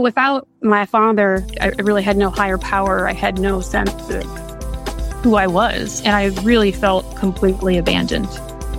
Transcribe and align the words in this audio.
Without 0.00 0.46
my 0.60 0.84
father, 0.84 1.46
I 1.58 1.68
really 1.78 2.02
had 2.02 2.18
no 2.18 2.28
higher 2.28 2.58
power. 2.58 3.08
I 3.08 3.14
had 3.14 3.38
no 3.38 3.62
sense 3.62 3.90
of 4.10 4.24
who 5.22 5.36
I 5.36 5.46
was. 5.46 6.02
And 6.02 6.14
I 6.14 6.26
really 6.42 6.70
felt 6.70 7.16
completely 7.16 7.78
abandoned 7.78 8.28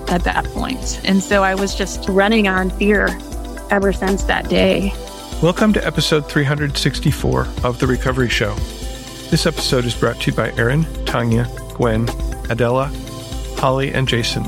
at 0.09 0.23
that 0.25 0.45
point. 0.45 1.01
And 1.05 1.23
so 1.23 1.41
I 1.41 1.55
was 1.55 1.73
just 1.73 2.07
running 2.07 2.47
on 2.47 2.69
fear 2.69 3.07
ever 3.71 3.91
since 3.93 4.25
that 4.25 4.47
day. 4.47 4.93
Welcome 5.41 5.73
to 5.73 5.83
episode 5.83 6.29
364 6.29 7.47
of 7.63 7.79
The 7.79 7.87
Recovery 7.87 8.29
Show. 8.29 8.53
This 9.31 9.47
episode 9.47 9.85
is 9.85 9.95
brought 9.95 10.21
to 10.21 10.29
you 10.29 10.37
by 10.37 10.51
Aaron, 10.51 10.85
Tanya, 11.05 11.47
Gwen, 11.73 12.07
Adela, 12.51 12.91
Holly, 13.57 13.91
and 13.91 14.07
Jason. 14.07 14.43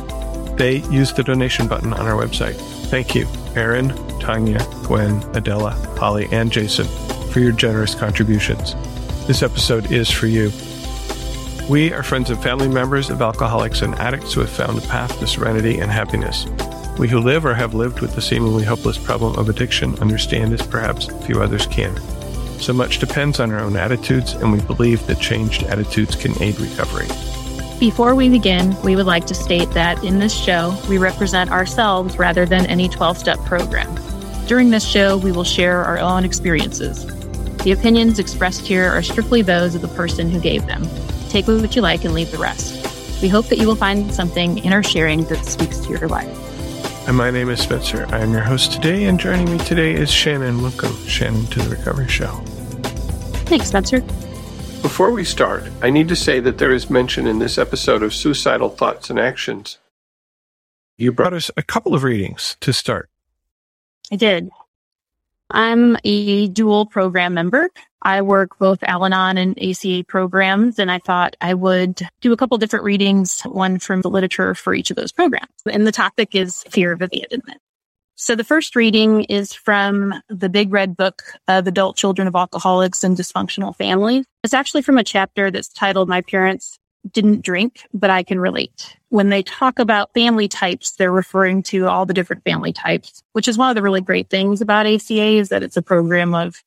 They 0.56 0.84
use 0.92 1.14
the 1.14 1.24
donation 1.24 1.68
button 1.68 1.94
on 1.94 2.06
our 2.06 2.22
website. 2.24 2.58
Thank 2.90 3.16
you, 3.16 3.26
Aaron, 3.60 3.90
Tanya, 4.20 4.66
Gwen, 4.86 5.22
Adela, 5.36 5.72
Holly, 5.98 6.30
and 6.32 6.50
Jason 6.50 6.88
for 7.30 7.42
your 7.42 7.52
generous 7.52 7.94
contributions. 7.94 8.74
This 9.28 9.44
episode 9.44 9.92
is 9.92 10.10
for 10.10 10.28
you. 10.28 10.50
We 11.70 11.92
are 11.92 12.02
friends 12.02 12.30
and 12.30 12.42
family 12.42 12.70
members 12.70 13.10
of 13.10 13.22
alcoholics 13.22 13.82
and 13.82 13.96
addicts 13.96 14.32
who 14.32 14.40
have 14.40 14.50
found 14.50 14.78
a 14.78 14.88
path 14.88 15.20
to 15.20 15.28
serenity 15.28 15.80
and 15.80 15.92
happiness. 15.92 16.46
We 16.98 17.10
who 17.10 17.20
live 17.20 17.46
or 17.46 17.54
have 17.54 17.74
lived 17.74 18.00
with 18.00 18.16
the 18.16 18.22
seemingly 18.22 18.64
hopeless 18.64 18.98
problem 18.98 19.38
of 19.38 19.50
addiction 19.50 20.00
understand 20.00 20.54
as 20.54 20.66
perhaps 20.66 21.08
few 21.26 21.42
others 21.42 21.68
can. 21.68 21.98
So 22.62 22.72
much 22.72 23.00
depends 23.00 23.42
on 23.42 23.52
our 23.52 23.60
own 23.60 23.76
attitudes, 23.76 24.34
and 24.36 24.54
we 24.54 24.62
believe 24.62 25.06
that 25.08 25.20
changed 25.20 25.64
attitudes 25.64 26.16
can 26.16 26.42
aid 26.42 26.58
recovery. 26.62 27.08
Before 27.80 28.14
we 28.14 28.28
begin, 28.28 28.76
we 28.82 28.98
would 28.98 29.06
like 29.06 29.26
to 29.28 29.34
state 29.34 29.70
that 29.72 30.04
in 30.04 30.20
this 30.20 30.36
show, 30.36 30.78
we 30.90 30.98
represent 30.98 31.50
ourselves 31.50 32.20
rather 32.20 32.46
than 32.46 32.66
any 32.66 32.90
12 32.90 33.18
step 33.18 33.40
program. 33.46 33.98
During 34.48 34.70
this 34.70 34.86
show, 34.86 35.16
we 35.16 35.32
will 35.32 35.46
share 35.46 35.86
our 35.86 35.98
own 35.98 36.26
experiences. 36.26 37.06
The 37.64 37.72
opinions 37.72 38.20
expressed 38.20 38.68
here 38.68 38.90
are 38.90 39.02
strictly 39.02 39.44
those 39.44 39.76
of 39.76 39.82
the 39.82 39.88
person 39.88 40.30
who 40.30 40.42
gave 40.42 40.66
them. 40.66 40.86
Take 41.30 41.48
what 41.48 41.74
you 41.74 41.82
like 41.82 42.04
and 42.04 42.14
leave 42.14 42.32
the 42.32 42.38
rest. 42.38 43.22
We 43.22 43.30
hope 43.30 43.46
that 43.46 43.60
you 43.60 43.68
will 43.68 43.76
find 43.76 44.14
something 44.14 44.58
in 44.58 44.74
our 44.74 44.84
sharing 44.84 45.24
that 45.26 45.46
speaks 45.46 45.80
to 45.80 45.90
your 45.90 46.10
life. 46.10 46.28
And 47.08 47.16
my 47.16 47.32
name 47.32 47.50
is 47.50 47.62
Spencer. 47.62 48.06
I 48.10 48.20
am 48.20 48.34
your 48.34 48.42
host 48.42 48.74
today, 48.74 49.06
and 49.06 49.18
joining 49.18 49.50
me 49.50 49.58
today 49.58 49.94
is 49.94 50.12
Shannon. 50.12 50.62
Welcome, 50.62 50.94
Shannon, 51.08 51.46
to 51.46 51.60
the 51.60 51.78
Recovery 51.78 52.10
Show. 52.10 52.44
Thanks, 53.46 53.68
Spencer. 53.68 54.04
Before 54.82 55.12
we 55.12 55.26
start, 55.26 55.64
I 55.82 55.90
need 55.90 56.08
to 56.08 56.16
say 56.16 56.40
that 56.40 56.58
there 56.58 56.72
is 56.72 56.90
mention 56.90 57.28
in 57.28 57.40
this 57.40 57.58
episode 57.58 58.02
of 58.02 58.14
suicidal 58.14 58.70
thoughts 58.70 59.10
and 59.10 59.20
actions. 59.20 59.78
You 60.98 61.12
brought 61.12 61.34
us 61.34 61.52
a 61.58 61.64
couple 61.64 61.94
of 61.94 62.04
readings 62.04 62.56
to 62.62 62.72
start. 62.72 63.10
I 64.12 64.16
did. 64.16 64.50
I'm 65.50 65.98
a 66.04 66.48
dual 66.48 66.86
program 66.86 67.34
member. 67.34 67.70
I 68.02 68.22
work 68.22 68.58
both 68.58 68.82
Al 68.84 69.06
Anon 69.06 69.38
and 69.38 69.62
ACA 69.62 70.06
programs, 70.08 70.80
and 70.80 70.90
I 70.90 71.00
thought 71.00 71.36
I 71.42 71.54
would 71.54 72.02
do 72.22 72.32
a 72.32 72.38
couple 72.38 72.58
different 72.58 72.86
readings, 72.86 73.42
one 73.42 73.80
from 73.80 74.02
the 74.02 74.10
literature 74.10 74.56
for 74.56 74.74
each 74.74 74.90
of 74.90 74.96
those 74.96 75.12
programs. 75.12 75.52
And 75.70 75.86
the 75.86 75.92
topic 75.92 76.36
is 76.36 76.64
fear 76.70 76.94
of 76.94 77.02
abandonment. 77.02 77.60
So 78.16 78.36
the 78.36 78.44
first 78.44 78.76
reading 78.76 79.24
is 79.24 79.54
from 79.54 80.14
the 80.30 80.50
Big 80.50 80.72
Red 80.72 80.96
Book 80.98 81.24
of 81.48 81.68
Adult 81.68 81.98
Children 81.98 82.28
of 82.28 82.36
Alcoholics 82.36 83.04
and 83.04 83.18
Dysfunctional 83.18 83.76
Families. 83.76 84.26
It's 84.44 84.54
actually 84.54 84.84
from 84.84 84.98
a 84.98 85.04
chapter 85.04 85.52
that's 85.52 85.68
titled 85.68 86.08
My 86.08 86.22
Parents 86.22 86.80
didn't 87.12 87.42
drink, 87.42 87.86
but 87.94 88.10
I 88.10 88.24
can 88.24 88.40
relate. 88.40 88.98
When 89.10 89.30
they 89.30 89.44
talk 89.44 89.80
about 89.80 90.14
family 90.14 90.48
types, 90.48 90.92
they're 90.92 91.12
referring 91.12 91.64
to 91.64 91.88
all 91.88 92.06
the 92.06 92.14
different 92.14 92.44
family 92.44 92.72
types, 92.72 93.22
which 93.34 93.48
is 93.48 93.58
one 93.58 93.70
of 93.70 93.76
the 93.76 93.82
really 93.82 94.02
great 94.02 94.30
things 94.30 94.62
about 94.62 94.86
ACA 94.86 95.14
is 95.14 95.50
that 95.50 95.64
it's 95.64 95.78
a 95.78 95.82
program 95.82 96.34
of 96.34 96.64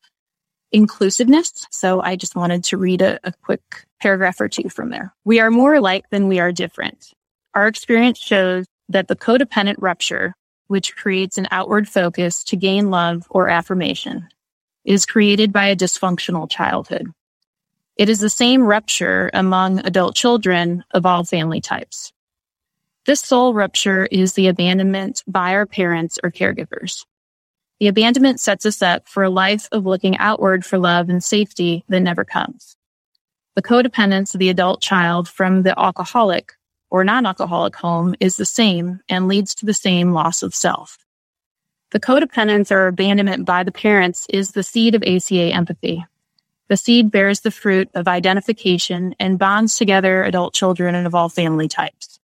inclusiveness. 0.70 1.66
So 1.70 2.00
I 2.00 2.16
just 2.16 2.36
wanted 2.36 2.64
to 2.64 2.76
read 2.76 3.02
a, 3.02 3.18
a 3.24 3.32
quick 3.42 3.62
paragraph 4.00 4.40
or 4.40 4.48
two 4.48 4.68
from 4.68 4.90
there. 4.90 5.14
We 5.24 5.40
are 5.40 5.50
more 5.50 5.74
alike 5.74 6.06
than 6.10 6.28
we 6.28 6.40
are 6.40 6.52
different. 6.52 7.12
Our 7.54 7.68
experience 7.68 8.18
shows 8.18 8.66
that 8.88 9.08
the 9.08 9.16
codependent 9.16 9.76
rupture, 9.78 10.34
which 10.66 10.96
creates 10.96 11.38
an 11.38 11.48
outward 11.50 11.88
focus 11.88 12.44
to 12.44 12.56
gain 12.56 12.90
love 12.90 13.26
or 13.30 13.48
affirmation, 13.48 14.28
is 14.84 15.06
created 15.06 15.52
by 15.52 15.66
a 15.66 15.76
dysfunctional 15.76 16.50
childhood. 16.50 17.12
It 18.02 18.08
is 18.08 18.18
the 18.18 18.28
same 18.28 18.64
rupture 18.64 19.30
among 19.32 19.78
adult 19.86 20.16
children 20.16 20.82
of 20.90 21.06
all 21.06 21.22
family 21.22 21.60
types. 21.60 22.12
This 23.06 23.20
soul 23.20 23.54
rupture 23.54 24.06
is 24.06 24.32
the 24.32 24.48
abandonment 24.48 25.22
by 25.28 25.54
our 25.54 25.66
parents 25.66 26.18
or 26.20 26.32
caregivers. 26.32 27.04
The 27.78 27.86
abandonment 27.86 28.40
sets 28.40 28.66
us 28.66 28.82
up 28.82 29.06
for 29.06 29.22
a 29.22 29.30
life 29.30 29.68
of 29.70 29.86
looking 29.86 30.18
outward 30.18 30.64
for 30.64 30.78
love 30.78 31.10
and 31.10 31.22
safety 31.22 31.84
that 31.90 32.00
never 32.00 32.24
comes. 32.24 32.76
The 33.54 33.62
codependence 33.62 34.34
of 34.34 34.40
the 34.40 34.48
adult 34.48 34.82
child 34.82 35.28
from 35.28 35.62
the 35.62 35.78
alcoholic 35.78 36.54
or 36.90 37.04
non-alcoholic 37.04 37.76
home 37.76 38.16
is 38.18 38.36
the 38.36 38.44
same 38.44 38.98
and 39.08 39.28
leads 39.28 39.54
to 39.54 39.64
the 39.64 39.74
same 39.74 40.10
loss 40.10 40.42
of 40.42 40.56
self. 40.56 40.98
The 41.92 42.00
codependence 42.00 42.72
or 42.72 42.88
abandonment 42.88 43.46
by 43.46 43.62
the 43.62 43.70
parents 43.70 44.26
is 44.28 44.50
the 44.50 44.64
seed 44.64 44.96
of 44.96 45.04
ACA 45.04 45.54
empathy. 45.54 46.04
The 46.72 46.78
seed 46.78 47.10
bears 47.10 47.40
the 47.40 47.50
fruit 47.50 47.90
of 47.92 48.08
identification 48.08 49.14
and 49.20 49.38
bonds 49.38 49.76
together 49.76 50.24
adult 50.24 50.54
children 50.54 50.94
of 50.94 51.14
all 51.14 51.28
family 51.28 51.68
types. 51.68 52.18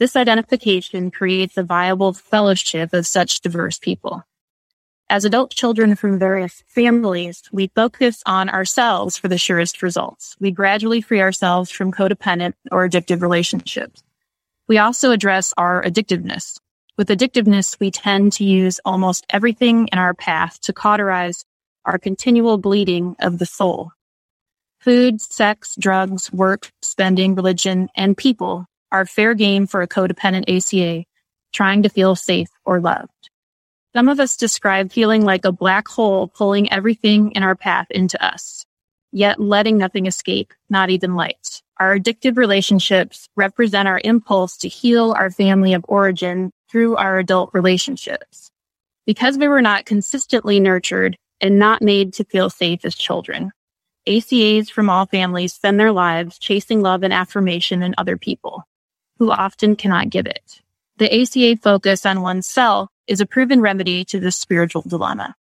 This 0.00 0.16
identification 0.16 1.12
creates 1.12 1.56
a 1.56 1.62
viable 1.62 2.12
fellowship 2.12 2.92
of 2.92 3.06
such 3.06 3.40
diverse 3.40 3.78
people. 3.78 4.24
As 5.08 5.24
adult 5.24 5.52
children 5.52 5.94
from 5.94 6.18
various 6.18 6.64
families, 6.66 7.44
we 7.52 7.70
focus 7.72 8.20
on 8.26 8.48
ourselves 8.48 9.16
for 9.16 9.28
the 9.28 9.38
surest 9.38 9.80
results. 9.80 10.34
We 10.40 10.50
gradually 10.50 11.00
free 11.00 11.20
ourselves 11.20 11.70
from 11.70 11.92
codependent 11.92 12.54
or 12.72 12.88
addictive 12.88 13.22
relationships. 13.22 14.02
We 14.66 14.78
also 14.78 15.12
address 15.12 15.54
our 15.56 15.84
addictiveness. 15.84 16.58
With 16.96 17.10
addictiveness, 17.10 17.78
we 17.78 17.92
tend 17.92 18.32
to 18.32 18.44
use 18.44 18.80
almost 18.84 19.24
everything 19.30 19.86
in 19.92 20.00
our 20.00 20.14
path 20.14 20.60
to 20.62 20.72
cauterize 20.72 21.44
our 21.88 21.98
continual 21.98 22.58
bleeding 22.58 23.16
of 23.18 23.38
the 23.38 23.46
soul. 23.46 23.92
Food, 24.80 25.22
sex, 25.22 25.74
drugs, 25.78 26.30
work, 26.30 26.70
spending, 26.82 27.34
religion, 27.34 27.88
and 27.96 28.14
people 28.16 28.66
are 28.92 29.06
fair 29.06 29.32
game 29.34 29.66
for 29.66 29.80
a 29.80 29.88
codependent 29.88 30.48
ACA 30.54 31.04
trying 31.52 31.82
to 31.82 31.88
feel 31.88 32.14
safe 32.14 32.50
or 32.66 32.78
loved. 32.78 33.30
Some 33.96 34.10
of 34.10 34.20
us 34.20 34.36
describe 34.36 34.92
feeling 34.92 35.24
like 35.24 35.46
a 35.46 35.52
black 35.52 35.88
hole 35.88 36.28
pulling 36.28 36.70
everything 36.70 37.32
in 37.32 37.42
our 37.42 37.56
path 37.56 37.86
into 37.90 38.22
us, 38.22 38.66
yet 39.10 39.40
letting 39.40 39.78
nothing 39.78 40.04
escape, 40.04 40.52
not 40.68 40.90
even 40.90 41.16
light. 41.16 41.62
Our 41.80 41.98
addictive 41.98 42.36
relationships 42.36 43.28
represent 43.34 43.88
our 43.88 44.00
impulse 44.04 44.58
to 44.58 44.68
heal 44.68 45.12
our 45.12 45.30
family 45.30 45.72
of 45.72 45.86
origin 45.88 46.50
through 46.70 46.96
our 46.96 47.18
adult 47.18 47.50
relationships. 47.54 48.50
Because 49.06 49.38
we 49.38 49.48
were 49.48 49.62
not 49.62 49.86
consistently 49.86 50.60
nurtured 50.60 51.16
and 51.40 51.58
not 51.58 51.82
made 51.82 52.12
to 52.14 52.24
feel 52.24 52.50
safe 52.50 52.84
as 52.84 52.94
children. 52.94 53.52
ACAs 54.06 54.70
from 54.70 54.88
all 54.88 55.06
families 55.06 55.52
spend 55.52 55.78
their 55.78 55.92
lives 55.92 56.38
chasing 56.38 56.80
love 56.80 57.02
and 57.02 57.12
affirmation 57.12 57.82
in 57.82 57.94
other 57.98 58.16
people 58.16 58.64
who 59.18 59.30
often 59.30 59.76
cannot 59.76 60.10
give 60.10 60.26
it. 60.26 60.62
The 60.96 61.22
ACA 61.22 61.60
focus 61.60 62.06
on 62.06 62.22
oneself 62.22 62.88
is 63.06 63.20
a 63.20 63.26
proven 63.26 63.60
remedy 63.60 64.04
to 64.06 64.18
this 64.18 64.36
spiritual 64.36 64.82
dilemma. 64.82 65.34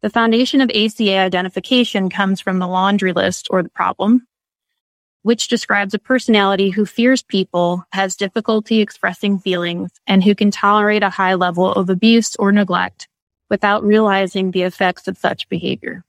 The 0.00 0.10
foundation 0.10 0.60
of 0.60 0.70
ACA 0.70 1.18
identification 1.18 2.08
comes 2.08 2.40
from 2.40 2.58
the 2.58 2.68
laundry 2.68 3.12
list 3.12 3.48
or 3.50 3.62
the 3.62 3.68
problem, 3.68 4.26
which 5.22 5.48
describes 5.48 5.92
a 5.92 5.98
personality 5.98 6.70
who 6.70 6.86
fears 6.86 7.22
people, 7.22 7.84
has 7.92 8.16
difficulty 8.16 8.80
expressing 8.80 9.38
feelings, 9.38 9.90
and 10.06 10.22
who 10.22 10.34
can 10.34 10.50
tolerate 10.50 11.02
a 11.02 11.10
high 11.10 11.34
level 11.34 11.72
of 11.72 11.90
abuse 11.90 12.36
or 12.36 12.52
neglect 12.52 13.07
without 13.48 13.84
realizing 13.84 14.50
the 14.50 14.62
effects 14.62 15.08
of 15.08 15.18
such 15.18 15.48
behavior. 15.48 16.04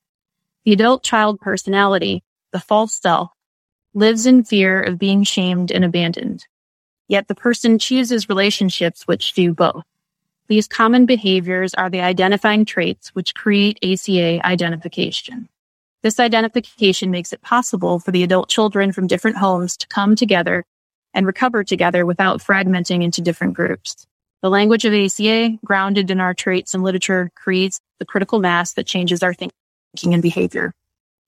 The 0.66 0.74
adult 0.74 1.04
child 1.04 1.40
personality, 1.40 2.24
the 2.52 2.60
false 2.60 2.94
self, 2.94 3.32
lives 3.94 4.26
in 4.26 4.44
fear 4.44 4.82
of 4.82 5.00
being 5.00 5.24
shamed 5.24 5.72
and 5.72 5.84
abandoned. 5.84 6.46
Yet 7.08 7.28
the 7.28 7.36
person 7.36 7.80
chooses 7.80 8.30
relationships 8.30 9.08
which 9.08 9.34
do 9.34 9.54
both. 9.54 9.84
These 10.48 10.68
common 10.68 11.06
behaviors 11.06 11.74
are 11.74 11.90
the 11.90 12.02
identifying 12.02 12.66
traits 12.66 13.10
which 13.10 13.36
create 13.36 13.80
ACA 13.84 14.46
identification. 14.46 15.50
This 16.02 16.20
identification 16.20 17.12
makes 17.12 17.34
it 17.34 17.42
possible 17.42 18.00
for 18.00 18.12
the 18.12 18.24
adult 18.24 18.50
children 18.50 18.92
from 18.92 19.08
different 19.08 19.38
homes 19.38 19.76
to 19.78 19.88
come 19.88 20.16
together 20.16 20.66
and 21.14 21.26
recover 21.26 21.64
together 21.64 22.06
without 22.06 22.42
fragmenting 22.42 23.04
into 23.04 23.22
different 23.22 23.54
groups. 23.54 24.08
The 24.42 24.50
language 24.50 24.86
of 24.86 24.94
ACA, 24.94 25.58
grounded 25.66 26.12
in 26.12 26.20
our 26.20 26.34
traits 26.34 26.74
and 26.74 26.84
literature, 26.84 27.30
creates 27.36 27.82
the 28.00 28.06
critical 28.06 28.40
mass 28.40 28.74
that 28.74 28.86
changes 28.86 29.22
our 29.22 29.34
thinking 29.34 30.14
and 30.14 30.22
behavior. 30.22 30.74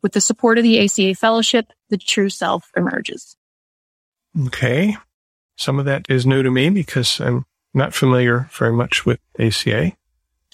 With 0.02 0.14
the 0.14 0.22
support 0.22 0.58
of 0.58 0.64
the 0.64 0.84
ACA 0.84 1.16
fellowship, 1.16 1.72
the 1.90 1.98
true 1.98 2.30
self 2.30 2.72
emerges. 2.76 3.36
Okay. 4.48 4.96
Some 5.58 5.78
of 5.78 5.86
that 5.86 6.06
is 6.10 6.26
new 6.26 6.42
to 6.42 6.50
me 6.50 6.70
because 6.70 7.20
I'm 7.20 7.46
not 7.74 7.94
familiar 7.94 8.50
very 8.54 8.74
much 8.74 9.06
with 9.06 9.20
ACA. 9.38 9.92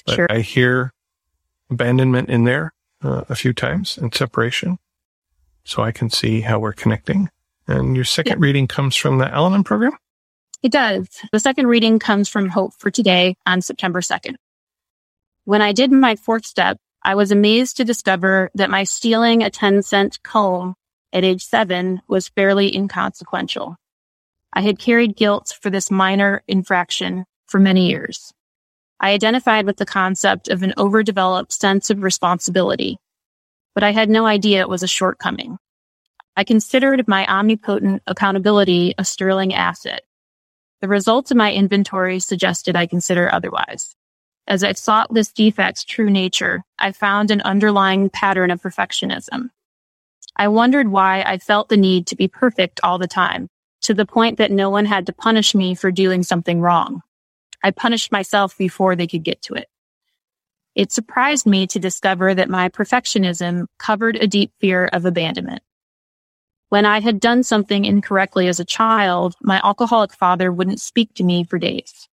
But 0.05 0.15
sure. 0.15 0.27
I 0.29 0.39
hear 0.39 0.93
abandonment 1.69 2.29
in 2.29 2.43
there 2.43 2.73
uh, 3.03 3.23
a 3.29 3.35
few 3.35 3.53
times 3.53 3.97
and 3.97 4.13
separation. 4.13 4.79
So 5.63 5.83
I 5.83 5.91
can 5.91 6.09
see 6.09 6.41
how 6.41 6.59
we're 6.59 6.73
connecting. 6.73 7.29
And 7.67 7.95
your 7.95 8.05
second 8.05 8.39
yeah. 8.39 8.45
reading 8.45 8.67
comes 8.67 8.95
from 8.95 9.17
the 9.17 9.27
Al 9.27 9.63
program? 9.63 9.97
It 10.63 10.71
does. 10.71 11.07
The 11.31 11.39
second 11.39 11.67
reading 11.67 11.99
comes 11.99 12.27
from 12.27 12.49
Hope 12.49 12.73
for 12.79 12.89
Today 12.89 13.35
on 13.45 13.61
September 13.61 14.01
2nd. 14.01 14.35
When 15.45 15.61
I 15.61 15.71
did 15.71 15.91
my 15.91 16.15
fourth 16.15 16.45
step, 16.45 16.77
I 17.03 17.13
was 17.13 17.31
amazed 17.31 17.77
to 17.77 17.85
discover 17.85 18.49
that 18.55 18.71
my 18.71 18.83
stealing 18.83 19.43
a 19.43 19.51
10 19.51 19.83
cent 19.83 20.21
comb 20.23 20.73
at 21.13 21.23
age 21.23 21.43
seven 21.45 22.01
was 22.07 22.29
fairly 22.29 22.75
inconsequential. 22.75 23.77
I 24.51 24.61
had 24.61 24.79
carried 24.79 25.15
guilt 25.15 25.55
for 25.61 25.69
this 25.69 25.91
minor 25.91 26.43
infraction 26.47 27.25
for 27.45 27.59
many 27.59 27.87
years. 27.87 28.33
I 28.99 29.11
identified 29.11 29.67
with 29.67 29.77
the 29.77 29.85
concept 29.85 30.49
of 30.49 30.63
an 30.63 30.73
overdeveloped 30.75 31.53
sense 31.53 31.91
of 31.91 32.01
responsibility, 32.01 32.97
but 33.75 33.83
I 33.83 33.91
had 33.91 34.09
no 34.09 34.25
idea 34.25 34.61
it 34.61 34.69
was 34.69 34.81
a 34.81 34.87
shortcoming. 34.87 35.59
I 36.35 36.43
considered 36.43 37.07
my 37.07 37.27
omnipotent 37.27 38.01
accountability 38.07 38.95
a 38.97 39.05
sterling 39.05 39.53
asset. 39.53 40.01
The 40.81 40.87
results 40.87 41.31
of 41.31 41.37
my 41.37 41.51
inventory 41.51 42.19
suggested 42.19 42.75
I 42.75 42.85
consider 42.85 43.33
otherwise. 43.33 43.95
As 44.47 44.63
I 44.63 44.73
sought 44.73 45.13
this 45.13 45.31
defect's 45.31 45.83
true 45.83 46.09
nature, 46.09 46.63
I 46.79 46.91
found 46.91 47.31
an 47.31 47.41
underlying 47.41 48.09
pattern 48.09 48.51
of 48.51 48.61
perfectionism. 48.61 49.49
I 50.35 50.47
wondered 50.47 50.89
why 50.89 51.23
I 51.23 51.39
felt 51.39 51.69
the 51.69 51.77
need 51.77 52.07
to 52.07 52.15
be 52.15 52.27
perfect 52.27 52.79
all 52.83 52.99
the 52.99 53.07
time, 53.07 53.49
to 53.81 53.93
the 53.93 54.05
point 54.05 54.37
that 54.37 54.51
no 54.51 54.69
one 54.69 54.85
had 54.85 55.07
to 55.07 55.13
punish 55.13 55.55
me 55.55 55.73
for 55.73 55.91
doing 55.91 56.23
something 56.23 56.61
wrong. 56.61 57.01
I 57.63 57.71
punished 57.71 58.11
myself 58.11 58.57
before 58.57 58.95
they 58.95 59.07
could 59.07 59.23
get 59.23 59.41
to 59.43 59.55
it. 59.55 59.67
It 60.75 60.91
surprised 60.91 61.47
me 61.47 61.65
to 61.67 61.79
discover 61.79 62.35
that 62.35 62.49
my 62.49 62.69
perfectionism 62.69 63.65
covered 63.79 64.15
a 64.15 64.27
deep 64.27 64.51
fear 64.61 64.85
of 64.85 65.05
abandonment. 65.05 65.63
When 66.69 66.85
I 66.85 66.99
had 66.99 67.21
done 67.21 67.43
something 67.43 67.85
incorrectly 67.85 68.47
as 68.47 68.59
a 68.59 68.65
child, 68.65 69.35
my 69.41 69.61
alcoholic 69.63 70.13
father 70.13 70.51
wouldn't 70.51 70.81
speak 70.81 71.13
to 71.13 71.23
me 71.23 71.45
for 71.45 71.57
days. 71.57 72.09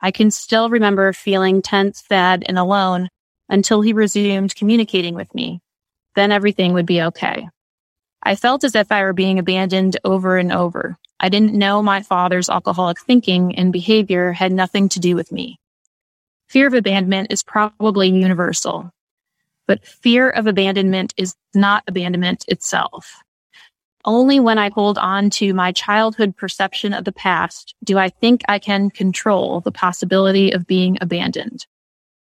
I 0.00 0.10
can 0.10 0.32
still 0.32 0.68
remember 0.68 1.12
feeling 1.12 1.62
tense, 1.62 2.02
sad, 2.08 2.42
and 2.46 2.58
alone 2.58 3.08
until 3.48 3.80
he 3.80 3.92
resumed 3.92 4.56
communicating 4.56 5.14
with 5.14 5.32
me. 5.34 5.60
Then 6.16 6.32
everything 6.32 6.72
would 6.72 6.86
be 6.86 7.00
okay. 7.02 7.48
I 8.24 8.34
felt 8.34 8.64
as 8.64 8.74
if 8.74 8.90
I 8.90 9.02
were 9.04 9.12
being 9.12 9.38
abandoned 9.38 9.96
over 10.04 10.36
and 10.36 10.52
over. 10.52 10.98
I 11.20 11.28
didn't 11.28 11.54
know 11.54 11.80
my 11.80 12.02
father's 12.02 12.50
alcoholic 12.50 13.00
thinking 13.00 13.54
and 13.54 13.72
behavior 13.72 14.32
had 14.32 14.50
nothing 14.52 14.88
to 14.90 15.00
do 15.00 15.14
with 15.14 15.30
me. 15.30 15.60
Fear 16.48 16.66
of 16.66 16.74
abandonment 16.74 17.32
is 17.32 17.44
probably 17.44 18.10
universal, 18.10 18.90
but 19.68 19.86
fear 19.86 20.28
of 20.28 20.48
abandonment 20.48 21.14
is 21.16 21.36
not 21.54 21.84
abandonment 21.86 22.44
itself. 22.48 23.21
Only 24.04 24.40
when 24.40 24.58
I 24.58 24.70
hold 24.70 24.98
on 24.98 25.30
to 25.30 25.54
my 25.54 25.70
childhood 25.70 26.36
perception 26.36 26.92
of 26.92 27.04
the 27.04 27.12
past 27.12 27.74
do 27.84 27.98
I 27.98 28.08
think 28.08 28.42
I 28.48 28.58
can 28.58 28.90
control 28.90 29.60
the 29.60 29.70
possibility 29.70 30.50
of 30.50 30.66
being 30.66 30.98
abandoned. 31.00 31.66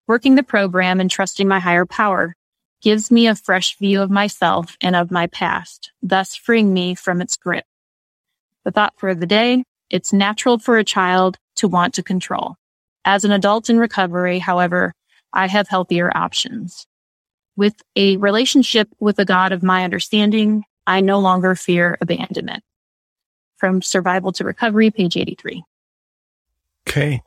Working 0.07 0.37
the 0.37 0.43
program 0.43 1.01
and 1.01 1.11
trusting 1.11 1.47
my 1.47 1.59
higher 1.59 1.85
power 1.85 2.35
gives 2.81 3.11
me 3.11 3.27
a 3.27 3.35
fresh 3.35 3.77
view 3.77 4.01
of 4.01 4.11
myself 4.11 4.77
and 4.81 4.97
of 4.97 5.11
my 5.11 5.27
past, 5.27 5.93
thus 6.03 6.35
freeing 6.35 6.73
me 6.73 6.95
from 6.95 7.21
its 7.21 7.37
grip. 7.37 7.65
The 8.65 8.71
thought 8.71 8.95
for 8.97 9.15
the 9.15 9.27
day, 9.27 9.65
it's 9.91 10.15
natural 10.15 10.59
for 10.59 10.79
a 10.79 10.85
child 10.85 11.37
to 11.57 11.69
want 11.69 11.95
to 11.95 12.03
control. 12.03 12.57
As 13.05 13.25
an 13.25 13.33
adult 13.33 13.69
in 13.69 13.79
recovery, 13.79 14.39
however, 14.39 14.95
I 15.33 15.47
have 15.47 15.69
healthier 15.69 16.11
options. 16.17 16.87
With 17.55 17.75
a 17.97 18.17
relationship 18.17 18.89
with 18.99 19.19
a 19.19 19.25
God 19.25 19.53
of 19.53 19.63
my 19.63 19.85
understanding, 19.85 20.65
I 20.87 21.01
no 21.01 21.19
longer 21.19 21.55
fear 21.55 21.97
abandonment. 22.01 22.63
From 23.57 23.81
Survival 23.81 24.33
to 24.33 24.45
Recovery, 24.45 24.91
page 24.91 25.17
83. 25.17 25.65
Okay. 26.89 27.23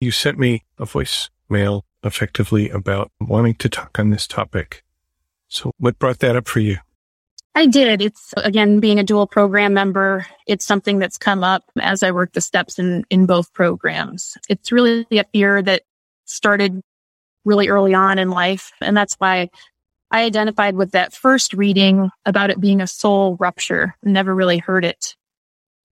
You 0.00 0.10
sent 0.10 0.38
me 0.38 0.64
a 0.78 0.86
voicemail 0.86 1.82
effectively 2.02 2.70
about 2.70 3.10
wanting 3.20 3.54
to 3.56 3.68
talk 3.68 3.98
on 3.98 4.10
this 4.10 4.26
topic. 4.26 4.82
So 5.48 5.72
what 5.78 5.98
brought 5.98 6.20
that 6.20 6.36
up 6.36 6.48
for 6.48 6.60
you? 6.60 6.78
I 7.54 7.66
did. 7.66 8.02
It's 8.02 8.34
again, 8.36 8.80
being 8.80 8.98
a 8.98 9.04
dual 9.04 9.26
program 9.26 9.72
member, 9.72 10.26
it's 10.46 10.66
something 10.66 10.98
that's 10.98 11.16
come 11.16 11.42
up 11.42 11.64
as 11.80 12.02
I 12.02 12.10
work 12.10 12.32
the 12.32 12.42
steps 12.42 12.78
in, 12.78 13.04
in 13.08 13.24
both 13.24 13.52
programs. 13.54 14.36
It's 14.50 14.70
really 14.70 15.06
a 15.10 15.24
fear 15.32 15.62
that 15.62 15.82
started 16.26 16.82
really 17.46 17.68
early 17.68 17.94
on 17.94 18.18
in 18.18 18.30
life. 18.30 18.72
And 18.82 18.94
that's 18.94 19.14
why 19.14 19.48
I 20.16 20.22
identified 20.22 20.76
with 20.76 20.92
that 20.92 21.12
first 21.12 21.52
reading 21.52 22.08
about 22.24 22.48
it 22.48 22.58
being 22.58 22.80
a 22.80 22.86
soul 22.86 23.36
rupture. 23.38 23.94
Never 24.02 24.34
really 24.34 24.56
heard 24.56 24.82
it 24.82 25.14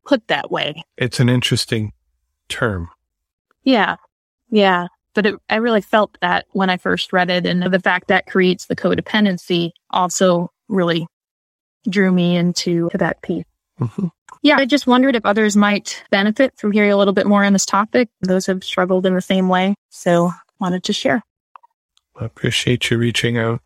put 0.06 0.28
that 0.28 0.52
way. 0.52 0.84
It's 0.98 1.22
an 1.22 1.30
interesting 1.30 1.94
term. 2.50 2.90
Yeah. 3.64 3.96
Yeah. 4.50 4.88
But 5.16 5.26
it, 5.26 5.36
I 5.50 5.56
really 5.56 5.80
felt 5.80 6.18
that 6.20 6.48
when 6.52 6.70
I 6.70 6.76
first 6.76 7.14
read 7.14 7.30
it 7.30 7.46
and 7.46 7.64
the 7.64 7.80
fact 7.80 8.10
that 8.10 8.26
creates 8.28 8.66
the 8.66 8.76
codependency 8.76 9.72
also 9.90 10.52
really 10.68 11.08
drew 11.90 12.12
me 12.12 12.36
into 12.36 12.90
that 12.96 13.22
piece. 13.22 13.46
Mm-hmm. 13.80 14.08
Yeah, 14.44 14.58
I 14.58 14.66
just 14.66 14.86
wondered 14.86 15.16
if 15.16 15.26
others 15.26 15.56
might 15.56 16.04
benefit 16.12 16.58
from 16.58 16.74
hearing 16.74 16.92
a 16.92 16.98
little 16.98 17.14
bit 17.14 17.26
more 17.26 17.46
on 17.46 17.54
this 17.54 17.66
topic. 17.66 18.10
Those 18.20 18.48
have 18.48 18.66
struggled 18.66 19.06
in 19.06 19.16
the 19.16 19.22
same 19.22 19.48
way. 19.48 19.76
So 19.92 20.34
wanted 20.60 20.84
to 20.84 20.92
share. 20.92 21.24
I 22.20 22.26
appreciate 22.26 22.92
you 22.92 22.98
reaching 22.98 23.38
out. 23.38 23.62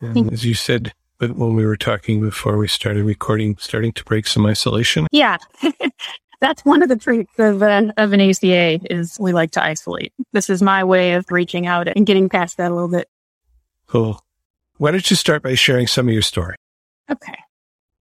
And 0.00 0.32
as 0.32 0.44
you 0.44 0.54
said, 0.54 0.92
but 1.18 1.36
when 1.36 1.54
we 1.54 1.66
were 1.66 1.76
talking 1.76 2.20
before 2.20 2.56
we 2.56 2.66
started 2.66 3.04
recording, 3.04 3.56
starting 3.58 3.92
to 3.92 4.04
break 4.04 4.26
some 4.26 4.46
isolation. 4.46 5.06
Yeah. 5.12 5.36
That's 6.40 6.64
one 6.64 6.82
of 6.82 6.88
the 6.88 6.96
traits 6.96 7.38
of 7.38 7.62
an, 7.62 7.92
of 7.98 8.14
an 8.14 8.20
ACA 8.22 8.80
is 8.90 9.18
we 9.20 9.32
like 9.32 9.50
to 9.52 9.62
isolate. 9.62 10.14
This 10.32 10.48
is 10.48 10.62
my 10.62 10.82
way 10.82 11.12
of 11.12 11.26
reaching 11.30 11.66
out 11.66 11.88
and 11.88 12.06
getting 12.06 12.30
past 12.30 12.56
that 12.56 12.70
a 12.70 12.74
little 12.74 12.88
bit. 12.88 13.08
Cool. 13.86 14.24
Why 14.78 14.90
don't 14.90 15.10
you 15.10 15.16
start 15.16 15.42
by 15.42 15.54
sharing 15.54 15.86
some 15.86 16.08
of 16.08 16.14
your 16.14 16.22
story? 16.22 16.56
Okay. 17.10 17.36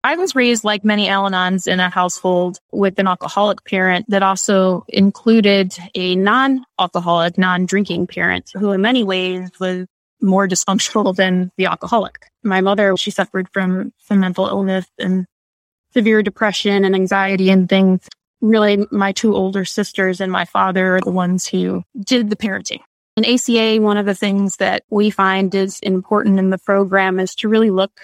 I 0.02 0.16
was 0.16 0.34
raised 0.34 0.64
like 0.64 0.86
many 0.86 1.10
Al-Anons 1.10 1.68
in 1.68 1.82
a 1.82 1.90
household 1.90 2.60
with 2.72 2.98
an 3.00 3.08
alcoholic 3.08 3.66
parent 3.66 4.06
that 4.08 4.24
also 4.24 4.86
included 4.88 5.76
a 5.94 6.16
non-alcoholic, 6.16 7.38
non-drinking 7.38 8.08
parent 8.08 8.50
who 8.54 8.72
in 8.72 8.80
many 8.80 9.04
ways 9.04 9.50
was 9.60 9.88
more 10.22 10.48
dysfunctional 10.48 11.16
than 11.16 11.52
the 11.58 11.66
alcoholic. 11.66 12.26
My 12.44 12.62
mother, 12.62 12.96
she 12.98 13.12
suffered 13.12 13.48
from 13.54 13.94
some 14.00 14.20
mental 14.20 14.48
illness 14.48 14.86
and 14.98 15.26
severe 15.94 16.22
depression 16.22 16.86
and 16.86 16.96
anxiety 16.96 17.50
and 17.50 17.68
things. 17.68 18.08
Really, 18.42 18.86
my 18.92 19.12
two 19.12 19.36
older 19.36 19.66
sisters 19.66 20.22
and 20.22 20.32
my 20.32 20.46
father 20.46 20.98
are 20.98 21.02
the 21.02 21.12
ones 21.12 21.48
who 21.48 21.84
did 22.00 22.30
the 22.30 22.36
parenting. 22.36 22.80
In 23.18 23.26
ACA, 23.26 23.82
one 23.82 23.98
of 23.98 24.06
the 24.06 24.16
things 24.16 24.58
that 24.58 24.84
we 24.90 25.10
find 25.10 25.54
is 25.54 25.80
important 25.82 26.40
in 26.40 26.52
the 26.52 26.58
program 26.58 27.20
is 27.20 27.36
to 27.36 27.50
really 27.50 27.70
look 27.70 28.00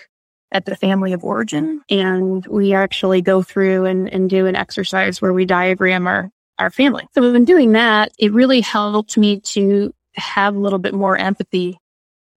at 0.52 0.66
the 0.66 0.76
family 0.76 1.14
of 1.14 1.24
origin. 1.24 1.82
And 1.90 2.46
we 2.48 2.74
actually 2.74 3.22
go 3.22 3.42
through 3.42 3.86
and, 3.86 4.12
and 4.12 4.30
do 4.30 4.46
an 4.46 4.56
exercise 4.56 5.22
where 5.22 5.34
we 5.34 5.46
diagram 5.46 6.08
our, 6.08 6.30
our 6.60 6.70
family. 6.70 7.08
So 7.14 7.22
we've 7.22 7.46
doing 7.46 7.74
that. 7.74 8.12
It 8.18 8.34
really 8.34 8.62
helped 8.62 9.18
me 9.18 9.40
to 9.42 9.94
have 10.16 10.56
a 10.56 10.60
little 10.60 10.80
bit 10.80 10.94
more 10.94 11.18
empathy, 11.18 11.78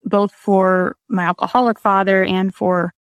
both 0.04 0.32
for 0.32 0.96
my 1.08 1.24
alcoholic 1.24 1.78
father 1.78 2.24
and 2.24 2.54
for 2.54 2.92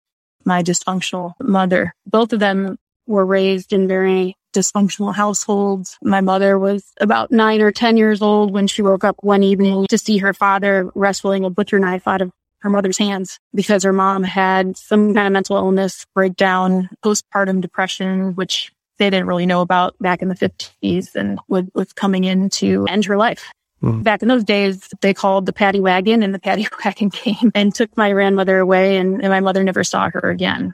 my 0.45 0.63
dysfunctional 0.63 1.33
mother. 1.41 1.93
Both 2.05 2.33
of 2.33 2.39
them 2.39 2.77
were 3.05 3.25
raised 3.25 3.73
in 3.73 3.87
very 3.87 4.35
dysfunctional 4.53 5.13
households. 5.13 5.97
My 6.01 6.21
mother 6.21 6.57
was 6.57 6.83
about 6.99 7.31
nine 7.31 7.61
or 7.61 7.71
10 7.71 7.97
years 7.97 8.21
old 8.21 8.51
when 8.51 8.67
she 8.67 8.81
woke 8.81 9.03
up 9.03 9.17
one 9.21 9.43
evening 9.43 9.85
to 9.89 9.97
see 9.97 10.17
her 10.17 10.33
father 10.33 10.89
wrestling 10.95 11.45
a 11.45 11.49
butcher 11.49 11.79
knife 11.79 12.07
out 12.07 12.21
of 12.21 12.31
her 12.59 12.69
mother's 12.69 12.97
hands 12.97 13.39
because 13.53 13.83
her 13.83 13.93
mom 13.93 14.23
had 14.23 14.75
some 14.77 15.13
kind 15.13 15.27
of 15.27 15.33
mental 15.33 15.57
illness, 15.57 16.05
breakdown, 16.15 16.89
postpartum 17.03 17.61
depression, 17.61 18.33
which 18.35 18.71
they 18.97 19.09
didn't 19.09 19.27
really 19.27 19.45
know 19.45 19.61
about 19.61 19.95
back 19.99 20.21
in 20.21 20.27
the 20.27 20.35
50s 20.35 21.15
and 21.15 21.39
was, 21.47 21.65
was 21.75 21.93
coming 21.93 22.23
in 22.23 22.49
to 22.49 22.85
end 22.89 23.05
her 23.05 23.17
life. 23.17 23.51
Mm. 23.81 24.03
Back 24.03 24.21
in 24.21 24.27
those 24.27 24.43
days, 24.43 24.89
they 25.01 25.13
called 25.13 25.45
the 25.45 25.53
paddy 25.53 25.79
wagon 25.79 26.23
and 26.23 26.33
the 26.33 26.39
paddy 26.39 26.67
wagon 26.85 27.09
came 27.09 27.51
and 27.53 27.73
took 27.73 27.95
my 27.95 28.11
grandmother 28.11 28.59
away 28.59 28.97
and, 28.97 29.21
and 29.21 29.29
my 29.29 29.39
mother 29.39 29.63
never 29.63 29.83
saw 29.83 30.09
her 30.09 30.29
again. 30.29 30.73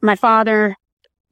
My 0.00 0.16
father 0.16 0.76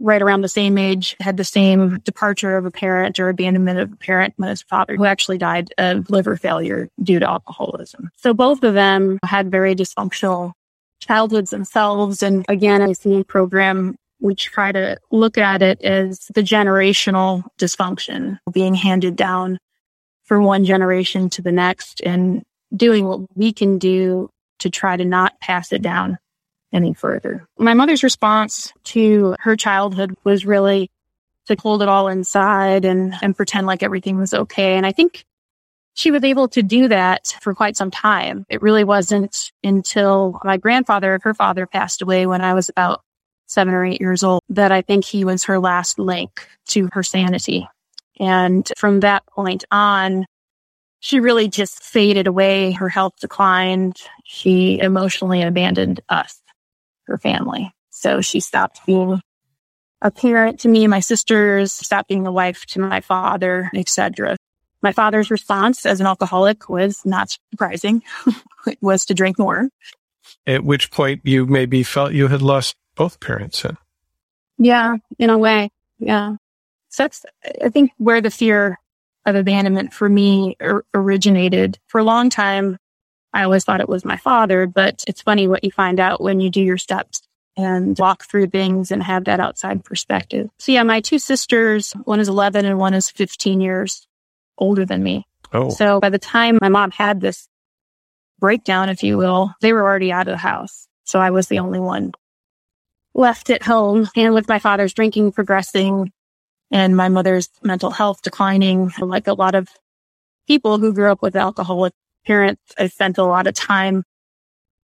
right 0.00 0.23
around 0.23 0.40
the 0.40 0.49
same 0.49 0.78
age, 0.78 1.14
had 1.21 1.37
the 1.37 1.45
same 1.45 1.99
departure 2.00 2.57
of 2.57 2.64
a 2.64 2.71
parent 2.71 3.21
or 3.21 3.28
abandonment 3.28 3.78
of 3.78 3.92
a 3.92 3.97
parent 3.97 4.35
when 4.38 4.49
his 4.49 4.62
father, 4.62 4.97
who 4.97 5.04
actually 5.04 5.38
died 5.38 5.73
of 5.78 6.11
liver 6.11 6.37
failure 6.37 6.88
due 7.02 7.21
to 7.21 7.28
alcoholism. 7.28 8.11
So 8.16 8.33
both 8.33 8.64
of 8.64 8.75
them 8.75 9.19
had 9.25 9.50
very 9.50 9.76
dysfunctional 9.76 10.52
childhoods 11.00 11.50
themselves. 11.50 12.23
And 12.23 12.45
again, 12.49 12.83
ACA 12.83 13.25
program, 13.25 13.97
we 14.21 14.35
try 14.35 14.73
to 14.73 14.99
look 15.11 15.38
at 15.38 15.62
it 15.62 15.80
as 15.83 16.26
the 16.35 16.42
generational 16.42 17.45
dysfunction 17.59 18.38
being 18.52 18.75
handed 18.75 19.16
down 19.16 19.59
from 20.30 20.44
one 20.44 20.64
generation 20.64 21.28
to 21.28 21.42
the 21.42 21.50
next. 21.50 22.00
And 22.06 22.44
doing 22.72 23.04
what 23.04 23.22
we 23.34 23.52
can 23.52 23.78
do 23.78 24.30
to 24.60 24.70
try 24.70 24.96
to 24.96 25.04
not 25.04 25.40
pass 25.40 25.72
it 25.72 25.82
down 25.82 26.18
any 26.72 26.94
further. 26.94 27.49
My 27.58 27.75
mother's 27.75 28.04
response 28.04 28.72
to 28.84 29.34
her 29.40 29.56
childhood 29.56 30.14
was 30.22 30.46
really 30.46 30.88
to 31.46 31.56
hold 31.58 31.82
it 31.82 31.88
all 31.88 32.06
inside 32.06 32.84
and, 32.84 33.12
and 33.22 33.37
pretend 33.37 33.66
like 33.66 33.82
everything 33.82 34.18
was 34.18 34.32
okay. 34.32 34.76
And 34.76 34.87
I 34.87 34.92
think 34.92 35.25
she 35.94 36.12
was 36.12 36.22
able 36.22 36.46
to 36.50 36.62
do 36.62 36.87
that 36.87 37.34
for 37.40 37.52
quite 37.52 37.76
some 37.76 37.90
time. 37.90 38.46
It 38.49 38.62
really 38.62 38.84
wasn't 38.84 39.50
until 39.64 40.38
my 40.44 40.58
grandfather, 40.58 41.18
her 41.25 41.34
father 41.34 41.66
passed 41.66 42.02
away 42.02 42.28
when 42.28 42.40
I 42.40 42.54
was 42.54 42.68
about 42.68 43.00
seven 43.49 43.75
or 43.75 43.84
eight 43.84 44.00
years 44.00 44.22
old 44.22 44.42
that 44.50 44.70
I 44.70 44.82
think 44.82 45.04
he 45.04 45.25
was 45.25 45.42
her 45.44 45.58
last 45.58 45.99
link 45.99 46.46
to 46.68 46.88
her 46.92 47.02
sanity. 47.02 47.68
And 48.20 48.70
from 48.76 49.00
that 49.00 49.26
point 49.26 49.64
on, 49.70 50.26
she 51.00 51.18
really 51.18 51.48
just 51.48 51.82
faded 51.82 52.26
away. 52.26 52.72
Her 52.72 52.90
health 52.90 53.14
declined. 53.20 53.96
She 54.24 54.78
emotionally 54.78 55.42
abandoned 55.42 56.00
us, 56.08 56.40
her 57.06 57.18
family. 57.18 57.72
So 57.88 58.20
she 58.20 58.40
stopped 58.40 58.84
being 58.86 59.20
a 60.02 60.10
parent 60.10 60.60
to 60.60 60.68
me 60.68 60.84
and 60.84 60.90
my 60.90 61.00
sisters, 61.00 61.72
stopped 61.72 62.08
being 62.08 62.26
a 62.26 62.32
wife 62.32 62.66
to 62.66 62.80
my 62.80 63.00
father, 63.00 63.70
etc. 63.74 64.36
My 64.82 64.92
father's 64.92 65.30
response 65.30 65.84
as 65.84 66.00
an 66.00 66.06
alcoholic 66.06 66.68
was 66.68 67.00
not 67.04 67.36
surprising. 67.50 68.02
it 68.66 68.78
was 68.80 69.06
to 69.06 69.14
drink 69.14 69.38
more. 69.38 69.68
At 70.46 70.64
which 70.64 70.90
point 70.90 71.22
you 71.24 71.46
maybe 71.46 71.82
felt 71.82 72.12
you 72.12 72.28
had 72.28 72.42
lost 72.42 72.76
both 72.94 73.20
parents 73.20 73.64
in. 73.64 73.76
Yeah, 74.58 74.96
in 75.18 75.30
a 75.30 75.38
way. 75.38 75.70
Yeah. 75.98 76.36
So 76.90 77.04
that's, 77.04 77.25
I 77.62 77.70
think, 77.70 77.92
where 77.97 78.20
the 78.20 78.30
fear 78.30 78.78
of 79.26 79.37
abandonment 79.37 79.92
for 79.92 80.09
me 80.09 80.56
or, 80.61 80.85
originated. 80.94 81.78
For 81.87 81.99
a 81.99 82.04
long 82.04 82.30
time, 82.30 82.78
I 83.32 83.44
always 83.44 83.64
thought 83.64 83.80
it 83.80 83.88
was 83.88 84.04
my 84.04 84.16
father, 84.16 84.66
but 84.66 85.04
it's 85.06 85.23
funny 85.23 85.47
what 85.47 85.64
you 85.64 85.70
find 85.70 86.00
out 86.00 86.20
when 86.20 86.40
you 86.40 86.50
do 86.50 86.61
your 86.61 86.78
steps 86.78 87.23
and 87.56 87.99
walk 87.99 88.25
through 88.25 88.49
things 88.49 88.90
and 88.90 89.02
have 89.02 89.25
that 89.25 89.40
outside 89.40 89.85
perspective. 89.85 90.50
So 90.59 90.73
yeah, 90.73 90.82
my 90.82 91.00
two 91.00 91.18
sisters, 91.18 91.92
one 92.04 92.20
is 92.20 92.28
11 92.28 92.64
and 92.64 92.78
one 92.78 92.94
is 92.94 93.11
15 93.11 93.61
years 93.61 94.06
older 94.59 94.85
than 94.85 95.02
me. 95.02 95.26
Oh. 95.52 95.70
So 95.70 96.00
by 96.00 96.11
the 96.11 96.18
time 96.18 96.59
my 96.61 96.68
mom 96.68 96.90
had 96.90 97.20
this 97.20 97.49
breakdown, 98.38 98.88
if 98.88 99.02
you 99.02 99.18
will, 99.18 99.52
they 99.61 99.73
were 99.73 99.82
already 99.82 100.12
out 100.12 100.28
of 100.28 100.32
the 100.32 100.38
house. 100.38 100.88
So 101.04 101.20
I 101.20 101.30
was 101.30 101.49
the 101.49 101.59
only 101.59 101.80
one 101.80 102.12
left 103.14 103.50
at 103.50 103.62
home 103.62 104.09
and 104.16 104.35
with 104.35 104.49
my 104.49 104.59
father's 104.59 104.94
drinking 104.94 105.32
progressing 105.32 106.12
and 106.70 106.96
my 106.96 107.08
mother's 107.08 107.48
mental 107.62 107.90
health 107.90 108.22
declining. 108.22 108.92
Like 109.00 109.26
a 109.26 109.34
lot 109.34 109.54
of 109.54 109.68
people 110.46 110.78
who 110.78 110.92
grew 110.92 111.10
up 111.10 111.22
with 111.22 111.36
alcoholic 111.36 111.92
parents, 112.26 112.62
I 112.78 112.88
spent 112.88 113.18
a 113.18 113.24
lot 113.24 113.46
of 113.46 113.54
time 113.54 114.04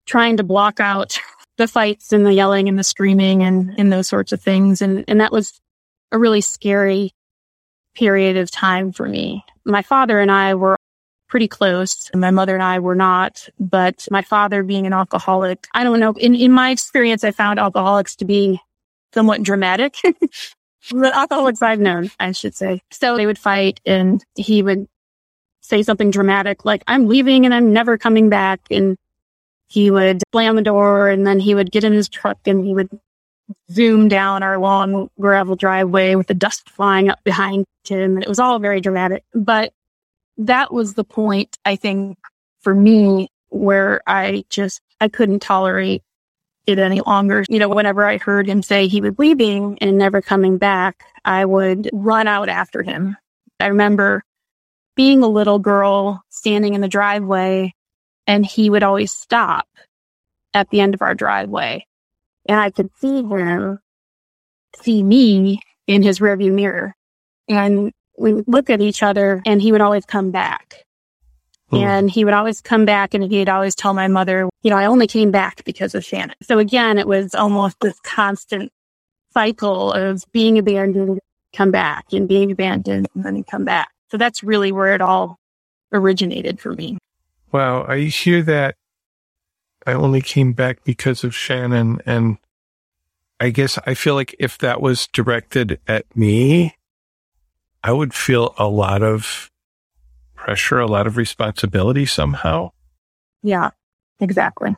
trying 0.06 0.36
to 0.36 0.44
block 0.44 0.80
out 0.80 1.18
the 1.58 1.68
fights 1.68 2.12
and 2.12 2.24
the 2.24 2.32
yelling 2.32 2.68
and 2.68 2.78
the 2.78 2.84
screaming 2.84 3.42
and, 3.42 3.74
and 3.78 3.92
those 3.92 4.08
sorts 4.08 4.32
of 4.32 4.40
things. 4.40 4.82
And, 4.82 5.04
and 5.08 5.20
that 5.20 5.32
was 5.32 5.60
a 6.12 6.18
really 6.18 6.40
scary 6.40 7.12
period 7.94 8.36
of 8.36 8.50
time 8.50 8.92
for 8.92 9.08
me. 9.08 9.44
My 9.64 9.82
father 9.82 10.20
and 10.20 10.30
I 10.30 10.54
were 10.54 10.76
pretty 11.28 11.48
close. 11.48 12.10
My 12.14 12.30
mother 12.30 12.54
and 12.54 12.62
I 12.62 12.78
were 12.78 12.94
not, 12.94 13.48
but 13.58 14.06
my 14.10 14.22
father 14.22 14.62
being 14.62 14.86
an 14.86 14.92
alcoholic, 14.92 15.66
I 15.74 15.82
don't 15.82 15.98
know. 15.98 16.12
In, 16.12 16.34
in 16.34 16.52
my 16.52 16.70
experience, 16.70 17.24
I 17.24 17.32
found 17.32 17.58
alcoholics 17.58 18.16
to 18.16 18.24
be 18.24 18.60
somewhat 19.12 19.42
dramatic. 19.42 19.96
the 20.90 21.16
alcoholics 21.16 21.62
I've 21.62 21.80
known, 21.80 22.10
I 22.18 22.32
should 22.32 22.54
say. 22.54 22.82
So 22.90 23.16
they 23.16 23.26
would 23.26 23.38
fight 23.38 23.80
and 23.86 24.24
he 24.34 24.62
would 24.62 24.86
say 25.60 25.82
something 25.82 26.10
dramatic 26.10 26.64
like, 26.64 26.82
I'm 26.86 27.08
leaving 27.08 27.44
and 27.44 27.54
I'm 27.54 27.72
never 27.72 27.98
coming 27.98 28.28
back. 28.28 28.60
And 28.70 28.96
he 29.68 29.90
would 29.90 30.22
slam 30.32 30.56
the 30.56 30.62
door 30.62 31.08
and 31.08 31.26
then 31.26 31.40
he 31.40 31.54
would 31.54 31.72
get 31.72 31.84
in 31.84 31.92
his 31.92 32.08
truck 32.08 32.38
and 32.46 32.64
he 32.64 32.72
would 32.74 32.88
zoom 33.70 34.08
down 34.08 34.42
our 34.42 34.58
long 34.58 35.08
gravel 35.18 35.56
driveway 35.56 36.14
with 36.14 36.26
the 36.26 36.34
dust 36.34 36.68
flying 36.70 37.08
up 37.08 37.22
behind 37.24 37.64
him. 37.84 38.14
And 38.14 38.22
it 38.22 38.28
was 38.28 38.38
all 38.38 38.58
very 38.58 38.80
dramatic. 38.80 39.24
But 39.34 39.72
that 40.38 40.72
was 40.72 40.94
the 40.94 41.04
point, 41.04 41.56
I 41.64 41.76
think, 41.76 42.18
for 42.60 42.74
me, 42.74 43.28
where 43.48 44.02
I 44.06 44.44
just, 44.50 44.80
I 45.00 45.08
couldn't 45.08 45.40
tolerate 45.40 46.02
it 46.66 46.78
any 46.78 47.00
longer. 47.00 47.44
You 47.48 47.58
know, 47.58 47.68
whenever 47.68 48.04
I 48.04 48.18
heard 48.18 48.48
him 48.48 48.62
say 48.62 48.86
he 48.88 49.00
was 49.00 49.14
leaving 49.18 49.78
and 49.80 49.98
never 49.98 50.20
coming 50.20 50.58
back, 50.58 51.04
I 51.24 51.44
would 51.44 51.88
run 51.92 52.26
out 52.26 52.48
after 52.48 52.82
him. 52.82 53.16
I 53.60 53.66
remember 53.66 54.24
being 54.96 55.22
a 55.22 55.28
little 55.28 55.58
girl 55.58 56.22
standing 56.28 56.74
in 56.74 56.80
the 56.80 56.88
driveway 56.88 57.74
and 58.26 58.44
he 58.44 58.70
would 58.70 58.82
always 58.82 59.12
stop 59.12 59.68
at 60.54 60.70
the 60.70 60.80
end 60.80 60.94
of 60.94 61.02
our 61.02 61.14
driveway. 61.14 61.86
And 62.48 62.58
I 62.58 62.70
could 62.70 62.90
see 62.98 63.22
him 63.22 63.78
see 64.82 65.02
me 65.02 65.60
in 65.86 66.02
his 66.02 66.18
rearview 66.18 66.52
mirror. 66.52 66.94
And 67.48 67.92
we 68.18 68.34
would 68.34 68.48
look 68.48 68.70
at 68.70 68.80
each 68.80 69.02
other 69.02 69.42
and 69.46 69.60
he 69.60 69.72
would 69.72 69.80
always 69.80 70.04
come 70.04 70.30
back. 70.30 70.85
And 71.72 72.10
he 72.10 72.24
would 72.24 72.34
always 72.34 72.60
come 72.60 72.84
back 72.84 73.12
and 73.12 73.24
he'd 73.24 73.48
always 73.48 73.74
tell 73.74 73.92
my 73.92 74.08
mother, 74.08 74.48
you 74.62 74.70
know, 74.70 74.76
I 74.76 74.86
only 74.86 75.06
came 75.06 75.30
back 75.30 75.64
because 75.64 75.94
of 75.94 76.04
Shannon. 76.04 76.36
So 76.42 76.58
again, 76.58 76.96
it 76.96 77.08
was 77.08 77.34
almost 77.34 77.80
this 77.80 77.98
constant 78.00 78.72
cycle 79.32 79.92
of 79.92 80.24
being 80.32 80.58
abandoned, 80.58 81.18
come 81.52 81.70
back 81.70 82.06
and 82.12 82.28
being 82.28 82.52
abandoned 82.52 83.08
and 83.14 83.24
then 83.24 83.42
come 83.44 83.64
back. 83.64 83.90
So 84.10 84.16
that's 84.16 84.42
really 84.42 84.70
where 84.70 84.94
it 84.94 85.00
all 85.00 85.38
originated 85.92 86.60
for 86.60 86.72
me. 86.72 86.98
Wow. 87.52 87.84
I 87.86 88.02
hear 88.02 88.42
that 88.42 88.76
I 89.86 89.92
only 89.92 90.20
came 90.20 90.52
back 90.52 90.84
because 90.84 91.24
of 91.24 91.34
Shannon. 91.34 92.00
And 92.06 92.38
I 93.40 93.50
guess 93.50 93.78
I 93.86 93.94
feel 93.94 94.14
like 94.14 94.34
if 94.38 94.56
that 94.58 94.80
was 94.80 95.08
directed 95.08 95.80
at 95.88 96.04
me, 96.16 96.76
I 97.82 97.92
would 97.92 98.14
feel 98.14 98.54
a 98.56 98.68
lot 98.68 99.02
of 99.02 99.50
pressure, 100.46 100.78
a 100.78 100.86
lot 100.86 101.08
of 101.08 101.16
responsibility 101.16 102.06
somehow. 102.06 102.70
Yeah, 103.42 103.70
exactly. 104.20 104.76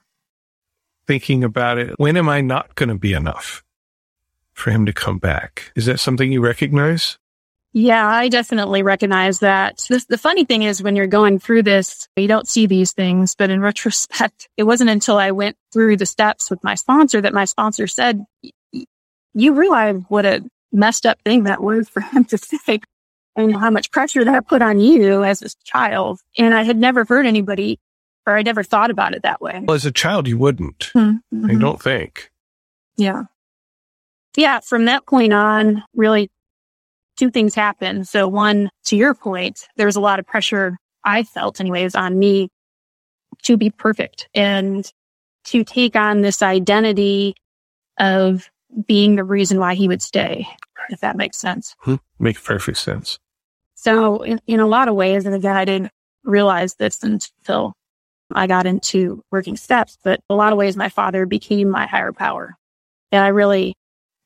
Thinking 1.06 1.44
about 1.44 1.76
it, 1.76 1.94
when 1.98 2.16
am 2.16 2.26
I 2.26 2.40
not 2.40 2.75
going 2.75 2.88
to 2.88 2.94
be 2.94 3.12
enough 3.12 3.62
for 4.54 4.70
him 4.70 4.87
to 4.87 4.94
come 4.94 5.18
back? 5.18 5.70
Is 5.76 5.84
that 5.84 6.00
something 6.00 6.32
you 6.32 6.40
recognize? 6.40 7.18
Yeah, 7.75 8.06
I 8.08 8.30
definitely 8.30 8.82
recognize 8.82 9.40
that. 9.40 9.84
This, 9.90 10.06
the 10.06 10.16
funny 10.16 10.46
thing 10.46 10.62
is 10.62 10.82
when 10.82 10.96
you're 10.96 11.06
going 11.06 11.38
through 11.38 11.64
this, 11.64 12.08
you 12.16 12.28
don't 12.28 12.48
see 12.48 12.64
these 12.64 12.92
things, 12.92 13.34
but 13.34 13.50
in 13.50 13.60
retrospect, 13.70 14.48
it 14.56 14.62
wasn't 14.62 14.88
until 14.88 15.18
I 15.18 15.32
went 15.32 15.56
through 15.70 15.98
the 15.98 16.06
steps 16.06 16.48
with 16.48 16.64
my 16.64 16.76
sponsor 16.76 17.20
that 17.20 17.34
my 17.34 17.44
sponsor 17.44 17.87
said, 17.87 18.25
you 19.34 19.52
realize 19.52 20.00
what 20.08 20.25
a 20.25 20.42
messed 20.72 21.04
up 21.04 21.18
thing 21.26 21.44
that 21.44 21.62
was 21.62 21.90
for 21.90 22.00
him 22.00 22.25
to 22.25 22.38
say 22.38 22.80
and 23.38 23.57
how 23.57 23.71
much 23.71 23.90
pressure 23.90 24.25
that 24.25 24.49
put 24.49 24.62
on 24.62 24.80
you 24.80 25.23
as 25.23 25.42
a 25.42 25.49
child. 25.64 26.21
And 26.37 26.54
I 26.54 26.64
had 26.64 26.76
never 26.76 27.04
heard 27.04 27.25
anybody 27.25 27.78
or 28.26 28.37
I 28.37 28.42
never 28.42 28.62
thought 28.62 28.90
about 28.90 29.14
it 29.14 29.23
that 29.23 29.40
way. 29.40 29.62
Well, 29.64 29.75
as 29.75 29.87
a 29.87 29.92
child, 29.92 30.28
you 30.28 30.37
wouldn't. 30.37 30.90
Mm-hmm. 30.95 31.50
I 31.50 31.54
don't 31.54 31.80
think. 31.80 32.30
Yeah. 32.97 33.23
Yeah. 34.37 34.61
From 34.61 34.85
that 34.85 35.07
point 35.07 35.33
on, 35.33 35.83
really 35.95 36.30
two 37.16 37.30
things 37.30 37.54
happened. 37.54 38.07
So 38.07 38.28
one, 38.28 38.71
to 38.87 38.97
your 38.97 39.14
point, 39.14 39.66
there 39.76 39.87
was 39.87 39.97
a 39.97 40.00
lot 40.00 40.18
of 40.18 40.26
pressure 40.26 40.76
I 41.04 41.23
felt 41.23 41.61
anyways 41.61 41.95
on 41.95 42.18
me 42.18 42.50
to 43.45 43.57
be 43.57 43.71
perfect 43.71 44.28
and 44.35 44.90
to 45.45 45.64
take 45.64 45.97
on 45.97 46.21
this 46.21 46.42
identity 46.42 47.35
of 47.99 48.50
being 48.87 49.16
the 49.16 49.25
reason 49.25 49.59
why 49.59 49.75
he 49.75 49.88
would 49.88 50.02
stay, 50.02 50.47
if 50.90 51.00
that 51.00 51.16
makes 51.16 51.38
sense. 51.38 51.75
Hmm. 51.80 51.95
Makes 52.18 52.42
perfect 52.42 52.78
sense. 52.78 53.18
So 53.78 54.23
in, 54.25 54.40
in 54.49 54.58
a 54.58 54.66
lot 54.66 54.88
of 54.88 54.97
ways, 54.97 55.25
and 55.25 55.37
again, 55.37 55.56
I 55.56 55.64
didn't 55.64 55.92
realize 56.25 56.75
this 56.75 57.04
until 57.04 57.75
I 58.35 58.49
got 58.49 58.66
into 58.66 59.23
working 59.30 59.56
steps, 59.56 59.97
but 60.02 60.20
a 60.28 60.35
lot 60.35 60.52
of 60.52 60.58
ways 60.58 60.76
my 60.76 60.88
father 60.88 61.26
became 61.26 61.68
my 61.70 61.87
higher 61.87 62.12
power. 62.12 62.56
And 63.12 63.25
I 63.25 63.28
really 63.28 63.76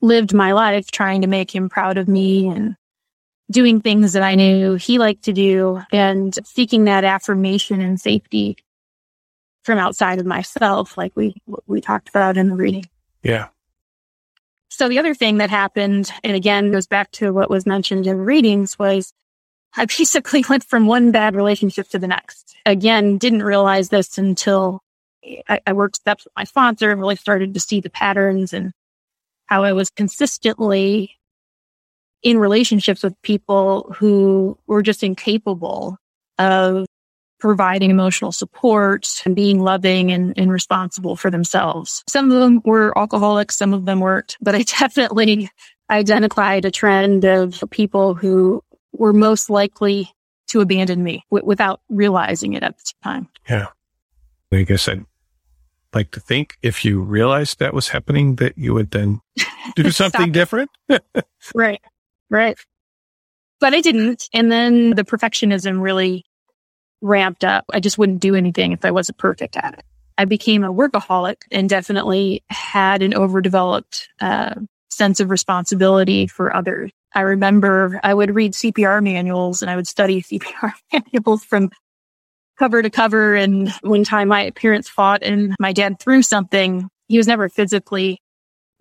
lived 0.00 0.32
my 0.32 0.52
life 0.52 0.90
trying 0.90 1.21
to 1.21 1.26
make 1.26 1.54
him 1.54 1.68
proud 1.68 1.99
of 1.99 2.09
me 2.09 2.49
and 2.49 2.76
doing 3.50 3.82
things 3.82 4.14
that 4.14 4.23
I 4.23 4.37
knew 4.37 4.76
he 4.76 4.99
liked 4.99 5.25
to 5.25 5.35
do 5.35 5.82
and 5.92 6.37
seeking 6.47 6.85
that 6.85 7.04
affirmation 7.04 7.82
and 7.82 8.00
safety 8.00 8.56
from 9.64 9.76
outside 9.76 10.18
of 10.18 10.25
myself, 10.25 10.97
like 10.97 11.12
we, 11.14 11.35
we 11.66 11.82
talked 11.82 12.09
about 12.09 12.38
in 12.38 12.49
the 12.49 12.56
reading. 12.56 12.87
Yeah. 13.23 13.49
So 14.71 14.88
the 14.88 14.99
other 14.99 15.14
thing 15.14 15.37
that 15.37 15.50
happened, 15.50 16.11
and 16.25 16.35
again, 16.35 16.73
goes 16.73 16.87
back 16.87 17.11
to 17.12 17.35
what 17.35 17.50
was 17.50 17.66
mentioned 17.66 18.06
in 18.06 18.16
readings 18.16 18.78
was 18.78 19.12
I 19.76 19.86
basically 19.86 20.44
went 20.48 20.64
from 20.64 20.86
one 20.86 21.10
bad 21.10 21.34
relationship 21.34 21.88
to 21.88 21.98
the 21.98 22.08
next. 22.08 22.56
Again, 22.66 23.18
didn't 23.18 23.42
realize 23.42 23.88
this 23.88 24.18
until 24.18 24.80
I, 25.48 25.60
I 25.66 25.72
worked 25.72 25.96
steps 25.96 26.24
with 26.24 26.32
my 26.36 26.44
sponsor 26.44 26.90
and 26.90 27.00
really 27.00 27.16
started 27.16 27.54
to 27.54 27.60
see 27.60 27.80
the 27.80 27.90
patterns 27.90 28.52
and 28.52 28.72
how 29.46 29.64
I 29.64 29.72
was 29.72 29.90
consistently 29.90 31.16
in 32.22 32.38
relationships 32.38 33.02
with 33.02 33.20
people 33.22 33.94
who 33.98 34.56
were 34.66 34.82
just 34.82 35.02
incapable 35.02 35.98
of 36.38 36.86
providing 37.40 37.90
emotional 37.90 38.30
support 38.30 39.20
and 39.24 39.34
being 39.34 39.58
loving 39.60 40.12
and, 40.12 40.32
and 40.36 40.52
responsible 40.52 41.16
for 41.16 41.28
themselves. 41.28 42.04
Some 42.08 42.30
of 42.30 42.40
them 42.40 42.62
were 42.64 42.96
alcoholics, 42.96 43.56
some 43.56 43.74
of 43.74 43.84
them 43.84 43.98
weren't, 43.98 44.36
but 44.40 44.54
I 44.54 44.62
definitely 44.78 45.50
identified 45.90 46.64
a 46.64 46.70
trend 46.70 47.24
of 47.24 47.62
people 47.70 48.14
who 48.14 48.62
were 48.92 49.12
most 49.12 49.50
likely 49.50 50.11
to 50.49 50.61
abandon 50.61 51.02
me 51.02 51.25
w- 51.30 51.46
without 51.46 51.80
realizing 51.88 52.54
it 52.54 52.62
at 52.62 52.76
the 52.78 52.92
time. 53.02 53.28
Yeah. 53.49 53.68
I 54.52 54.62
guess 54.62 54.88
I'd 54.88 55.04
like 55.94 56.11
to 56.12 56.20
think 56.20 56.58
if 56.62 56.84
you 56.84 57.00
realized 57.00 57.58
that 57.58 57.75
was 57.75 57.88
happening, 57.88 58.37
that 58.37 58.58
you 58.58 58.75
would 58.75 58.90
then 58.90 59.20
do 59.76 59.90
something 59.90 60.32
different. 60.32 60.70
right. 61.54 61.80
Right. 62.30 62.58
But 63.61 63.75
I 63.75 63.80
didn't. 63.80 64.28
And 64.34 64.50
then 64.50 64.90
the 64.90 65.04
perfectionism 65.04 65.80
really 65.80 66.25
ramped 67.00 67.44
up. 67.44 67.64
I 67.72 67.80
just 67.80 67.99
wouldn't 67.99 68.20
do 68.20 68.34
anything 68.34 68.72
if 68.72 68.84
I 68.84 68.90
wasn't 68.90 69.18
perfect 69.18 69.56
at 69.56 69.75
it. 69.75 69.84
I 70.18 70.25
became 70.25 70.64
a 70.64 70.72
workaholic 70.72 71.42
and 71.50 71.68
definitely 71.68 72.44
had 72.49 73.02
an 73.02 73.14
overdeveloped 73.14 74.08
uh, 74.20 74.54
sense 74.90 75.20
of 75.20 75.30
responsibility 75.30 76.26
for 76.26 76.54
others. 76.54 76.90
I 77.14 77.21
remember 77.21 78.00
I 78.02 78.14
would 78.14 78.35
read 78.35 78.52
CPR 78.52 79.02
manuals 79.02 79.62
and 79.62 79.71
I 79.71 79.76
would 79.76 79.88
study 79.88 80.23
CPR 80.23 80.73
manuals 80.92 81.45
from 81.45 81.71
cover 82.59 82.83
to 82.83 82.90
cover. 82.90 83.35
And 83.35 83.71
one 83.83 84.04
time 84.04 84.28
my 84.28 84.50
parents 84.50 84.88
fought 84.88 85.23
and 85.23 85.54
my 85.59 85.73
dad 85.73 85.99
threw 85.99 86.23
something. 86.23 86.88
He 87.09 87.16
was 87.16 87.26
never 87.26 87.49
physically 87.49 88.21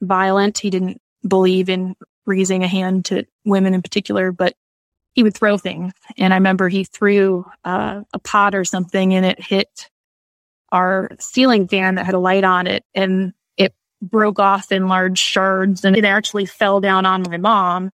violent. 0.01 0.59
He 0.59 0.69
didn't 0.69 1.01
believe 1.27 1.69
in 1.69 1.95
raising 2.25 2.63
a 2.63 2.67
hand 2.67 3.05
to 3.05 3.25
women 3.45 3.73
in 3.73 3.81
particular, 3.81 4.31
but 4.31 4.53
he 5.13 5.23
would 5.23 5.35
throw 5.35 5.57
things. 5.57 5.93
And 6.17 6.33
I 6.33 6.37
remember 6.37 6.69
he 6.69 6.83
threw 6.83 7.45
uh, 7.65 8.01
a 8.13 8.19
pot 8.19 8.55
or 8.55 8.63
something 8.63 9.13
and 9.13 9.25
it 9.25 9.41
hit 9.41 9.89
our 10.71 11.09
ceiling 11.19 11.67
fan 11.67 11.95
that 11.95 12.05
had 12.05 12.15
a 12.15 12.19
light 12.19 12.43
on 12.43 12.67
it 12.67 12.83
and 12.95 13.33
it 13.57 13.73
broke 14.01 14.39
off 14.39 14.71
in 14.71 14.87
large 14.87 15.19
shards 15.19 15.83
and 15.83 15.97
it 15.97 16.05
actually 16.05 16.45
fell 16.45 16.79
down 16.79 17.05
on 17.05 17.23
my 17.23 17.37
mom 17.37 17.91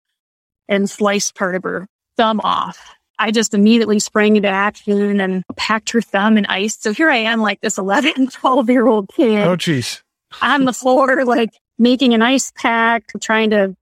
and 0.69 0.89
sliced 0.89 1.35
part 1.35 1.55
of 1.55 1.63
her 1.63 1.87
thumb 2.17 2.41
off. 2.43 2.95
I 3.19 3.31
just 3.31 3.55
immediately 3.55 3.99
sprang 3.99 4.37
into 4.37 4.49
action 4.49 5.21
and 5.21 5.43
packed 5.57 5.91
her 5.91 6.03
thumb 6.03 6.37
in 6.37 6.47
ice. 6.47 6.77
So 6.79 6.93
here 6.93 7.11
I 7.11 7.17
am, 7.17 7.41
like 7.41 7.61
this 7.61 7.79
11, 7.79 8.29
12 8.31 8.71
year 8.71 8.87
old 8.87 9.09
kid. 9.09 9.47
Oh, 9.47 9.57
geez. 9.57 10.03
On 10.43 10.65
the 10.65 10.73
floor, 10.73 11.25
like 11.25 11.51
making 11.79 12.15
an 12.15 12.23
ice 12.23 12.53
pack, 12.57 13.05
trying 13.21 13.51
to 13.51 13.75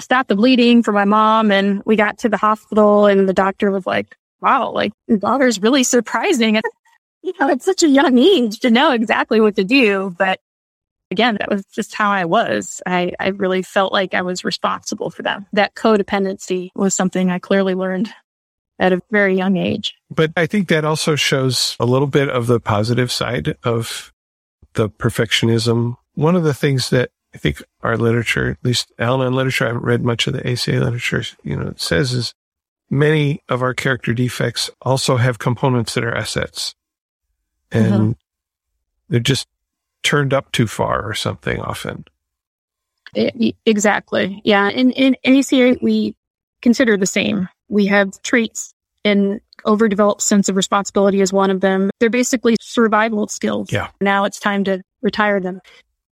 stop 0.00 0.26
the 0.26 0.34
bleeding 0.34 0.82
for 0.82 0.92
my 0.92 1.04
mom. 1.04 1.52
And 1.52 1.82
we 1.84 1.96
got 1.96 2.18
to 2.18 2.28
the 2.28 2.36
hospital 2.36 3.06
and 3.06 3.28
the 3.28 3.32
doctor 3.32 3.70
was 3.70 3.86
like, 3.86 4.16
wow, 4.40 4.70
like 4.70 4.92
your 5.06 5.18
daughter's 5.18 5.60
really 5.60 5.84
surprising. 5.84 6.60
You 7.26 7.32
know, 7.40 7.48
at 7.48 7.62
such 7.62 7.82
a 7.82 7.88
young 7.88 8.18
age 8.18 8.60
to 8.60 8.70
know 8.70 8.92
exactly 8.92 9.40
what 9.40 9.56
to 9.56 9.64
do. 9.64 10.14
But 10.18 10.40
again, 11.14 11.36
that 11.38 11.48
was 11.48 11.64
just 11.66 11.94
how 11.94 12.10
I 12.10 12.24
was. 12.24 12.82
I, 12.86 13.12
I 13.20 13.28
really 13.28 13.62
felt 13.62 13.92
like 13.92 14.14
I 14.14 14.22
was 14.22 14.44
responsible 14.44 15.10
for 15.10 15.22
them. 15.22 15.46
That 15.52 15.76
codependency 15.76 16.70
was 16.74 16.92
something 16.92 17.30
I 17.30 17.38
clearly 17.38 17.74
learned 17.74 18.12
at 18.80 18.92
a 18.92 19.00
very 19.12 19.36
young 19.36 19.56
age. 19.56 19.94
But 20.10 20.32
I 20.36 20.46
think 20.46 20.68
that 20.68 20.84
also 20.84 21.14
shows 21.14 21.76
a 21.78 21.86
little 21.86 22.08
bit 22.08 22.28
of 22.28 22.48
the 22.48 22.58
positive 22.58 23.12
side 23.12 23.56
of 23.62 24.12
the 24.72 24.90
perfectionism. 24.90 25.96
One 26.14 26.34
of 26.34 26.42
the 26.42 26.54
things 26.54 26.90
that 26.90 27.10
I 27.32 27.38
think 27.38 27.62
our 27.82 27.96
literature, 27.96 28.50
at 28.50 28.64
least 28.64 28.92
Al-Anon 28.98 29.34
literature, 29.34 29.66
I 29.66 29.68
haven't 29.68 29.84
read 29.84 30.02
much 30.02 30.26
of 30.26 30.32
the 30.32 30.50
ACA 30.50 30.72
literature, 30.72 31.22
you 31.44 31.56
know, 31.56 31.68
it 31.68 31.80
says 31.80 32.12
is 32.12 32.34
many 32.90 33.40
of 33.48 33.62
our 33.62 33.72
character 33.72 34.12
defects 34.12 34.68
also 34.82 35.16
have 35.16 35.38
components 35.38 35.94
that 35.94 36.04
are 36.04 36.14
assets. 36.14 36.74
And 37.70 37.92
mm-hmm. 37.92 38.12
they're 39.08 39.20
just 39.20 39.46
turned 40.04 40.32
up 40.32 40.52
too 40.52 40.68
far 40.68 41.02
or 41.02 41.14
something 41.14 41.60
often. 41.60 42.04
Exactly. 43.66 44.40
Yeah. 44.44 44.68
In, 44.70 44.92
in 44.92 45.16
ACA, 45.24 45.76
we 45.82 46.14
consider 46.62 46.96
the 46.96 47.06
same. 47.06 47.48
We 47.68 47.86
have 47.86 48.20
traits 48.22 48.74
and 49.04 49.40
overdeveloped 49.66 50.22
sense 50.22 50.48
of 50.48 50.56
responsibility 50.56 51.20
is 51.20 51.32
one 51.32 51.50
of 51.50 51.60
them. 51.60 51.90
They're 52.00 52.10
basically 52.10 52.56
survival 52.60 53.28
skills. 53.28 53.72
Yeah. 53.72 53.88
Now 54.00 54.24
it's 54.24 54.40
time 54.40 54.64
to 54.64 54.82
retire 55.02 55.40
them 55.40 55.60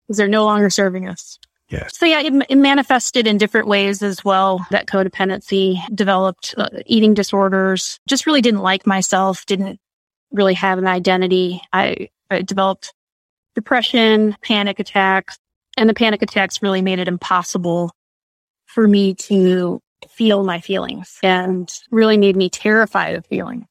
because 0.07 0.17
they're 0.17 0.27
no 0.27 0.45
longer 0.45 0.69
serving 0.69 1.07
us. 1.07 1.39
Yes. 1.69 1.97
So 1.97 2.05
yeah, 2.05 2.21
it, 2.21 2.33
it, 2.49 2.57
manifested 2.57 3.25
in 3.25 3.37
different 3.37 3.67
ways 3.67 4.03
as 4.03 4.23
well. 4.23 4.65
That 4.69 4.85
codependency 4.85 5.79
developed 5.95 6.53
uh, 6.57 6.67
eating 6.85 7.13
disorders. 7.15 7.99
Just 8.07 8.27
really 8.27 8.41
didn't 8.41 8.61
like 8.61 8.85
myself. 8.85 9.45
Didn't 9.45 9.79
really 10.31 10.53
have 10.53 10.77
an 10.77 10.87
identity. 10.87 11.61
I, 11.71 12.09
I 12.29 12.43
developed 12.43 12.93
depression, 13.55 14.35
panic 14.41 14.79
attacks, 14.79 15.37
and 15.77 15.89
the 15.89 15.93
panic 15.93 16.21
attacks 16.21 16.61
really 16.61 16.81
made 16.81 16.99
it 16.99 17.07
impossible 17.07 17.91
for 18.65 18.87
me 18.87 19.13
to 19.13 19.79
feel 20.09 20.43
my 20.43 20.59
feelings 20.59 21.17
and 21.23 21.71
really 21.91 22.17
made 22.17 22.35
me 22.35 22.49
terrified 22.49 23.15
of 23.15 23.25
feeling. 23.25 23.65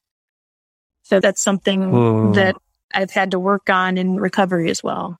So 1.03 1.21
that's 1.21 1.43
something 1.43 1.81
mm. 1.81 2.35
that 2.35 2.57
I've 2.95 3.11
had 3.11 3.33
to 3.33 3.39
work 3.39 3.69
on 3.69 3.99
in 3.99 4.17
recovery 4.17 4.71
as 4.71 4.83
well. 4.83 5.19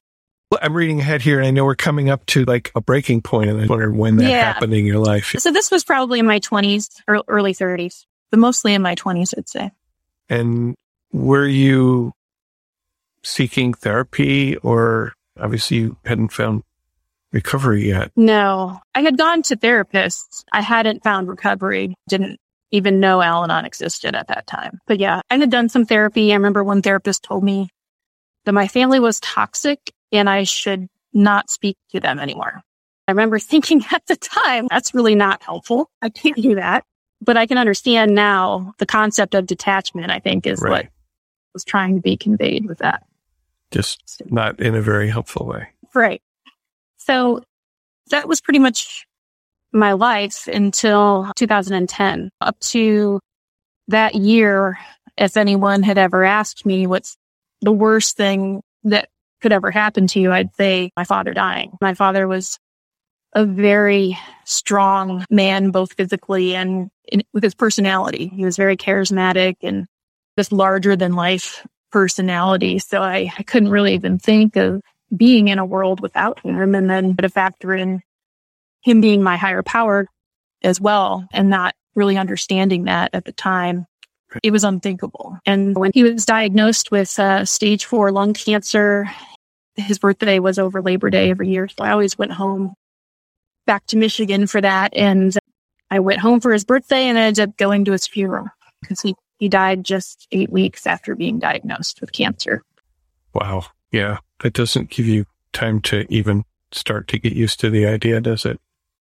I'm 0.61 0.75
reading 0.75 1.01
ahead 1.01 1.23
here 1.23 1.39
and 1.39 1.47
I 1.47 1.51
know 1.51 1.65
we're 1.65 1.75
coming 1.75 2.11
up 2.11 2.27
to 2.27 2.45
like 2.45 2.71
a 2.75 2.81
breaking 2.81 3.23
point 3.23 3.51
and 3.51 3.61
I 3.61 3.67
wonder 3.67 3.91
when 3.91 4.17
that 4.17 4.31
yeah. 4.31 4.53
happened 4.53 4.75
in 4.75 4.85
your 4.85 4.99
life. 4.99 5.35
So 5.39 5.51
this 5.51 5.71
was 5.71 5.83
probably 5.83 6.19
in 6.19 6.27
my 6.27 6.41
20s 6.41 6.89
or 7.09 7.25
early 7.27 7.55
30s, 7.55 8.05
but 8.31 8.39
mostly 8.39 8.75
in 8.75 8.83
my 8.83 8.95
20s, 8.95 9.35
I'd 9.37 9.49
say. 9.49 9.71
And 10.29 10.75
were 11.13 11.47
you 11.47 12.13
seeking 13.23 13.75
therapy 13.75 14.57
or 14.57 15.15
obviously 15.41 15.79
you 15.79 15.97
hadn't 16.05 16.33
found 16.33 16.63
recovery 17.33 17.89
yet? 17.89 18.13
No, 18.17 18.81
I 18.95 19.01
had 19.01 19.19
gone 19.19 19.43
to 19.43 19.57
therapists. 19.57 20.45
I 20.53 20.61
hadn't 20.61 21.03
found 21.03 21.29
recovery. 21.29 21.95
Didn't 22.09 22.39
even 22.71 23.01
know 23.01 23.21
Al 23.21 23.45
Anon 23.45 23.65
existed 23.65 24.15
at 24.15 24.29
that 24.29 24.47
time. 24.47 24.81
But 24.87 24.99
yeah, 24.99 25.21
I 25.31 25.37
had 25.37 25.51
done 25.51 25.69
some 25.69 25.85
therapy. 25.85 26.33
I 26.33 26.37
remember 26.37 26.65
one 26.65 26.83
therapist 26.83 27.23
told 27.23 27.45
me 27.45 27.69
that 28.45 28.53
my 28.53 28.67
family 28.67 28.99
was 28.99 29.21
toxic 29.21 29.93
and 30.11 30.29
I 30.29 30.45
should 30.45 30.89
not 31.13 31.51
speak 31.51 31.77
to 31.91 32.01
them 32.01 32.19
anymore. 32.19 32.63
I 33.07 33.13
remember 33.13 33.39
thinking 33.39 33.85
at 33.93 34.07
the 34.07 34.17
time, 34.17 34.67
that's 34.69 34.95
really 34.95 35.15
not 35.15 35.43
helpful. 35.43 35.91
I 36.01 36.09
can't 36.09 36.37
do 36.37 36.57
that. 36.57 36.85
But 37.21 37.37
I 37.37 37.47
can 37.47 37.57
understand 37.57 38.17
now 38.17 38.75
the 38.79 38.87
concept 38.87 39.37
of 39.37 39.47
detachment, 39.47 40.11
I 40.11 40.19
think, 40.19 40.45
is 40.45 40.61
right. 40.61 40.71
what 40.71 40.87
was 41.55 41.65
trying 41.65 41.95
to 41.95 42.01
be 42.01 42.17
conveyed 42.17 42.67
with 42.67 42.79
that. 42.79 43.05
Just 43.73 44.23
not 44.27 44.61
in 44.61 44.75
a 44.75 44.83
very 44.83 45.09
helpful 45.09 45.47
way. 45.47 45.69
Right. 45.95 46.23
So 46.99 47.43
that 48.11 48.29
was 48.29 48.41
pretty 48.41 48.59
much 48.59 49.07
my 49.73 49.93
life 49.93 50.47
until 50.47 51.31
2010. 51.37 52.31
Up 52.41 52.59
to 52.61 53.21
that 53.89 54.15
year, 54.15 54.79
if 55.17 55.37
anyone 55.37 55.83
had 55.83 55.99
ever 55.99 56.25
asked 56.25 56.65
me 56.67 56.87
what's 56.87 57.17
the 57.61 57.73
worst 57.73 58.17
thing 58.17 58.63
that 58.85 59.09
could 59.41 59.53
ever 59.53 59.71
happen 59.71 60.07
to 60.09 60.21
you, 60.21 60.33
I'd 60.33 60.55
say 60.55 60.91
my 60.97 61.05
father 61.05 61.35
dying. 61.35 61.73
My 61.81 61.95
father 61.95 62.29
was 62.29 62.59
a 63.35 63.45
very 63.45 64.19
strong 64.45 65.25
man, 65.31 65.71
both 65.71 65.95
physically 65.95 66.55
and 66.55 66.91
in, 67.11 67.23
with 67.33 67.43
his 67.43 67.55
personality. 67.55 68.29
He 68.29 68.45
was 68.45 68.57
very 68.57 68.77
charismatic 68.77 69.57
and 69.63 69.87
this 70.37 70.53
larger 70.53 70.97
than 70.97 71.15
life 71.15 71.67
personality. 71.93 72.79
So 72.79 73.03
I, 73.03 73.33
I 73.39 73.43
couldn't 73.43 73.71
really 73.71 73.95
even 73.95 74.19
think 74.19 74.57
of 74.57 74.81
being 75.15 75.49
in 75.49 75.59
a 75.59 75.65
world 75.65 76.01
without 76.01 76.41
him. 76.41 76.75
And 76.75 76.91
then 76.91 77.17
to 77.17 77.29
factor 77.29 77.75
in 77.75 78.01
him 78.83 79.01
being 79.01 79.23
my 79.23 79.37
higher 79.37 79.63
power 79.63 80.07
as 80.63 80.81
well 80.81 81.27
and 81.33 81.51
not 81.51 81.75
really 81.95 82.17
understanding 82.17 82.85
that 82.85 83.11
at 83.13 83.25
the 83.25 83.33
time. 83.33 83.87
It 84.43 84.51
was 84.51 84.65
unthinkable. 84.65 85.39
And 85.45 85.77
when 85.77 85.91
he 85.93 86.03
was 86.03 86.25
diagnosed 86.25 86.91
with 86.91 87.19
uh, 87.19 87.45
stage 87.45 87.85
four 87.85 88.11
lung 88.11 88.33
cancer, 88.33 89.07
his 89.77 89.99
birthday 89.99 90.39
was 90.39 90.59
over 90.59 90.81
Labor 90.81 91.11
Day 91.11 91.31
every 91.31 91.51
year. 91.51 91.69
So 91.69 91.85
I 91.85 91.91
always 91.91 92.17
went 92.17 92.33
home 92.33 92.73
back 93.67 93.85
to 93.89 93.97
Michigan 93.97 94.47
for 94.47 94.61
that. 94.61 94.95
And 94.97 95.37
I 95.91 95.99
went 95.99 96.21
home 96.21 96.41
for 96.41 96.53
his 96.53 96.65
birthday 96.65 97.05
and 97.05 97.19
ended 97.19 97.51
up 97.51 97.57
going 97.59 97.85
to 97.85 97.93
his 97.93 98.07
funeral 98.07 98.47
because 98.81 99.03
he, 99.03 99.15
he 99.43 99.49
died 99.49 99.83
just 99.83 100.29
eight 100.31 100.51
weeks 100.51 100.87
after 100.87 101.17
being 101.17 101.41
diagnosed 101.41 102.01
with 102.01 102.13
cancer. 102.13 102.63
Wow. 103.35 103.65
Yeah. 103.91 104.19
That 104.39 104.53
doesn't 104.53 104.91
give 104.91 105.07
you 105.07 105.27
time 105.53 105.81
to 105.81 106.07
even 106.09 106.45
start 106.71 107.09
to 107.09 107.19
get 107.19 107.33
used 107.33 107.59
to 107.59 107.69
the 107.69 107.85
idea, 107.85 108.21
does 108.21 108.47
it? 108.47 108.61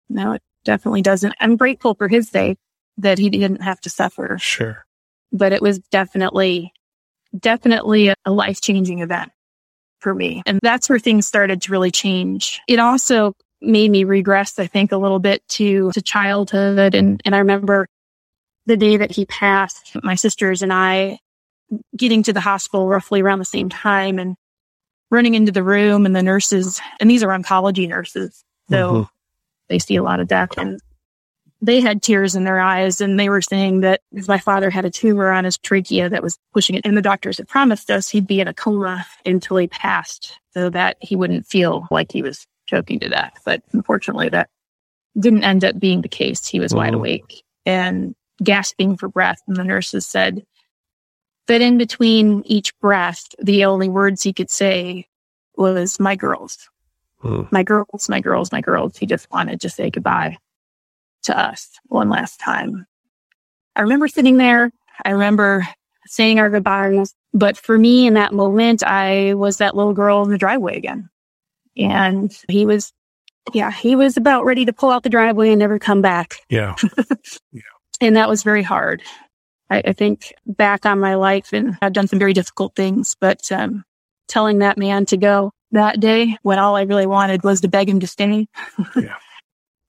No, 0.09 0.35
it 0.35 0.42
definitely 0.64 1.03
doesn't. 1.03 1.35
I'm 1.40 1.57
grateful 1.57 1.96
for 1.96 2.07
his 2.07 2.31
day 2.31 2.57
that 2.98 3.18
he 3.18 3.31
didn't 3.31 3.62
have 3.62 3.81
to 3.81 3.90
suffer. 3.90 4.38
Sure. 4.40 4.87
But 5.33 5.53
it 5.53 5.61
was 5.61 5.81
definitely, 5.90 6.72
definitely 7.37 8.14
a 8.24 8.31
life 8.31 8.61
changing 8.61 9.01
event 9.01 9.33
for 9.98 10.14
me. 10.14 10.44
And 10.46 10.61
that's 10.62 10.88
where 10.88 11.01
things 11.01 11.27
started 11.27 11.62
to 11.62 11.72
really 11.72 11.90
change. 11.90 12.61
It 12.68 12.79
also 12.79 13.33
made 13.61 13.90
me 13.90 14.05
regress, 14.05 14.57
I 14.61 14.68
think, 14.68 14.92
a 14.92 14.98
little 14.98 15.18
bit 15.18 15.42
to, 15.48 15.90
to 15.90 16.01
childhood. 16.01 16.94
And, 16.94 17.20
and 17.24 17.35
I 17.35 17.38
remember 17.38 17.88
the 18.68 18.76
day 18.76 18.98
that 18.98 19.11
he 19.11 19.24
passed, 19.24 19.96
my 20.02 20.14
sisters 20.14 20.62
and 20.62 20.72
I 20.72 21.18
getting 21.96 22.22
to 22.22 22.33
the 22.35 22.40
hospital 22.40 22.87
roughly 22.87 23.22
around 23.22 23.38
the 23.38 23.44
same 23.46 23.70
time 23.70 24.18
and 24.18 24.37
running 25.11 25.35
into 25.35 25.50
the 25.50 25.62
room 25.62 26.04
and 26.04 26.14
the 26.14 26.22
nurses, 26.22 26.78
and 27.00 27.11
these 27.11 27.22
are 27.22 27.28
oncology 27.28 27.88
nurses. 27.88 28.44
So 28.68 28.92
mm-hmm. 28.92 29.02
they 29.68 29.78
see 29.78 29.96
a 29.96 30.02
lot 30.02 30.20
of 30.20 30.28
death 30.28 30.59
and 30.59 30.81
they 31.62 31.81
had 31.81 32.02
tears 32.02 32.37
in 32.37 32.44
their 32.44 32.61
eyes 32.61 33.00
and 33.00 33.18
they 33.18 33.31
were 33.31 33.40
saying 33.40 33.81
that 33.81 34.02
my 34.28 34.38
father 34.38 34.68
had 34.68 34.85
a 34.85 34.90
tumor 34.90 35.33
on 35.33 35.44
his 35.44 35.57
trachea 35.57 36.11
that 36.11 36.22
was 36.22 36.38
pushing 36.52 36.76
it. 36.76 36.85
And 36.85 36.96
the 36.96 37.02
doctors 37.02 37.38
had 37.38 37.48
promised 37.48 37.90
us 37.90 38.11
he'd 38.11 38.26
be 38.26 38.40
in 38.40 38.48
a 38.48 38.54
coma 38.54 39.07
until 39.24 39.57
he 39.57 39.66
passed 39.66 40.38
so 40.52 40.68
that 40.70 40.98
he 41.00 41.16
wouldn't 41.16 41.46
feel 41.46 41.88
like 41.90 42.12
he 42.12 42.22
was 42.22 42.46
choking 42.66 43.00
to 43.00 43.09
death. 43.09 43.40
But 43.46 43.62
unfortunately, 43.72 44.28
that 44.28 44.50
didn't 45.18 45.44
end 45.44 45.64
up 45.64 45.81
being 45.81 46.02
the 46.02 46.09
case. 46.09 46.46
He 46.46 46.61
was 46.61 46.74
wide 46.74 46.94
awake 46.94 47.42
and 47.64 48.14
gasping 48.42 48.96
for 48.96 49.09
breath. 49.09 49.40
And 49.46 49.57
the 49.57 49.64
nurses 49.64 50.07
said 50.07 50.44
that 51.46 51.61
in 51.61 51.79
between 51.79 52.42
each 52.44 52.79
breath, 52.79 53.27
the 53.38 53.64
only 53.64 53.88
words 53.88 54.22
he 54.22 54.33
could 54.33 54.51
say 54.51 55.07
was, 55.57 55.98
my 55.98 56.14
girls, 56.14 56.68
hmm. 57.20 57.42
my 57.51 57.62
girls, 57.62 58.09
my 58.09 58.20
girls, 58.20 58.53
my 58.53 58.61
girls. 58.61 58.96
He 58.96 59.07
just 59.07 59.31
wanted 59.31 59.61
to 59.62 59.70
say 59.70 59.90
goodbye 59.90 60.38
to 61.24 61.38
us 61.38 61.70
one 61.87 62.09
last 62.09 62.38
time. 62.40 62.87
I 63.74 63.83
remember 63.83 64.09
sitting 64.09 64.37
there. 64.37 64.70
I 65.05 65.11
remember 65.11 65.66
saying 66.07 66.38
our 66.38 66.51
goodbyes. 66.51 67.14
But 67.33 67.57
for 67.57 67.79
me 67.79 68.07
in 68.07 68.14
that 68.14 68.33
moment, 68.33 68.83
I 68.83 69.35
was 69.35 69.59
that 69.59 69.77
little 69.77 69.92
girl 69.92 70.22
in 70.22 70.31
the 70.31 70.38
driveway 70.38 70.77
again. 70.77 71.09
And 71.77 72.37
he 72.48 72.66
was, 72.66 72.92
yeah, 73.53 73.70
he 73.70 73.94
was 73.94 74.16
about 74.16 74.44
ready 74.44 74.64
to 74.64 74.72
pull 74.72 74.90
out 74.90 75.03
the 75.03 75.11
driveway 75.11 75.51
and 75.51 75.59
never 75.59 75.79
come 75.79 76.03
back. 76.03 76.37
Yeah. 76.48 76.74
yeah. 77.53 77.62
And 78.00 78.16
that 78.16 78.28
was 78.28 78.42
very 78.42 78.62
hard. 78.62 79.02
I, 79.70 79.82
I, 79.87 79.92
think 79.92 80.32
back 80.46 80.87
on 80.87 80.98
my 81.00 81.16
life 81.16 81.52
and 81.52 81.76
I've 81.82 81.92
done 81.92 82.08
some 82.08 82.18
very 82.18 82.32
difficult 82.32 82.74
things, 82.74 83.16
but 83.20 83.50
um, 83.52 83.84
telling 84.28 84.58
that 84.58 84.78
man 84.78 85.04
to 85.06 85.16
go 85.16 85.52
that 85.72 86.00
day 86.00 86.37
when 86.42 86.58
all 86.58 86.76
I 86.76 86.82
really 86.82 87.06
wanted 87.06 87.42
was 87.42 87.61
to 87.61 87.68
beg 87.68 87.88
him 87.88 88.00
to 88.00 88.06
stay. 88.06 88.46
yeah. 88.96 89.16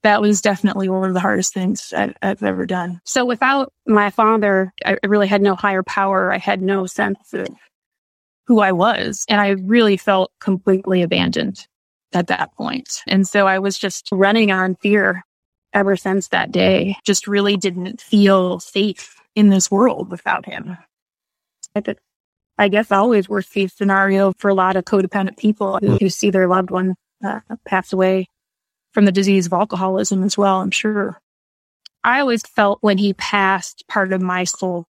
That 0.04 0.22
was 0.22 0.42
definitely 0.42 0.88
one 0.88 1.10
of 1.10 1.14
the 1.14 1.20
hardest 1.20 1.54
things 1.54 1.94
I, 1.96 2.14
I've 2.22 2.42
ever 2.42 2.66
done. 2.66 3.02
So 3.04 3.26
without 3.26 3.74
my 3.86 4.10
father, 4.10 4.74
I 4.86 4.98
really 5.06 5.28
had 5.28 5.42
no 5.42 5.56
higher 5.56 5.84
power. 5.84 6.32
I 6.32 6.38
had 6.38 6.62
no 6.62 6.86
sense 6.86 7.34
of 7.34 7.48
who 8.48 8.60
I 8.62 8.72
was. 8.72 9.26
And 9.28 9.42
I 9.42 9.50
really 9.50 9.98
felt 9.98 10.32
completely 10.40 11.02
abandoned 11.02 11.68
at 12.14 12.28
that 12.28 12.54
point. 12.56 13.02
And 13.08 13.28
so 13.28 13.46
I 13.46 13.60
was 13.60 13.78
just 13.78 14.08
running 14.12 14.52
on 14.52 14.76
fear 14.76 15.24
ever 15.74 15.96
since 15.96 16.30
that 16.30 16.52
day. 16.52 16.98
Just 17.06 17.28
really 17.28 17.58
didn't 17.58 18.02
feel 18.02 18.60
safe 18.60 19.16
in 19.36 19.50
this 19.50 19.70
world 19.70 20.10
without 20.12 20.46
him. 20.46 20.78
I 22.58 22.68
guess 22.68 22.92
always 22.92 23.30
worst 23.30 23.54
case 23.54 23.74
scenario 23.74 24.34
for 24.38 24.50
a 24.50 24.54
lot 24.54 24.76
of 24.76 24.84
codependent 24.84 25.38
people 25.38 25.80
who 25.80 26.10
see 26.10 26.30
their 26.30 26.48
loved 26.48 26.72
one 26.72 26.96
uh, 27.24 27.40
pass 27.66 27.94
away 27.94 28.28
from 28.92 29.06
the 29.06 29.12
disease 29.12 29.46
of 29.46 29.54
alcoholism 29.54 30.24
as 30.24 30.38
well, 30.38 30.60
I'm 30.60 30.72
sure. 30.72 31.22
I 32.04 32.20
always 32.20 32.42
felt 32.44 32.80
when 32.82 32.98
he 32.98 33.14
passed, 33.14 33.86
part 33.88 34.12
of 34.12 34.22
my 34.22 34.44
soul 34.44 34.86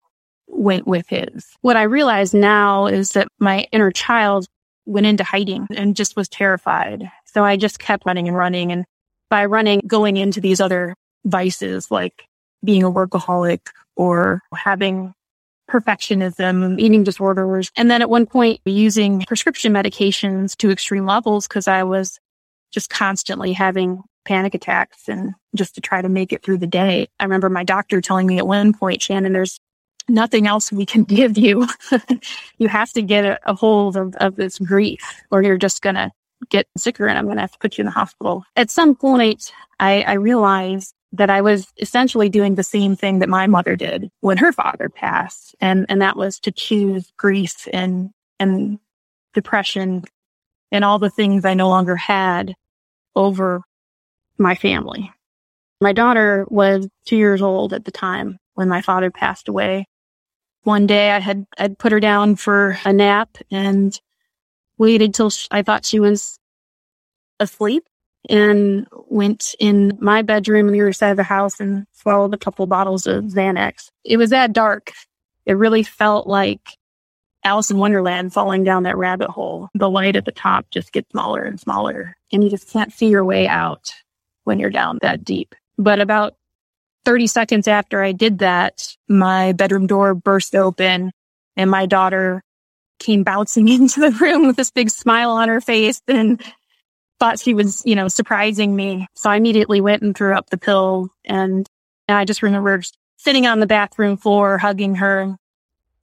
went 0.46 0.86
with 0.86 1.06
his. 1.08 1.46
What 1.60 1.76
I 1.76 1.82
realize 1.82 2.32
now 2.32 2.86
is 2.86 3.12
that 3.12 3.28
my 3.38 3.66
inner 3.72 3.90
child 3.90 4.46
went 4.86 5.06
into 5.06 5.24
hiding 5.24 5.66
and 5.76 5.94
just 5.94 6.16
was 6.16 6.28
terrified. 6.28 7.10
So 7.26 7.44
I 7.44 7.56
just 7.56 7.78
kept 7.78 8.06
running 8.06 8.28
and 8.28 8.36
running. 8.36 8.72
And 8.72 8.86
by 9.30 9.44
running, 9.44 9.80
going 9.86 10.16
into 10.16 10.40
these 10.40 10.60
other 10.60 10.94
vices 11.24 11.90
like 11.90 12.24
being 12.64 12.82
a 12.82 12.90
workaholic 12.90 13.60
or 13.96 14.40
having 14.54 15.12
perfectionism, 15.70 16.80
eating 16.80 17.04
disorders. 17.04 17.70
And 17.76 17.90
then 17.90 18.00
at 18.00 18.10
one 18.10 18.26
point 18.26 18.60
using 18.64 19.20
prescription 19.26 19.72
medications 19.72 20.56
to 20.56 20.70
extreme 20.70 21.06
levels 21.06 21.46
because 21.46 21.68
I 21.68 21.82
was 21.82 22.18
just 22.72 22.90
constantly 22.90 23.52
having 23.52 24.02
panic 24.24 24.54
attacks 24.54 25.08
and 25.08 25.34
just 25.54 25.74
to 25.74 25.80
try 25.80 26.02
to 26.02 26.08
make 26.08 26.32
it 26.32 26.42
through 26.42 26.58
the 26.58 26.66
day. 26.66 27.08
I 27.20 27.24
remember 27.24 27.48
my 27.48 27.64
doctor 27.64 28.00
telling 28.00 28.26
me 28.26 28.38
at 28.38 28.46
one 28.46 28.72
point, 28.72 29.02
Shannon, 29.02 29.32
there's 29.32 29.58
nothing 30.08 30.46
else 30.46 30.72
we 30.72 30.86
can 30.86 31.04
give 31.04 31.36
you. 31.36 31.66
you 32.58 32.68
have 32.68 32.92
to 32.92 33.02
get 33.02 33.24
a, 33.24 33.38
a 33.50 33.54
hold 33.54 33.96
of, 33.96 34.14
of 34.16 34.36
this 34.36 34.58
grief 34.58 35.00
or 35.30 35.42
you're 35.42 35.58
just 35.58 35.82
going 35.82 35.96
to 35.96 36.10
get 36.50 36.66
sicker 36.76 37.06
and 37.06 37.18
I'm 37.18 37.24
going 37.24 37.36
to 37.36 37.42
have 37.42 37.52
to 37.52 37.58
put 37.58 37.78
you 37.78 37.82
in 37.82 37.86
the 37.86 37.92
hospital. 37.92 38.44
At 38.56 38.70
some 38.70 38.94
point, 38.94 39.52
I, 39.80 40.02
I 40.02 40.12
realized 40.14 40.94
that 41.12 41.30
I 41.30 41.40
was 41.40 41.72
essentially 41.78 42.28
doing 42.28 42.54
the 42.54 42.62
same 42.62 42.94
thing 42.94 43.20
that 43.20 43.28
my 43.28 43.46
mother 43.46 43.76
did 43.76 44.10
when 44.20 44.36
her 44.38 44.52
father 44.52 44.88
passed. 44.88 45.56
And, 45.60 45.86
and 45.88 46.02
that 46.02 46.16
was 46.16 46.38
to 46.40 46.52
choose 46.52 47.12
grief 47.16 47.66
and, 47.72 48.10
and 48.38 48.78
depression 49.34 50.04
and 50.70 50.84
all 50.84 50.98
the 50.98 51.10
things 51.10 51.44
I 51.44 51.54
no 51.54 51.68
longer 51.68 51.96
had 51.96 52.54
over 53.16 53.62
my 54.36 54.54
family. 54.54 55.10
My 55.80 55.92
daughter 55.92 56.44
was 56.48 56.88
two 57.06 57.16
years 57.16 57.40
old 57.40 57.72
at 57.72 57.84
the 57.84 57.90
time 57.90 58.38
when 58.54 58.68
my 58.68 58.82
father 58.82 59.10
passed 59.10 59.48
away. 59.48 59.86
One 60.64 60.86
day 60.86 61.12
I 61.12 61.20
had, 61.20 61.46
I'd 61.56 61.78
put 61.78 61.92
her 61.92 62.00
down 62.00 62.36
for 62.36 62.78
a 62.84 62.92
nap 62.92 63.38
and 63.50 63.98
waited 64.78 65.14
till 65.14 65.30
I 65.50 65.62
thought 65.62 65.84
she 65.84 66.00
was 66.00 66.38
asleep 67.40 67.84
and 68.28 68.86
went 69.08 69.54
in 69.58 69.96
my 70.00 70.22
bedroom 70.22 70.66
on 70.66 70.72
the 70.72 70.80
other 70.80 70.92
side 70.92 71.10
of 71.10 71.16
the 71.16 71.22
house 71.22 71.60
and 71.60 71.86
swallowed 71.92 72.34
a 72.34 72.38
couple 72.38 72.66
bottles 72.66 73.06
of 73.06 73.24
Xanax. 73.24 73.88
It 74.04 74.16
was 74.16 74.30
that 74.30 74.52
dark. 74.52 74.92
It 75.46 75.54
really 75.54 75.82
felt 75.82 76.26
like 76.26 76.76
Alice 77.44 77.70
in 77.70 77.78
Wonderland 77.78 78.32
falling 78.32 78.64
down 78.64 78.82
that 78.82 78.96
rabbit 78.96 79.30
hole. 79.30 79.68
The 79.74 79.88
light 79.88 80.16
at 80.16 80.24
the 80.24 80.32
top 80.32 80.66
just 80.70 80.92
gets 80.92 81.10
smaller 81.10 81.42
and 81.44 81.58
smaller, 81.58 82.16
and 82.32 82.42
you 82.42 82.50
just 82.50 82.70
can't 82.70 82.92
see 82.92 83.08
your 83.08 83.24
way 83.24 83.46
out 83.46 83.92
when 84.44 84.58
you're 84.58 84.70
down 84.70 84.98
that 85.02 85.24
deep. 85.24 85.54
But 85.78 86.00
about 86.00 86.34
30 87.04 87.26
seconds 87.28 87.68
after 87.68 88.02
I 88.02 88.12
did 88.12 88.40
that, 88.40 88.94
my 89.08 89.52
bedroom 89.52 89.86
door 89.86 90.14
burst 90.14 90.54
open 90.54 91.12
and 91.56 91.70
my 91.70 91.86
daughter 91.86 92.42
came 92.98 93.22
bouncing 93.22 93.68
into 93.68 94.00
the 94.00 94.10
room 94.12 94.46
with 94.46 94.56
this 94.56 94.70
big 94.70 94.90
smile 94.90 95.30
on 95.30 95.48
her 95.48 95.60
face 95.60 96.02
and 96.08 96.42
thought 97.18 97.40
she 97.40 97.54
was, 97.54 97.82
you 97.84 97.96
know, 97.96 98.08
surprising 98.08 98.74
me. 98.76 99.06
So 99.14 99.28
I 99.30 99.36
immediately 99.36 99.80
went 99.80 100.02
and 100.02 100.16
threw 100.16 100.34
up 100.34 100.50
the 100.50 100.58
pill 100.58 101.08
and, 101.24 101.66
I 102.10 102.24
just 102.24 102.42
remember 102.42 102.80
sitting 103.18 103.46
on 103.46 103.60
the 103.60 103.66
bathroom 103.66 104.16
floor, 104.16 104.56
hugging 104.56 104.94
her 104.94 105.36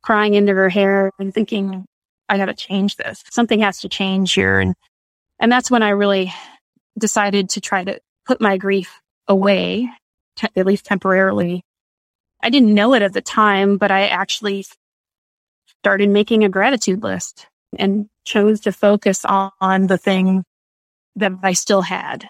crying 0.04 0.36
into 0.36 0.54
her 0.54 0.70
hair 0.70 1.12
and 1.18 1.34
thinking, 1.34 1.84
I 2.30 2.38
got 2.38 2.46
to 2.46 2.54
change 2.54 2.96
this. 2.96 3.24
Something 3.32 3.62
has 3.62 3.80
to 3.80 3.90
change 3.90 4.34
here. 4.34 4.60
And, 4.60 4.76
and 5.40 5.52
that's 5.52 5.72
when 5.72 5.82
I 5.82 5.90
really 5.90 6.32
decided 6.98 7.50
to 7.50 7.62
try 7.62 7.84
to 7.84 8.00
put 8.26 8.40
my 8.40 8.58
grief 8.58 9.02
away, 9.28 9.90
te- 10.36 10.48
at 10.56 10.68
least 10.68 10.86
temporarily. 10.86 11.64
I 12.44 12.52
didn't 12.52 12.76
know 12.76 12.94
it 12.94 13.02
at 13.02 13.14
the 13.14 13.22
time, 13.22 13.78
but 13.78 13.90
I 13.90 14.08
actually 14.08 14.66
started 15.86 16.10
making 16.10 16.44
a 16.44 16.50
gratitude 16.50 17.04
list 17.04 17.46
and 17.78 18.10
chose 18.24 18.62
to 18.62 18.72
focus 18.72 19.24
on, 19.24 19.52
on 19.62 19.86
the 19.86 20.00
thing 20.00 20.44
that 21.16 21.32
I 21.44 21.54
still 21.54 21.84
had 21.84 22.28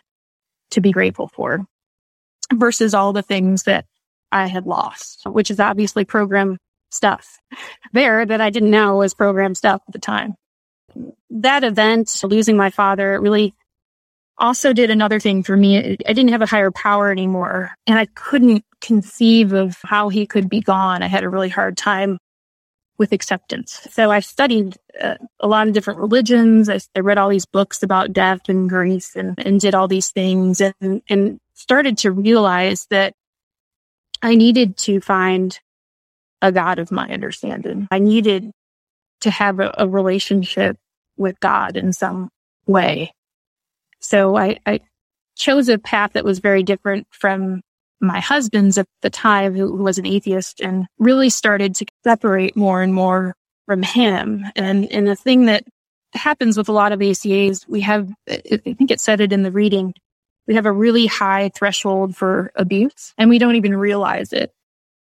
to 0.72 0.82
be 0.82 0.92
grateful 0.92 1.30
for 1.30 1.66
versus 2.54 2.94
all 2.94 3.14
the 3.14 3.22
things 3.22 3.64
that 3.64 3.86
I 4.30 4.48
had 4.48 4.66
lost, 4.66 5.22
which 5.26 5.50
is 5.50 5.62
obviously 5.62 6.04
program 6.04 6.58
stuff 6.92 7.40
there 7.94 8.26
that 8.26 8.42
I 8.42 8.50
didn't 8.50 8.72
know 8.72 8.98
was 8.98 9.14
program 9.14 9.56
stuff 9.56 9.82
at 9.88 9.94
the 9.94 10.00
time. 10.00 10.36
That 11.30 11.64
event, 11.64 12.24
losing 12.26 12.58
my 12.58 12.72
father, 12.72 13.22
really 13.22 13.54
also 14.38 14.74
did 14.74 14.90
another 14.90 15.22
thing 15.22 15.44
for 15.44 15.56
me. 15.56 15.96
I 16.06 16.12
didn't 16.12 16.32
have 16.32 16.42
a 16.42 16.46
higher 16.46 16.72
power 16.72 17.10
anymore 17.10 17.72
and 17.88 17.98
I 17.98 18.08
couldn't 18.16 18.66
conceive 18.82 19.54
of 19.54 19.78
how 19.82 20.10
he 20.10 20.28
could 20.28 20.50
be 20.50 20.60
gone. 20.60 21.02
I 21.02 21.08
had 21.08 21.24
a 21.24 21.30
really 21.30 21.48
hard 21.48 21.78
time 21.78 22.18
with 22.98 23.12
acceptance. 23.12 23.88
So 23.92 24.12
I 24.12 24.20
studied 24.20 24.78
uh, 25.02 25.16
a 25.40 25.48
lot 25.48 25.68
of 25.68 25.74
different 25.74 26.00
religions. 26.00 26.70
I, 26.70 26.80
I, 26.96 27.00
read 27.00 27.18
all 27.18 27.30
these 27.30 27.46
books 27.46 27.84
about 27.84 28.14
death 28.14 28.48
and 28.48 28.70
grief 28.70 29.16
and, 29.16 29.36
and 29.38 29.60
did 29.60 29.76
all 29.76 29.88
these 29.88 30.12
things 30.12 30.62
and, 30.62 31.02
and 31.10 31.40
started 31.54 31.98
to 32.00 32.12
realize 32.12 32.88
that 32.90 33.14
I 34.22 34.36
needed 34.36 34.78
to 34.78 35.02
find 35.02 35.60
a 36.42 36.52
God 36.52 36.80
of 36.80 36.92
my 36.92 37.08
understanding. 37.10 37.88
I 37.92 38.00
needed 38.00 38.52
to 39.22 39.30
have 39.30 39.60
a, 39.60 39.74
a 39.78 39.88
relationship 39.88 40.78
with 41.18 41.40
God 41.40 41.76
in 41.78 41.92
some 41.92 42.30
way. 42.66 43.14
So 44.00 44.38
I, 44.38 44.60
I, 44.66 44.80
chose 45.38 45.68
a 45.68 45.78
path 45.78 46.12
that 46.14 46.24
was 46.24 46.40
very 46.40 46.64
different 46.64 47.08
from 47.12 47.60
my 48.00 48.22
husband's 48.22 48.78
at 48.78 48.88
the 49.02 49.10
time, 49.10 49.54
who 49.54 49.76
was 49.76 49.98
an 49.98 50.06
atheist 50.06 50.62
and 50.62 50.86
really 50.98 51.30
started 51.30 51.76
to 51.76 51.86
separate 52.06 52.56
more 52.56 52.82
and 52.82 52.94
more 52.94 53.36
from 53.66 53.82
him. 53.82 54.46
And, 54.56 54.92
and 54.92 55.08
the 55.08 55.16
thing 55.16 55.48
that 55.48 55.64
happens 56.14 56.56
with 56.58 56.70
a 56.70 56.72
lot 56.72 56.92
of 56.92 57.00
ACAs, 57.00 57.68
we 57.68 57.82
have, 57.82 58.10
I 58.30 58.38
think 58.64 58.92
it 58.92 59.02
said 59.02 59.22
it 59.22 59.34
in 59.34 59.42
the 59.42 59.52
reading, 59.52 59.94
we 60.48 60.54
have 60.54 60.68
a 60.68 60.72
really 60.72 61.08
high 61.08 61.50
threshold 61.56 62.16
for 62.16 62.52
abuse 62.56 63.14
and 63.18 63.30
we 63.30 63.40
don't 63.40 63.56
even 63.56 63.76
realize 63.76 64.32
it 64.32 64.52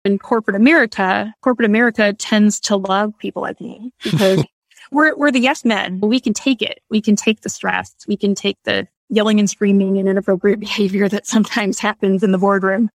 in 0.04 0.18
corporate 0.18 0.56
America, 0.56 1.34
corporate 1.42 1.66
America 1.66 2.14
tends 2.14 2.58
to 2.60 2.76
love 2.76 3.16
people 3.18 3.42
like 3.42 3.60
me 3.60 3.92
because 4.02 4.42
we're, 4.90 5.14
we're 5.14 5.30
the 5.30 5.40
yes 5.40 5.64
men. 5.64 6.00
We 6.00 6.20
can 6.20 6.32
take 6.32 6.62
it. 6.62 6.80
We 6.90 7.02
can 7.02 7.16
take 7.16 7.42
the 7.42 7.50
stress. 7.50 7.94
We 8.08 8.16
can 8.16 8.34
take 8.34 8.56
the 8.64 8.88
yelling 9.10 9.38
and 9.38 9.48
screaming 9.48 9.98
and 9.98 10.08
inappropriate 10.08 10.60
behavior 10.60 11.08
that 11.08 11.26
sometimes 11.26 11.78
happens 11.78 12.22
in 12.22 12.32
the 12.32 12.38
boardroom. 12.38 12.88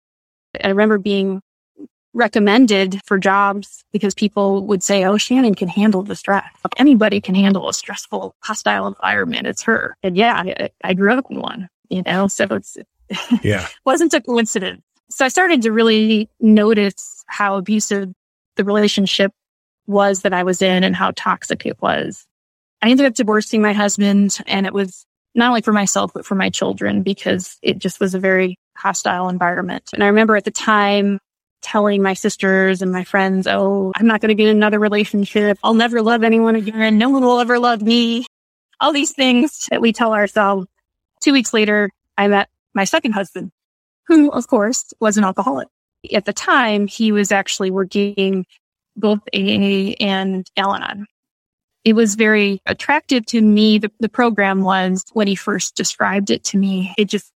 I 0.63 0.69
remember 0.69 0.97
being 0.97 1.41
recommended 2.13 3.01
for 3.05 3.17
jobs 3.17 3.83
because 3.91 4.13
people 4.13 4.65
would 4.67 4.83
say, 4.83 5.05
Oh, 5.05 5.17
Shannon 5.17 5.55
can 5.55 5.67
handle 5.67 6.03
the 6.03 6.15
stress. 6.15 6.45
Anybody 6.77 7.21
can 7.21 7.35
handle 7.35 7.69
a 7.69 7.73
stressful, 7.73 8.35
hostile 8.41 8.87
environment. 8.87 9.47
It's 9.47 9.63
her. 9.63 9.95
And 10.03 10.17
yeah, 10.17 10.35
I, 10.35 10.69
I 10.83 10.93
grew 10.93 11.13
up 11.13 11.25
in 11.29 11.39
one, 11.39 11.69
you 11.89 12.03
know, 12.03 12.27
so 12.27 12.45
it's, 12.51 12.77
yeah, 13.43 13.67
wasn't 13.85 14.13
a 14.13 14.21
coincidence. 14.21 14.81
So 15.09 15.25
I 15.25 15.29
started 15.29 15.63
to 15.63 15.71
really 15.71 16.29
notice 16.39 17.23
how 17.27 17.57
abusive 17.57 18.13
the 18.55 18.63
relationship 18.63 19.31
was 19.87 20.21
that 20.21 20.33
I 20.33 20.43
was 20.43 20.61
in 20.61 20.83
and 20.83 20.95
how 20.95 21.11
toxic 21.15 21.65
it 21.65 21.81
was. 21.81 22.27
I 22.81 22.89
ended 22.89 23.07
up 23.07 23.15
divorcing 23.15 23.61
my 23.61 23.73
husband 23.73 24.37
and 24.45 24.65
it 24.65 24.73
was 24.73 25.05
not 25.35 25.49
only 25.49 25.61
for 25.61 25.73
myself, 25.73 26.11
but 26.13 26.25
for 26.25 26.35
my 26.35 26.49
children 26.49 27.01
because 27.01 27.57
it 27.61 27.79
just 27.79 27.99
was 27.99 28.13
a 28.13 28.19
very 28.19 28.57
hostile 28.77 29.29
environment. 29.29 29.89
And 29.93 30.03
I 30.03 30.07
remember 30.07 30.35
at 30.35 30.45
the 30.45 30.51
time 30.51 31.19
telling 31.61 32.01
my 32.01 32.13
sisters 32.13 32.81
and 32.81 32.91
my 32.91 33.03
friends, 33.03 33.47
Oh, 33.47 33.91
I'm 33.95 34.07
not 34.07 34.21
going 34.21 34.29
to 34.29 34.35
get 34.35 34.49
another 34.49 34.79
relationship. 34.79 35.57
I'll 35.63 35.73
never 35.73 36.01
love 36.01 36.23
anyone 36.23 36.55
again. 36.55 36.97
No 36.97 37.09
one 37.09 37.23
will 37.23 37.39
ever 37.39 37.59
love 37.59 37.81
me. 37.81 38.25
All 38.79 38.93
these 38.93 39.13
things 39.13 39.67
that 39.71 39.81
we 39.81 39.91
tell 39.91 40.13
ourselves. 40.13 40.67
Two 41.21 41.33
weeks 41.33 41.53
later, 41.53 41.89
I 42.17 42.27
met 42.27 42.49
my 42.73 42.85
second 42.85 43.11
husband, 43.11 43.51
who 44.07 44.31
of 44.31 44.47
course 44.47 44.93
was 44.99 45.17
an 45.17 45.23
alcoholic. 45.23 45.67
At 46.13 46.25
the 46.25 46.33
time, 46.33 46.87
he 46.87 47.11
was 47.11 47.31
actually 47.31 47.71
working 47.71 48.45
both 48.95 49.19
AA 49.33 49.95
and 49.99 50.49
Al-Anon. 50.55 51.05
It 51.83 51.93
was 51.93 52.15
very 52.15 52.61
attractive 52.65 53.25
to 53.27 53.41
me. 53.41 53.79
The, 53.79 53.91
the 53.99 54.09
program 54.09 54.61
was 54.61 55.05
when 55.13 55.27
he 55.27 55.35
first 55.35 55.75
described 55.75 56.29
it 56.29 56.43
to 56.45 56.57
me. 56.57 56.93
It 56.97 57.05
just 57.05 57.31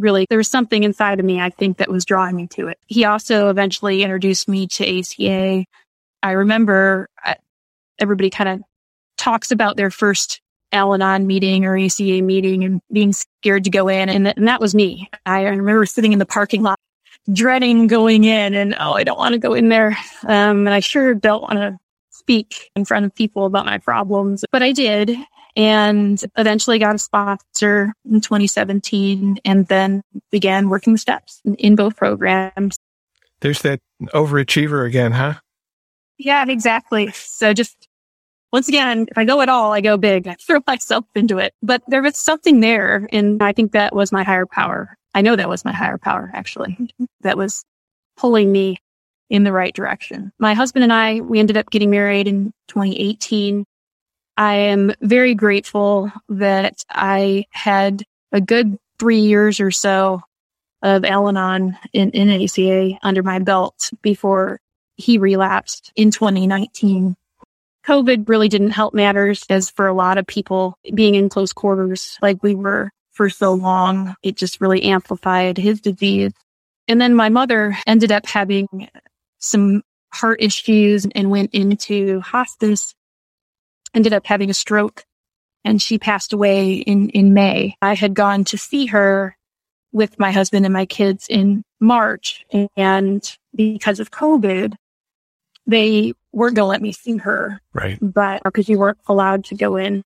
really, 0.00 0.26
there 0.28 0.38
was 0.38 0.48
something 0.48 0.82
inside 0.82 1.20
of 1.20 1.26
me, 1.26 1.40
I 1.40 1.50
think, 1.50 1.78
that 1.78 1.88
was 1.88 2.04
drawing 2.04 2.36
me 2.36 2.46
to 2.48 2.68
it. 2.68 2.78
He 2.86 3.04
also 3.04 3.50
eventually 3.50 4.02
introduced 4.02 4.48
me 4.48 4.66
to 4.68 4.98
ACA. 4.98 5.64
I 6.22 6.30
remember 6.32 7.08
uh, 7.24 7.34
everybody 7.98 8.30
kind 8.30 8.48
of 8.48 8.62
talks 9.16 9.50
about 9.50 9.76
their 9.76 9.90
first 9.90 10.40
Al 10.72 10.94
Anon 10.94 11.26
meeting 11.26 11.64
or 11.64 11.76
ACA 11.76 12.22
meeting 12.22 12.64
and 12.64 12.80
being 12.92 13.12
scared 13.12 13.64
to 13.64 13.70
go 13.70 13.88
in. 13.88 14.08
And, 14.08 14.24
th- 14.24 14.36
and 14.36 14.48
that 14.48 14.60
was 14.60 14.74
me. 14.74 15.08
I 15.26 15.42
remember 15.42 15.84
sitting 15.86 16.12
in 16.12 16.18
the 16.18 16.26
parking 16.26 16.62
lot 16.62 16.78
dreading 17.32 17.86
going 17.86 18.24
in 18.24 18.54
and, 18.54 18.74
oh, 18.78 18.92
I 18.92 19.04
don't 19.04 19.18
want 19.18 19.34
to 19.34 19.38
go 19.38 19.54
in 19.54 19.68
there. 19.68 19.96
Um, 20.24 20.66
and 20.66 20.70
I 20.70 20.80
sure 20.80 21.14
don't 21.14 21.42
want 21.42 21.54
to 21.54 21.78
speak 22.10 22.70
in 22.76 22.84
front 22.84 23.04
of 23.04 23.14
people 23.14 23.46
about 23.46 23.66
my 23.66 23.78
problems, 23.78 24.44
but 24.52 24.62
I 24.62 24.72
did 24.72 25.16
and 25.60 26.24
eventually 26.38 26.78
got 26.78 26.94
a 26.94 26.98
sponsor 26.98 27.92
in 28.10 28.22
2017 28.22 29.40
and 29.44 29.66
then 29.66 30.02
began 30.30 30.70
working 30.70 30.94
the 30.94 30.98
steps 30.98 31.42
in 31.58 31.76
both 31.76 31.96
programs. 31.96 32.78
There's 33.42 33.60
that 33.60 33.80
overachiever 34.14 34.86
again, 34.86 35.12
huh? 35.12 35.34
Yeah, 36.16 36.46
exactly. 36.48 37.10
So 37.12 37.52
just 37.52 37.88
once 38.52 38.68
again, 38.68 39.06
if 39.10 39.18
I 39.18 39.26
go 39.26 39.42
at 39.42 39.50
all, 39.50 39.72
I 39.74 39.82
go 39.82 39.98
big. 39.98 40.26
I 40.28 40.36
throw 40.36 40.60
myself 40.66 41.04
into 41.14 41.36
it. 41.36 41.52
But 41.62 41.82
there 41.88 42.00
was 42.00 42.16
something 42.16 42.60
there. 42.60 43.06
And 43.12 43.42
I 43.42 43.52
think 43.52 43.72
that 43.72 43.94
was 43.94 44.12
my 44.12 44.22
higher 44.22 44.46
power. 44.46 44.96
I 45.14 45.20
know 45.20 45.36
that 45.36 45.48
was 45.48 45.62
my 45.62 45.72
higher 45.72 45.98
power, 45.98 46.30
actually, 46.32 46.88
that 47.20 47.36
was 47.36 47.64
pulling 48.16 48.50
me 48.50 48.78
in 49.28 49.44
the 49.44 49.52
right 49.52 49.74
direction. 49.74 50.32
My 50.38 50.54
husband 50.54 50.84
and 50.84 50.92
I, 50.92 51.20
we 51.20 51.38
ended 51.38 51.58
up 51.58 51.68
getting 51.70 51.90
married 51.90 52.28
in 52.28 52.50
2018. 52.68 53.66
I 54.36 54.54
am 54.54 54.92
very 55.00 55.34
grateful 55.34 56.10
that 56.28 56.84
I 56.88 57.44
had 57.50 58.02
a 58.32 58.40
good 58.40 58.78
three 58.98 59.20
years 59.20 59.60
or 59.60 59.70
so 59.70 60.22
of 60.82 61.04
Al-Anon 61.04 61.76
in, 61.92 62.10
in 62.10 62.42
ACA 62.42 62.98
under 63.02 63.22
my 63.22 63.38
belt 63.38 63.90
before 64.02 64.60
he 64.96 65.18
relapsed 65.18 65.92
in 65.96 66.10
2019. 66.10 67.16
COVID 67.86 68.28
really 68.28 68.48
didn't 68.48 68.70
help 68.70 68.94
matters 68.94 69.44
as 69.48 69.70
for 69.70 69.86
a 69.86 69.94
lot 69.94 70.18
of 70.18 70.26
people 70.26 70.76
being 70.94 71.14
in 71.14 71.28
close 71.28 71.52
quarters 71.52 72.18
like 72.20 72.42
we 72.42 72.54
were 72.54 72.90
for 73.12 73.30
so 73.30 73.54
long. 73.54 74.14
It 74.22 74.36
just 74.36 74.60
really 74.60 74.82
amplified 74.84 75.56
his 75.56 75.80
disease. 75.80 76.32
And 76.88 77.00
then 77.00 77.14
my 77.14 77.28
mother 77.28 77.76
ended 77.86 78.12
up 78.12 78.26
having 78.26 78.88
some 79.38 79.82
heart 80.12 80.42
issues 80.42 81.06
and 81.14 81.30
went 81.30 81.54
into 81.54 82.20
hospice, 82.20 82.94
ended 83.94 84.12
up 84.12 84.26
having 84.26 84.50
a 84.50 84.54
stroke 84.54 85.04
and 85.64 85.80
she 85.80 85.98
passed 85.98 86.32
away 86.32 86.74
in, 86.74 87.10
in 87.10 87.34
May. 87.34 87.74
I 87.82 87.94
had 87.94 88.14
gone 88.14 88.44
to 88.44 88.58
see 88.58 88.86
her 88.86 89.36
with 89.92 90.18
my 90.18 90.30
husband 90.30 90.64
and 90.64 90.72
my 90.72 90.86
kids 90.86 91.26
in 91.28 91.62
March 91.80 92.44
and 92.76 93.36
because 93.54 94.00
of 94.00 94.10
COVID, 94.10 94.74
they 95.66 96.12
weren't 96.32 96.56
going 96.56 96.64
to 96.64 96.70
let 96.70 96.82
me 96.82 96.92
see 96.92 97.16
her. 97.18 97.60
Right. 97.72 97.98
But 98.00 98.38
uh, 98.38 98.50
because 98.50 98.68
you 98.68 98.78
weren't 98.78 98.98
allowed 99.08 99.44
to 99.46 99.54
go 99.54 99.76
in 99.76 100.02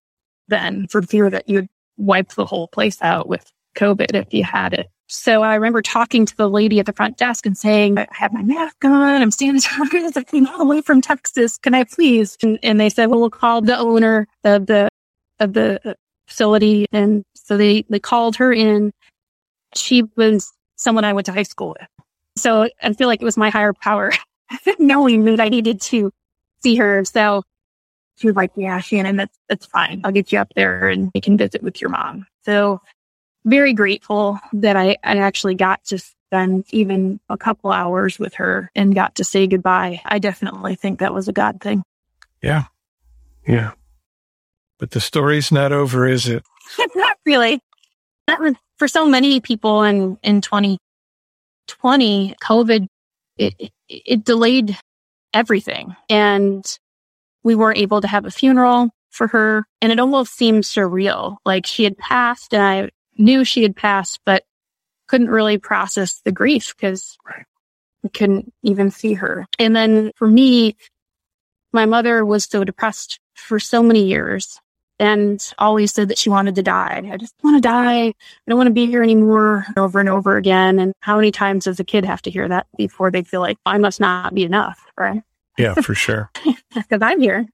then 0.47 0.87
for 0.87 1.01
fear 1.01 1.29
that 1.29 1.49
you'd 1.49 1.67
wipe 1.97 2.29
the 2.29 2.45
whole 2.45 2.67
place 2.67 3.01
out 3.01 3.27
with 3.27 3.51
COVID 3.75 4.13
if 4.13 4.33
you 4.33 4.43
had 4.43 4.73
it. 4.73 4.87
So 5.07 5.43
I 5.43 5.55
remember 5.55 5.81
talking 5.81 6.25
to 6.25 6.35
the 6.35 6.49
lady 6.49 6.79
at 6.79 6.87
the 6.87 6.93
front 6.93 7.17
desk 7.17 7.45
and 7.45 7.57
saying, 7.57 7.97
I 7.97 8.07
have 8.11 8.33
my 8.33 8.41
mask 8.41 8.83
on. 8.83 9.21
I'm 9.21 9.29
sanitized. 9.29 10.17
I 10.17 10.23
came 10.23 10.47
all 10.47 10.57
the 10.57 10.65
way 10.65 10.81
from 10.81 11.01
Texas. 11.01 11.57
Can 11.57 11.75
I 11.75 11.83
please? 11.83 12.37
And, 12.41 12.57
and 12.63 12.79
they 12.79 12.89
said, 12.89 13.07
well, 13.07 13.19
we'll 13.19 13.29
call 13.29 13.61
the 13.61 13.77
owner 13.77 14.27
of 14.43 14.65
the, 14.65 14.89
of 15.39 15.53
the 15.53 15.95
facility. 16.27 16.87
And 16.91 17.23
so 17.35 17.55
they, 17.55 17.85
they 17.89 17.99
called 17.99 18.35
her 18.37 18.51
in. 18.51 18.91
She 19.75 20.03
was 20.15 20.51
someone 20.75 21.05
I 21.05 21.13
went 21.13 21.27
to 21.27 21.33
high 21.33 21.43
school 21.43 21.75
with. 21.79 21.87
So 22.37 22.67
I 22.81 22.93
feel 22.93 23.07
like 23.07 23.21
it 23.21 23.25
was 23.25 23.37
my 23.37 23.49
higher 23.49 23.73
power 23.73 24.11
knowing 24.79 25.25
that 25.25 25.39
I 25.39 25.49
needed 25.49 25.81
to 25.81 26.11
see 26.63 26.75
her. 26.77 27.05
So 27.05 27.43
she 28.17 28.27
was 28.27 28.35
like, 28.35 28.51
yeah, 28.55 28.79
Shannon, 28.79 29.17
that's, 29.17 29.37
that's 29.49 29.65
fine. 29.67 30.01
I'll 30.03 30.11
get 30.11 30.31
you 30.31 30.39
up 30.39 30.51
there 30.55 30.89
and 30.89 31.11
you 31.13 31.21
can 31.21 31.37
visit 31.37 31.61
with 31.61 31.79
your 31.79 31.89
mom. 31.89 32.25
So 32.43 32.81
very 33.45 33.73
grateful 33.73 34.39
that 34.53 34.75
I, 34.75 34.97
I 35.03 35.17
actually 35.17 35.55
got 35.55 35.83
to 35.85 35.99
spend 35.99 36.65
even 36.71 37.19
a 37.29 37.37
couple 37.37 37.71
hours 37.71 38.19
with 38.19 38.33
her 38.35 38.71
and 38.75 38.93
got 38.95 39.15
to 39.15 39.23
say 39.23 39.47
goodbye. 39.47 40.01
I 40.03 40.19
definitely 40.19 40.75
think 40.75 40.99
that 40.99 41.13
was 41.13 41.27
a 41.27 41.33
God 41.33 41.61
thing. 41.61 41.83
Yeah. 42.41 42.65
Yeah. 43.47 43.71
But 44.79 44.91
the 44.91 44.99
story's 44.99 45.51
not 45.51 45.71
over, 45.71 46.07
is 46.07 46.27
it? 46.27 46.43
not 46.95 47.17
really. 47.25 47.61
That 48.27 48.39
was 48.39 48.55
for 48.77 48.87
so 48.87 49.07
many 49.07 49.39
people 49.39 49.83
in, 49.83 50.17
in 50.23 50.41
2020, 50.41 52.35
COVID, 52.41 52.87
it, 53.37 53.53
it, 53.59 53.71
it 53.87 54.25
delayed 54.25 54.77
everything. 55.33 55.95
And 56.09 56.65
we 57.43 57.55
weren't 57.55 57.77
able 57.77 58.01
to 58.01 58.07
have 58.07 58.25
a 58.25 58.31
funeral 58.31 58.89
for 59.11 59.27
her. 59.27 59.65
And 59.81 59.91
it 59.91 59.99
almost 59.99 60.35
seemed 60.35 60.63
surreal. 60.63 61.37
Like 61.45 61.65
she 61.65 61.83
had 61.83 61.97
passed 61.97 62.53
and 62.53 62.63
I 62.63 62.89
knew 63.17 63.43
she 63.43 63.63
had 63.63 63.75
passed, 63.75 64.19
but 64.25 64.43
couldn't 65.07 65.29
really 65.29 65.57
process 65.57 66.21
the 66.25 66.31
grief 66.31 66.73
because 66.75 67.17
right. 67.27 67.45
we 68.03 68.09
couldn't 68.09 68.53
even 68.63 68.91
see 68.91 69.13
her. 69.13 69.45
And 69.59 69.75
then 69.75 70.11
for 70.15 70.27
me, 70.27 70.75
my 71.71 71.85
mother 71.85 72.25
was 72.25 72.45
so 72.45 72.63
depressed 72.63 73.19
for 73.35 73.59
so 73.59 73.83
many 73.83 74.05
years 74.05 74.59
and 74.97 75.53
always 75.59 75.93
said 75.93 76.07
that 76.07 76.17
she 76.17 76.29
wanted 76.29 76.55
to 76.55 76.63
die. 76.63 77.09
I 77.11 77.17
just 77.17 77.35
want 77.43 77.57
to 77.57 77.61
die. 77.61 78.05
I 78.07 78.13
don't 78.47 78.57
want 78.57 78.67
to 78.67 78.73
be 78.73 78.85
here 78.85 79.03
anymore 79.03 79.65
over 79.75 79.99
and 79.99 80.07
over 80.07 80.37
again. 80.37 80.79
And 80.79 80.93
how 81.01 81.17
many 81.17 81.31
times 81.31 81.65
does 81.65 81.79
a 81.79 81.83
kid 81.83 82.05
have 82.05 82.21
to 82.23 82.31
hear 82.31 82.47
that 82.47 82.67
before 82.77 83.11
they 83.11 83.23
feel 83.23 83.41
like 83.41 83.57
I 83.65 83.77
must 83.77 83.99
not 83.99 84.33
be 84.33 84.43
enough? 84.43 84.79
Right. 84.97 85.21
Yeah, 85.57 85.73
for 85.75 85.93
sure. 85.93 86.31
Because 86.73 87.01
I'm 87.01 87.21
here. 87.21 87.47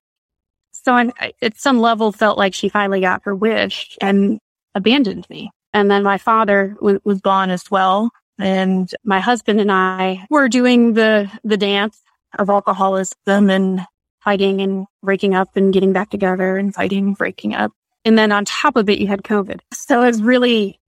So 0.72 0.92
I, 0.92 1.32
at 1.40 1.56
some 1.56 1.80
level, 1.80 2.10
felt 2.10 2.38
like 2.38 2.54
she 2.54 2.68
finally 2.68 3.00
got 3.00 3.22
her 3.24 3.36
wish 3.36 3.96
and 4.00 4.40
abandoned 4.74 5.28
me. 5.28 5.50
And 5.72 5.90
then 5.90 6.02
my 6.02 6.18
father 6.18 6.76
w- 6.80 7.00
was 7.04 7.20
gone 7.20 7.50
as 7.50 7.70
well. 7.70 8.10
And 8.38 8.90
my 9.04 9.20
husband 9.20 9.60
and 9.60 9.70
I 9.70 10.26
were 10.30 10.48
doing 10.48 10.94
the, 10.94 11.30
the 11.44 11.56
dance 11.56 12.00
of 12.38 12.50
alcoholism 12.50 13.50
and 13.50 13.80
fighting 14.20 14.60
and 14.60 14.86
breaking 15.02 15.34
up 15.34 15.56
and 15.56 15.72
getting 15.72 15.92
back 15.92 16.10
together 16.10 16.56
and 16.56 16.74
fighting, 16.74 17.14
breaking 17.14 17.54
up. 17.54 17.72
And 18.04 18.18
then 18.18 18.32
on 18.32 18.44
top 18.44 18.76
of 18.76 18.88
it, 18.88 18.98
you 18.98 19.06
had 19.06 19.22
COVID. 19.22 19.60
So 19.72 20.02
it 20.02 20.06
was 20.06 20.22
really 20.22 20.80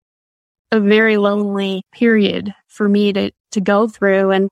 a 0.70 0.80
very 0.80 1.16
lonely 1.16 1.82
period 1.92 2.54
for 2.68 2.88
me 2.88 3.12
to, 3.12 3.30
to 3.52 3.60
go 3.60 3.88
through. 3.88 4.30
And 4.30 4.48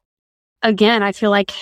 again, 0.62 1.02
I 1.02 1.12
feel 1.12 1.30
like 1.30 1.52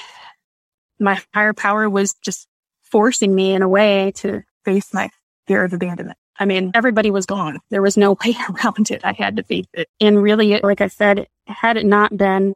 my 0.98 1.20
higher 1.32 1.54
power 1.54 1.88
was 1.88 2.14
just 2.22 2.46
forcing 2.82 3.34
me 3.34 3.54
in 3.54 3.62
a 3.62 3.68
way 3.68 4.12
to 4.16 4.42
face 4.64 4.92
my 4.92 5.08
fear 5.46 5.64
of 5.64 5.72
abandonment. 5.72 6.18
I 6.40 6.46
mean, 6.46 6.72
everybody 6.74 7.10
was 7.10 7.26
gone. 7.26 7.60
There 7.68 7.82
was 7.82 7.96
no 7.96 8.16
way 8.24 8.34
around 8.48 8.90
it. 8.90 9.04
I 9.04 9.12
had 9.12 9.36
to 9.36 9.44
face 9.44 9.66
it. 9.74 9.88
And 10.00 10.22
really, 10.22 10.58
like 10.60 10.80
I 10.80 10.88
said, 10.88 11.28
had 11.46 11.76
it 11.76 11.86
not 11.86 12.16
been 12.16 12.54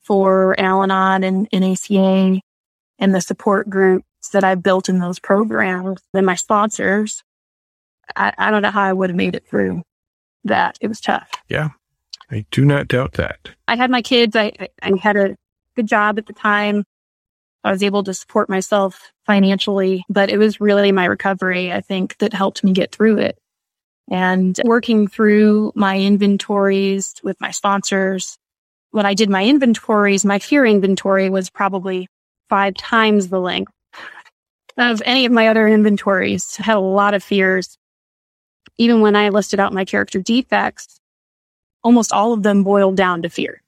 for 0.00 0.58
Al 0.58 0.82
Anon 0.82 1.22
and, 1.22 1.48
and 1.52 1.64
ACA 1.64 2.40
and 2.98 3.14
the 3.14 3.20
support 3.20 3.68
groups 3.68 4.06
that 4.32 4.42
I 4.42 4.54
built 4.54 4.88
in 4.88 4.98
those 4.98 5.18
programs 5.20 6.00
and 6.14 6.26
my 6.26 6.34
sponsors, 6.34 7.22
I, 8.16 8.32
I 8.38 8.50
don't 8.50 8.62
know 8.62 8.70
how 8.70 8.82
I 8.82 8.92
would 8.92 9.10
have 9.10 9.16
made 9.16 9.34
it 9.34 9.46
through 9.46 9.82
that. 10.44 10.78
It 10.80 10.88
was 10.88 11.00
tough. 11.00 11.30
Yeah. 11.48 11.68
I 12.30 12.46
do 12.50 12.64
not 12.64 12.88
doubt 12.88 13.12
that. 13.14 13.50
I 13.68 13.76
had 13.76 13.90
my 13.90 14.02
kids. 14.02 14.34
I, 14.34 14.52
I 14.82 14.92
had 15.00 15.16
a 15.16 15.36
good 15.76 15.86
job 15.86 16.18
at 16.18 16.26
the 16.26 16.32
time. 16.32 16.84
I 17.68 17.72
was 17.72 17.82
able 17.82 18.02
to 18.04 18.14
support 18.14 18.48
myself 18.48 19.12
financially, 19.26 20.04
but 20.08 20.30
it 20.30 20.38
was 20.38 20.58
really 20.58 20.90
my 20.90 21.04
recovery, 21.04 21.70
I 21.70 21.82
think, 21.82 22.16
that 22.18 22.32
helped 22.32 22.64
me 22.64 22.72
get 22.72 22.92
through 22.92 23.18
it. 23.18 23.38
And 24.10 24.58
working 24.64 25.06
through 25.06 25.72
my 25.74 25.98
inventories 25.98 27.14
with 27.22 27.38
my 27.40 27.50
sponsors, 27.50 28.38
when 28.90 29.04
I 29.04 29.12
did 29.12 29.28
my 29.28 29.44
inventories, 29.44 30.24
my 30.24 30.38
fear 30.38 30.64
inventory 30.64 31.28
was 31.28 31.50
probably 31.50 32.08
five 32.48 32.72
times 32.74 33.28
the 33.28 33.38
length 33.38 33.72
of 34.78 35.02
any 35.04 35.26
of 35.26 35.32
my 35.32 35.48
other 35.48 35.68
inventories. 35.68 36.56
I 36.58 36.62
had 36.62 36.76
a 36.76 36.80
lot 36.80 37.12
of 37.12 37.22
fears. 37.22 37.76
Even 38.78 39.02
when 39.02 39.14
I 39.14 39.28
listed 39.28 39.60
out 39.60 39.74
my 39.74 39.84
character 39.84 40.22
defects, 40.22 41.00
almost 41.84 42.12
all 42.12 42.32
of 42.32 42.42
them 42.42 42.64
boiled 42.64 42.96
down 42.96 43.20
to 43.22 43.28
fear. 43.28 43.60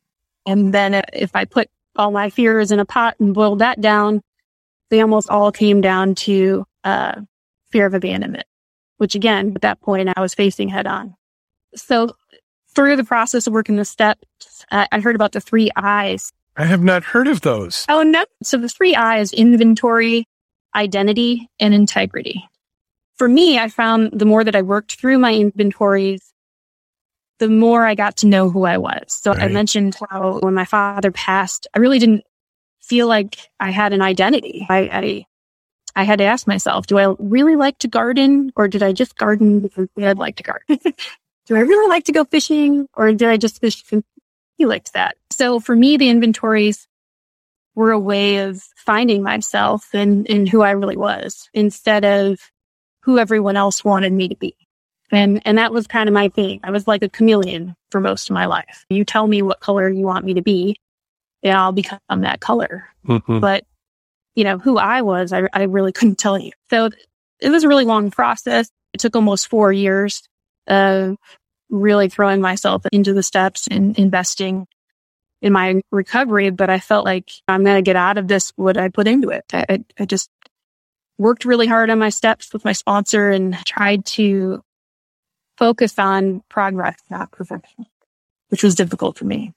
And 0.46 0.72
then 0.72 1.02
if 1.12 1.36
I 1.36 1.44
put 1.44 1.68
all 2.00 2.10
my 2.10 2.30
fears 2.30 2.72
in 2.72 2.80
a 2.80 2.84
pot 2.84 3.14
and 3.20 3.34
boiled 3.34 3.58
that 3.58 3.80
down, 3.80 4.22
they 4.88 5.00
almost 5.00 5.28
all 5.28 5.52
came 5.52 5.80
down 5.80 6.14
to 6.16 6.64
uh, 6.82 7.20
fear 7.70 7.86
of 7.86 7.94
abandonment, 7.94 8.46
which 8.96 9.14
again, 9.14 9.52
at 9.54 9.62
that 9.62 9.80
point, 9.80 10.08
I 10.16 10.20
was 10.20 10.34
facing 10.34 10.68
head 10.68 10.86
on. 10.86 11.14
So 11.76 12.16
through 12.74 12.96
the 12.96 13.04
process 13.04 13.46
of 13.46 13.52
working 13.52 13.76
the 13.76 13.84
steps, 13.84 14.64
uh, 14.70 14.86
I 14.90 15.00
heard 15.00 15.14
about 15.14 15.32
the 15.32 15.40
three 15.40 15.70
I's. 15.76 16.32
I 16.56 16.64
have 16.64 16.82
not 16.82 17.04
heard 17.04 17.28
of 17.28 17.42
those. 17.42 17.84
Oh, 17.88 18.02
no. 18.02 18.24
So 18.42 18.56
the 18.56 18.68
three 18.68 18.94
I's 18.94 19.32
inventory, 19.32 20.26
identity, 20.74 21.48
and 21.60 21.74
integrity. 21.74 22.44
For 23.16 23.28
me, 23.28 23.58
I 23.58 23.68
found 23.68 24.18
the 24.18 24.24
more 24.24 24.42
that 24.42 24.56
I 24.56 24.62
worked 24.62 24.98
through 24.98 25.18
my 25.18 25.34
inventories, 25.34 26.32
the 27.40 27.48
more 27.48 27.84
I 27.84 27.94
got 27.94 28.18
to 28.18 28.26
know 28.26 28.50
who 28.50 28.64
I 28.64 28.76
was. 28.76 29.02
So 29.08 29.32
right. 29.32 29.44
I 29.44 29.48
mentioned 29.48 29.96
how 30.10 30.38
when 30.40 30.54
my 30.54 30.66
father 30.66 31.10
passed, 31.10 31.66
I 31.74 31.78
really 31.78 31.98
didn't 31.98 32.24
feel 32.82 33.08
like 33.08 33.50
I 33.58 33.70
had 33.70 33.92
an 33.92 34.02
identity. 34.02 34.66
I, 34.68 34.78
I, 34.78 35.26
I 35.96 36.04
had 36.04 36.18
to 36.18 36.24
ask 36.24 36.46
myself, 36.46 36.86
do 36.86 36.98
I 36.98 37.14
really 37.18 37.56
like 37.56 37.78
to 37.78 37.88
garden 37.88 38.52
or 38.56 38.68
did 38.68 38.82
I 38.82 38.92
just 38.92 39.16
garden 39.16 39.60
because 39.60 39.88
I'd 39.96 40.18
like 40.18 40.36
to 40.36 40.42
garden? 40.42 40.78
do 41.46 41.56
I 41.56 41.60
really 41.60 41.88
like 41.88 42.04
to 42.04 42.12
go 42.12 42.24
fishing 42.24 42.86
or 42.94 43.10
did 43.12 43.28
I 43.28 43.38
just 43.38 43.60
fish 43.60 43.82
because 43.82 44.04
he 44.58 44.66
liked 44.66 44.92
that? 44.92 45.16
So 45.32 45.60
for 45.60 45.74
me, 45.74 45.96
the 45.96 46.10
inventories 46.10 46.86
were 47.74 47.90
a 47.90 47.98
way 47.98 48.38
of 48.38 48.60
finding 48.76 49.22
myself 49.22 49.88
and, 49.94 50.28
and 50.28 50.46
who 50.46 50.60
I 50.60 50.72
really 50.72 50.98
was 50.98 51.48
instead 51.54 52.04
of 52.04 52.38
who 53.02 53.18
everyone 53.18 53.56
else 53.56 53.82
wanted 53.82 54.12
me 54.12 54.28
to 54.28 54.36
be. 54.36 54.54
And, 55.12 55.42
and 55.44 55.58
that 55.58 55.72
was 55.72 55.86
kind 55.86 56.08
of 56.08 56.12
my 56.12 56.28
thing. 56.28 56.60
I 56.62 56.70
was 56.70 56.86
like 56.86 57.02
a 57.02 57.08
chameleon 57.08 57.74
for 57.90 58.00
most 58.00 58.30
of 58.30 58.34
my 58.34 58.46
life. 58.46 58.84
You 58.88 59.04
tell 59.04 59.26
me 59.26 59.42
what 59.42 59.60
color 59.60 59.88
you 59.88 60.04
want 60.04 60.24
me 60.24 60.34
to 60.34 60.42
be 60.42 60.76
and 61.42 61.56
I'll 61.56 61.72
become 61.72 61.98
that 62.08 62.40
color. 62.40 62.88
Mm-hmm. 63.06 63.40
But, 63.40 63.64
you 64.34 64.44
know, 64.44 64.58
who 64.58 64.78
I 64.78 65.02
was, 65.02 65.32
I, 65.32 65.48
I 65.52 65.64
really 65.64 65.92
couldn't 65.94 66.18
tell 66.18 66.38
you. 66.38 66.52
So 66.70 66.90
it 67.40 67.50
was 67.50 67.64
a 67.64 67.68
really 67.68 67.84
long 67.84 68.10
process. 68.10 68.70
It 68.92 69.00
took 69.00 69.16
almost 69.16 69.48
four 69.48 69.72
years 69.72 70.22
of 70.66 71.16
really 71.68 72.08
throwing 72.08 72.40
myself 72.40 72.84
into 72.92 73.12
the 73.12 73.22
steps 73.22 73.68
and 73.70 73.98
investing 73.98 74.66
in 75.40 75.52
my 75.52 75.80
recovery. 75.90 76.50
But 76.50 76.70
I 76.70 76.80
felt 76.80 77.04
like 77.04 77.30
I'm 77.48 77.64
going 77.64 77.76
to 77.76 77.82
get 77.82 77.96
out 77.96 78.18
of 78.18 78.28
this 78.28 78.52
what 78.56 78.76
I 78.76 78.88
put 78.88 79.06
into 79.06 79.30
it. 79.30 79.44
I, 79.52 79.84
I 79.98 80.04
just 80.04 80.30
worked 81.18 81.44
really 81.44 81.66
hard 81.66 81.90
on 81.90 81.98
my 81.98 82.08
steps 82.08 82.52
with 82.52 82.64
my 82.64 82.72
sponsor 82.72 83.30
and 83.30 83.54
tried 83.64 84.04
to 84.06 84.62
focus 85.60 85.96
on 85.98 86.42
progress, 86.48 86.96
not 87.10 87.30
perfection, 87.30 87.86
which 88.48 88.64
was 88.64 88.74
difficult 88.74 89.16
for 89.16 89.26
me. 89.26 89.52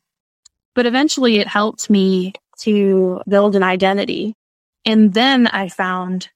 But 0.76 0.86
eventually 0.86 1.38
it 1.38 1.48
helped 1.48 1.90
me 1.90 2.34
to 2.60 3.22
build 3.28 3.56
an 3.56 3.64
identity. 3.64 4.36
And 4.86 5.14
then 5.14 5.48
I 5.48 5.70
found 5.70 6.30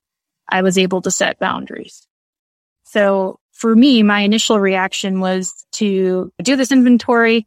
I 0.50 0.62
was 0.62 0.78
able 0.78 1.02
to 1.02 1.12
set 1.12 1.38
boundaries. 1.38 2.08
So 2.86 3.40
for 3.52 3.76
me, 3.76 4.04
my 4.04 4.22
initial 4.22 4.60
reaction 4.60 5.20
was 5.20 5.66
to 5.74 6.32
do 6.42 6.56
this 6.56 6.72
inventory 6.72 7.46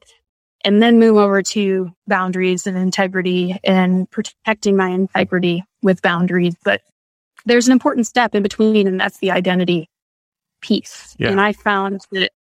and 0.63 0.83
then 0.83 0.99
move 0.99 1.17
over 1.17 1.43
to 1.43 1.91
boundaries 2.07 2.67
and 2.67 2.77
integrity 2.77 3.59
and 3.65 4.11
protecting 4.11 4.77
my 4.77 4.89
integrity 4.89 5.65
with 5.83 6.03
boundaries. 6.03 6.55
But 6.63 6.83
there's 7.47 7.67
an 7.67 7.73
important 7.73 8.07
step 8.07 8.35
in 8.35 8.43
between, 8.43 8.87
and 8.87 9.01
that's 9.01 9.19
the 9.19 9.31
identity 9.31 9.89
piece. 10.61 11.17
Yeah. 11.19 11.31
And 11.31 11.41
I 11.41 11.53
found 11.53 12.03
that 12.13 12.33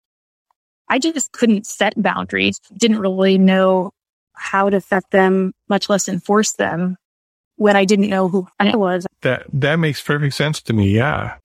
I 0.88 0.98
just 0.98 1.32
couldn't 1.32 1.66
set 1.66 2.00
boundaries, 2.00 2.60
didn't 2.76 2.98
really 2.98 3.38
know 3.38 3.92
how 4.32 4.70
to 4.70 4.80
set 4.80 5.10
them, 5.10 5.52
much 5.68 5.88
less 5.88 6.08
enforce 6.08 6.52
them 6.52 6.96
when 7.56 7.76
I 7.76 7.84
didn't 7.84 8.08
know 8.08 8.28
who 8.28 8.46
I 8.58 8.76
was. 8.76 9.06
That 9.22 9.46
that 9.52 9.76
makes 9.76 10.00
perfect 10.00 10.34
sense 10.34 10.62
to 10.62 10.72
me. 10.72 10.90
Yeah. 10.90 11.36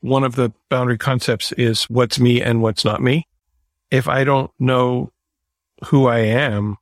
One 0.00 0.24
of 0.24 0.36
the 0.36 0.52
boundary 0.68 0.98
concepts 0.98 1.52
is 1.52 1.84
what's 1.84 2.20
me 2.20 2.40
and 2.40 2.62
what's 2.62 2.84
not 2.84 3.02
me. 3.02 3.26
If 3.90 4.08
I 4.08 4.24
don't 4.24 4.50
know 4.58 5.10
who 5.86 6.06
I 6.06 6.18
am, 6.18 6.76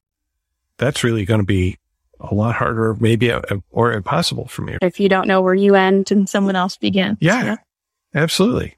that's 0.79 1.03
really 1.03 1.25
going 1.25 1.41
to 1.41 1.47
be 1.47 1.79
a 2.21 2.35
lot 2.35 2.55
harder, 2.55 2.97
maybe 3.01 3.29
a, 3.29 3.39
uh, 3.39 3.59
or 3.71 3.93
impossible 3.93 4.47
for 4.49 4.63
me. 4.63 4.77
If 4.83 5.01
you 5.01 5.09
don't 5.09 5.27
know 5.27 5.43
where 5.43 5.55
you 5.55 5.75
end 5.75 6.11
and 6.11 6.29
someone 6.29 6.57
else 6.57 6.77
begins. 6.77 7.19
Yeah, 7.21 7.45
yeah. 7.45 7.57
absolutely. 8.15 8.77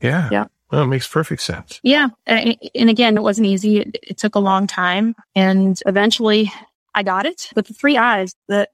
Yeah. 0.00 0.28
Yeah. 0.30 0.44
Well, 0.70 0.82
it 0.82 0.86
makes 0.86 1.06
perfect 1.06 1.42
sense. 1.42 1.80
Yeah. 1.82 2.08
And 2.26 2.90
again, 2.90 3.16
it 3.16 3.22
wasn't 3.22 3.46
easy. 3.46 3.78
It, 3.78 3.96
it 4.02 4.18
took 4.18 4.34
a 4.34 4.40
long 4.40 4.66
time 4.66 5.14
and 5.34 5.80
eventually 5.86 6.50
I 6.94 7.02
got 7.02 7.26
it 7.26 7.50
But 7.54 7.66
the 7.66 7.74
three 7.74 7.96
I's 7.96 8.34
that 8.48 8.70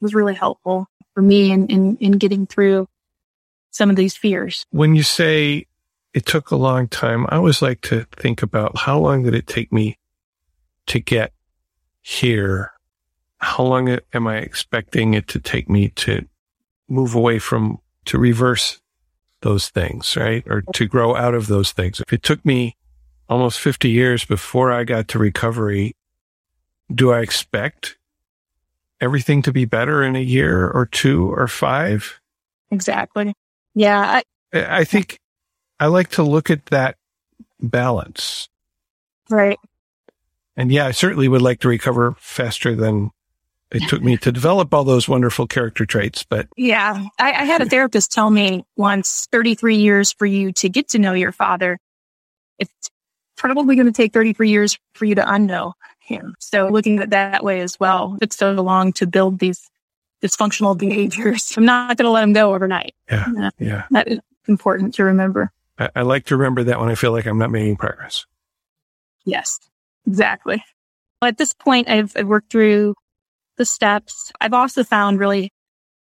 was 0.00 0.14
really 0.14 0.34
helpful 0.34 0.88
for 1.14 1.22
me 1.22 1.50
in, 1.50 1.66
in, 1.68 1.96
in 1.98 2.12
getting 2.12 2.46
through 2.46 2.86
some 3.70 3.90
of 3.90 3.96
these 3.96 4.16
fears. 4.16 4.64
When 4.70 4.94
you 4.94 5.02
say 5.02 5.66
it 6.14 6.26
took 6.26 6.50
a 6.50 6.56
long 6.56 6.88
time, 6.88 7.26
I 7.28 7.36
always 7.36 7.60
like 7.60 7.80
to 7.82 8.06
think 8.12 8.42
about 8.42 8.76
how 8.78 8.98
long 8.98 9.22
did 9.22 9.34
it 9.34 9.46
take 9.46 9.72
me 9.72 9.98
to 10.86 11.00
get 11.00 11.32
here? 12.02 12.72
How 13.38 13.64
long 13.64 13.98
am 14.14 14.26
I 14.26 14.38
expecting 14.38 15.14
it 15.14 15.28
to 15.28 15.40
take 15.40 15.68
me 15.68 15.88
to 15.96 16.26
move 16.88 17.14
away 17.14 17.38
from, 17.38 17.78
to 18.06 18.18
reverse 18.18 18.80
those 19.42 19.68
things, 19.68 20.16
right? 20.16 20.44
Or 20.46 20.62
to 20.74 20.86
grow 20.86 21.14
out 21.14 21.34
of 21.34 21.46
those 21.46 21.72
things. 21.72 22.00
If 22.00 22.12
it 22.12 22.22
took 22.22 22.44
me 22.44 22.76
almost 23.28 23.60
50 23.60 23.90
years 23.90 24.24
before 24.24 24.72
I 24.72 24.84
got 24.84 25.08
to 25.08 25.18
recovery, 25.18 25.94
do 26.92 27.12
I 27.12 27.20
expect 27.20 27.98
everything 29.00 29.42
to 29.42 29.52
be 29.52 29.64
better 29.64 30.02
in 30.02 30.16
a 30.16 30.20
year 30.20 30.68
or 30.68 30.86
two 30.86 31.32
or 31.32 31.48
five? 31.48 32.20
Exactly. 32.70 33.34
Yeah. 33.74 34.00
I, 34.00 34.22
I 34.80 34.84
think 34.84 35.18
I 35.78 35.86
like 35.86 36.10
to 36.10 36.22
look 36.22 36.50
at 36.50 36.66
that 36.66 36.96
balance. 37.60 38.48
Right. 39.28 39.58
And 40.56 40.72
yeah, 40.72 40.86
I 40.86 40.92
certainly 40.92 41.28
would 41.28 41.42
like 41.42 41.60
to 41.60 41.68
recover 41.68 42.16
faster 42.18 42.74
than 42.74 43.10
it 43.70 43.88
took 43.88 44.02
me 44.02 44.16
to 44.18 44.30
develop 44.30 44.72
all 44.72 44.84
those 44.84 45.08
wonderful 45.08 45.46
character 45.46 45.84
traits. 45.84 46.24
But 46.24 46.48
yeah, 46.56 47.06
I, 47.18 47.32
I 47.32 47.44
had 47.44 47.62
a 47.62 47.66
therapist 47.66 48.12
tell 48.12 48.30
me 48.30 48.64
once 48.76 49.26
33 49.32 49.76
years 49.76 50.12
for 50.12 50.26
you 50.26 50.52
to 50.52 50.68
get 50.68 50.88
to 50.90 50.98
know 50.98 51.12
your 51.12 51.32
father. 51.32 51.78
It's 52.58 52.90
probably 53.36 53.74
going 53.74 53.86
to 53.86 53.92
take 53.92 54.12
33 54.12 54.50
years 54.50 54.78
for 54.94 55.04
you 55.04 55.16
to 55.16 55.22
unknow 55.22 55.72
him. 55.98 56.34
So 56.38 56.68
looking 56.68 57.00
at 57.00 57.10
that 57.10 57.42
way 57.42 57.60
as 57.60 57.78
well, 57.80 58.16
it's 58.22 58.36
so 58.36 58.52
long 58.52 58.92
to 58.94 59.06
build 59.06 59.38
these 59.40 59.68
dysfunctional 60.22 60.78
behaviors. 60.78 61.52
I'm 61.56 61.64
not 61.64 61.96
going 61.96 62.06
to 62.06 62.10
let 62.10 62.20
them 62.22 62.32
go 62.32 62.54
overnight. 62.54 62.94
Yeah. 63.10 63.26
Yeah. 63.34 63.50
yeah. 63.58 63.82
That 63.90 64.08
is 64.08 64.20
important 64.46 64.94
to 64.94 65.04
remember. 65.04 65.50
I, 65.78 65.90
I 65.96 66.02
like 66.02 66.26
to 66.26 66.36
remember 66.36 66.64
that 66.64 66.80
when 66.80 66.88
I 66.88 66.94
feel 66.94 67.12
like 67.12 67.26
I'm 67.26 67.38
not 67.38 67.50
making 67.50 67.76
progress. 67.76 68.26
Yes, 69.24 69.58
exactly. 70.06 70.64
At 71.20 71.36
this 71.36 71.52
point, 71.52 71.88
I've, 71.88 72.12
I've 72.16 72.28
worked 72.28 72.52
through 72.52 72.94
the 73.56 73.64
steps. 73.64 74.32
I've 74.40 74.52
also 74.52 74.84
found 74.84 75.18
really 75.18 75.52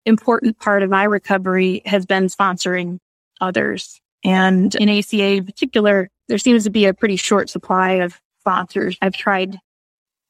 important 0.07 0.59
part 0.59 0.83
of 0.83 0.91
my 0.91 1.05
recovery 1.05 1.83
has 1.85 2.07
been 2.07 2.27
sponsoring 2.27 2.99
others. 3.41 4.01
And 4.25 4.75
in 4.75 4.89
ACA 4.89 5.37
in 5.37 5.47
particular, 5.47 6.09
there 6.29 6.39
seems 6.39 6.65
to 6.65 6.71
be 6.71 6.87
a 6.87 6.95
pretty 6.95 7.17
short 7.17 7.49
supply 7.49 7.93
of 7.93 8.21
sponsors. 8.41 8.97
I've 9.01 9.15
tried 9.15 9.59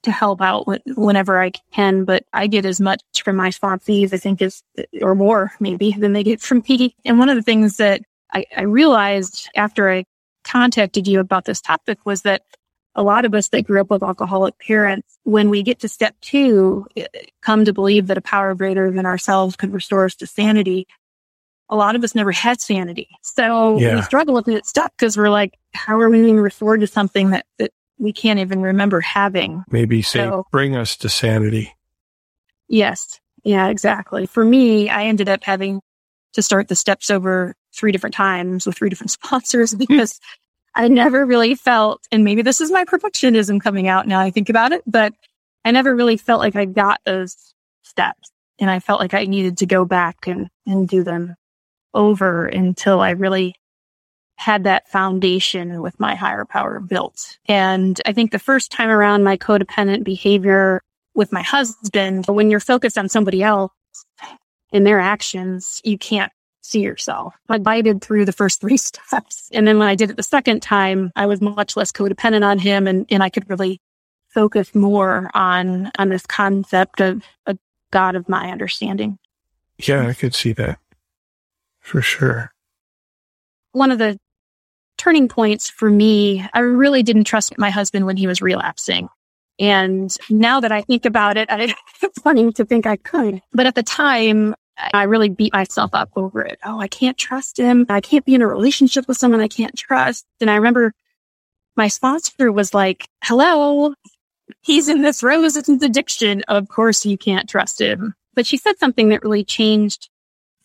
to 0.03 0.11
help 0.11 0.41
out 0.41 0.67
whenever 0.97 1.43
I 1.43 1.53
can, 1.73 2.05
but 2.05 2.25
I 2.33 2.47
get 2.47 2.65
as 2.65 2.81
much 2.81 3.03
from 3.23 3.37
my 3.37 3.51
sponsees, 3.51 4.15
I 4.15 4.17
think 4.17 4.41
is, 4.41 4.63
or 5.03 5.15
more 5.15 5.53
maybe 5.61 5.93
than 5.93 6.15
they 6.15 6.23
get 6.23 6.41
from 6.41 6.63
me. 6.69 6.95
And 7.05 7.19
one 7.19 7.29
of 7.29 7.37
the 7.37 7.43
things 7.43 7.77
that 7.77 8.01
I, 8.33 8.45
I 8.57 8.63
realized 8.63 9.51
after 9.57 9.91
I 9.91 10.05
contacted 10.45 11.07
you 11.07 11.21
about 11.21 11.45
this 11.45 11.61
topic 11.61 11.99
was 12.07 12.23
that 12.23 12.43
a 12.95 13.03
lot 13.03 13.25
of 13.25 13.35
us 13.35 13.49
that 13.49 13.63
grew 13.63 13.81
up 13.81 13.91
with 13.91 14.03
alcoholic 14.03 14.59
parents, 14.59 15.19
when 15.25 15.49
we 15.49 15.63
get 15.63 15.79
to 15.81 15.89
step 15.89 16.15
two, 16.21 16.87
eh, 16.97 17.07
come 17.41 17.65
to 17.65 17.73
believe 17.73 18.09
that 18.09 18.19
a 18.19 18.21
power 18.21 18.55
greater 18.55 18.91
than 18.91 19.07
ourselves 19.07 19.57
could 19.57 19.73
restore 19.73 20.05
us 20.05 20.15
to 20.17 20.27
sanity. 20.27 20.87
A 21.69 21.77
lot 21.77 21.95
of 21.95 22.03
us 22.03 22.15
never 22.17 22.33
had 22.33 22.61
sanity. 22.61 23.09
So 23.23 23.79
Yeah. 23.79 23.95
we 23.97 24.03
struggle 24.03 24.35
with 24.35 24.49
it 24.49 24.67
stuck 24.67 24.93
because 24.97 25.17
we're 25.17 25.31
like, 25.31 25.55
how 25.73 26.01
are 26.01 26.11
we 26.11 26.21
being 26.21 26.41
restored 26.41 26.81
to 26.81 26.87
something 26.89 27.31
that, 27.31 27.47
that 27.59 27.71
we 27.99 28.13
can't 28.13 28.41
even 28.41 28.61
remember 28.61 29.01
having? 29.01 29.63
Maybe 29.71 30.03
say, 30.03 30.19
So- 30.21 30.47
bring 30.51 30.75
us 30.75 30.97
to 30.97 31.09
sanity. 31.09 31.73
Yes. 32.69 33.21
Yeah, 33.45 33.69
exactly. 33.69 34.27
For 34.27 34.45
me, 34.45 34.89
I 34.91 35.05
ended 35.05 35.29
up 35.29 35.45
having 35.45 35.81
to 36.35 36.43
start 36.43 36.69
the 36.69 36.77
steps 36.77 37.09
over 37.11 37.55
three 37.75 37.93
different 37.93 38.15
times 38.15 38.67
with 38.67 38.77
three 38.77 38.89
different 38.89 39.11
sponsors 39.23 39.75
because 39.79 40.19
I 40.75 40.89
never 40.89 41.27
really 41.27 41.55
felt, 41.55 42.07
and 42.13 42.25
maybe 42.25 42.43
this 42.43 42.61
is 42.61 42.71
my 42.71 42.85
perfectionism 42.85 43.61
coming 43.61 43.89
out 43.89 44.07
now 44.07 44.21
I 44.21 44.31
think 44.31 44.49
about 44.49 44.73
it, 44.73 44.83
but 44.87 45.13
I 45.65 45.73
never 45.73 45.95
really 45.95 46.17
felt 46.17 46.41
like 46.41 46.57
I 46.57 46.65
got 46.65 47.01
those 47.05 47.55
steps. 47.83 48.31
And 48.59 48.71
I 48.71 48.79
felt 48.79 49.01
like 49.01 49.15
I 49.15 49.25
needed 49.25 49.59
to 49.59 49.67
go 49.67 49.85
back 49.85 50.27
and, 50.27 50.49
and 50.67 50.87
do 50.89 51.03
them 51.03 51.35
over 51.95 52.47
until 52.47 53.01
I 53.01 53.11
really 53.11 53.55
had 54.37 54.65
that 54.65 54.89
foundation 54.89 55.83
with 55.83 55.99
my 55.99 56.15
higher 56.15 56.45
power 56.45 56.81
built. 56.81 57.39
And 57.47 58.01
I 58.07 58.13
think 58.13 58.31
the 58.31 58.39
first 58.39 58.71
time 58.71 58.89
around 58.89 59.25
my 59.25 59.37
codependent 59.37 60.05
behavior 60.05 60.83
with 61.15 61.33
my 61.33 61.43
husband, 61.43 62.27
when 62.27 62.51
you're 62.51 62.61
focused 62.61 62.97
on 62.97 63.09
somebody 63.09 63.43
else 63.43 63.73
and 64.73 64.87
their 64.87 65.01
actions, 65.01 65.81
you 65.85 65.99
can't 65.99 66.33
see 66.63 66.81
yourself. 66.81 67.35
I 67.49 67.59
guided 67.59 68.03
through 68.03 68.25
the 68.25 68.33
first 68.33 68.61
three 68.61 68.77
steps. 68.79 69.49
And 69.53 69.67
then 69.67 69.79
when 69.79 69.89
I 69.89 69.95
did 69.95 70.11
it 70.11 70.17
the 70.17 70.23
second 70.23 70.61
time, 70.61 71.13
I 71.17 71.27
was 71.27 71.41
much 71.41 71.77
less 71.77 71.93
codependent 71.93 72.45
on 72.45 72.59
him 72.59 72.87
and, 72.87 73.07
and 73.11 73.23
I 73.23 73.31
could 73.31 73.49
really 73.49 73.81
focus 74.29 74.75
more 74.75 75.31
on, 75.35 75.91
on 75.99 76.09
this 76.09 76.27
concept 76.27 77.01
of 77.01 77.23
a 77.47 77.59
God 77.91 78.15
of 78.15 78.29
my 78.29 78.51
understanding. 78.51 79.19
Yeah, 79.79 80.07
I 80.07 80.15
could 80.15 80.35
see 80.35 80.53
that 80.53 80.79
for 81.81 82.03
sure. 82.03 82.53
One 83.73 83.91
of 83.91 83.99
the 83.99 84.19
turning 84.99 85.29
points 85.29 85.71
for 85.71 85.91
me, 85.91 86.47
I 86.53 86.61
really 86.61 87.03
didn't 87.03 87.25
trust 87.25 87.59
my 87.59 87.71
husband 87.71 88.07
when 88.07 88.17
he 88.17 88.27
was 88.27 88.43
relapsing. 88.43 89.09
And 89.59 90.15
now 90.29 90.61
that 90.61 90.73
I 90.73 90.83
think 90.83 91.05
about 91.05 91.37
it, 91.37 91.49
I, 91.51 91.75
it's 92.03 92.21
funny 92.21 92.53
to 92.53 92.65
think 92.65 92.87
I 92.87 92.97
could. 92.97 93.43
But 93.53 93.67
at 93.67 93.75
the 93.75 93.83
time, 93.83 94.55
I 94.95 95.05
really 95.05 95.29
beat 95.29 95.53
myself 95.53 95.91
up 95.93 96.11
over 96.17 96.43
it. 96.43 96.59
Oh, 96.65 96.81
I 96.81 96.89
can't 96.89 97.19
trust 97.19 97.59
him. 97.59 97.87
I 97.89 98.01
can't 98.01 98.25
be 98.25 98.35
in 98.35 98.43
a 98.43 98.47
relationship 98.47 99.07
with 99.09 99.17
someone 99.17 99.41
I 99.41 99.49
can't 99.49 99.77
trust. 99.77 100.27
And 100.41 100.51
I 100.51 100.57
remember 100.57 100.93
my 101.77 101.89
sponsor 101.89 102.51
was 102.51 102.75
like, 102.75 103.07
hello, 103.23 103.95
he's 104.63 104.89
in 104.89 105.03
this 105.03 105.23
resistance 105.23 105.83
addiction. 105.83 106.43
Of 106.49 106.69
course 106.69 107.07
you 107.07 107.17
can't 107.19 107.49
trust 107.49 107.81
him. 107.81 108.15
But 108.35 108.47
she 108.47 108.57
said 108.57 108.79
something 108.79 109.11
that 109.11 109.23
really 109.23 109.45
changed 109.45 110.09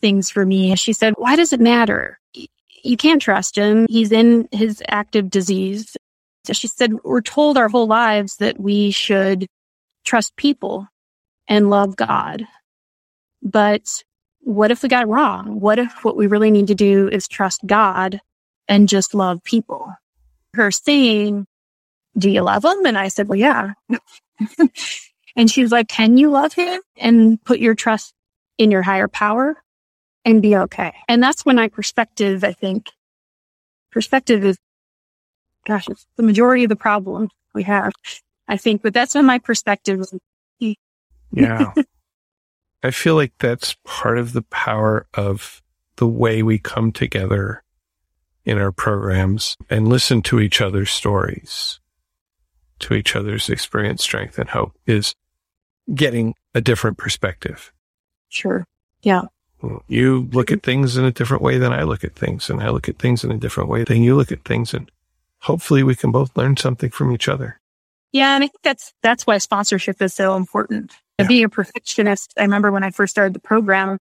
things 0.00 0.30
for 0.30 0.44
me. 0.44 0.74
She 0.76 0.92
said, 0.92 1.14
why 1.16 1.36
does 1.36 1.52
it 1.52 1.60
matter? 1.60 2.18
You 2.82 2.96
can't 2.96 3.22
trust 3.22 3.56
him. 3.56 3.86
He's 3.88 4.12
in 4.12 4.48
his 4.52 4.82
active 4.88 5.30
disease. 5.30 5.96
So 6.44 6.52
she 6.52 6.68
said, 6.68 6.92
we're 7.02 7.22
told 7.22 7.58
our 7.58 7.68
whole 7.68 7.88
lives 7.88 8.36
that 8.36 8.60
we 8.60 8.92
should 8.92 9.46
trust 10.04 10.36
people 10.36 10.86
and 11.48 11.70
love 11.70 11.96
God. 11.96 12.46
But 13.42 14.04
what 14.46 14.70
if 14.70 14.84
we 14.84 14.88
got 14.88 15.02
it 15.02 15.08
wrong? 15.08 15.58
What 15.58 15.80
if 15.80 16.04
what 16.04 16.16
we 16.16 16.28
really 16.28 16.52
need 16.52 16.68
to 16.68 16.74
do 16.76 17.08
is 17.08 17.26
trust 17.26 17.66
God 17.66 18.20
and 18.68 18.88
just 18.88 19.12
love 19.12 19.42
people? 19.42 19.92
Her 20.54 20.70
saying, 20.70 21.48
do 22.16 22.30
you 22.30 22.42
love 22.42 22.64
him? 22.64 22.86
And 22.86 22.96
I 22.96 23.08
said, 23.08 23.26
well, 23.26 23.40
yeah. 23.40 23.72
and 25.36 25.50
she 25.50 25.62
was 25.62 25.72
like, 25.72 25.88
can 25.88 26.16
you 26.16 26.30
love 26.30 26.52
him 26.52 26.80
and 26.96 27.42
put 27.42 27.58
your 27.58 27.74
trust 27.74 28.14
in 28.56 28.70
your 28.70 28.82
higher 28.82 29.08
power 29.08 29.60
and 30.24 30.40
be 30.40 30.56
okay? 30.56 30.94
And 31.08 31.20
that's 31.20 31.44
when 31.44 31.56
my 31.56 31.66
perspective, 31.66 32.44
I 32.44 32.52
think, 32.52 32.92
perspective 33.90 34.44
is, 34.44 34.58
gosh, 35.66 35.88
it's 35.88 36.06
the 36.16 36.22
majority 36.22 36.62
of 36.62 36.68
the 36.68 36.76
problem 36.76 37.30
we 37.52 37.64
have, 37.64 37.92
I 38.46 38.58
think, 38.58 38.80
but 38.80 38.94
that's 38.94 39.16
when 39.16 39.26
my 39.26 39.40
perspective 39.40 39.98
was, 39.98 40.14
Yeah. 41.32 41.72
I 42.86 42.92
feel 42.92 43.16
like 43.16 43.32
that's 43.40 43.74
part 43.84 44.16
of 44.16 44.32
the 44.32 44.42
power 44.42 45.08
of 45.12 45.60
the 45.96 46.06
way 46.06 46.44
we 46.44 46.60
come 46.60 46.92
together 46.92 47.64
in 48.44 48.58
our 48.58 48.70
programs 48.70 49.56
and 49.68 49.88
listen 49.88 50.22
to 50.22 50.38
each 50.38 50.60
other's 50.60 50.92
stories, 50.92 51.80
to 52.78 52.94
each 52.94 53.16
other's 53.16 53.50
experience, 53.50 54.04
strength, 54.04 54.38
and 54.38 54.50
hope 54.50 54.72
is 54.86 55.16
getting 55.92 56.34
a 56.54 56.60
different 56.60 56.96
perspective. 56.96 57.72
sure. 58.28 58.64
Yeah. 59.02 59.22
You 59.88 60.28
look 60.30 60.52
at 60.52 60.62
things 60.62 60.96
in 60.96 61.04
a 61.04 61.10
different 61.10 61.42
way 61.42 61.58
than 61.58 61.72
I 61.72 61.82
look 61.82 62.04
at 62.04 62.14
things, 62.14 62.48
and 62.48 62.62
I 62.62 62.68
look 62.68 62.88
at 62.88 63.00
things 63.00 63.24
in 63.24 63.32
a 63.32 63.36
different 63.36 63.68
way 63.68 63.82
than 63.82 64.04
you 64.04 64.14
look 64.14 64.30
at 64.30 64.44
things. 64.44 64.72
And 64.72 64.88
hopefully 65.40 65.82
we 65.82 65.96
can 65.96 66.12
both 66.12 66.36
learn 66.36 66.56
something 66.56 66.90
from 66.90 67.10
each 67.10 67.26
other. 67.26 67.58
Yeah, 68.12 68.36
and 68.36 68.44
I 68.44 68.46
think 68.46 68.62
that's 68.62 68.94
that's 69.02 69.26
why 69.26 69.38
sponsorship 69.38 70.00
is 70.00 70.14
so 70.14 70.36
important. 70.36 70.92
Yeah. 71.18 71.28
be 71.28 71.42
a 71.42 71.48
perfectionist, 71.48 72.34
I 72.36 72.42
remember 72.42 72.70
when 72.70 72.84
I 72.84 72.90
first 72.90 73.10
started 73.10 73.34
the 73.34 73.40
program, 73.40 73.98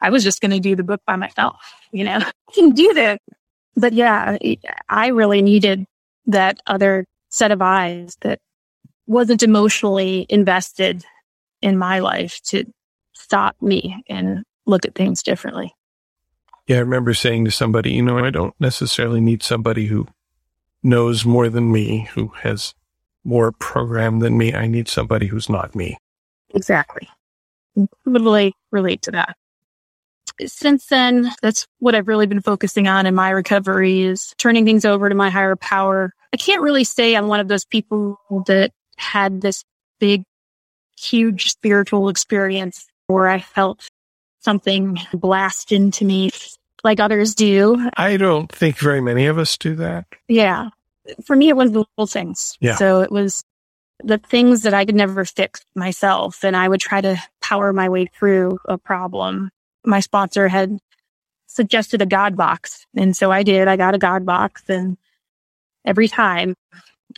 I 0.00 0.10
was 0.10 0.24
just 0.24 0.40
going 0.40 0.50
to 0.50 0.60
do 0.60 0.76
the 0.76 0.82
book 0.82 1.00
by 1.06 1.16
myself. 1.16 1.56
You 1.92 2.04
know, 2.04 2.18
I 2.20 2.52
can 2.52 2.70
do 2.70 2.92
that. 2.94 3.20
But 3.76 3.92
yeah, 3.92 4.38
I 4.88 5.08
really 5.08 5.42
needed 5.42 5.84
that 6.26 6.58
other 6.66 7.06
set 7.28 7.50
of 7.50 7.62
eyes 7.62 8.16
that 8.22 8.40
wasn't 9.06 9.42
emotionally 9.42 10.26
invested 10.28 11.04
in 11.62 11.78
my 11.78 12.00
life 12.00 12.40
to 12.44 12.64
stop 13.14 13.56
me 13.60 14.02
and 14.08 14.44
look 14.66 14.84
at 14.84 14.94
things 14.94 15.22
differently. 15.22 15.74
Yeah, 16.66 16.76
I 16.76 16.80
remember 16.80 17.14
saying 17.14 17.44
to 17.44 17.50
somebody, 17.50 17.92
you 17.92 18.02
know, 18.02 18.18
I 18.18 18.30
don't 18.30 18.54
necessarily 18.58 19.20
need 19.20 19.42
somebody 19.42 19.86
who 19.86 20.08
knows 20.82 21.24
more 21.24 21.48
than 21.48 21.70
me, 21.70 22.08
who 22.14 22.28
has 22.42 22.74
more 23.24 23.52
program 23.52 24.18
than 24.18 24.36
me. 24.36 24.52
I 24.54 24.66
need 24.66 24.88
somebody 24.88 25.26
who's 25.26 25.48
not 25.48 25.74
me. 25.74 25.96
Exactly. 26.56 27.08
Totally 28.04 28.54
relate 28.72 29.02
to 29.02 29.12
that. 29.12 29.36
Since 30.44 30.86
then, 30.86 31.30
that's 31.40 31.66
what 31.78 31.94
I've 31.94 32.08
really 32.08 32.26
been 32.26 32.42
focusing 32.42 32.88
on 32.88 33.06
in 33.06 33.14
my 33.14 33.30
recovery 33.30 34.02
is 34.02 34.34
turning 34.38 34.64
things 34.64 34.84
over 34.84 35.08
to 35.08 35.14
my 35.14 35.30
higher 35.30 35.56
power. 35.56 36.12
I 36.32 36.36
can't 36.36 36.62
really 36.62 36.84
say 36.84 37.14
I'm 37.14 37.28
one 37.28 37.40
of 37.40 37.48
those 37.48 37.64
people 37.64 38.18
that 38.46 38.72
had 38.96 39.40
this 39.40 39.64
big, 39.98 40.24
huge 40.98 41.50
spiritual 41.50 42.08
experience 42.08 42.86
where 43.06 43.28
I 43.28 43.38
felt 43.38 43.88
something 44.40 44.98
blast 45.12 45.72
into 45.72 46.04
me 46.04 46.30
like 46.84 47.00
others 47.00 47.34
do. 47.34 47.90
I 47.96 48.16
don't 48.16 48.50
think 48.50 48.78
very 48.78 49.00
many 49.00 49.26
of 49.26 49.38
us 49.38 49.56
do 49.56 49.74
that. 49.76 50.06
Yeah. 50.28 50.68
For 51.24 51.36
me, 51.36 51.48
it 51.48 51.56
was 51.56 51.72
the 51.72 51.80
little 51.80 52.06
things. 52.06 52.56
Yeah. 52.60 52.76
So 52.76 53.00
it 53.00 53.10
was 53.10 53.42
the 54.02 54.18
things 54.18 54.62
that 54.62 54.74
I 54.74 54.84
could 54.84 54.94
never 54.94 55.24
fix 55.24 55.62
myself. 55.74 56.44
And 56.44 56.56
I 56.56 56.68
would 56.68 56.80
try 56.80 57.00
to 57.00 57.16
power 57.40 57.72
my 57.72 57.88
way 57.88 58.06
through 58.06 58.58
a 58.66 58.78
problem. 58.78 59.50
My 59.84 60.00
sponsor 60.00 60.48
had 60.48 60.78
suggested 61.46 62.02
a 62.02 62.06
God 62.06 62.36
box. 62.36 62.86
And 62.96 63.16
so 63.16 63.30
I 63.30 63.42
did. 63.42 63.68
I 63.68 63.76
got 63.76 63.94
a 63.94 63.98
God 63.98 64.26
box 64.26 64.62
and 64.68 64.96
every 65.84 66.08
time 66.08 66.54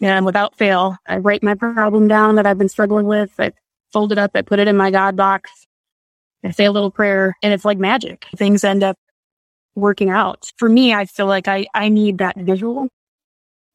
and 0.01 0.25
without 0.25 0.57
fail, 0.57 0.97
I 1.07 1.17
write 1.17 1.43
my 1.43 1.55
problem 1.55 2.09
down 2.09 2.37
that 2.37 2.47
I've 2.47 2.59
been 2.59 2.69
struggling 2.69 3.07
with. 3.07 3.33
I 3.39 3.53
fold 3.93 4.13
it 4.13 4.19
up. 4.19 4.33
I 4.35 4.43
put 4.43 4.59
it 4.59 4.69
in 4.69 4.77
my 4.77 4.91
God 4.91 5.17
box. 5.17 5.51
I 6.45 6.51
say 6.51 6.67
a 6.67 6.73
little 6.73 6.91
prayer 6.91 7.37
and 7.43 7.53
it's 7.53 7.65
like 7.65 7.79
magic. 7.79 8.27
Things 8.37 8.63
end 8.63 8.85
up 8.85 8.97
working 9.75 10.11
out. 10.11 10.53
For 10.57 10.69
me, 10.69 10.95
I 10.95 11.07
feel 11.07 11.27
like 11.27 11.49
I, 11.49 11.67
I 11.75 11.89
need 11.89 12.19
that 12.19 12.37
visual 12.37 12.89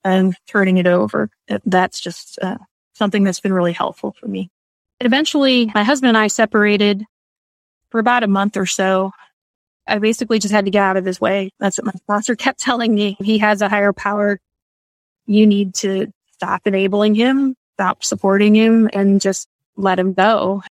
and 0.04 0.36
turning 0.48 0.78
it 0.78 0.88
over. 0.88 1.30
That's 1.66 2.00
just 2.00 2.40
uh, 2.42 2.58
something 2.94 3.24
that's 3.24 3.40
been 3.40 3.54
really 3.54 3.74
helpful 3.74 4.16
for 4.20 4.28
me. 4.28 4.50
Eventually, 5.00 5.72
my 5.74 5.84
husband 5.84 6.10
and 6.10 6.18
I 6.18 6.28
separated 6.28 7.04
for 7.90 8.00
about 8.00 8.24
a 8.24 8.28
month 8.28 8.58
or 8.58 8.66
so. 8.66 9.12
I 9.86 10.00
basically 10.00 10.40
just 10.40 10.54
had 10.54 10.66
to 10.66 10.72
get 10.72 10.84
out 10.84 10.98
of 10.98 11.06
his 11.06 11.20
way. 11.20 11.52
That's 11.60 11.78
what 11.78 11.86
my 11.86 11.92
sponsor 11.92 12.36
kept 12.38 12.60
telling 12.60 12.94
me. 12.94 13.18
He 13.20 13.40
has 13.40 13.62
a 13.62 13.70
higher 13.70 13.94
power. 13.94 14.40
You 15.26 15.46
need 15.46 15.76
to 15.76 16.12
stop 16.34 16.62
enabling 16.66 17.16
him, 17.16 17.56
stop 17.74 18.04
supporting 18.04 18.56
him, 18.56 18.90
and 18.94 19.22
just 19.22 19.48
let 19.76 20.00
him 20.00 20.14
go. 20.14 20.64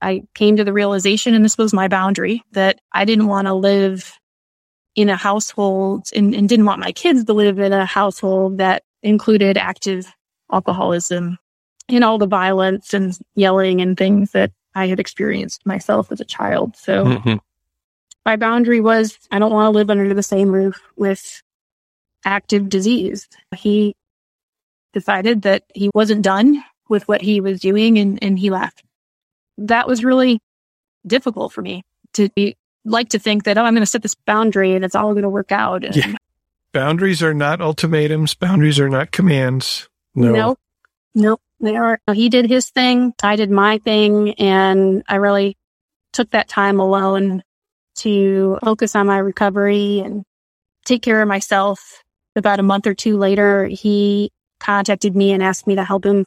I 0.00 0.22
came 0.34 0.56
to 0.56 0.64
the 0.64 0.72
realization, 0.72 1.34
and 1.34 1.44
this 1.44 1.58
was 1.58 1.72
my 1.72 1.88
boundary, 1.88 2.42
that 2.52 2.80
I 2.92 3.04
didn't 3.04 3.26
want 3.26 3.46
to 3.46 3.54
live 3.54 4.18
in 4.94 5.08
a 5.08 5.16
household 5.16 6.08
and, 6.14 6.34
and 6.34 6.48
didn't 6.48 6.66
want 6.66 6.80
my 6.80 6.92
kids 6.92 7.24
to 7.24 7.32
live 7.32 7.58
in 7.58 7.72
a 7.72 7.84
household 7.84 8.58
that 8.58 8.82
included 9.02 9.56
active 9.56 10.12
alcoholism 10.50 11.38
and 11.88 12.04
all 12.04 12.18
the 12.18 12.26
violence 12.26 12.92
and 12.94 13.16
yelling 13.34 13.80
and 13.80 13.96
things 13.96 14.32
that 14.32 14.52
I 14.74 14.86
had 14.86 15.00
experienced 15.00 15.64
myself 15.66 16.12
as 16.12 16.20
a 16.20 16.24
child. 16.24 16.76
So 16.76 17.04
Mhm. 17.04 17.40
my 18.26 18.36
boundary 18.36 18.80
was 18.80 19.18
I 19.30 19.38
don't 19.38 19.52
want 19.52 19.66
to 19.72 19.76
live 19.76 19.90
under 19.90 20.12
the 20.14 20.22
same 20.22 20.50
roof 20.50 20.80
with 20.96 21.42
active 22.24 22.68
disease. 22.68 23.28
He 23.56 23.94
decided 24.92 25.42
that 25.42 25.64
he 25.74 25.90
wasn't 25.94 26.22
done 26.22 26.62
with 26.88 27.06
what 27.08 27.20
he 27.22 27.40
was 27.40 27.60
doing 27.60 27.98
and, 27.98 28.18
and 28.22 28.38
he 28.38 28.50
left. 28.50 28.82
That 29.58 29.86
was 29.86 30.04
really 30.04 30.40
difficult 31.06 31.52
for 31.52 31.62
me 31.62 31.82
to 32.14 32.28
be 32.30 32.56
like 32.84 33.10
to 33.10 33.18
think 33.18 33.44
that, 33.44 33.58
oh, 33.58 33.64
I'm 33.64 33.74
going 33.74 33.82
to 33.82 33.86
set 33.86 34.02
this 34.02 34.14
boundary 34.14 34.74
and 34.74 34.84
it's 34.84 34.94
all 34.94 35.12
going 35.12 35.22
to 35.22 35.28
work 35.28 35.52
out. 35.52 35.84
And 35.84 35.94
Yeah. 35.96 36.14
Boundaries 36.72 37.22
are 37.22 37.34
not 37.34 37.60
ultimatums. 37.60 38.34
Boundaries 38.34 38.78
are 38.78 38.88
not 38.88 39.10
commands. 39.10 39.88
No. 40.14 40.32
Nope. 40.32 40.58
Nope. 41.14 41.40
They 41.60 41.76
are. 41.76 42.00
He 42.12 42.28
did 42.28 42.48
his 42.48 42.70
thing. 42.70 43.14
I 43.22 43.36
did 43.36 43.50
my 43.50 43.78
thing. 43.78 44.34
And 44.34 45.02
I 45.08 45.16
really 45.16 45.56
took 46.12 46.30
that 46.30 46.48
time 46.48 46.80
alone 46.80 47.42
to 47.96 48.58
focus 48.62 48.94
on 48.94 49.06
my 49.06 49.18
recovery 49.18 50.00
and 50.00 50.24
take 50.84 51.02
care 51.02 51.20
of 51.20 51.28
myself. 51.28 52.02
About 52.36 52.60
a 52.60 52.62
month 52.62 52.86
or 52.86 52.94
two 52.94 53.16
later, 53.16 53.66
he 53.66 54.30
contacted 54.60 55.16
me 55.16 55.32
and 55.32 55.42
asked 55.42 55.66
me 55.66 55.74
to 55.74 55.84
help 55.84 56.06
him 56.06 56.24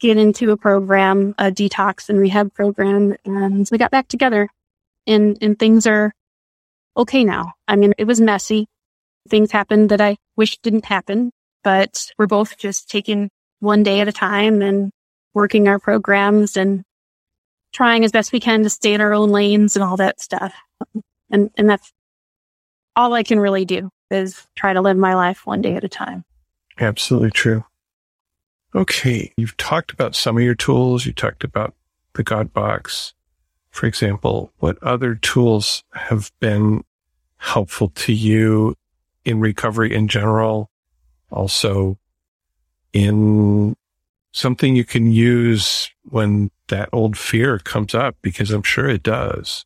get 0.00 0.16
into 0.16 0.50
a 0.50 0.56
program, 0.56 1.34
a 1.38 1.52
detox 1.52 2.08
and 2.08 2.18
rehab 2.18 2.52
program. 2.52 3.14
And 3.24 3.68
we 3.70 3.78
got 3.78 3.92
back 3.92 4.08
together 4.08 4.48
and, 5.06 5.38
and 5.40 5.58
things 5.58 5.86
are 5.86 6.12
okay 6.96 7.22
now. 7.22 7.52
I 7.68 7.76
mean, 7.76 7.92
it 7.98 8.04
was 8.04 8.20
messy. 8.20 8.66
Things 9.28 9.52
happened 9.52 9.90
that 9.90 10.00
I 10.00 10.16
wish 10.36 10.58
didn't 10.58 10.86
happen, 10.86 11.30
but 11.62 12.10
we're 12.18 12.26
both 12.26 12.58
just 12.58 12.88
taking 12.88 13.30
one 13.60 13.82
day 13.82 14.00
at 14.00 14.08
a 14.08 14.12
time 14.12 14.62
and 14.62 14.90
working 15.32 15.68
our 15.68 15.78
programs 15.78 16.56
and 16.56 16.82
trying 17.72 18.04
as 18.04 18.12
best 18.12 18.32
we 18.32 18.40
can 18.40 18.64
to 18.64 18.70
stay 18.70 18.92
in 18.92 19.00
our 19.00 19.14
own 19.14 19.30
lanes 19.30 19.76
and 19.76 19.82
all 19.84 19.96
that 19.96 20.20
stuff. 20.20 20.52
And, 21.30 21.50
and 21.56 21.70
that's 21.70 21.92
all 22.96 23.14
I 23.14 23.22
can 23.22 23.38
really 23.38 23.64
do 23.64 23.90
is 24.10 24.44
try 24.56 24.72
to 24.72 24.80
live 24.80 24.96
my 24.96 25.14
life 25.14 25.46
one 25.46 25.62
day 25.62 25.76
at 25.76 25.84
a 25.84 25.88
time. 25.88 26.24
Absolutely 26.78 27.30
true. 27.30 27.64
Okay. 28.74 29.32
You've 29.36 29.56
talked 29.56 29.92
about 29.92 30.16
some 30.16 30.36
of 30.36 30.42
your 30.42 30.54
tools. 30.54 31.06
You 31.06 31.12
talked 31.12 31.44
about 31.44 31.74
the 32.14 32.22
God 32.22 32.52
box. 32.52 33.14
For 33.70 33.86
example, 33.86 34.52
what 34.58 34.82
other 34.82 35.14
tools 35.14 35.84
have 35.92 36.32
been 36.40 36.82
helpful 37.36 37.90
to 37.90 38.12
you 38.12 38.74
in 39.24 39.38
recovery 39.38 39.94
in 39.94 40.08
general? 40.08 40.70
Also 41.30 41.98
in 42.92 43.76
something 44.32 44.76
you 44.76 44.84
can 44.84 45.10
use 45.10 45.90
when 46.08 46.50
that 46.68 46.88
old 46.92 47.16
fear 47.18 47.58
comes 47.58 47.94
up, 47.94 48.16
because 48.22 48.50
I'm 48.50 48.62
sure 48.62 48.88
it 48.88 49.02
does. 49.02 49.64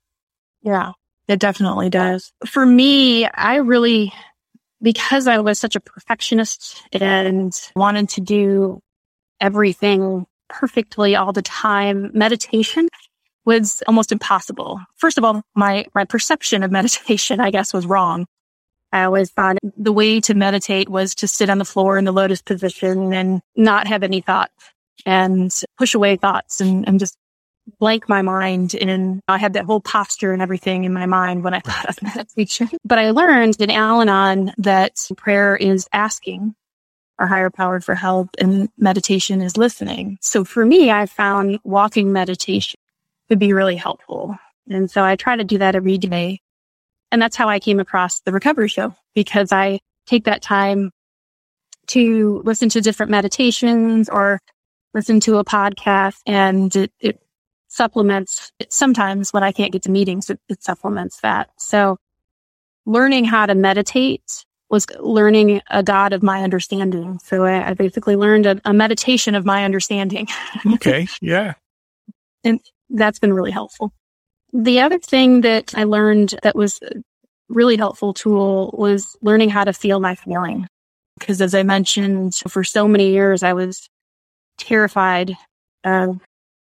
Yeah, 0.62 0.93
it 1.29 1.39
definitely 1.39 1.91
does. 1.91 2.33
For 2.47 2.64
me, 2.64 3.27
I 3.27 3.57
really, 3.57 4.12
because 4.81 5.27
I 5.27 5.39
was 5.39 5.59
such 5.59 5.77
a 5.77 5.81
perfectionist 5.81 6.83
and 6.93 7.53
wanted 7.77 8.09
to 8.11 8.20
do 8.20 8.81
everything 9.41 10.27
perfectly 10.49 11.16
all 11.16 11.33
the 11.33 11.43
time, 11.43 12.11
meditation 12.14 12.89
was 13.45 13.83
almost 13.87 14.12
impossible. 14.12 14.81
First 14.97 15.18
of 15.18 15.25
all, 15.25 15.43
my, 15.55 15.85
my 15.95 16.05
perception 16.05 16.62
of 16.62 16.70
meditation, 16.70 17.41
I 17.41 17.51
guess, 17.51 17.75
was 17.75 17.85
wrong. 17.85 18.27
I 18.95 19.05
always 19.05 19.28
found 19.28 19.59
the 19.76 19.92
way 19.92 20.20
to 20.20 20.34
meditate 20.34 20.88
was 20.88 21.16
to 21.16 21.26
sit 21.26 21.51
on 21.51 21.59
the 21.59 21.64
floor 21.64 21.99
in 21.99 22.05
the 22.05 22.12
lotus 22.12 22.40
position 22.40 23.12
and 23.12 23.42
not 23.57 23.88
have 23.88 24.05
any 24.05 24.20
thoughts 24.20 24.53
and 25.05 25.53
push 25.76 25.95
away 25.95 26.14
thoughts 26.14 26.61
and, 26.61 26.86
and 26.86 27.01
just 27.01 27.18
blank 27.80 28.09
my 28.09 28.22
mind. 28.22 28.72
And 28.76 29.20
I 29.26 29.38
had 29.38 29.55
that 29.55 29.64
whole 29.64 29.80
posture 29.80 30.32
and 30.32 30.40
everything 30.40 30.84
in 30.84 30.92
my 30.92 31.07
mind 31.07 31.42
when 31.42 31.55
I 31.55 31.59
thought 31.59 31.88
of 31.88 32.01
meditation. 32.14 32.68
But 32.84 33.01
I 33.01 33.11
learned 33.11 33.61
in 33.61 33.68
Al 33.68 34.01
Anon 34.01 34.53
that 34.59 35.09
prayer 35.16 35.57
is 35.57 35.88
asking 35.92 36.55
our 37.18 37.26
higher 37.26 37.51
power 37.51 37.80
for 37.80 37.97
help 37.97 38.30
and 38.38 38.68
meditation 38.78 39.42
is 39.42 39.57
listening. 39.57 40.18
So 40.20 40.45
for 40.45 40.64
me, 40.64 40.92
I 40.92 41.07
found 41.07 41.59
walking 41.64 42.12
meditation 42.12 42.78
would 43.28 43.40
be 43.40 43.53
really 43.53 43.76
helpful. 43.76 44.36
And 44.68 44.88
so 44.88 45.03
I 45.03 45.16
try 45.16 45.34
to 45.34 45.45
do 45.45 45.59
that 45.59 45.74
every 45.74 45.99
day. 45.99 46.40
And 47.15 47.23
that's 47.23 47.37
how 47.37 47.49
I 47.49 47.61
came 47.61 47.79
across 47.79 48.23
the 48.23 48.33
recovery 48.33 48.67
show 48.67 48.93
because 49.15 49.53
I 49.53 49.79
take 50.05 50.25
that 50.25 50.43
time 50.43 50.91
to 51.87 52.43
listen 52.45 52.69
to 52.71 52.81
different 52.81 53.11
meditations 53.11 54.09
or 54.09 54.41
listen 54.95 55.21
to 55.21 55.39
a 55.39 55.45
podcast 55.45 56.17
and 56.27 56.75
it, 56.75 56.93
it 56.99 57.23
supplements 57.69 58.51
it 58.59 58.73
sometimes 58.73 59.33
when 59.33 59.45
I 59.45 59.53
can't 59.53 59.71
get 59.71 59.83
to 59.83 59.93
meetings, 59.93 60.29
it, 60.29 60.41
it 60.49 60.65
supplements 60.65 61.21
that. 61.21 61.51
So 61.57 61.99
learning 62.85 63.27
how 63.27 63.47
to 63.47 63.55
meditate 63.55 64.45
was 64.69 64.85
learning 64.99 65.61
a 65.71 65.85
God 65.85 66.15
of 66.15 66.21
my 66.25 66.43
understanding. 66.43 67.21
So 67.23 67.45
I, 67.45 67.71
I 67.71 67.75
basically 67.75 68.17
learned 68.17 68.47
a, 68.47 68.61
a 68.65 68.75
meditation 68.75 69.37
of 69.37 69.45
my 69.45 69.65
understanding. 69.65 70.27
Okay. 70.67 71.07
Yeah. 71.23 71.55
and 72.43 72.59
that's 72.91 73.21
been 73.21 73.33
really 73.33 73.53
helpful. 73.53 73.93
The 74.55 74.81
other 74.81 75.01
thing 75.01 75.41
that 75.41 75.75
I 75.77 75.83
learned 75.83 76.39
that 76.45 76.55
was 76.55 76.81
a 76.83 77.03
really 77.49 77.77
helpful 77.77 78.15
tool 78.15 78.73
was 78.79 79.17
learning 79.21 79.51
how 79.51 79.65
to 79.65 79.73
feel 79.73 79.99
my 79.99 80.15
feeling. 80.15 80.69
Because 81.19 81.41
as 81.41 81.57
I 81.57 81.65
mentioned, 81.65 82.41
for 82.49 82.63
so 82.63 82.87
many 82.87 83.11
years, 83.11 83.43
I 83.43 83.53
was 83.53 83.89
terrified 84.57 85.37
of 85.83 86.21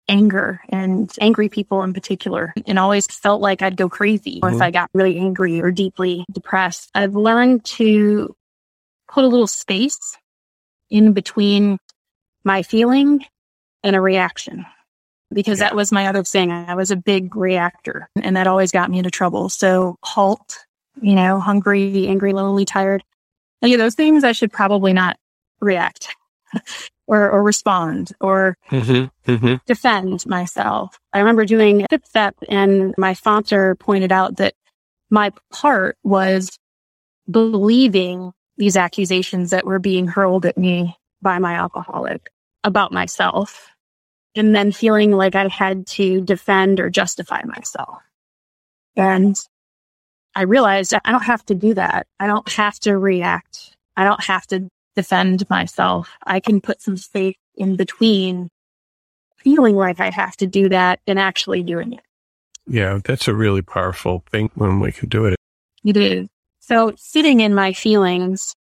anger 0.08 0.62
and 0.70 1.12
angry 1.22 1.48
people 1.48 1.84
in 1.84 1.94
particular 1.94 2.54
and 2.66 2.80
always 2.80 3.06
felt 3.08 3.40
like 3.42 3.62
I'd 3.62 3.78
go 3.78 3.88
crazy 3.88 4.38
if 4.38 4.54
Mhm. 4.56 4.62
I 4.62 4.72
got 4.72 4.90
really 4.94 5.20
angry 5.20 5.62
or 5.62 5.72
deeply 5.72 6.26
depressed. 6.32 6.90
I've 6.96 7.16
learned 7.16 7.66
to 7.66 8.36
put 9.08 9.24
a 9.24 9.28
little 9.28 9.48
space 9.48 10.18
in 10.90 11.14
between 11.14 11.78
my 12.44 12.64
feeling 12.64 13.26
and 13.84 13.96
a 13.96 14.02
reaction 14.02 14.66
because 15.34 15.60
Yeah. 15.60 15.66
that 15.70 15.76
was 15.76 15.92
my 15.92 16.08
other 16.08 16.24
thing. 16.24 16.52
I 16.52 16.76
was 16.76 16.92
a 16.92 16.96
big 16.96 17.36
reactor 17.36 18.10
and 18.22 18.36
that 18.38 18.48
always 18.48 18.72
got 18.72 18.90
me 18.90 18.98
into 19.00 19.12
trouble. 19.12 19.50
So 19.50 19.98
halt, 20.04 20.58
you 21.02 21.16
know, 21.16 21.40
hungry, 21.40 22.08
angry, 22.08 22.34
lonely, 22.34 22.66
tired. 22.66 23.04
Any 23.62 23.74
of 23.74 23.80
those 23.80 23.96
things 23.96 24.24
I 24.24 24.32
should 24.34 24.52
probably 24.52 24.94
not 24.94 25.18
react 25.62 26.16
or, 27.08 27.30
or 27.30 27.44
respond 27.44 28.12
or 28.22 28.58
Mm-hmm. 28.70 29.32
Mm-hmm. 29.32 29.56
defend 29.66 30.26
myself. 30.28 31.00
I 31.14 31.20
remember 31.20 31.46
doing 31.46 31.82
a 31.84 31.88
fifth 31.90 32.08
step 32.08 32.36
and 32.48 32.94
my 32.98 33.14
sponsor 33.14 33.76
pointed 33.76 34.12
out 34.12 34.38
that 34.38 34.54
my 35.10 35.32
part 35.52 35.98
was 36.04 36.58
believing 37.30 38.32
these 38.58 38.78
accusations 38.78 39.50
that 39.50 39.66
were 39.66 39.80
being 39.80 40.08
hurled 40.08 40.46
at 40.46 40.58
me 40.58 40.96
by 41.22 41.40
my 41.40 41.56
alcoholic 41.56 42.30
about 42.64 42.92
myself 42.92 43.70
and 44.36 44.56
then 44.56 44.72
feeling 44.72 45.12
like 45.12 45.36
I 45.36 45.48
had 45.48 45.88
to 45.88 46.22
defend 46.22 46.80
or 46.80 46.90
justify 46.90 47.42
myself. 47.46 48.00
And 48.96 49.36
I 50.36 50.44
realized 50.44 50.94
I 50.94 51.12
don't 51.12 51.24
have 51.24 51.46
to 51.46 51.56
do 51.56 51.74
that. 51.76 52.08
I 52.20 52.28
don't 52.28 52.50
have 52.54 52.80
to 52.82 52.98
react. 52.98 53.76
I 53.96 54.04
don't 54.04 54.24
have 54.24 54.46
to 54.48 54.68
defend 54.96 55.50
myself. 55.50 56.10
I 56.26 56.40
can 56.40 56.62
put 56.62 56.82
some 56.82 56.98
space 56.98 57.36
in 57.56 57.76
between 57.78 58.50
feeling 59.38 59.76
like 59.76 60.00
I 60.00 60.10
have 60.10 60.36
to 60.38 60.48
do 60.48 60.70
that 60.70 61.00
and 61.08 61.20
actually 61.20 61.64
doing 61.64 61.94
it. 61.94 62.02
Yeah. 62.68 63.00
That's 63.04 63.28
a 63.28 63.34
really 63.34 63.62
powerful 63.62 64.24
thing 64.32 64.50
when 64.56 64.80
we 64.80 64.92
can 64.92 65.08
do 65.10 65.26
it. 65.26 65.36
It 65.84 65.98
is. 65.98 66.28
So 66.60 66.94
sitting 66.98 67.42
in 67.42 67.54
my 67.54 67.74
feelings 67.74 68.56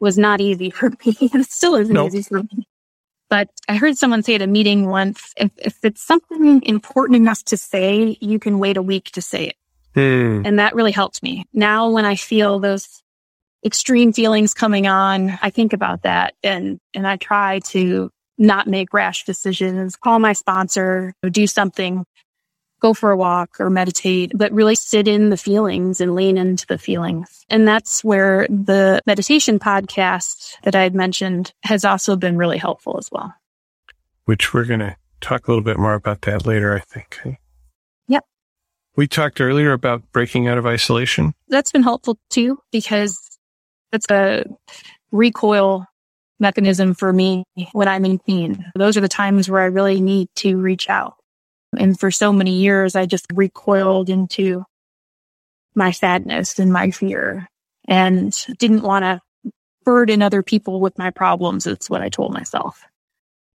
was 0.00 0.16
not 0.16 0.40
easy 0.40 0.70
for 0.70 0.90
me. 0.90 0.96
It 1.20 1.50
still 1.50 1.74
isn't 1.74 1.92
Nope. 1.92 2.14
easy 2.14 2.22
for 2.22 2.42
me. 2.44 2.67
But 3.30 3.50
I 3.68 3.76
heard 3.76 3.96
someone 3.96 4.22
say 4.22 4.34
at 4.34 4.42
a 4.42 4.46
meeting 4.46 4.86
once, 4.86 5.34
if, 5.36 5.50
if 5.58 5.84
it's 5.84 6.02
something 6.02 6.62
important 6.62 7.16
enough 7.16 7.44
to 7.44 7.56
say, 7.56 8.16
you 8.20 8.38
can 8.38 8.58
wait 8.58 8.76
a 8.76 8.82
week 8.82 9.10
to 9.12 9.22
say 9.22 9.48
it. 9.48 9.56
Hmm. 9.94 10.42
And 10.46 10.58
that 10.58 10.74
really 10.74 10.92
helped 10.92 11.22
me. 11.22 11.44
Now 11.52 11.90
when 11.90 12.04
I 12.04 12.14
feel 12.14 12.58
those 12.58 13.02
extreme 13.64 14.12
feelings 14.12 14.54
coming 14.54 14.86
on, 14.86 15.38
I 15.42 15.50
think 15.50 15.72
about 15.72 16.02
that 16.02 16.34
and, 16.42 16.80
and 16.94 17.06
I 17.06 17.16
try 17.16 17.58
to 17.66 18.10
not 18.38 18.68
make 18.68 18.94
rash 18.94 19.24
decisions, 19.24 19.96
call 19.96 20.20
my 20.20 20.32
sponsor, 20.32 21.12
do 21.30 21.46
something, 21.46 22.06
go 22.80 22.94
for 22.94 23.10
a 23.10 23.16
walk 23.16 23.60
or 23.60 23.70
meditate, 23.70 24.32
but 24.34 24.52
really 24.52 24.74
sit 24.74 25.08
in 25.08 25.30
the 25.30 25.36
feelings 25.36 26.00
and 26.00 26.14
lean 26.14 26.38
into 26.38 26.66
the 26.66 26.78
feelings. 26.78 27.44
And 27.48 27.66
that's 27.66 28.04
where 28.04 28.46
the 28.48 29.00
meditation 29.06 29.58
podcast 29.58 30.54
that 30.62 30.74
I 30.74 30.82
had 30.82 30.94
mentioned 30.94 31.52
has 31.62 31.84
also 31.84 32.16
been 32.16 32.36
really 32.36 32.58
helpful 32.58 32.96
as 32.98 33.08
well. 33.10 33.34
Which 34.24 34.54
we're 34.54 34.64
going 34.64 34.80
to 34.80 34.96
talk 35.20 35.48
a 35.48 35.50
little 35.50 35.64
bit 35.64 35.78
more 35.78 35.94
about 35.94 36.22
that 36.22 36.46
later, 36.46 36.76
I 36.76 36.80
think. 36.80 37.20
Yep. 38.08 38.24
We 38.96 39.06
talked 39.08 39.40
earlier 39.40 39.72
about 39.72 40.02
breaking 40.12 40.48
out 40.48 40.58
of 40.58 40.66
isolation. 40.66 41.34
That's 41.48 41.72
been 41.72 41.82
helpful 41.82 42.18
too, 42.30 42.58
because 42.70 43.18
that's 43.90 44.06
a 44.10 44.44
recoil 45.10 45.86
mechanism 46.40 46.94
for 46.94 47.12
me 47.12 47.42
when 47.72 47.88
I'm 47.88 48.04
in 48.04 48.20
pain. 48.20 48.64
Those 48.76 48.96
are 48.96 49.00
the 49.00 49.08
times 49.08 49.50
where 49.50 49.60
I 49.60 49.66
really 49.66 50.00
need 50.00 50.28
to 50.36 50.56
reach 50.56 50.88
out. 50.88 51.14
And 51.76 51.98
for 51.98 52.10
so 52.10 52.32
many 52.32 52.58
years, 52.58 52.96
I 52.96 53.06
just 53.06 53.26
recoiled 53.34 54.08
into 54.08 54.64
my 55.74 55.90
sadness 55.90 56.58
and 56.58 56.72
my 56.72 56.90
fear 56.90 57.46
and 57.86 58.36
didn't 58.58 58.82
want 58.82 59.04
to 59.04 59.20
burden 59.84 60.22
other 60.22 60.42
people 60.42 60.80
with 60.80 60.98
my 60.98 61.10
problems. 61.10 61.66
It's 61.66 61.88
what 61.88 62.02
I 62.02 62.08
told 62.08 62.32
myself. 62.32 62.84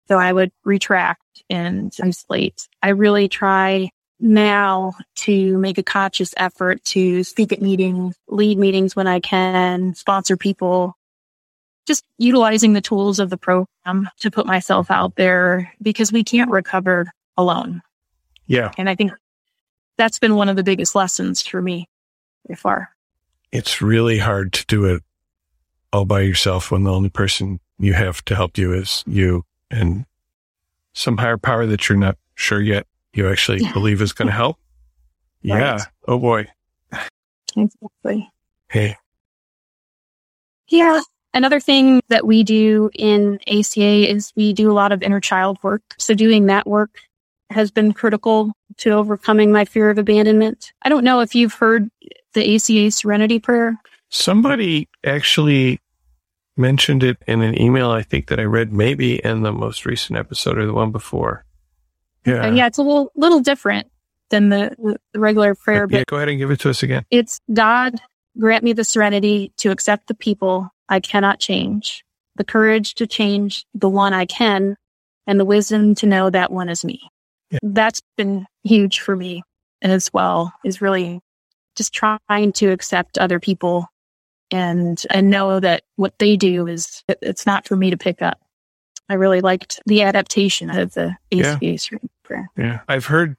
So 0.09 0.19
I 0.19 0.33
would 0.33 0.51
retract 0.65 1.43
and 1.49 1.95
isolate. 2.03 2.69
I 2.83 2.91
really 2.91 3.29
try 3.29 3.91
now 4.21 4.95
to 5.17 5.59
make 5.59 5.79
a 5.79 5.83
conscious 5.83 6.33
effort 6.37 6.83
to 6.85 7.25
speak 7.25 7.53
at 7.53 7.61
meetings, 7.61 8.17
lead 8.29 8.59
meetings 8.59 8.95
when 8.95 9.07
I 9.07 9.21
can, 9.21 9.95
sponsor 9.95 10.37
people, 10.37 10.97
just 11.87 12.05
utilizing 12.19 12.73
the 12.73 12.81
tools 12.81 13.19
of 13.19 13.31
the 13.31 13.37
program 13.37 14.09
to 14.21 14.31
put 14.31 14.47
myself 14.47 14.91
out 14.91 15.17
there 15.17 15.73
because 15.83 16.13
we 16.13 16.25
can't 16.25 16.51
recover 16.51 17.11
alone. 17.37 17.83
Yeah. 18.47 18.73
And 18.79 18.89
I 18.89 18.95
think 18.95 19.13
that's 19.97 20.19
been 20.19 20.35
one 20.35 20.49
of 20.49 20.57
the 20.57 20.65
biggest 20.65 20.95
lessons 20.95 21.43
for 21.43 21.61
me 21.63 21.89
so 22.49 22.55
far. 22.55 22.91
It's 23.51 23.83
really 23.83 24.19
hard 24.19 24.53
to 24.55 24.67
do 24.67 24.85
it 24.87 25.03
all 25.93 26.05
by 26.05 26.21
yourself 26.21 26.71
when 26.71 26.85
the 26.85 26.93
only 26.93 27.11
person 27.11 27.61
you 27.79 27.93
have 27.93 28.25
to 28.25 28.35
help 28.35 28.57
you 28.57 28.73
is 28.73 29.05
you 29.07 29.45
and 29.71 30.07
some 30.95 31.19
higher 31.19 31.37
power 31.37 31.67
that 31.67 31.89
you're 31.89 31.99
not 31.99 32.17
sure 32.35 32.61
yet 32.61 32.87
you 33.13 33.29
actually 33.29 33.61
believe 33.73 34.01
is 34.01 34.13
going 34.13 34.29
to 34.29 34.33
help. 34.33 34.57
Yeah. 35.43 35.73
Right. 35.73 35.83
Oh 36.09 36.19
boy. 36.19 36.47
Exactly. 37.57 38.31
Hey. 38.69 38.97
Yeah. 40.69 41.01
Another 41.35 41.61
thing 41.61 42.01
that 42.09 42.27
we 42.27 42.43
do 42.43 42.91
in 42.95 43.39
ACA 43.47 44.11
is 44.11 44.33
we 44.37 44.53
do 44.53 44.71
a 44.71 44.75
lot 44.75 44.93
of 44.93 45.03
inner 45.03 45.21
child 45.21 45.59
work. 45.63 45.83
So 45.99 46.15
doing 46.15 46.47
that 46.47 46.67
work 46.67 46.99
has 47.53 47.71
been 47.71 47.93
critical 47.93 48.53
to 48.79 48.91
overcoming 48.91 49.53
my 49.53 49.65
fear 49.65 49.91
of 49.91 49.99
abandonment. 49.99 50.73
I 50.83 50.89
don't 50.89 51.05
know 51.05 51.21
if 51.21 51.35
you've 51.35 51.55
heard 51.55 51.91
the 52.35 52.55
ACA 52.55 52.91
Serenity 52.91 53.39
Prayer. 53.39 53.79
Somebody 54.09 54.89
actually 55.05 55.81
mentioned 56.57 57.03
it 57.03 57.19
in 57.27 57.43
an 57.43 57.61
email 57.61 57.91
I 57.91 58.03
think 58.03 58.29
that 58.29 58.39
I 58.39 58.45
read 58.45 58.73
maybe 58.73 59.17
in 59.25 59.43
the 59.43 59.53
most 59.53 59.87
recent 59.87 60.19
episode 60.19 60.59
or 60.59 60.67
the 60.67 60.73
one 60.73 60.91
before. 60.91 61.45
Yeah. 62.27 62.47
Uh, 62.47 62.53
yeah, 62.53 62.67
it's 62.67 62.79
a 62.79 62.83
little 62.83 63.11
little 63.17 63.41
different 63.41 63.91
than 64.31 64.49
the, 64.49 64.99
the 65.13 65.21
regular 65.21 65.55
prayer. 65.55 65.87
But 65.87 65.97
yeah, 65.97 66.05
go 66.07 66.17
ahead 66.17 66.29
and 66.29 66.39
give 66.39 66.51
it 66.51 66.61
to 66.61 66.71
us 66.71 66.83
again. 66.83 67.05
It's 67.11 67.41
God 67.53 68.01
grant 68.39 68.65
me 68.65 68.73
the 68.73 68.85
serenity 68.85 69.53
to 69.59 69.71
accept 69.71 70.09
the 70.09 70.15
people 70.15 70.69
I 70.89 71.01
cannot 71.01 71.39
change, 71.39 72.05
the 72.37 72.45
courage 72.45 72.95
to 72.95 73.07
change 73.07 73.67
the 73.75 73.89
one 73.89 74.13
I 74.13 74.27
can, 74.27 74.77
and 75.27 75.39
the 75.39 75.45
wisdom 75.45 75.95
to 75.97 76.07
know 76.07 76.31
that 76.31 76.53
one 76.53 76.69
is 76.69 76.85
me. 76.85 77.01
Yeah. 77.53 77.59
That's 77.63 78.03
been 78.17 78.47
huge 78.65 79.01
for 79.01 79.15
me 79.15 79.43
as 79.83 80.11
well, 80.13 80.53
is 80.65 80.81
really 80.81 81.21
just 81.77 81.93
trying 81.93 82.53
to 82.53 82.69
accept 82.69 83.19
other 83.19 83.39
people 83.39 83.87
and 84.51 85.03
and 85.11 85.31
know 85.31 85.61
that 85.61 85.83
what 85.97 86.19
they 86.19 86.37
do 86.37 86.67
is 86.67 87.03
it, 87.09 87.19
it's 87.23 87.47
not 87.47 87.67
for 87.67 87.77
me 87.77 87.91
to 87.91 87.97
pick 87.97 88.21
up. 88.21 88.39
I 89.09 89.15
really 89.15 89.41
liked 89.41 89.81
the 89.87 90.03
adaptation 90.03 90.71
of 90.71 90.95
the 90.95 91.17
ACA 91.33 91.59
yeah. 91.61 91.99
prayer. 92.23 92.49
Yeah, 92.57 92.81
I've 92.89 93.07
heard 93.07 93.37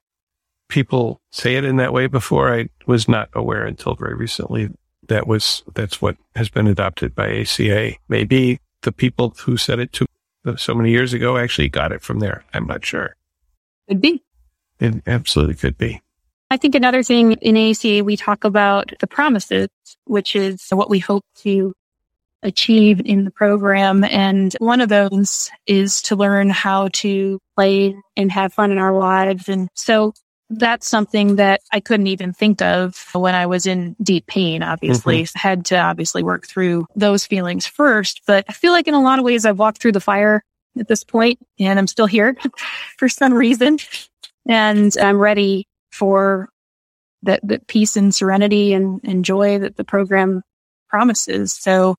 people 0.70 1.22
say 1.32 1.55
it 1.55 1.64
in 1.64 1.78
that 1.78 1.93
way 1.93 2.07
before. 2.07 2.53
I 2.53 2.70
was 2.86 3.07
not 3.07 3.30
aware 3.34 3.66
until 3.66 3.95
very 3.95 4.16
recently 4.16 4.70
that 5.07 5.28
was 5.28 5.64
that's 5.74 6.01
what 6.01 6.18
has 6.36 6.49
been 6.49 6.68
adopted 6.68 7.16
by 7.16 7.30
ACA. 7.39 7.93
Maybe 8.07 8.59
the 8.82 8.91
people 8.91 9.36
who 9.39 9.57
said 9.57 9.80
it 9.80 9.93
to 9.93 10.05
so 10.57 10.74
many 10.74 10.91
years 10.91 11.14
ago 11.14 11.38
actually 11.38 11.70
got 11.70 11.91
it 11.91 12.01
from 12.01 12.20
there. 12.20 12.43
I'm 12.53 12.68
not 12.68 12.86
sure. 12.86 13.16
Could 13.88 14.01
be. 14.01 14.23
It 14.79 15.03
absolutely 15.07 15.55
could 15.55 15.77
be. 15.77 16.01
I 16.49 16.57
think 16.57 16.75
another 16.75 17.03
thing 17.03 17.34
in 17.34 17.57
ACA, 17.57 18.03
we 18.03 18.15
talk 18.15 18.43
about 18.43 18.93
the 18.99 19.07
promises, 19.07 19.69
which 20.05 20.36
is 20.36 20.67
what 20.69 20.89
we 20.89 20.99
hope 20.99 21.25
to 21.38 21.73
achieve 22.43 23.01
in 23.03 23.25
the 23.25 23.31
program. 23.31 24.03
And 24.03 24.53
one 24.59 24.81
of 24.81 24.89
those 24.89 25.49
is 25.65 26.01
to 26.03 26.15
learn 26.15 26.49
how 26.49 26.89
to 26.93 27.39
play 27.55 27.95
and 28.15 28.31
have 28.31 28.53
fun 28.53 28.71
in 28.71 28.77
our 28.77 28.95
lives. 28.95 29.49
And 29.49 29.69
so 29.73 30.13
that's 30.49 30.88
something 30.88 31.38
that 31.38 31.61
I 31.71 31.79
couldn't 31.79 32.07
even 32.07 32.34
think 32.34 32.61
of 32.61 33.07
when 33.13 33.34
I 33.34 33.45
was 33.45 33.65
in 33.65 33.95
deep 34.03 34.27
pain, 34.27 34.61
obviously. 34.61 35.23
Mm-hmm. 35.23 35.39
Had 35.39 35.65
to 35.67 35.77
obviously 35.77 36.21
work 36.21 36.45
through 36.45 36.86
those 36.95 37.25
feelings 37.25 37.65
first. 37.65 38.21
But 38.27 38.45
I 38.47 38.53
feel 38.53 38.73
like 38.73 38.88
in 38.88 38.93
a 38.93 39.01
lot 39.01 39.19
of 39.19 39.25
ways 39.25 39.45
I've 39.45 39.59
walked 39.59 39.81
through 39.81 39.93
the 39.93 39.99
fire 39.99 40.43
at 40.78 40.88
this 40.88 41.03
point 41.03 41.39
and 41.59 41.78
I'm 41.80 41.88
still 41.88 42.05
here 42.05 42.36
for 42.97 43.09
some 43.09 43.34
reason. 43.34 43.78
And 44.47 44.95
I'm 45.01 45.17
ready 45.17 45.67
for 45.91 46.49
that, 47.24 47.39
that 47.43 47.67
peace 47.67 47.95
and 47.95 48.13
serenity 48.13 48.74
and, 48.74 48.99
and 49.03 49.24
joy 49.24 49.59
that 49.59 49.78
the 49.78 49.84
program 49.84 50.41
promises. 50.89 51.53
So 51.53 51.95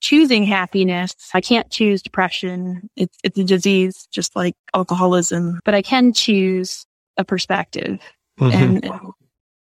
choosing 0.00 0.44
happiness, 0.44 1.14
I 1.34 1.40
can't 1.40 1.70
choose 1.70 2.02
depression. 2.02 2.88
It's, 2.96 3.16
it's 3.24 3.38
a 3.38 3.44
disease, 3.44 4.06
just 4.12 4.36
like 4.36 4.54
alcoholism, 4.74 5.60
but 5.64 5.74
I 5.74 5.82
can 5.82 6.12
choose 6.12 6.84
a 7.16 7.24
perspective 7.24 8.00
mm-hmm. 8.38 8.56
and, 8.56 8.84
and 8.84 9.00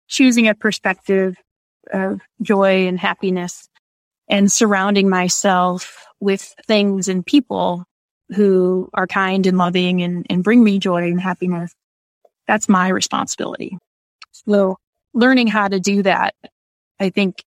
choosing 0.07 0.47
a 0.47 0.53
perspective 0.53 1.35
of 1.91 2.21
joy 2.41 2.87
and 2.87 2.99
happiness 2.99 3.67
and 4.27 4.51
surrounding 4.51 5.09
myself 5.09 6.05
with 6.19 6.53
things 6.67 7.07
and 7.07 7.25
people 7.25 7.85
who 8.33 8.89
are 8.93 9.07
kind 9.07 9.45
and 9.45 9.57
loving 9.57 10.01
and, 10.01 10.25
and 10.29 10.43
bring 10.43 10.63
me 10.63 10.79
joy 10.79 11.03
and 11.03 11.19
happiness. 11.19 11.73
That's 12.47 12.69
my 12.69 12.87
responsibility. 12.89 13.77
So 14.31 14.77
learning 15.13 15.47
how 15.47 15.67
to 15.67 15.79
do 15.79 16.03
that, 16.03 16.35
I 16.99 17.09
think 17.09 17.43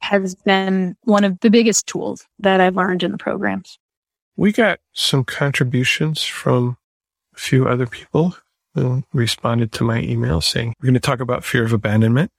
has 0.00 0.34
been 0.36 0.96
one 1.02 1.24
of 1.24 1.40
the 1.40 1.50
biggest 1.50 1.86
tools 1.86 2.26
that 2.38 2.60
I've 2.60 2.76
learned 2.76 3.02
in 3.02 3.12
the 3.12 3.18
programs. 3.18 3.78
We 4.36 4.52
got 4.52 4.78
some 4.92 5.24
contributions 5.24 6.22
from 6.22 6.76
a 7.34 7.38
few 7.38 7.66
other 7.66 7.86
people 7.86 8.36
who 8.74 9.02
responded 9.12 9.72
to 9.72 9.84
my 9.84 10.00
email 10.00 10.40
saying, 10.40 10.74
we're 10.80 10.86
going 10.86 10.94
to 10.94 11.00
talk 11.00 11.20
about 11.20 11.44
fear 11.44 11.64
of 11.64 11.72
abandonment. 11.72 12.30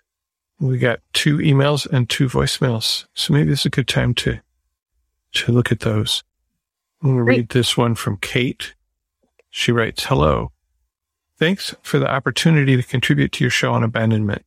We 0.62 0.78
got 0.78 1.00
two 1.14 1.38
emails 1.38 1.86
and 1.86 2.10
two 2.10 2.28
voicemails. 2.28 3.06
So 3.14 3.34
maybe 3.34 3.50
this 3.50 3.62
is 3.62 3.66
a 3.66 3.70
good 3.70 3.88
time 3.88 4.14
to, 4.16 4.39
to 5.34 5.52
look 5.52 5.72
at 5.72 5.82
those. 5.82 6.24
I'm 7.02 7.10
going 7.10 7.18
to 7.18 7.24
read 7.24 7.50
this 7.50 7.78
one 7.78 7.95
from 7.95 8.18
Kate. 8.18 8.74
She 9.50 9.72
writes, 9.72 10.06
hello. 10.06 10.52
Thanks 11.38 11.74
for 11.82 11.97
the 11.97 12.10
opportunity 12.10 12.76
to 12.76 12.84
contribute 12.84 13.32
to 13.34 13.43
your 13.43 13.52
show 13.52 13.72
on 13.72 13.84
abandonment. 13.84 14.43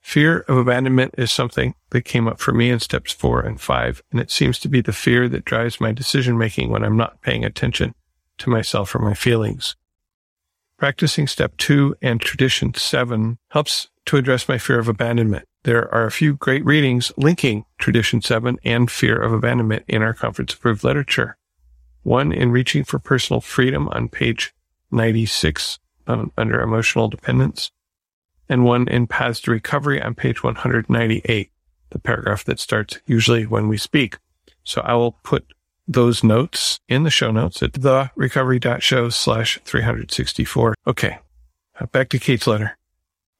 Fear 0.00 0.40
of 0.40 0.58
abandonment 0.58 1.14
is 1.18 1.32
something 1.32 1.74
that 1.90 2.02
came 2.02 2.28
up 2.28 2.38
for 2.38 2.52
me 2.52 2.70
in 2.70 2.78
steps 2.78 3.10
four 3.10 3.40
and 3.40 3.60
five, 3.60 4.02
and 4.12 4.20
it 4.20 4.30
seems 4.30 4.58
to 4.60 4.68
be 4.68 4.80
the 4.80 4.92
fear 4.92 5.28
that 5.28 5.44
drives 5.44 5.80
my 5.80 5.92
decision 5.92 6.38
making 6.38 6.70
when 6.70 6.84
I'm 6.84 6.96
not 6.96 7.22
paying 7.22 7.44
attention 7.44 7.94
to 8.38 8.50
myself 8.50 8.94
or 8.94 9.00
my 9.00 9.14
feelings. 9.14 9.74
Practicing 10.76 11.26
step 11.26 11.56
two 11.56 11.96
and 12.02 12.20
tradition 12.20 12.74
seven 12.74 13.38
helps 13.48 13.88
to 14.06 14.16
address 14.16 14.48
my 14.48 14.58
fear 14.58 14.78
of 14.78 14.88
abandonment. 14.88 15.48
There 15.64 15.92
are 15.92 16.04
a 16.04 16.12
few 16.12 16.34
great 16.34 16.64
readings 16.64 17.10
linking 17.16 17.64
tradition 17.78 18.20
seven 18.20 18.58
and 18.62 18.90
fear 18.90 19.16
of 19.16 19.32
abandonment 19.32 19.84
in 19.88 20.02
our 20.02 20.12
conference 20.12 20.52
approved 20.52 20.84
literature. 20.84 21.38
One 22.04 22.32
in 22.32 22.52
reaching 22.52 22.84
for 22.84 22.98
personal 22.98 23.40
freedom 23.40 23.88
on 23.88 24.08
page 24.08 24.54
96 24.90 25.78
um, 26.06 26.30
under 26.36 26.60
emotional 26.60 27.08
dependence, 27.08 27.70
and 28.48 28.64
one 28.64 28.86
in 28.88 29.06
Paths 29.06 29.40
to 29.40 29.50
Recovery 29.50 30.00
on 30.00 30.14
page 30.14 30.42
198, 30.42 31.50
the 31.90 31.98
paragraph 31.98 32.44
that 32.44 32.60
starts 32.60 32.98
usually 33.06 33.46
when 33.46 33.68
we 33.68 33.78
speak. 33.78 34.18
So 34.64 34.82
I 34.82 34.94
will 34.94 35.12
put 35.12 35.46
those 35.88 36.22
notes 36.22 36.78
in 36.88 37.04
the 37.04 37.10
show 37.10 37.30
notes 37.30 37.62
at 37.62 37.72
the 37.72 38.10
recovery.show 38.16 39.08
slash 39.08 39.58
364. 39.64 40.74
Okay. 40.86 41.18
Back 41.90 42.10
to 42.10 42.18
Kate's 42.18 42.46
letter. 42.46 42.76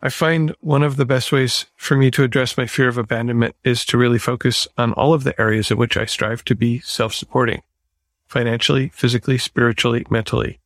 I 0.00 0.08
find 0.08 0.54
one 0.60 0.82
of 0.82 0.96
the 0.96 1.06
best 1.06 1.32
ways 1.32 1.66
for 1.76 1.96
me 1.96 2.10
to 2.12 2.24
address 2.24 2.58
my 2.58 2.66
fear 2.66 2.88
of 2.88 2.98
abandonment 2.98 3.56
is 3.62 3.84
to 3.86 3.98
really 3.98 4.18
focus 4.18 4.66
on 4.76 4.92
all 4.94 5.14
of 5.14 5.24
the 5.24 5.38
areas 5.40 5.70
in 5.70 5.76
which 5.76 5.96
I 5.96 6.06
strive 6.06 6.44
to 6.46 6.54
be 6.54 6.80
self-supporting 6.80 7.62
financially, 8.26 8.88
physically, 8.88 9.38
spiritually, 9.38 10.06
mentally. 10.10 10.60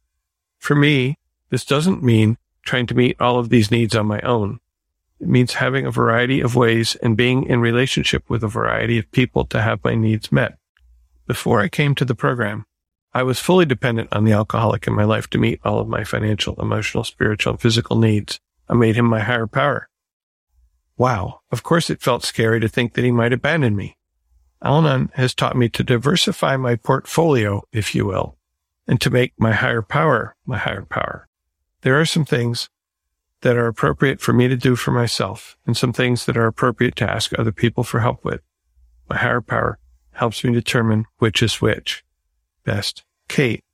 For 0.58 0.74
me, 0.74 1.16
this 1.50 1.64
doesn't 1.64 2.02
mean 2.02 2.36
trying 2.62 2.86
to 2.86 2.94
meet 2.94 3.20
all 3.20 3.38
of 3.38 3.48
these 3.48 3.70
needs 3.70 3.94
on 3.94 4.06
my 4.06 4.20
own. 4.20 4.60
It 5.20 5.28
means 5.28 5.54
having 5.54 5.86
a 5.86 5.90
variety 5.90 6.40
of 6.40 6.54
ways 6.54 6.96
and 6.96 7.16
being 7.16 7.44
in 7.44 7.60
relationship 7.60 8.24
with 8.28 8.44
a 8.44 8.48
variety 8.48 8.98
of 8.98 9.10
people 9.10 9.44
to 9.46 9.60
have 9.60 9.82
my 9.82 9.94
needs 9.94 10.30
met. 10.30 10.58
Before 11.26 11.60
I 11.60 11.68
came 11.68 11.94
to 11.96 12.04
the 12.04 12.14
program, 12.14 12.64
I 13.12 13.22
was 13.22 13.40
fully 13.40 13.66
dependent 13.66 14.12
on 14.12 14.24
the 14.24 14.32
alcoholic 14.32 14.86
in 14.86 14.94
my 14.94 15.04
life 15.04 15.28
to 15.30 15.38
meet 15.38 15.60
all 15.64 15.80
of 15.80 15.88
my 15.88 16.04
financial, 16.04 16.54
emotional, 16.60 17.04
spiritual, 17.04 17.52
and 17.52 17.60
physical 17.60 17.98
needs. 17.98 18.38
I 18.68 18.74
made 18.74 18.96
him 18.96 19.06
my 19.06 19.20
higher 19.20 19.46
power. 19.46 19.88
Wow. 20.96 21.40
Of 21.50 21.62
course 21.62 21.90
it 21.90 22.00
felt 22.00 22.24
scary 22.24 22.60
to 22.60 22.68
think 22.68 22.94
that 22.94 23.04
he 23.04 23.12
might 23.12 23.32
abandon 23.32 23.76
me. 23.76 23.97
Al-Anon 24.62 25.10
has 25.14 25.34
taught 25.34 25.56
me 25.56 25.68
to 25.70 25.84
diversify 25.84 26.56
my 26.56 26.76
portfolio, 26.76 27.62
if 27.72 27.94
you 27.94 28.06
will, 28.06 28.36
and 28.86 29.00
to 29.00 29.10
make 29.10 29.32
my 29.38 29.52
higher 29.52 29.82
power 29.82 30.34
my 30.46 30.58
higher 30.58 30.84
power 30.84 31.28
there 31.82 32.00
are 32.00 32.06
some 32.06 32.24
things 32.24 32.68
that 33.42 33.56
are 33.56 33.66
appropriate 33.66 34.20
for 34.20 34.32
me 34.32 34.48
to 34.48 34.56
do 34.56 34.74
for 34.74 34.90
myself 34.90 35.56
and 35.66 35.76
some 35.76 35.92
things 35.92 36.26
that 36.26 36.36
are 36.36 36.46
appropriate 36.46 36.96
to 36.96 37.08
ask 37.08 37.32
other 37.38 37.52
people 37.52 37.84
for 37.84 38.00
help 38.00 38.24
with. 38.24 38.40
My 39.08 39.16
higher 39.16 39.40
power 39.40 39.78
helps 40.12 40.42
me 40.42 40.52
determine 40.52 41.04
which 41.18 41.42
is 41.42 41.60
which. 41.60 42.04
Best, 42.64 43.04
Kate. 43.28 43.64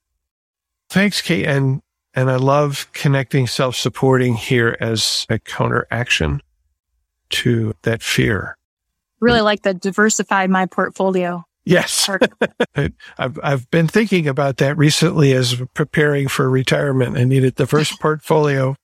Thanks, 0.90 1.22
Kate. 1.22 1.46
And, 1.46 1.80
and 2.12 2.30
I 2.30 2.36
love 2.36 2.88
connecting 2.92 3.46
self-supporting 3.46 4.34
here 4.34 4.76
as 4.80 5.26
a 5.30 5.38
counteraction 5.38 6.42
to 7.30 7.74
that 7.82 8.02
fear. 8.02 8.58
Really 9.20 9.40
like 9.40 9.62
the 9.62 9.74
diversify 9.74 10.46
my 10.46 10.66
portfolio. 10.66 11.44
Yes. 11.64 12.10
I've, 13.18 13.38
I've 13.42 13.70
been 13.70 13.88
thinking 13.88 14.28
about 14.28 14.58
that 14.58 14.76
recently 14.76 15.32
as 15.32 15.62
preparing 15.72 16.28
for 16.28 16.50
retirement. 16.50 17.16
I 17.16 17.24
need 17.24 17.44
a 17.44 17.50
diverse 17.50 17.94
portfolio, 18.00 18.76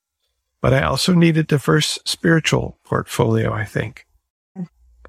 but 0.61 0.73
I 0.73 0.83
also 0.83 1.13
need 1.13 1.37
a 1.37 1.43
diverse 1.43 1.99
spiritual 2.05 2.79
portfolio, 2.85 3.53
I 3.53 3.65
think. 3.65 4.07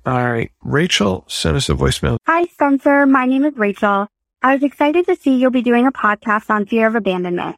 All 0.06 0.32
right. 0.32 0.52
Rachel 0.64 1.26
sent 1.28 1.56
us 1.56 1.70
a 1.70 1.74
voicemail. 1.74 2.18
Hi, 2.26 2.46
Spencer. 2.46 3.06
My 3.06 3.26
name 3.26 3.46
is 3.46 3.56
Rachel. 3.56 4.08
I 4.42 4.56
was 4.56 4.64
excited 4.64 5.06
to 5.06 5.16
see 5.16 5.38
you'll 5.38 5.52
be 5.52 5.62
doing 5.62 5.86
a 5.86 5.92
podcast 5.92 6.50
on 6.50 6.66
fear 6.66 6.88
of 6.88 6.96
abandonment. 6.96 7.56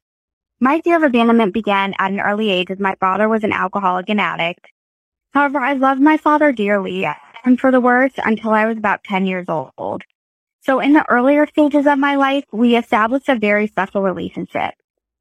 My 0.60 0.82
fear 0.82 0.98
of 0.98 1.04
abandonment 1.04 1.54
began 1.54 1.94
at 1.98 2.12
an 2.12 2.20
early 2.20 2.50
age 2.50 2.70
as 2.70 2.80
my 2.80 2.96
father 3.00 3.30
was 3.30 3.44
an 3.44 3.54
alcoholic 3.54 4.10
and 4.10 4.20
addict. 4.20 4.68
However, 5.32 5.60
I 5.60 5.74
loved 5.74 6.02
my 6.02 6.18
father 6.18 6.52
dearly 6.52 7.06
and 7.44 7.60
for 7.60 7.72
the 7.72 7.82
worst 7.82 8.20
until 8.24 8.52
I 8.52 8.66
was 8.66 8.78
about 8.78 9.04
10 9.04 9.26
years 9.26 9.48
old. 9.50 10.04
So 10.62 10.80
in 10.80 10.94
the 10.94 11.06
earlier 11.10 11.46
stages 11.46 11.86
of 11.86 12.00
my 12.00 12.16
life, 12.16 12.46
we 12.52 12.78
established 12.78 13.28
a 13.28 13.36
very 13.36 13.68
special 13.68 14.02
relationship. 14.02 14.76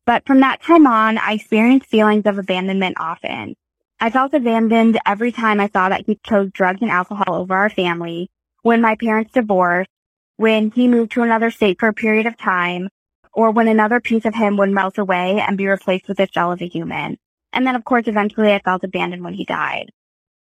But 0.06 0.26
from 0.26 0.40
that 0.40 0.62
time 0.62 0.86
on, 0.86 1.18
I 1.18 1.32
experienced 1.34 1.86
feelings 1.86 2.26
of 2.26 2.38
abandonment 2.38 2.96
often. 2.98 3.54
I 4.00 4.10
felt 4.10 4.34
abandoned 4.34 4.98
every 5.06 5.32
time 5.32 5.60
I 5.60 5.68
saw 5.68 5.88
that 5.88 6.06
he 6.06 6.18
chose 6.24 6.50
drugs 6.52 6.82
and 6.82 6.90
alcohol 6.90 7.34
over 7.34 7.54
our 7.54 7.70
family, 7.70 8.30
when 8.62 8.80
my 8.80 8.96
parents 8.96 9.32
divorced, 9.32 9.90
when 10.36 10.70
he 10.70 10.88
moved 10.88 11.12
to 11.12 11.22
another 11.22 11.50
state 11.50 11.78
for 11.78 11.88
a 11.88 11.94
period 11.94 12.26
of 12.26 12.36
time, 12.36 12.88
or 13.32 13.50
when 13.50 13.68
another 13.68 14.00
piece 14.00 14.24
of 14.24 14.34
him 14.34 14.56
would 14.56 14.70
melt 14.70 14.98
away 14.98 15.40
and 15.40 15.56
be 15.56 15.66
replaced 15.66 16.08
with 16.08 16.20
a 16.20 16.28
shell 16.32 16.52
of 16.52 16.60
a 16.60 16.68
human. 16.68 17.16
And 17.52 17.66
then 17.66 17.76
of 17.76 17.84
course 17.84 18.06
eventually 18.06 18.52
I 18.52 18.58
felt 18.60 18.84
abandoned 18.84 19.24
when 19.24 19.34
he 19.34 19.44
died. 19.44 19.90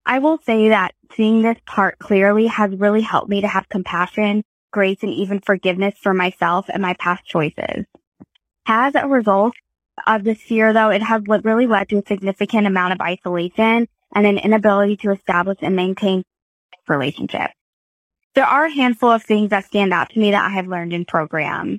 I 0.09 0.17
will 0.17 0.39
say 0.43 0.69
that 0.69 0.95
seeing 1.15 1.43
this 1.43 1.59
part 1.67 1.99
clearly 1.99 2.47
has 2.47 2.71
really 2.71 3.01
helped 3.01 3.29
me 3.29 3.41
to 3.41 3.47
have 3.47 3.69
compassion, 3.69 4.43
grace, 4.71 4.97
and 5.03 5.11
even 5.11 5.39
forgiveness 5.39 5.93
for 6.01 6.15
myself 6.15 6.65
and 6.67 6.81
my 6.81 6.95
past 6.95 7.25
choices. 7.25 7.85
As 8.65 8.95
a 8.95 9.07
result, 9.07 9.53
of 10.07 10.23
this 10.23 10.41
fear, 10.41 10.73
though, 10.73 10.89
it 10.89 11.03
has 11.03 11.21
really 11.43 11.67
led 11.67 11.89
to 11.89 11.99
a 11.99 12.07
significant 12.07 12.65
amount 12.65 12.93
of 12.93 13.01
isolation 13.01 13.87
and 14.15 14.25
an 14.25 14.39
inability 14.39 14.97
to 14.97 15.11
establish 15.11 15.59
and 15.61 15.75
maintain 15.75 16.23
relationships. 16.87 17.53
There 18.33 18.45
are 18.45 18.65
a 18.65 18.73
handful 18.73 19.11
of 19.11 19.21
things 19.21 19.51
that 19.51 19.65
stand 19.65 19.93
out 19.93 20.09
to 20.09 20.19
me 20.19 20.31
that 20.31 20.43
I 20.43 20.49
have 20.49 20.67
learned 20.67 20.91
in 20.91 21.05
program. 21.05 21.77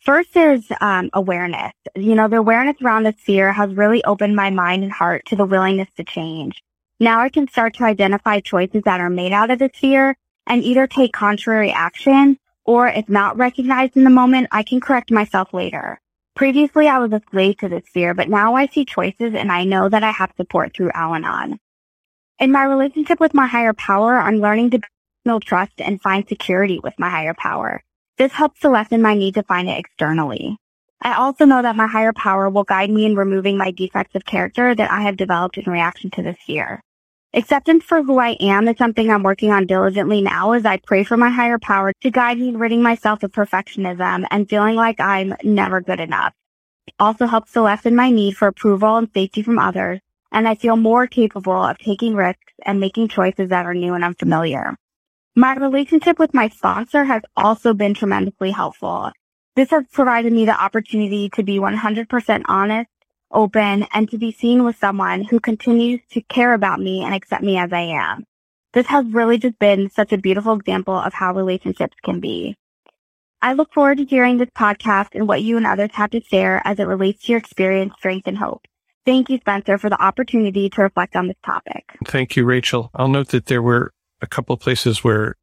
First, 0.00 0.34
there's 0.34 0.64
um, 0.80 1.10
awareness. 1.12 1.72
You 1.94 2.16
know, 2.16 2.26
the 2.26 2.38
awareness 2.38 2.82
around 2.82 3.04
this 3.04 3.20
fear 3.20 3.52
has 3.52 3.72
really 3.74 4.02
opened 4.02 4.34
my 4.34 4.50
mind 4.50 4.82
and 4.82 4.90
heart 4.90 5.22
to 5.26 5.36
the 5.36 5.44
willingness 5.44 5.88
to 5.98 6.02
change. 6.02 6.60
Now 7.02 7.20
I 7.20 7.30
can 7.30 7.48
start 7.48 7.74
to 7.76 7.84
identify 7.84 8.40
choices 8.40 8.82
that 8.84 9.00
are 9.00 9.08
made 9.08 9.32
out 9.32 9.50
of 9.50 9.58
this 9.58 9.72
fear 9.74 10.18
and 10.46 10.62
either 10.62 10.86
take 10.86 11.14
contrary 11.14 11.72
action 11.72 12.38
or 12.66 12.88
if 12.88 13.08
not 13.08 13.38
recognized 13.38 13.96
in 13.96 14.04
the 14.04 14.10
moment, 14.10 14.48
I 14.52 14.62
can 14.62 14.80
correct 14.80 15.10
myself 15.10 15.54
later. 15.54 15.98
Previously, 16.36 16.88
I 16.88 16.98
was 16.98 17.10
a 17.12 17.22
slave 17.30 17.56
to 17.58 17.70
this 17.70 17.88
fear, 17.92 18.12
but 18.12 18.28
now 18.28 18.54
I 18.54 18.66
see 18.66 18.84
choices 18.84 19.34
and 19.34 19.50
I 19.50 19.64
know 19.64 19.88
that 19.88 20.04
I 20.04 20.10
have 20.10 20.32
support 20.36 20.74
through 20.76 20.92
Al-Anon. 20.94 21.58
In 22.38 22.52
my 22.52 22.64
relationship 22.64 23.18
with 23.18 23.32
my 23.32 23.46
higher 23.46 23.72
power, 23.72 24.18
I'm 24.18 24.36
learning 24.36 24.70
to 24.70 24.80
build 25.24 25.42
trust 25.42 25.80
and 25.80 26.02
find 26.02 26.28
security 26.28 26.80
with 26.82 26.94
my 26.98 27.08
higher 27.08 27.34
power. 27.34 27.82
This 28.18 28.32
helps 28.32 28.60
to 28.60 28.68
lessen 28.68 29.00
my 29.00 29.14
need 29.14 29.34
to 29.34 29.42
find 29.42 29.70
it 29.70 29.78
externally. 29.78 30.58
I 31.02 31.14
also 31.14 31.46
know 31.46 31.62
that 31.62 31.76
my 31.76 31.86
higher 31.86 32.12
power 32.12 32.50
will 32.50 32.64
guide 32.64 32.90
me 32.90 33.06
in 33.06 33.16
removing 33.16 33.56
my 33.56 33.70
defects 33.70 34.14
of 34.14 34.26
character 34.26 34.74
that 34.74 34.90
I 34.90 35.00
have 35.00 35.16
developed 35.16 35.56
in 35.56 35.72
reaction 35.72 36.10
to 36.10 36.22
this 36.22 36.36
fear. 36.46 36.82
Acceptance 37.32 37.84
for 37.84 38.02
who 38.02 38.18
I 38.18 38.30
am 38.40 38.66
is 38.66 38.76
something 38.76 39.08
I'm 39.08 39.22
working 39.22 39.52
on 39.52 39.68
diligently 39.68 40.20
now 40.20 40.50
as 40.50 40.66
I 40.66 40.78
pray 40.78 41.04
for 41.04 41.16
my 41.16 41.30
higher 41.30 41.60
power 41.60 41.92
to 42.00 42.10
guide 42.10 42.38
me 42.38 42.48
in 42.48 42.58
ridding 42.58 42.82
myself 42.82 43.22
of 43.22 43.30
perfectionism 43.30 44.26
and 44.32 44.48
feeling 44.48 44.74
like 44.74 44.98
I'm 44.98 45.36
never 45.44 45.80
good 45.80 46.00
enough. 46.00 46.34
Also 46.98 47.26
helps 47.26 47.52
to 47.52 47.62
lessen 47.62 47.94
my 47.94 48.10
need 48.10 48.36
for 48.36 48.48
approval 48.48 48.96
and 48.96 49.08
safety 49.14 49.42
from 49.42 49.60
others, 49.60 50.00
and 50.32 50.48
I 50.48 50.56
feel 50.56 50.76
more 50.76 51.06
capable 51.06 51.52
of 51.52 51.78
taking 51.78 52.16
risks 52.16 52.52
and 52.66 52.80
making 52.80 53.06
choices 53.06 53.50
that 53.50 53.64
are 53.64 53.74
new 53.74 53.94
and 53.94 54.02
unfamiliar. 54.02 54.76
My 55.36 55.54
relationship 55.54 56.18
with 56.18 56.34
my 56.34 56.48
sponsor 56.48 57.04
has 57.04 57.22
also 57.36 57.74
been 57.74 57.94
tremendously 57.94 58.50
helpful. 58.50 59.12
This 59.54 59.70
has 59.70 59.84
provided 59.92 60.32
me 60.32 60.46
the 60.46 60.60
opportunity 60.60 61.30
to 61.34 61.44
be 61.44 61.60
100% 61.60 62.42
honest 62.48 62.90
open, 63.30 63.86
and 63.92 64.10
to 64.10 64.18
be 64.18 64.32
seen 64.32 64.64
with 64.64 64.76
someone 64.76 65.24
who 65.24 65.40
continues 65.40 66.00
to 66.10 66.20
care 66.22 66.54
about 66.54 66.80
me 66.80 67.02
and 67.02 67.14
accept 67.14 67.42
me 67.42 67.56
as 67.58 67.72
I 67.72 67.80
am. 67.80 68.24
This 68.72 68.86
has 68.86 69.04
really 69.06 69.38
just 69.38 69.58
been 69.58 69.90
such 69.90 70.12
a 70.12 70.18
beautiful 70.18 70.54
example 70.54 70.94
of 70.94 71.12
how 71.12 71.34
relationships 71.34 71.96
can 72.04 72.20
be. 72.20 72.56
I 73.42 73.54
look 73.54 73.72
forward 73.72 73.98
to 73.98 74.04
hearing 74.04 74.36
this 74.36 74.50
podcast 74.50 75.08
and 75.14 75.26
what 75.26 75.42
you 75.42 75.56
and 75.56 75.66
others 75.66 75.90
have 75.94 76.10
to 76.10 76.20
share 76.20 76.60
as 76.64 76.78
it 76.78 76.84
relates 76.84 77.24
to 77.24 77.32
your 77.32 77.38
experience, 77.38 77.94
strength, 77.96 78.26
and 78.26 78.38
hope. 78.38 78.66
Thank 79.06 79.30
you, 79.30 79.38
Spencer, 79.38 79.78
for 79.78 79.88
the 79.88 80.00
opportunity 80.00 80.68
to 80.70 80.82
reflect 80.82 81.16
on 81.16 81.26
this 81.26 81.38
topic. 81.44 81.84
Thank 82.04 82.36
you, 82.36 82.44
Rachel. 82.44 82.90
I'll 82.94 83.08
note 83.08 83.28
that 83.28 83.46
there 83.46 83.62
were 83.62 83.92
a 84.20 84.26
couple 84.26 84.56
places 84.58 85.02
where 85.02 85.36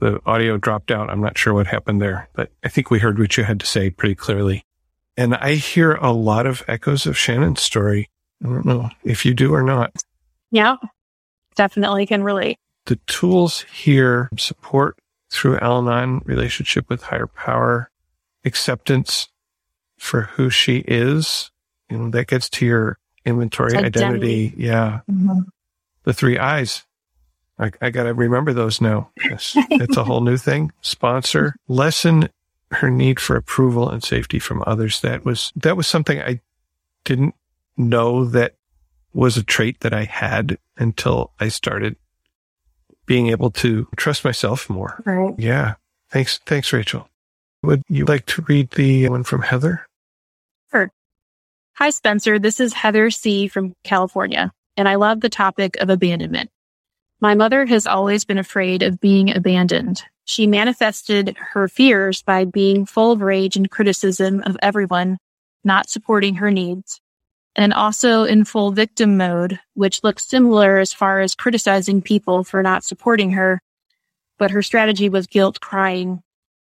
the 0.00 0.20
audio 0.26 0.56
dropped 0.56 0.90
out. 0.90 1.10
I'm 1.10 1.20
not 1.20 1.38
sure 1.38 1.54
what 1.54 1.68
happened 1.68 2.02
there, 2.02 2.28
but 2.34 2.50
I 2.64 2.68
think 2.68 2.90
we 2.90 2.98
heard 2.98 3.18
what 3.18 3.36
you 3.36 3.44
had 3.44 3.60
to 3.60 3.66
say 3.66 3.88
pretty 3.90 4.16
clearly. 4.16 4.64
And 5.18 5.34
I 5.34 5.54
hear 5.54 5.94
a 5.94 6.12
lot 6.12 6.46
of 6.46 6.62
echoes 6.68 7.04
of 7.04 7.18
Shannon's 7.18 7.60
story. 7.60 8.08
I 8.40 8.46
don't 8.46 8.64
know 8.64 8.88
if 9.02 9.26
you 9.26 9.34
do 9.34 9.52
or 9.52 9.64
not. 9.64 9.90
Yeah, 10.52 10.76
definitely 11.56 12.06
can 12.06 12.22
relate. 12.22 12.56
The 12.86 13.00
tools 13.08 13.62
here 13.62 14.30
support 14.38 14.96
through 15.28 15.58
Al 15.58 15.78
Anon 15.78 16.22
relationship 16.24 16.88
with 16.88 17.02
higher 17.02 17.26
power, 17.26 17.90
acceptance 18.44 19.28
for 19.98 20.22
who 20.22 20.50
she 20.50 20.84
is. 20.86 21.50
You 21.90 21.98
know, 21.98 22.10
that 22.10 22.28
gets 22.28 22.48
to 22.50 22.64
your 22.64 22.98
inventory 23.24 23.74
identity. 23.76 23.98
identity. 23.98 24.54
Yeah. 24.56 25.00
Mm-hmm. 25.10 25.40
The 26.04 26.14
three 26.14 26.38
I's. 26.38 26.86
I, 27.58 27.72
I 27.82 27.90
got 27.90 28.04
to 28.04 28.14
remember 28.14 28.52
those 28.52 28.80
now. 28.80 29.10
Yes. 29.16 29.54
it's 29.56 29.96
a 29.96 30.04
whole 30.04 30.20
new 30.20 30.36
thing. 30.36 30.70
Sponsor, 30.80 31.56
lessen 31.66 32.28
her 32.72 32.90
need 32.90 33.18
for 33.18 33.36
approval 33.36 33.88
and 33.88 34.02
safety 34.02 34.38
from 34.38 34.62
others. 34.66 35.00
That 35.00 35.24
was, 35.24 35.52
that 35.56 35.76
was 35.76 35.86
something 35.86 36.20
I 36.20 36.40
didn't 37.04 37.34
know 37.76 38.24
that 38.26 38.56
was 39.14 39.36
a 39.36 39.42
trait 39.42 39.80
that 39.80 39.94
I 39.94 40.04
had 40.04 40.58
until 40.76 41.32
I 41.40 41.48
started 41.48 41.96
being 43.06 43.28
able 43.28 43.50
to 43.50 43.88
trust 43.96 44.24
myself 44.24 44.68
more. 44.68 45.02
Right. 45.06 45.34
Yeah. 45.38 45.74
Thanks. 46.10 46.38
Thanks, 46.46 46.72
Rachel. 46.72 47.08
Would 47.62 47.82
you 47.88 48.04
like 48.04 48.26
to 48.26 48.42
read 48.42 48.70
the 48.72 49.08
one 49.08 49.24
from 49.24 49.42
Heather? 49.42 49.86
Sure. 50.70 50.90
Hi, 51.74 51.90
Spencer. 51.90 52.38
This 52.38 52.60
is 52.60 52.72
Heather 52.72 53.10
C. 53.10 53.48
from 53.48 53.74
California, 53.82 54.52
and 54.76 54.88
I 54.88 54.94
love 54.96 55.20
the 55.20 55.28
topic 55.28 55.76
of 55.80 55.90
abandonment. 55.90 56.50
My 57.20 57.34
mother 57.34 57.66
has 57.66 57.84
always 57.84 58.24
been 58.24 58.38
afraid 58.38 58.84
of 58.84 59.00
being 59.00 59.34
abandoned. 59.34 60.02
She 60.24 60.46
manifested 60.46 61.36
her 61.36 61.66
fears 61.66 62.22
by 62.22 62.44
being 62.44 62.86
full 62.86 63.10
of 63.10 63.22
rage 63.22 63.56
and 63.56 63.68
criticism 63.68 64.40
of 64.46 64.56
everyone, 64.62 65.18
not 65.64 65.90
supporting 65.90 66.36
her 66.36 66.52
needs, 66.52 67.00
and 67.56 67.74
also 67.74 68.22
in 68.22 68.44
full 68.44 68.70
victim 68.70 69.16
mode, 69.16 69.58
which 69.74 70.04
looks 70.04 70.28
similar 70.28 70.78
as 70.78 70.92
far 70.92 71.20
as 71.20 71.34
criticizing 71.34 72.02
people 72.02 72.44
for 72.44 72.62
not 72.62 72.84
supporting 72.84 73.32
her. 73.32 73.60
But 74.38 74.52
her 74.52 74.62
strategy 74.62 75.08
was 75.08 75.26
guilt 75.26 75.60
crying 75.60 76.22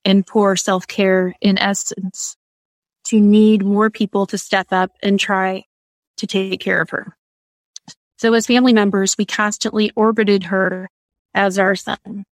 and 0.03 0.25
poor 0.25 0.55
self 0.55 0.87
care 0.87 1.35
in 1.41 1.59
essence 1.59 2.37
to 3.05 3.19
need 3.19 3.63
more 3.63 3.91
people 3.91 4.25
to 4.25 4.37
step 4.39 4.67
up 4.71 4.91
and 5.03 5.19
try 5.19 5.65
to 6.17 6.25
take 6.25 6.59
care 6.59 6.81
of 6.81 6.89
her. 6.89 7.15
So 8.19 8.33
as 8.33 8.47
family 8.47 8.73
members, 8.73 9.17
we 9.17 9.25
constantly 9.25 9.91
orbited 9.95 10.43
her 10.43 10.89
as 11.33 11.57
our 11.57 11.75
sun 11.75 12.25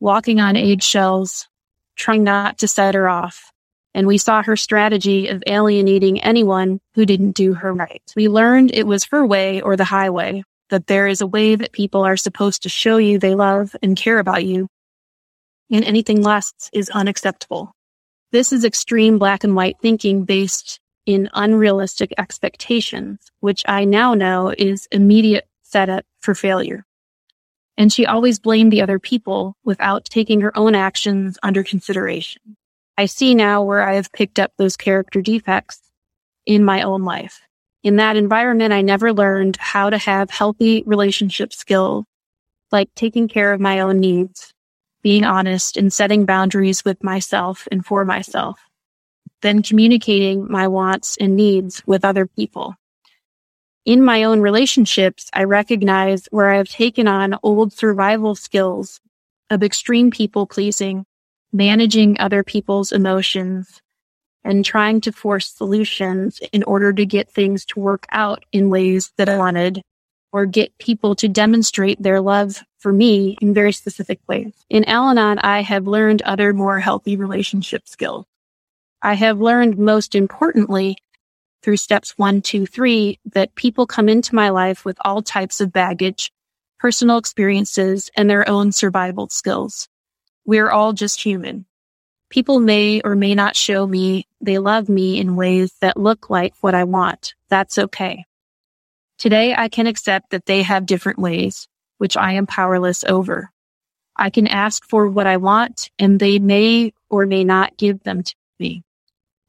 walking 0.00 0.40
on 0.40 0.56
eggshells, 0.56 1.48
trying 1.96 2.24
not 2.24 2.58
to 2.58 2.68
set 2.68 2.94
her 2.94 3.08
off. 3.08 3.52
And 3.92 4.06
we 4.06 4.16
saw 4.16 4.42
her 4.42 4.56
strategy 4.56 5.28
of 5.28 5.42
alienating 5.46 6.20
anyone 6.22 6.80
who 6.94 7.04
didn't 7.04 7.32
do 7.32 7.52
her 7.52 7.74
right. 7.74 8.02
We 8.16 8.28
learned 8.28 8.72
it 8.72 8.86
was 8.86 9.04
her 9.12 9.24
way 9.24 9.60
or 9.60 9.76
the 9.76 9.84
highway, 9.84 10.44
that 10.70 10.86
there 10.86 11.06
is 11.06 11.20
a 11.20 11.26
way 11.26 11.56
that 11.56 11.72
people 11.72 12.02
are 12.02 12.16
supposed 12.16 12.62
to 12.62 12.70
show 12.70 12.96
you 12.96 13.18
they 13.18 13.34
love 13.34 13.76
and 13.82 13.98
care 13.98 14.18
about 14.18 14.44
you. 14.46 14.66
And 15.70 15.84
anything 15.84 16.22
less 16.22 16.54
is 16.72 16.88
unacceptable. 16.88 17.72
This 18.32 18.50
is 18.50 18.64
extreme 18.64 19.18
black 19.18 19.44
and 19.44 19.54
white 19.54 19.76
thinking 19.82 20.24
based 20.24 20.80
in 21.06 21.30
unrealistic 21.34 22.12
expectations, 22.18 23.30
which 23.40 23.62
I 23.66 23.84
now 23.84 24.14
know 24.14 24.54
is 24.56 24.88
immediate 24.90 25.48
setup 25.62 26.04
for 26.20 26.34
failure. 26.34 26.86
And 27.76 27.92
she 27.92 28.06
always 28.06 28.38
blamed 28.38 28.72
the 28.72 28.82
other 28.82 28.98
people 28.98 29.56
without 29.64 30.04
taking 30.04 30.40
her 30.40 30.56
own 30.56 30.74
actions 30.74 31.38
under 31.42 31.64
consideration. 31.64 32.56
I 32.96 33.06
see 33.06 33.34
now 33.34 33.62
where 33.62 33.82
I 33.86 33.94
have 33.94 34.12
picked 34.12 34.38
up 34.38 34.52
those 34.56 34.76
character 34.76 35.20
defects 35.20 35.80
in 36.46 36.64
my 36.64 36.82
own 36.82 37.02
life. 37.02 37.40
In 37.82 37.96
that 37.96 38.16
environment, 38.16 38.72
I 38.72 38.82
never 38.82 39.12
learned 39.12 39.56
how 39.56 39.90
to 39.90 39.98
have 39.98 40.30
healthy 40.30 40.82
relationship 40.86 41.52
skills, 41.52 42.04
like 42.70 42.88
taking 42.94 43.28
care 43.28 43.52
of 43.52 43.60
my 43.60 43.80
own 43.80 43.98
needs, 43.98 44.54
being 45.02 45.24
honest 45.24 45.76
and 45.76 45.92
setting 45.92 46.24
boundaries 46.24 46.84
with 46.84 47.02
myself 47.04 47.68
and 47.70 47.84
for 47.84 48.04
myself, 48.04 48.58
then 49.44 49.62
communicating 49.62 50.50
my 50.50 50.66
wants 50.66 51.18
and 51.18 51.36
needs 51.36 51.82
with 51.86 52.02
other 52.02 52.26
people. 52.26 52.74
In 53.84 54.02
my 54.02 54.24
own 54.24 54.40
relationships, 54.40 55.28
I 55.34 55.44
recognize 55.44 56.26
where 56.30 56.50
I 56.50 56.56
have 56.56 56.68
taken 56.70 57.06
on 57.06 57.38
old 57.42 57.74
survival 57.74 58.34
skills 58.34 59.00
of 59.50 59.62
extreme 59.62 60.10
people 60.10 60.46
pleasing, 60.46 61.04
managing 61.52 62.18
other 62.18 62.42
people's 62.42 62.90
emotions, 62.90 63.82
and 64.44 64.64
trying 64.64 65.02
to 65.02 65.12
force 65.12 65.52
solutions 65.52 66.40
in 66.50 66.62
order 66.62 66.94
to 66.94 67.04
get 67.04 67.30
things 67.30 67.66
to 67.66 67.80
work 67.80 68.06
out 68.10 68.46
in 68.50 68.70
ways 68.70 69.12
that 69.18 69.28
I 69.28 69.36
wanted 69.36 69.82
or 70.32 70.46
get 70.46 70.78
people 70.78 71.14
to 71.16 71.28
demonstrate 71.28 72.02
their 72.02 72.22
love 72.22 72.62
for 72.78 72.94
me 72.94 73.36
in 73.42 73.52
very 73.52 73.72
specific 73.72 74.20
ways. 74.26 74.54
In 74.70 74.84
Al 74.84 75.10
Anon, 75.10 75.38
I 75.40 75.60
have 75.60 75.86
learned 75.86 76.22
other 76.22 76.54
more 76.54 76.80
healthy 76.80 77.16
relationship 77.16 77.86
skills. 77.86 78.24
I 79.04 79.12
have 79.12 79.38
learned 79.38 79.76
most 79.76 80.14
importantly 80.14 80.96
through 81.62 81.76
steps 81.76 82.16
one, 82.16 82.40
two, 82.40 82.64
three, 82.64 83.20
that 83.26 83.54
people 83.54 83.86
come 83.86 84.08
into 84.08 84.34
my 84.34 84.48
life 84.48 84.86
with 84.86 84.96
all 85.04 85.20
types 85.20 85.60
of 85.60 85.74
baggage, 85.74 86.32
personal 86.78 87.18
experiences, 87.18 88.10
and 88.16 88.30
their 88.30 88.48
own 88.48 88.72
survival 88.72 89.28
skills. 89.28 89.90
We're 90.46 90.70
all 90.70 90.94
just 90.94 91.22
human. 91.22 91.66
People 92.30 92.60
may 92.60 93.02
or 93.02 93.14
may 93.14 93.34
not 93.34 93.56
show 93.56 93.86
me 93.86 94.26
they 94.40 94.56
love 94.56 94.88
me 94.88 95.20
in 95.20 95.36
ways 95.36 95.74
that 95.82 95.98
look 95.98 96.30
like 96.30 96.54
what 96.62 96.74
I 96.74 96.84
want. 96.84 97.34
That's 97.50 97.76
okay. 97.76 98.24
Today 99.18 99.54
I 99.54 99.68
can 99.68 99.86
accept 99.86 100.30
that 100.30 100.46
they 100.46 100.62
have 100.62 100.86
different 100.86 101.18
ways, 101.18 101.68
which 101.98 102.16
I 102.16 102.32
am 102.32 102.46
powerless 102.46 103.04
over. 103.04 103.50
I 104.16 104.30
can 104.30 104.46
ask 104.46 104.82
for 104.88 105.08
what 105.08 105.26
I 105.26 105.36
want 105.36 105.90
and 105.98 106.18
they 106.18 106.38
may 106.38 106.94
or 107.10 107.26
may 107.26 107.44
not 107.44 107.76
give 107.76 108.02
them 108.02 108.22
to 108.22 108.34
me, 108.58 108.83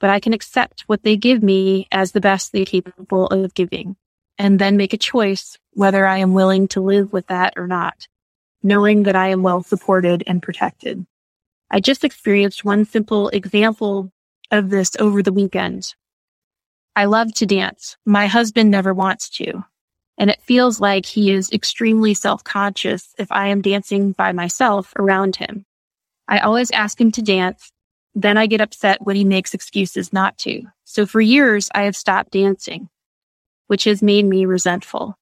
but 0.05 0.11
I 0.11 0.19
can 0.19 0.33
accept 0.33 0.83
what 0.85 1.01
they 1.01 1.17
give 1.17 1.41
me 1.41 1.87
as 1.91 2.11
the 2.11 2.21
best 2.21 2.51
they're 2.51 2.63
capable 2.63 3.25
of 3.25 3.55
giving 3.55 3.95
and 4.37 4.59
then 4.59 4.77
make 4.77 4.93
a 4.93 4.97
choice 4.97 5.57
whether 5.73 6.05
I 6.05 6.19
am 6.19 6.35
willing 6.35 6.67
to 6.67 6.79
live 6.79 7.11
with 7.11 7.25
that 7.25 7.55
or 7.57 7.65
not, 7.65 8.07
knowing 8.61 9.01
that 9.01 9.15
I 9.15 9.29
am 9.29 9.41
well 9.41 9.63
supported 9.63 10.23
and 10.27 10.43
protected. 10.43 11.07
I 11.71 11.79
just 11.79 12.03
experienced 12.03 12.63
one 12.63 12.85
simple 12.85 13.29
example 13.29 14.11
of 14.51 14.69
this 14.69 14.91
over 14.99 15.23
the 15.23 15.33
weekend. 15.33 15.95
I 16.95 17.05
love 17.05 17.33
to 17.37 17.47
dance. 17.47 17.97
My 18.05 18.27
husband 18.27 18.69
never 18.69 18.93
wants 18.93 19.27
to. 19.37 19.63
And 20.19 20.29
it 20.29 20.43
feels 20.43 20.79
like 20.79 21.07
he 21.07 21.31
is 21.31 21.51
extremely 21.51 22.13
self-conscious 22.13 23.15
if 23.17 23.31
I 23.31 23.47
am 23.47 23.63
dancing 23.63 24.11
by 24.11 24.33
myself 24.33 24.93
around 24.97 25.37
him. 25.37 25.65
I 26.27 26.37
always 26.37 26.69
ask 26.69 27.01
him 27.01 27.11
to 27.13 27.23
dance. 27.23 27.71
Then 28.15 28.37
I 28.37 28.47
get 28.47 28.61
upset 28.61 29.01
when 29.01 29.17
he 29.17 29.25
makes 29.25 29.53
excuses 29.53 30.13
not 30.13 30.37
to. 30.39 30.63
So 30.85 31.05
for 31.05 31.19
years, 31.19 31.69
I 31.75 31.83
have 31.83 31.97
stopped 31.97 32.31
dancing, 32.31 32.89
which 33.67 33.83
has 33.83 34.01
made 34.01 34.25
me 34.25 34.45
resentful. 34.45 35.17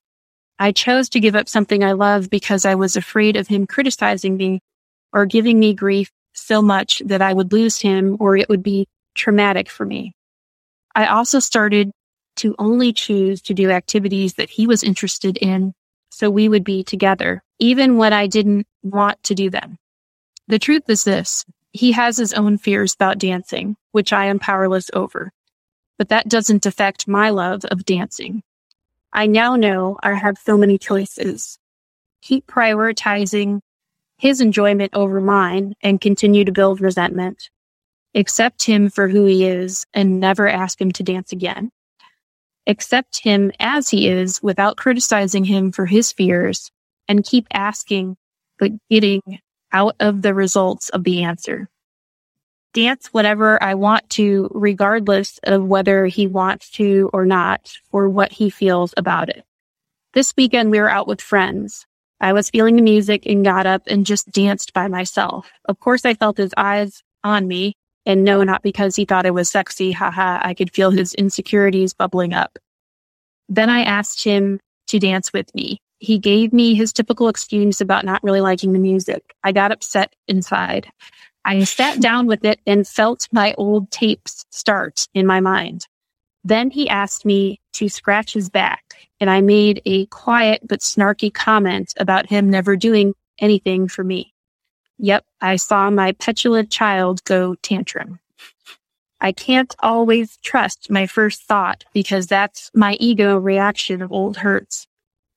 I 0.60 0.72
chose 0.72 1.10
to 1.10 1.20
give 1.20 1.36
up 1.36 1.50
something 1.50 1.84
I 1.84 1.94
love 1.94 2.30
because 2.30 2.66
I 2.66 2.76
was 2.76 2.96
afraid 2.96 3.36
of 3.36 3.48
him 3.48 3.66
criticizing 3.66 4.38
me 4.38 4.62
or 5.12 5.26
giving 5.26 5.60
me 5.60 5.74
grief 5.74 6.12
so 6.34 6.62
much 6.62 7.02
that 7.06 7.22
I 7.22 7.34
would 7.34 7.52
lose 7.52 7.80
him 7.80 8.18
or 8.20 8.38
it 8.38 8.48
would 8.48 8.64
be 8.64 8.88
traumatic 9.16 9.70
for 9.70 9.86
me. 9.86 10.14
I 10.96 11.08
also 11.08 11.40
started 11.40 11.92
to 12.38 12.56
only 12.60 12.94
choose 12.94 13.42
to 13.44 13.54
do 13.54 13.72
activities 13.72 14.36
that 14.36 14.50
he 14.50 14.68
was 14.68 14.84
interested 14.84 15.38
in 15.38 15.74
so 16.12 16.30
we 16.30 16.48
would 16.48 16.64
be 16.64 16.84
together, 16.84 17.42
even 17.58 17.98
when 17.98 18.14
I 18.14 18.28
didn't 18.28 18.68
want 18.84 19.22
to 19.24 19.36
do 19.36 19.50
them. 19.50 19.78
The 20.48 20.60
truth 20.60 20.84
is 20.88 21.04
this. 21.04 21.44
He 21.74 21.92
has 21.94 22.18
his 22.18 22.34
own 22.34 22.60
fears 22.60 22.94
about 22.94 23.18
dancing, 23.18 23.76
which 23.92 24.14
I 24.14 24.26
am 24.26 24.38
powerless 24.38 24.92
over. 24.94 25.32
But 25.98 26.10
that 26.10 26.30
doesn't 26.30 26.68
affect 26.68 27.08
my 27.08 27.32
love 27.32 27.66
of 27.66 27.84
dancing. 27.84 28.44
I 29.12 29.26
now 29.26 29.56
know 29.56 29.98
I 30.02 30.14
have 30.14 30.38
so 30.38 30.56
many 30.56 30.78
choices. 30.78 31.58
Keep 32.22 32.46
prioritizing 32.48 33.60
his 34.20 34.40
enjoyment 34.40 34.92
over 34.94 35.20
mine 35.20 35.74
and 35.82 36.00
continue 36.00 36.46
to 36.46 36.52
build 36.52 36.80
resentment. 36.80 37.50
Accept 38.16 38.64
him 38.64 38.90
for 38.90 39.08
who 39.08 39.26
he 39.26 39.46
is 39.46 39.86
and 39.94 40.20
never 40.20 40.48
ask 40.48 40.80
him 40.80 40.92
to 40.92 41.04
dance 41.04 41.32
again. 41.32 41.72
Accept 42.68 43.20
him 43.20 43.52
as 43.60 43.90
he 43.90 44.08
is 44.08 44.42
without 44.44 44.78
criticizing 44.78 45.44
him 45.44 45.72
for 45.72 45.88
his 45.88 46.12
fears 46.12 46.72
and 47.08 47.26
keep 47.26 47.48
asking, 47.52 48.16
but 48.60 48.72
getting 48.90 49.22
out 49.74 49.96
of 50.00 50.22
the 50.22 50.34
results 50.34 50.90
of 50.90 51.04
the 51.04 51.24
answer. 51.24 51.70
Dance 52.74 53.08
whatever 53.08 53.62
I 53.62 53.76
want 53.76 54.10
to, 54.12 54.50
regardless 54.54 55.40
of 55.44 55.66
whether 55.66 56.06
he 56.06 56.26
wants 56.28 56.70
to 56.72 57.10
or 57.14 57.26
not, 57.26 57.74
or 57.92 58.10
what 58.10 58.32
he 58.32 58.50
feels 58.50 58.94
about 58.98 59.30
it. 59.30 59.44
This 60.14 60.34
weekend 60.38 60.72
we 60.72 60.80
were 60.80 60.90
out 60.90 61.08
with 61.08 61.22
friends. 61.22 61.86
I 62.22 62.34
was 62.34 62.50
feeling 62.50 62.76
the 62.76 62.82
music 62.82 63.26
and 63.26 63.44
got 63.44 63.66
up 63.66 63.84
and 63.88 64.06
just 64.06 64.32
danced 64.32 64.74
by 64.74 64.88
myself. 64.88 65.52
Of 65.66 65.80
course, 65.80 66.06
I 66.06 66.14
felt 66.14 66.38
his 66.38 66.54
eyes 66.56 67.04
on 67.24 67.48
me 67.48 67.74
and 68.06 68.24
no, 68.24 68.44
not 68.44 68.64
because 68.64 68.96
he 68.96 69.06
thought 69.06 69.26
it 69.26 69.34
was 69.34 69.50
sexy. 69.50 69.92
Haha. 69.92 70.40
I 70.42 70.54
could 70.54 70.74
feel 70.74 70.92
his 70.92 71.14
insecurities 71.14 71.94
bubbling 71.94 72.34
up. 72.34 72.58
Then 73.50 73.70
I 73.70 73.84
asked 73.84 74.24
him 74.24 74.60
to 74.88 75.00
dance 75.00 75.32
with 75.32 75.54
me. 75.56 75.80
He 76.04 76.20
gave 76.20 76.52
me 76.52 76.76
his 76.76 76.92
typical 76.92 77.30
excuse 77.30 77.80
about 77.80 78.04
not 78.04 78.22
really 78.26 78.42
liking 78.42 78.74
the 78.74 78.80
music. 78.80 79.34
I 79.42 79.54
got 79.54 79.72
upset 79.72 80.14
inside. 80.28 80.92
I 81.46 81.64
sat 81.64 82.02
down 82.02 82.28
with 82.28 82.44
it 82.44 82.60
and 82.68 82.86
felt 82.86 83.30
my 83.32 83.54
old 83.58 83.90
tapes 83.90 84.46
start 84.50 85.08
in 85.14 85.26
my 85.26 85.40
mind. 85.40 85.88
Then 86.44 86.72
he 86.72 86.90
asked 86.90 87.24
me 87.24 87.62
to 87.76 87.88
scratch 87.88 88.34
his 88.34 88.50
back, 88.50 88.84
and 89.22 89.30
I 89.30 89.40
made 89.40 89.82
a 89.86 90.06
quiet 90.08 90.68
but 90.68 90.82
snarky 90.82 91.34
comment 91.34 91.94
about 91.96 92.28
him 92.28 92.50
never 92.50 92.76
doing 92.76 93.14
anything 93.40 93.88
for 93.88 94.04
me. 94.04 94.34
Yep, 94.98 95.24
I 95.40 95.56
saw 95.56 95.90
my 95.90 96.12
petulant 96.12 96.70
child 96.70 97.24
go 97.24 97.56
tantrum. 97.64 98.20
I 99.22 99.32
can't 99.32 99.74
always 99.80 100.36
trust 100.44 100.92
my 100.92 101.08
first 101.08 101.44
thought 101.44 101.86
because 101.94 102.28
that's 102.28 102.72
my 102.74 102.98
ego 103.00 103.38
reaction 103.38 104.02
of 104.02 104.12
old 104.12 104.36
hurts. 104.36 104.86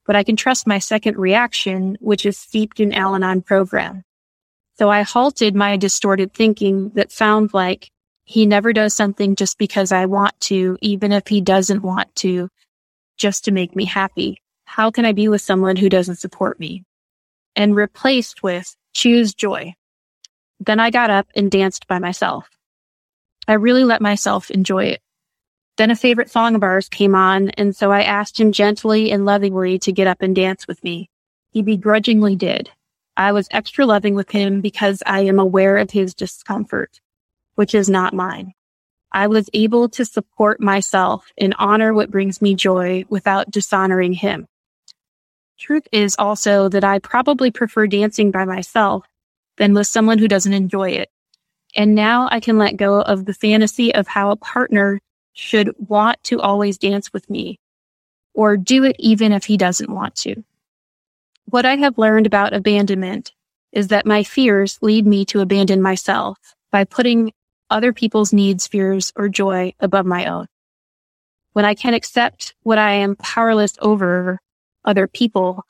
But 0.06 0.16
I 0.16 0.24
can 0.24 0.36
trust 0.36 0.66
my 0.66 0.78
second 0.78 1.16
reaction, 1.16 1.96
which 2.00 2.24
is 2.26 2.38
steeped 2.38 2.80
in 2.80 2.92
Al-Anon 2.92 3.42
program. 3.42 4.04
So 4.78 4.90
I 4.90 5.02
halted 5.02 5.54
my 5.54 5.76
distorted 5.76 6.32
thinking 6.32 6.90
that 6.90 7.10
sounds 7.10 7.54
like 7.54 7.90
he 8.24 8.44
never 8.44 8.72
does 8.72 8.92
something 8.92 9.36
just 9.36 9.56
because 9.56 9.92
I 9.92 10.06
want 10.06 10.38
to, 10.42 10.76
even 10.80 11.12
if 11.12 11.28
he 11.28 11.40
doesn't 11.40 11.82
want 11.82 12.14
to, 12.16 12.48
just 13.16 13.44
to 13.44 13.52
make 13.52 13.74
me 13.74 13.84
happy. 13.84 14.42
How 14.64 14.90
can 14.90 15.04
I 15.04 15.12
be 15.12 15.28
with 15.28 15.40
someone 15.40 15.76
who 15.76 15.88
doesn't 15.88 16.16
support 16.16 16.60
me? 16.60 16.84
And 17.54 17.74
replaced 17.74 18.42
with 18.42 18.76
choose 18.94 19.32
joy. 19.32 19.74
Then 20.60 20.80
I 20.80 20.90
got 20.90 21.10
up 21.10 21.28
and 21.34 21.50
danced 21.50 21.86
by 21.86 21.98
myself. 21.98 22.48
I 23.48 23.54
really 23.54 23.84
let 23.84 24.00
myself 24.00 24.50
enjoy 24.50 24.86
it. 24.86 25.00
Then 25.76 25.90
a 25.90 25.96
favorite 25.96 26.30
song 26.30 26.54
of 26.54 26.62
ours 26.62 26.88
came 26.88 27.14
on, 27.14 27.50
and 27.50 27.76
so 27.76 27.92
I 27.92 28.02
asked 28.02 28.40
him 28.40 28.52
gently 28.52 29.10
and 29.10 29.24
lovingly 29.24 29.78
to 29.80 29.92
get 29.92 30.06
up 30.06 30.22
and 30.22 30.34
dance 30.34 30.66
with 30.66 30.82
me. 30.82 31.10
He 31.50 31.62
begrudgingly 31.62 32.36
did. 32.36 32.70
I 33.16 33.32
was 33.32 33.48
extra 33.50 33.86
loving 33.86 34.14
with 34.14 34.30
him 34.30 34.60
because 34.60 35.02
I 35.06 35.20
am 35.20 35.38
aware 35.38 35.76
of 35.76 35.90
his 35.90 36.14
discomfort 36.14 37.00
which 37.56 37.74
is 37.74 37.90
not 37.90 38.14
mine. 38.14 38.52
I 39.10 39.26
was 39.26 39.50
able 39.52 39.88
to 39.90 40.04
support 40.04 40.60
myself 40.60 41.32
and 41.36 41.54
honor 41.58 41.92
what 41.92 42.10
brings 42.10 42.40
me 42.40 42.54
joy 42.54 43.04
without 43.08 43.50
dishonoring 43.50 44.12
him. 44.12 44.46
Truth 45.58 45.88
is 45.90 46.16
also 46.18 46.68
that 46.68 46.84
I 46.84 46.98
probably 46.98 47.50
prefer 47.50 47.86
dancing 47.86 48.30
by 48.30 48.44
myself 48.44 49.06
than 49.56 49.72
with 49.72 49.86
someone 49.86 50.18
who 50.18 50.28
doesn't 50.28 50.52
enjoy 50.52 50.90
it. 50.90 51.08
And 51.74 51.94
now 51.94 52.28
I 52.30 52.40
can 52.40 52.58
let 52.58 52.76
go 52.76 53.00
of 53.00 53.24
the 53.24 53.34
fantasy 53.34 53.94
of 53.94 54.06
how 54.06 54.30
a 54.30 54.36
partner 54.36 55.00
should 55.36 55.70
want 55.78 56.22
to 56.24 56.40
always 56.40 56.78
dance 56.78 57.12
with 57.12 57.28
me 57.28 57.60
or 58.34 58.56
do 58.56 58.84
it 58.84 58.96
even 58.98 59.32
if 59.32 59.44
he 59.44 59.56
doesn't 59.56 59.90
want 59.90 60.16
to. 60.16 60.42
What 61.44 61.66
I 61.66 61.76
have 61.76 61.98
learned 61.98 62.26
about 62.26 62.54
abandonment 62.54 63.32
is 63.70 63.88
that 63.88 64.06
my 64.06 64.22
fears 64.22 64.78
lead 64.80 65.06
me 65.06 65.24
to 65.26 65.40
abandon 65.40 65.82
myself 65.82 66.38
by 66.72 66.84
putting 66.84 67.32
other 67.68 67.92
people's 67.92 68.32
needs, 68.32 68.66
fears, 68.66 69.12
or 69.14 69.28
joy 69.28 69.74
above 69.78 70.06
my 70.06 70.26
own. 70.26 70.46
When 71.52 71.64
I 71.64 71.74
can 71.74 71.94
accept 71.94 72.54
what 72.62 72.78
I 72.78 72.92
am 72.92 73.16
powerless 73.16 73.74
over 73.80 74.38
other 74.84 75.06
people 75.06 75.64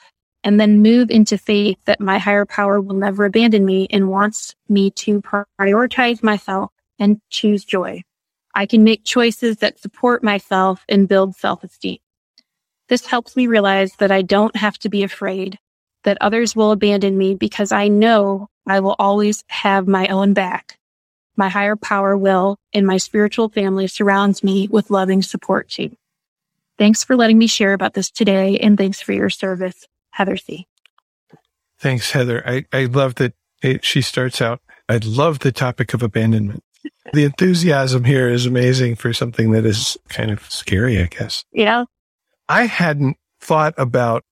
and 0.44 0.60
then 0.60 0.82
move 0.82 1.10
into 1.10 1.38
faith 1.38 1.78
that 1.86 2.00
my 2.00 2.18
higher 2.18 2.46
power 2.46 2.80
will 2.80 2.94
never 2.94 3.24
abandon 3.24 3.64
me 3.64 3.88
and 3.90 4.08
wants 4.08 4.54
me 4.68 4.90
to 4.92 5.20
prioritize 5.22 6.22
myself 6.22 6.70
and 7.00 7.20
choose 7.30 7.64
joy. 7.64 8.02
I 8.56 8.64
can 8.64 8.84
make 8.84 9.04
choices 9.04 9.58
that 9.58 9.78
support 9.78 10.24
myself 10.24 10.82
and 10.88 11.06
build 11.06 11.36
self-esteem. 11.36 11.98
This 12.88 13.04
helps 13.04 13.36
me 13.36 13.46
realize 13.46 13.96
that 13.96 14.10
I 14.10 14.22
don't 14.22 14.56
have 14.56 14.78
to 14.78 14.88
be 14.88 15.02
afraid 15.02 15.58
that 16.04 16.16
others 16.22 16.56
will 16.56 16.72
abandon 16.72 17.18
me 17.18 17.34
because 17.34 17.70
I 17.70 17.88
know 17.88 18.48
I 18.66 18.80
will 18.80 18.96
always 18.98 19.44
have 19.48 19.86
my 19.86 20.06
own 20.06 20.32
back. 20.32 20.78
My 21.36 21.50
higher 21.50 21.76
power 21.76 22.16
will 22.16 22.56
and 22.72 22.86
my 22.86 22.96
spiritual 22.96 23.50
family 23.50 23.88
surrounds 23.88 24.42
me 24.42 24.68
with 24.68 24.90
loving 24.90 25.20
support 25.20 25.68
team. 25.68 25.98
Thanks 26.78 27.04
for 27.04 27.14
letting 27.14 27.36
me 27.36 27.48
share 27.48 27.74
about 27.74 27.92
this 27.92 28.10
today 28.10 28.56
and 28.58 28.78
thanks 28.78 29.02
for 29.02 29.12
your 29.12 29.28
service. 29.28 29.86
Heather 30.12 30.38
C. 30.38 30.66
Thanks, 31.78 32.12
Heather. 32.12 32.42
I, 32.48 32.64
I 32.72 32.86
love 32.86 33.16
that 33.16 33.34
it, 33.62 33.84
she 33.84 34.00
starts 34.00 34.40
out. 34.40 34.62
I 34.88 34.98
love 35.04 35.40
the 35.40 35.52
topic 35.52 35.92
of 35.92 36.02
abandonment. 36.02 36.62
The 37.12 37.24
enthusiasm 37.24 38.04
here 38.04 38.28
is 38.28 38.46
amazing 38.46 38.96
for 38.96 39.12
something 39.12 39.52
that 39.52 39.64
is 39.64 39.96
kind 40.08 40.30
of 40.30 40.50
scary, 40.50 41.00
I 41.00 41.06
guess. 41.06 41.44
Yeah. 41.52 41.84
I 42.48 42.66
hadn't 42.66 43.16
thought 43.40 43.74
about, 43.76 44.24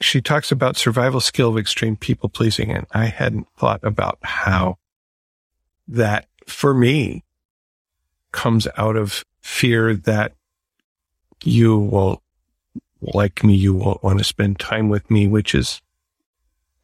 she 0.00 0.20
talks 0.20 0.50
about 0.50 0.76
survival 0.76 1.20
skill 1.20 1.50
of 1.50 1.58
extreme 1.58 1.96
people 1.96 2.28
pleasing, 2.28 2.70
and 2.70 2.86
I 2.92 3.06
hadn't 3.06 3.48
thought 3.56 3.80
about 3.82 4.18
how 4.22 4.78
that 5.88 6.26
for 6.46 6.74
me 6.74 7.24
comes 8.32 8.66
out 8.76 8.96
of 8.96 9.24
fear 9.40 9.94
that 9.94 10.32
you 11.44 11.78
won't 11.78 12.20
like 13.00 13.42
me, 13.42 13.54
you 13.54 13.74
won't 13.74 14.02
want 14.02 14.18
to 14.18 14.24
spend 14.24 14.58
time 14.58 14.88
with 14.88 15.10
me, 15.10 15.26
which 15.26 15.54
is 15.54 15.82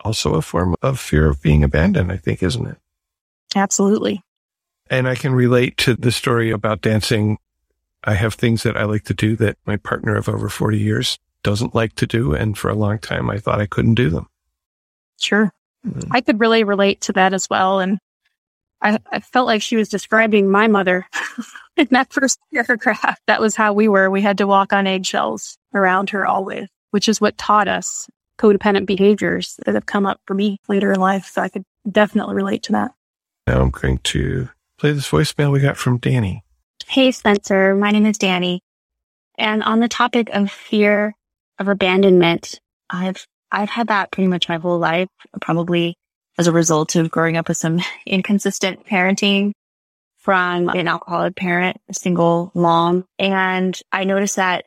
also 0.00 0.34
a 0.34 0.42
form 0.42 0.74
of 0.82 0.98
fear 0.98 1.28
of 1.28 1.40
being 1.42 1.62
abandoned, 1.62 2.10
I 2.10 2.16
think, 2.16 2.42
isn't 2.42 2.66
it? 2.66 2.76
Absolutely. 3.54 4.22
And 4.90 5.08
I 5.08 5.14
can 5.14 5.34
relate 5.34 5.76
to 5.78 5.94
the 5.94 6.12
story 6.12 6.50
about 6.50 6.80
dancing. 6.80 7.38
I 8.04 8.14
have 8.14 8.34
things 8.34 8.62
that 8.62 8.76
I 8.76 8.84
like 8.84 9.04
to 9.04 9.14
do 9.14 9.36
that 9.36 9.58
my 9.66 9.76
partner 9.76 10.16
of 10.16 10.28
over 10.28 10.48
40 10.48 10.78
years 10.78 11.18
doesn't 11.42 11.74
like 11.74 11.94
to 11.96 12.06
do. 12.06 12.34
And 12.34 12.56
for 12.56 12.70
a 12.70 12.74
long 12.74 12.98
time, 12.98 13.30
I 13.30 13.38
thought 13.38 13.60
I 13.60 13.66
couldn't 13.66 13.94
do 13.94 14.10
them. 14.10 14.28
Sure. 15.20 15.52
Mm-hmm. 15.86 16.12
I 16.12 16.20
could 16.20 16.40
really 16.40 16.64
relate 16.64 17.00
to 17.02 17.12
that 17.14 17.34
as 17.34 17.48
well. 17.50 17.80
And 17.80 17.98
I, 18.80 18.98
I 19.10 19.20
felt 19.20 19.46
like 19.46 19.62
she 19.62 19.76
was 19.76 19.88
describing 19.88 20.50
my 20.50 20.68
mother 20.68 21.06
in 21.76 21.88
that 21.90 22.12
first 22.12 22.38
paragraph. 22.52 23.18
That 23.26 23.40
was 23.40 23.56
how 23.56 23.72
we 23.72 23.88
were. 23.88 24.10
We 24.10 24.22
had 24.22 24.38
to 24.38 24.46
walk 24.46 24.72
on 24.72 24.86
eggshells 24.86 25.58
around 25.74 26.10
her 26.10 26.26
always, 26.26 26.68
which 26.90 27.08
is 27.08 27.20
what 27.20 27.38
taught 27.38 27.68
us 27.68 28.08
codependent 28.38 28.86
behaviors 28.86 29.58
that 29.64 29.74
have 29.74 29.86
come 29.86 30.06
up 30.06 30.20
for 30.26 30.34
me 30.34 30.58
later 30.68 30.92
in 30.92 31.00
life. 31.00 31.26
So 31.26 31.42
I 31.42 31.48
could 31.48 31.64
definitely 31.90 32.36
relate 32.36 32.62
to 32.64 32.72
that. 32.72 32.92
Now 33.46 33.60
I'm 33.60 33.70
going 33.70 33.98
to 33.98 34.48
play 34.78 34.92
this 34.92 35.10
voicemail 35.10 35.52
we 35.52 35.60
got 35.60 35.76
from 35.76 35.98
Danny. 35.98 36.44
Hey, 36.86 37.10
Spencer. 37.10 37.74
My 37.74 37.90
name 37.90 38.06
is 38.06 38.16
Danny. 38.16 38.62
And 39.36 39.62
on 39.62 39.80
the 39.80 39.88
topic 39.88 40.30
of 40.30 40.50
fear 40.50 41.14
of 41.58 41.68
abandonment, 41.68 42.60
I've, 42.88 43.26
I've 43.50 43.68
had 43.68 43.88
that 43.88 44.12
pretty 44.12 44.28
much 44.28 44.48
my 44.48 44.58
whole 44.58 44.78
life, 44.78 45.08
probably 45.40 45.96
as 46.38 46.46
a 46.46 46.52
result 46.52 46.94
of 46.96 47.10
growing 47.10 47.36
up 47.36 47.48
with 47.48 47.56
some 47.56 47.80
inconsistent 48.06 48.86
parenting 48.86 49.52
from 50.18 50.68
an 50.68 50.88
alcoholic 50.88 51.34
parent, 51.34 51.78
a 51.88 51.94
single 51.94 52.52
mom. 52.54 53.04
And 53.18 53.78
I 53.90 54.04
notice 54.04 54.36
that 54.36 54.64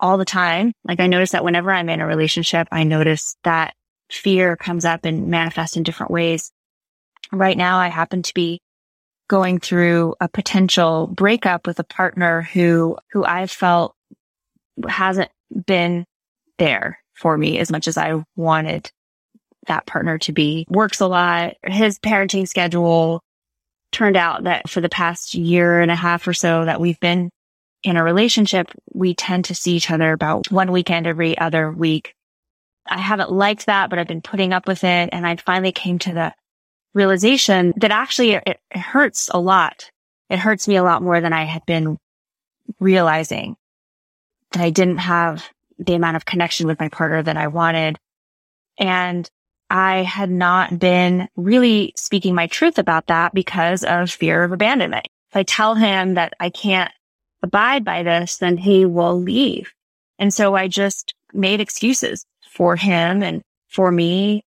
all 0.00 0.18
the 0.18 0.24
time. 0.24 0.72
Like 0.84 1.00
I 1.00 1.06
notice 1.06 1.30
that 1.30 1.44
whenever 1.44 1.70
I'm 1.70 1.88
in 1.88 2.00
a 2.00 2.06
relationship, 2.06 2.66
I 2.72 2.82
notice 2.82 3.36
that 3.44 3.74
fear 4.10 4.56
comes 4.56 4.84
up 4.84 5.04
and 5.04 5.28
manifests 5.28 5.76
in 5.76 5.84
different 5.84 6.10
ways. 6.10 6.50
Right 7.30 7.56
now, 7.56 7.78
I 7.78 7.88
happen 7.88 8.22
to 8.22 8.34
be 8.34 8.60
going 9.32 9.58
through 9.58 10.14
a 10.20 10.28
potential 10.28 11.06
breakup 11.06 11.66
with 11.66 11.78
a 11.78 11.84
partner 11.84 12.42
who, 12.42 12.98
who 13.12 13.24
I 13.24 13.46
felt 13.46 13.94
hasn't 14.86 15.30
been 15.66 16.04
there 16.58 16.98
for 17.14 17.38
me 17.38 17.58
as 17.58 17.72
much 17.72 17.88
as 17.88 17.96
I 17.96 18.22
wanted 18.36 18.90
that 19.68 19.86
partner 19.86 20.18
to 20.18 20.32
be. 20.32 20.66
Works 20.68 21.00
a 21.00 21.06
lot. 21.06 21.54
His 21.64 21.98
parenting 21.98 22.46
schedule 22.46 23.22
turned 23.90 24.18
out 24.18 24.44
that 24.44 24.68
for 24.68 24.82
the 24.82 24.90
past 24.90 25.32
year 25.32 25.80
and 25.80 25.90
a 25.90 25.96
half 25.96 26.28
or 26.28 26.34
so 26.34 26.66
that 26.66 26.78
we've 26.78 27.00
been 27.00 27.30
in 27.82 27.96
a 27.96 28.04
relationship, 28.04 28.70
we 28.92 29.14
tend 29.14 29.46
to 29.46 29.54
see 29.54 29.76
each 29.76 29.90
other 29.90 30.12
about 30.12 30.50
one 30.52 30.72
weekend 30.72 31.06
every 31.06 31.38
other 31.38 31.72
week. 31.72 32.12
I 32.86 32.98
haven't 32.98 33.32
liked 33.32 33.64
that, 33.64 33.88
but 33.88 33.98
I've 33.98 34.06
been 34.06 34.20
putting 34.20 34.52
up 34.52 34.68
with 34.68 34.84
it. 34.84 35.08
And 35.10 35.26
I 35.26 35.36
finally 35.36 35.72
came 35.72 35.98
to 36.00 36.12
the 36.12 36.34
realization 36.94 37.72
that 37.76 37.90
actually 37.90 38.32
it, 38.32 38.42
it 38.46 38.76
hurts 38.76 39.30
a 39.32 39.40
lot. 39.40 39.90
It 40.30 40.38
hurts 40.38 40.68
me 40.68 40.76
a 40.76 40.82
lot 40.82 41.02
more 41.02 41.20
than 41.20 41.32
I 41.32 41.44
had 41.44 41.64
been 41.66 41.98
realizing 42.80 43.56
that 44.52 44.62
I 44.62 44.70
didn't 44.70 44.98
have 44.98 45.48
the 45.78 45.94
amount 45.94 46.16
of 46.16 46.24
connection 46.24 46.66
with 46.66 46.80
my 46.80 46.88
partner 46.88 47.22
that 47.22 47.36
I 47.36 47.48
wanted. 47.48 47.98
And 48.78 49.28
I 49.70 50.02
had 50.02 50.30
not 50.30 50.78
been 50.78 51.28
really 51.36 51.94
speaking 51.96 52.34
my 52.34 52.46
truth 52.46 52.78
about 52.78 53.06
that 53.06 53.32
because 53.32 53.84
of 53.84 54.10
fear 54.10 54.44
of 54.44 54.52
abandonment. 54.52 55.08
If 55.30 55.36
I 55.36 55.42
tell 55.44 55.74
him 55.74 56.14
that 56.14 56.34
I 56.38 56.50
can't 56.50 56.92
abide 57.42 57.84
by 57.84 58.02
this, 58.02 58.36
then 58.36 58.58
he 58.58 58.84
will 58.84 59.18
leave. 59.18 59.72
And 60.18 60.32
so 60.32 60.54
I 60.54 60.68
just 60.68 61.14
made 61.32 61.60
excuses 61.60 62.26
for 62.50 62.76
him 62.76 63.22
and 63.22 63.42
for 63.68 63.90
me, 63.90 64.44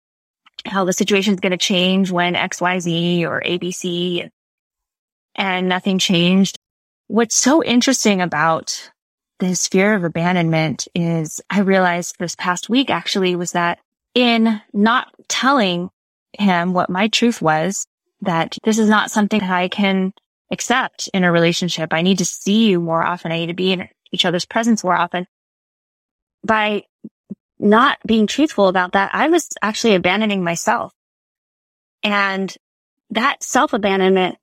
how 0.67 0.85
the 0.85 0.93
situation 0.93 1.35
is 1.35 1.41
going 1.41 1.53
to 1.53 1.57
change 1.57 2.11
when 2.11 2.35
XYZ 2.35 3.23
or 3.23 3.41
ABC 3.41 4.29
and 5.35 5.69
nothing 5.69 5.99
changed. 5.99 6.59
What's 7.07 7.37
so 7.37 7.63
interesting 7.63 8.21
about 8.21 8.91
this 9.39 9.69
fear 9.69 9.95
of 9.95 10.05
abandonment 10.05 10.89
is 10.95 11.41
I 11.49 11.61
realized 11.61 12.17
this 12.19 12.35
past 12.35 12.69
week 12.69 12.91
actually 12.91 13.37
was 13.37 13.53
that 13.53 13.79
in 14.15 14.61
not 14.73 15.09
telling 15.29 15.91
him 16.33 16.75
what 16.75 16.91
my 16.91 17.09
truth 17.09 17.41
was, 17.41 17.87
that 18.23 18.57
this 18.65 18.79
is 18.79 18.89
not 18.89 19.11
something 19.11 19.41
that 19.41 19.51
I 19.51 19.69
can 19.69 20.13
accept 20.51 21.09
in 21.15 21.25
a 21.25 21.33
relationship. 21.33 21.93
I 21.93 22.03
need 22.03 22.19
to 22.19 22.25
see 22.25 22.69
you 22.69 22.81
more 22.81 23.03
often. 23.03 23.33
I 23.33 23.39
need 23.39 23.47
to 23.47 23.55
be 23.55 23.73
in 23.73 23.89
each 24.13 24.25
other's 24.25 24.45
presence 24.47 24.83
more 24.83 24.97
often. 24.97 25.27
By 26.45 26.85
not 27.59 27.99
being 28.07 28.27
truthful 28.27 28.69
about 28.69 28.93
that, 28.93 29.11
I 29.15 29.29
was 29.29 29.49
actually 29.63 29.95
abandoning 29.95 30.45
myself. 30.45 30.93
And 32.03 32.55
that 33.11 33.43
self 33.43 33.73
abandonment 33.73 34.37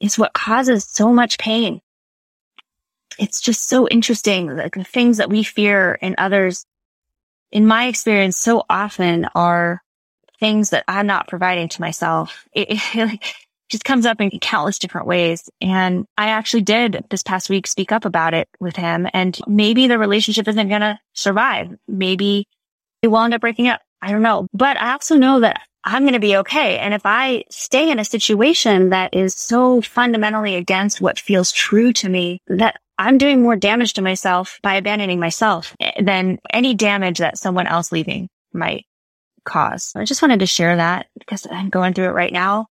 is 0.00 0.18
what 0.18 0.32
causes 0.32 0.84
so 0.84 1.12
much 1.12 1.38
pain. 1.38 1.80
It's 3.18 3.40
just 3.40 3.68
so 3.68 3.86
interesting. 3.88 4.56
Like 4.56 4.74
the 4.74 4.84
things 4.84 5.18
that 5.18 5.28
we 5.28 5.42
fear 5.42 5.98
in 6.00 6.14
others 6.16 6.64
in 7.52 7.66
my 7.66 7.86
experience, 7.86 8.38
so 8.38 8.64
often 8.70 9.26
are 9.34 9.82
things 10.38 10.70
that 10.70 10.84
I'm 10.88 11.06
not 11.06 11.28
providing 11.28 11.68
to 11.70 11.80
myself. 11.80 12.46
It, 12.54 12.68
it 12.94 13.20
just 13.70 13.84
comes 13.84 14.06
up 14.06 14.20
in 14.20 14.30
countless 14.40 14.78
different 14.78 15.06
ways. 15.06 15.48
And 15.60 16.04
I 16.18 16.28
actually 16.28 16.62
did 16.62 17.04
this 17.10 17.22
past 17.22 17.48
week 17.48 17.66
speak 17.66 17.92
up 17.92 18.04
about 18.04 18.34
it 18.34 18.48
with 18.58 18.76
him. 18.76 19.08
And 19.14 19.38
maybe 19.46 19.86
the 19.86 19.98
relationship 19.98 20.48
isn't 20.48 20.68
going 20.68 20.80
to 20.80 20.98
survive. 21.14 21.74
Maybe 21.88 22.46
it 23.02 23.08
will 23.08 23.20
end 23.20 23.34
up 23.34 23.40
breaking 23.40 23.68
up. 23.68 23.80
I 24.02 24.10
don't 24.10 24.22
know. 24.22 24.48
But 24.52 24.76
I 24.76 24.92
also 24.92 25.16
know 25.16 25.40
that 25.40 25.60
I'm 25.84 26.02
going 26.02 26.14
to 26.14 26.20
be 26.20 26.36
okay. 26.38 26.78
And 26.78 26.92
if 26.92 27.02
I 27.04 27.44
stay 27.50 27.90
in 27.90 27.98
a 27.98 28.04
situation 28.04 28.90
that 28.90 29.14
is 29.14 29.34
so 29.34 29.80
fundamentally 29.80 30.56
against 30.56 31.00
what 31.00 31.18
feels 31.18 31.52
true 31.52 31.92
to 31.94 32.08
me, 32.08 32.40
that 32.48 32.76
I'm 32.98 33.16
doing 33.16 33.42
more 33.42 33.56
damage 33.56 33.94
to 33.94 34.02
myself 34.02 34.58
by 34.62 34.74
abandoning 34.74 35.20
myself 35.20 35.74
than 35.98 36.38
any 36.52 36.74
damage 36.74 37.18
that 37.18 37.38
someone 37.38 37.66
else 37.66 37.92
leaving 37.92 38.28
might 38.52 38.84
cause. 39.44 39.92
I 39.96 40.04
just 40.04 40.20
wanted 40.20 40.40
to 40.40 40.46
share 40.46 40.76
that 40.76 41.06
because 41.18 41.46
I'm 41.50 41.70
going 41.70 41.94
through 41.94 42.06
it 42.06 42.14
right 42.14 42.32
now. 42.32 42.66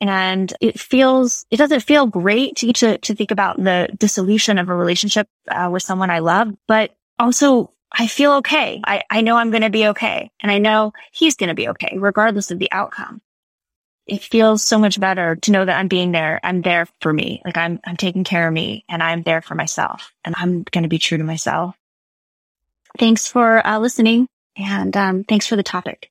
And 0.00 0.52
it 0.60 0.78
feels, 0.78 1.44
it 1.50 1.56
doesn't 1.56 1.80
feel 1.80 2.06
great 2.06 2.56
to, 2.56 2.72
to, 2.72 2.98
to 2.98 3.14
think 3.14 3.30
about 3.30 3.56
the 3.56 3.88
dissolution 3.98 4.58
of 4.58 4.68
a 4.68 4.74
relationship 4.74 5.28
uh, 5.48 5.68
with 5.72 5.82
someone 5.82 6.10
I 6.10 6.20
love, 6.20 6.54
but 6.68 6.94
also 7.18 7.72
I 7.90 8.06
feel 8.06 8.34
okay. 8.34 8.80
I, 8.84 9.02
I 9.10 9.22
know 9.22 9.36
I'm 9.36 9.50
going 9.50 9.62
to 9.62 9.70
be 9.70 9.88
okay. 9.88 10.30
And 10.40 10.52
I 10.52 10.58
know 10.58 10.92
he's 11.12 11.36
going 11.36 11.48
to 11.48 11.54
be 11.54 11.68
okay, 11.70 11.96
regardless 11.98 12.50
of 12.50 12.58
the 12.58 12.70
outcome 12.70 13.20
it 14.08 14.22
feels 14.22 14.62
so 14.62 14.78
much 14.78 14.98
better 14.98 15.36
to 15.36 15.52
know 15.52 15.64
that 15.64 15.78
I'm 15.78 15.88
being 15.88 16.12
there. 16.12 16.40
I'm 16.42 16.62
there 16.62 16.88
for 17.00 17.12
me. 17.12 17.42
Like 17.44 17.58
I'm, 17.58 17.78
I'm 17.84 17.96
taking 17.96 18.24
care 18.24 18.48
of 18.48 18.54
me 18.54 18.84
and 18.88 19.02
I'm 19.02 19.22
there 19.22 19.42
for 19.42 19.54
myself 19.54 20.12
and 20.24 20.34
I'm 20.36 20.62
going 20.62 20.82
to 20.82 20.88
be 20.88 20.98
true 20.98 21.18
to 21.18 21.24
myself. 21.24 21.76
Thanks 22.98 23.28
for 23.28 23.64
uh, 23.64 23.78
listening 23.78 24.26
and 24.56 24.96
um, 24.96 25.24
thanks 25.24 25.46
for 25.46 25.56
the 25.56 25.62
topic. 25.62 26.10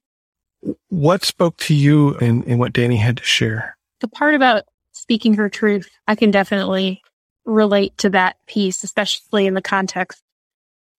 What 0.90 1.26
spoke 1.26 1.58
to 1.58 1.74
you 1.74 2.16
in, 2.18 2.44
in 2.44 2.60
what 2.60 2.74
Danny 2.74 2.98
had 2.98 3.18
to 3.18 3.24
share? 3.24 3.77
The 4.00 4.08
part 4.08 4.36
about 4.36 4.64
speaking 4.92 5.36
her 5.36 5.50
truth, 5.50 5.90
I 6.08 6.16
can 6.16 6.32
definitely 6.32 7.02
relate 7.46 7.98
to 8.00 8.10
that 8.12 8.38
piece, 8.48 8.84
especially 8.84 9.48
in 9.48 9.54
the 9.54 9.62
context 9.62 10.22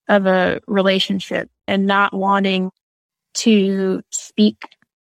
of 0.09 0.27
a 0.27 0.61
relationship. 0.67 1.51
and 1.67 1.87
not 1.87 2.15
wanting 2.15 2.71
to 3.35 4.03
speak 4.11 4.57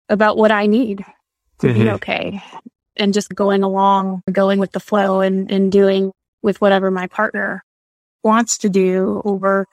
about 0.09 0.35
what 0.35 0.51
I 0.51 0.65
need 0.65 1.05
to 1.59 1.67
mm-hmm. 1.67 1.83
be 1.83 1.89
okay 1.91 2.41
and 2.97 3.13
just 3.13 3.33
going 3.33 3.63
along, 3.63 4.23
going 4.31 4.59
with 4.59 4.71
the 4.71 4.79
flow 4.79 5.21
and, 5.21 5.49
and 5.51 5.71
doing 5.71 6.11
with 6.41 6.59
whatever 6.59 6.89
my 6.89 7.07
partner 7.07 7.63
wants 8.23 8.57
to 8.59 8.69
do 8.69 9.21
over 9.23 9.67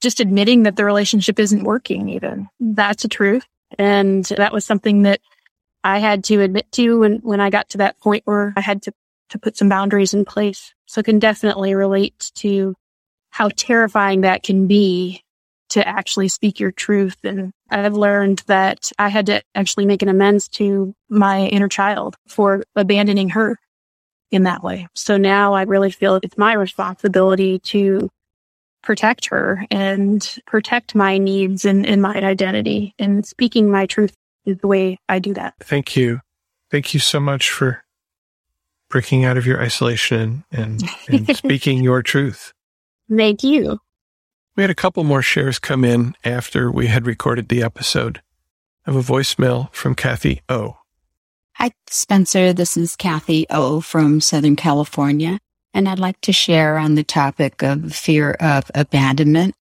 just 0.00 0.20
admitting 0.20 0.64
that 0.64 0.76
the 0.76 0.84
relationship 0.84 1.38
isn't 1.38 1.64
working 1.64 2.10
even. 2.10 2.48
That's 2.60 3.04
a 3.04 3.08
truth. 3.08 3.46
And 3.78 4.24
that 4.26 4.52
was 4.52 4.64
something 4.64 5.02
that 5.02 5.20
I 5.84 5.98
had 5.98 6.24
to 6.24 6.40
admit 6.40 6.72
to 6.72 7.00
when, 7.00 7.18
when 7.18 7.40
I 7.40 7.50
got 7.50 7.68
to 7.70 7.78
that 7.78 8.00
point 8.00 8.22
where 8.24 8.54
I 8.56 8.62
had 8.62 8.82
to, 8.82 8.92
to 9.28 9.38
put 9.38 9.56
some 9.56 9.68
boundaries 9.68 10.14
in 10.14 10.24
place. 10.24 10.72
So 10.86 11.00
I 11.00 11.02
can 11.02 11.18
definitely 11.18 11.74
relate 11.74 12.32
to 12.36 12.74
how 13.30 13.50
terrifying 13.54 14.22
that 14.22 14.42
can 14.42 14.66
be 14.66 15.22
to 15.70 15.86
actually 15.86 16.28
speak 16.28 16.58
your 16.58 16.72
truth. 16.72 17.16
And 17.22 17.52
I've 17.70 17.94
learned 17.94 18.42
that 18.46 18.92
I 18.98 19.08
had 19.08 19.26
to 19.26 19.42
actually 19.54 19.86
make 19.86 20.02
an 20.02 20.08
amends 20.08 20.48
to 20.50 20.94
my 21.10 21.46
inner 21.46 21.68
child 21.68 22.16
for 22.28 22.64
abandoning 22.74 23.30
her 23.30 23.58
in 24.30 24.44
that 24.44 24.62
way. 24.62 24.88
So 24.94 25.16
now 25.16 25.52
I 25.52 25.62
really 25.62 25.90
feel 25.90 26.16
it's 26.22 26.38
my 26.38 26.54
responsibility 26.54 27.58
to 27.60 28.08
protect 28.82 29.26
her 29.26 29.66
and 29.70 30.36
protect 30.46 30.94
my 30.94 31.18
needs 31.18 31.64
and, 31.64 31.84
and 31.86 32.00
my 32.00 32.14
identity. 32.14 32.94
And 32.98 33.26
speaking 33.26 33.70
my 33.70 33.86
truth 33.86 34.14
is 34.44 34.58
the 34.58 34.66
way 34.66 34.98
I 35.08 35.18
do 35.18 35.34
that. 35.34 35.54
Thank 35.60 35.96
you. 35.96 36.20
Thank 36.70 36.94
you 36.94 37.00
so 37.00 37.20
much 37.20 37.50
for 37.50 37.84
breaking 38.88 39.24
out 39.24 39.36
of 39.36 39.46
your 39.46 39.60
isolation 39.60 40.44
and, 40.52 40.82
and 41.08 41.36
speaking 41.36 41.82
your 41.82 42.02
truth. 42.02 42.52
Thank 43.14 43.42
you. 43.42 43.78
We 44.56 44.62
had 44.62 44.70
a 44.70 44.74
couple 44.74 45.02
more 45.04 45.22
shares 45.22 45.58
come 45.58 45.84
in 45.84 46.14
after 46.24 46.70
we 46.70 46.86
had 46.86 47.06
recorded 47.06 47.48
the 47.48 47.62
episode. 47.62 48.22
I 48.86 48.92
have 48.92 49.10
a 49.10 49.12
voicemail 49.12 49.72
from 49.72 49.94
Kathy 49.94 50.42
O. 50.48 50.78
Hi, 51.56 51.72
Spencer. 51.88 52.52
This 52.52 52.76
is 52.76 52.96
Kathy 52.96 53.46
O 53.50 53.80
from 53.80 54.20
Southern 54.20 54.56
California, 54.56 55.38
and 55.72 55.88
I'd 55.88 55.98
like 55.98 56.20
to 56.22 56.32
share 56.32 56.78
on 56.78 56.94
the 56.94 57.04
topic 57.04 57.62
of 57.62 57.94
fear 57.94 58.32
of 58.32 58.70
abandonment. 58.74 59.54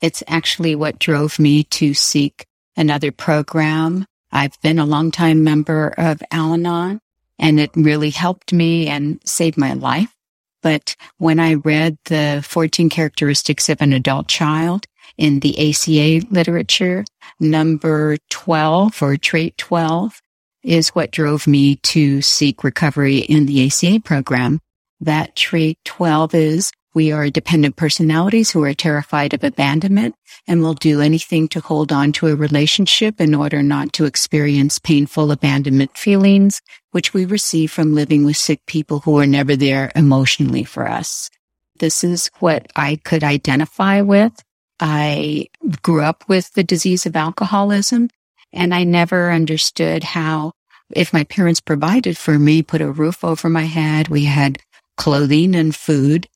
It's 0.00 0.22
actually 0.26 0.74
what 0.74 0.98
drove 0.98 1.38
me 1.38 1.64
to 1.64 1.94
seek 1.94 2.46
another 2.76 3.12
program. 3.12 4.06
I've 4.32 4.60
been 4.60 4.78
a 4.78 4.86
longtime 4.86 5.42
member 5.44 5.94
of 5.96 6.22
Al 6.30 6.54
Anon, 6.54 7.00
and 7.38 7.58
it 7.58 7.70
really 7.74 8.10
helped 8.10 8.52
me 8.52 8.88
and 8.88 9.20
saved 9.24 9.56
my 9.56 9.72
life. 9.72 10.14
But 10.62 10.94
when 11.18 11.40
I 11.40 11.54
read 11.54 11.96
the 12.04 12.44
14 12.46 12.90
characteristics 12.90 13.68
of 13.68 13.80
an 13.80 13.92
adult 13.92 14.28
child 14.28 14.86
in 15.16 15.40
the 15.40 15.70
ACA 15.70 16.26
literature, 16.30 17.04
number 17.38 18.18
12 18.28 19.02
or 19.02 19.16
trait 19.16 19.56
12 19.58 20.20
is 20.62 20.90
what 20.90 21.10
drove 21.10 21.46
me 21.46 21.76
to 21.76 22.20
seek 22.20 22.62
recovery 22.62 23.18
in 23.18 23.46
the 23.46 23.66
ACA 23.66 24.00
program. 24.00 24.60
That 25.00 25.34
trait 25.34 25.78
12 25.86 26.34
is 26.34 26.72
we 26.94 27.12
are 27.12 27.30
dependent 27.30 27.76
personalities 27.76 28.50
who 28.50 28.62
are 28.64 28.74
terrified 28.74 29.32
of 29.32 29.44
abandonment 29.44 30.14
and 30.46 30.62
will 30.62 30.74
do 30.74 31.00
anything 31.00 31.48
to 31.48 31.60
hold 31.60 31.92
on 31.92 32.12
to 32.12 32.26
a 32.26 32.34
relationship 32.34 33.20
in 33.20 33.34
order 33.34 33.62
not 33.62 33.92
to 33.92 34.04
experience 34.04 34.78
painful 34.78 35.30
abandonment 35.30 35.96
feelings, 35.96 36.60
which 36.90 37.14
we 37.14 37.24
receive 37.24 37.70
from 37.70 37.94
living 37.94 38.24
with 38.24 38.36
sick 38.36 38.60
people 38.66 39.00
who 39.00 39.18
are 39.18 39.26
never 39.26 39.54
there 39.54 39.92
emotionally 39.94 40.64
for 40.64 40.88
us. 40.88 41.30
This 41.78 42.02
is 42.02 42.30
what 42.40 42.66
I 42.74 42.96
could 42.96 43.22
identify 43.22 44.00
with. 44.00 44.32
I 44.80 45.46
grew 45.82 46.02
up 46.02 46.24
with 46.28 46.52
the 46.54 46.64
disease 46.64 47.06
of 47.06 47.16
alcoholism 47.16 48.08
and 48.52 48.74
I 48.74 48.84
never 48.84 49.30
understood 49.30 50.02
how 50.02 50.52
if 50.90 51.12
my 51.12 51.24
parents 51.24 51.60
provided 51.60 52.18
for 52.18 52.38
me, 52.38 52.62
put 52.62 52.80
a 52.80 52.90
roof 52.90 53.22
over 53.22 53.48
my 53.48 53.62
head, 53.62 54.08
we 54.08 54.24
had 54.24 54.58
clothing 54.96 55.54
and 55.54 55.74
food, 55.74 56.28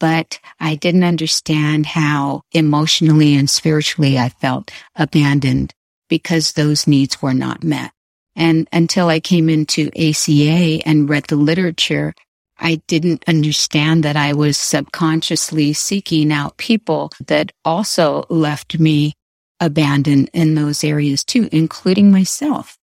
but 0.00 0.40
I 0.58 0.74
didn't 0.74 1.04
understand 1.04 1.86
how 1.86 2.42
emotionally 2.50 3.36
and 3.36 3.48
spiritually 3.48 4.18
I 4.18 4.30
felt 4.30 4.72
abandoned 4.96 5.72
because 6.08 6.52
those 6.52 6.88
needs 6.88 7.22
were 7.22 7.34
not 7.34 7.62
met. 7.62 7.92
And 8.34 8.66
until 8.72 9.08
I 9.08 9.20
came 9.20 9.48
into 9.48 9.90
ACA 9.96 10.80
and 10.86 11.08
read 11.08 11.24
the 11.24 11.36
literature, 11.36 12.14
I 12.58 12.80
didn't 12.86 13.24
understand 13.28 14.02
that 14.02 14.16
I 14.16 14.32
was 14.32 14.58
subconsciously 14.58 15.72
seeking 15.74 16.32
out 16.32 16.56
people 16.56 17.12
that 17.26 17.52
also 17.64 18.24
left 18.28 18.78
me 18.78 19.14
abandoned 19.60 20.30
in 20.32 20.54
those 20.54 20.82
areas 20.82 21.22
too, 21.22 21.48
including 21.52 22.10
myself. 22.10 22.76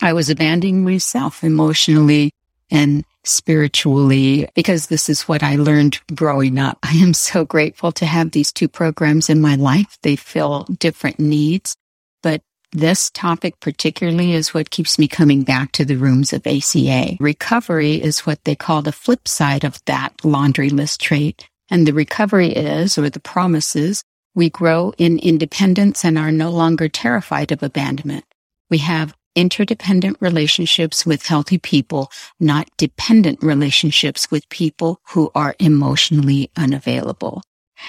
I 0.00 0.12
was 0.12 0.30
abandoning 0.30 0.84
myself 0.84 1.42
emotionally 1.42 2.30
and 2.70 3.04
spiritually 3.28 4.48
because 4.54 4.86
this 4.86 5.08
is 5.08 5.22
what 5.22 5.42
I 5.42 5.56
learned 5.56 6.00
growing 6.14 6.58
up. 6.58 6.78
I 6.82 6.92
am 6.96 7.14
so 7.14 7.44
grateful 7.44 7.92
to 7.92 8.06
have 8.06 8.30
these 8.30 8.52
two 8.52 8.68
programs 8.68 9.28
in 9.28 9.40
my 9.40 9.56
life. 9.56 9.98
They 10.02 10.16
fill 10.16 10.64
different 10.78 11.18
needs, 11.18 11.76
but 12.22 12.42
this 12.72 13.10
topic 13.10 13.60
particularly 13.60 14.32
is 14.32 14.52
what 14.52 14.70
keeps 14.70 14.98
me 14.98 15.08
coming 15.08 15.42
back 15.42 15.72
to 15.72 15.84
the 15.84 15.96
rooms 15.96 16.32
of 16.32 16.46
ACA. 16.46 17.16
Recovery 17.18 17.94
is 18.02 18.20
what 18.20 18.44
they 18.44 18.54
call 18.54 18.82
the 18.82 18.92
flip 18.92 19.26
side 19.26 19.64
of 19.64 19.82
that 19.86 20.24
laundry 20.24 20.68
list 20.68 21.00
trait. 21.00 21.48
And 21.70 21.86
the 21.86 21.94
recovery 21.94 22.48
is, 22.48 22.98
or 22.98 23.10
the 23.10 23.20
promises, 23.20 24.02
we 24.34 24.50
grow 24.50 24.92
in 24.98 25.18
independence 25.18 26.04
and 26.04 26.18
are 26.18 26.32
no 26.32 26.50
longer 26.50 26.88
terrified 26.88 27.52
of 27.52 27.62
abandonment. 27.62 28.24
We 28.70 28.78
have 28.78 29.14
interdependent 29.38 30.16
relationships 30.18 31.06
with 31.06 31.26
healthy 31.26 31.58
people, 31.58 32.10
not 32.40 32.68
dependent 32.76 33.40
relationships 33.40 34.32
with 34.32 34.48
people 34.48 35.00
who 35.10 35.30
are 35.32 35.54
emotionally 35.60 36.50
unavailable. 36.56 37.42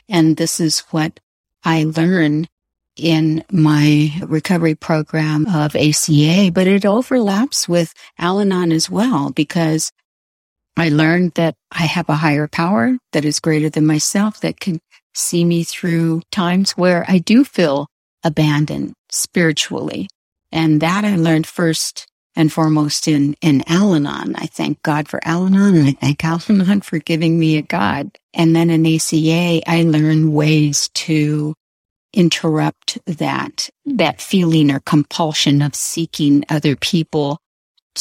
And 0.07 0.37
this 0.37 0.59
is 0.59 0.81
what 0.91 1.19
I 1.63 1.85
learned 1.85 2.47
in 2.95 3.43
my 3.51 4.13
recovery 4.21 4.75
program 4.75 5.47
of 5.47 5.75
ACA, 5.75 6.51
but 6.53 6.67
it 6.67 6.85
overlaps 6.85 7.67
with 7.67 7.95
Al 8.19 8.39
Anon 8.39 8.71
as 8.71 8.87
well 8.87 9.31
because 9.31 9.91
I 10.77 10.89
learned 10.89 11.31
that 11.33 11.55
I 11.71 11.83
have 11.83 12.09
a 12.09 12.15
higher 12.15 12.47
power 12.47 12.95
that 13.13 13.25
is 13.25 13.39
greater 13.39 13.71
than 13.71 13.87
myself 13.87 14.39
that 14.41 14.59
can 14.59 14.79
see 15.15 15.43
me 15.43 15.63
through 15.63 16.21
times 16.31 16.71
where 16.71 17.05
I 17.07 17.17
do 17.17 17.43
feel 17.43 17.87
abandoned 18.23 18.93
spiritually. 19.09 20.09
And 20.51 20.81
that 20.81 21.05
I 21.05 21.15
learned 21.15 21.47
first 21.47 22.07
and 22.35 22.51
foremost 22.51 23.07
in, 23.07 23.35
in 23.41 23.63
Al-Anon. 23.67 24.35
I 24.35 24.45
thank 24.45 24.81
God 24.83 25.07
for 25.07 25.19
Al-Anon 25.23 25.75
and 25.75 25.87
I 25.89 25.91
thank 25.91 26.23
Al-Anon 26.23 26.81
for 26.83 26.99
giving 26.99 27.39
me 27.39 27.57
a 27.57 27.61
God. 27.61 28.17
And 28.33 28.55
then 28.55 28.69
in 28.69 28.85
ACA, 28.85 29.61
I 29.69 29.83
learned 29.83 30.33
ways 30.33 30.89
to 30.89 31.53
interrupt 32.13 32.97
that, 33.05 33.69
that 33.85 34.21
feeling 34.21 34.71
or 34.71 34.79
compulsion 34.79 35.61
of 35.61 35.75
seeking 35.75 36.45
other 36.49 36.75
people 36.75 37.39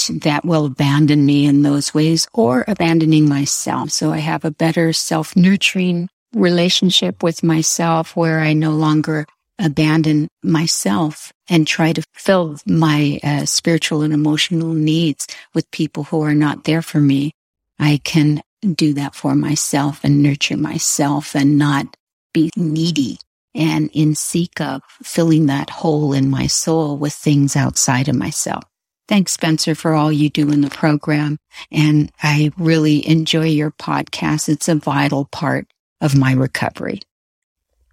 that 0.08 0.44
will 0.44 0.66
abandon 0.66 1.26
me 1.26 1.46
in 1.46 1.62
those 1.62 1.92
ways 1.92 2.28
or 2.32 2.64
abandoning 2.68 3.28
myself. 3.28 3.90
So 3.90 4.12
I 4.12 4.18
have 4.18 4.44
a 4.44 4.50
better 4.50 4.92
self 4.92 5.34
nurturing 5.34 6.08
relationship 6.34 7.22
with 7.22 7.42
myself 7.42 8.14
where 8.14 8.40
I 8.40 8.52
no 8.52 8.70
longer 8.70 9.26
abandon 9.58 10.28
myself 10.42 11.32
and 11.48 11.66
try 11.66 11.92
to 11.92 12.02
fill 12.14 12.58
my 12.66 13.18
uh, 13.22 13.44
spiritual 13.44 14.02
and 14.02 14.12
emotional 14.12 14.72
needs 14.72 15.26
with 15.54 15.70
people 15.70 16.04
who 16.04 16.22
are 16.22 16.34
not 16.34 16.64
there 16.64 16.82
for 16.82 17.00
me. 17.00 17.32
I 17.78 18.00
can 18.04 18.42
do 18.74 18.92
that 18.94 19.14
for 19.14 19.34
myself 19.34 20.00
and 20.02 20.22
nurture 20.22 20.56
myself 20.56 21.34
and 21.34 21.58
not 21.58 21.96
be 22.32 22.50
needy 22.56 23.18
and 23.54 23.90
in 23.92 24.14
seek 24.14 24.60
of 24.60 24.82
filling 25.02 25.46
that 25.46 25.70
hole 25.70 26.12
in 26.12 26.30
my 26.30 26.46
soul 26.46 26.96
with 26.96 27.12
things 27.12 27.56
outside 27.56 28.08
of 28.08 28.14
myself. 28.14 28.64
Thanks, 29.08 29.32
Spencer, 29.32 29.74
for 29.74 29.94
all 29.94 30.12
you 30.12 30.28
do 30.28 30.50
in 30.50 30.60
the 30.60 30.70
program. 30.70 31.38
And 31.72 32.12
I 32.22 32.52
really 32.58 33.08
enjoy 33.08 33.46
your 33.46 33.70
podcast. 33.70 34.48
It's 34.50 34.68
a 34.68 34.74
vital 34.74 35.24
part 35.24 35.66
of 36.00 36.14
my 36.14 36.32
recovery. 36.32 37.00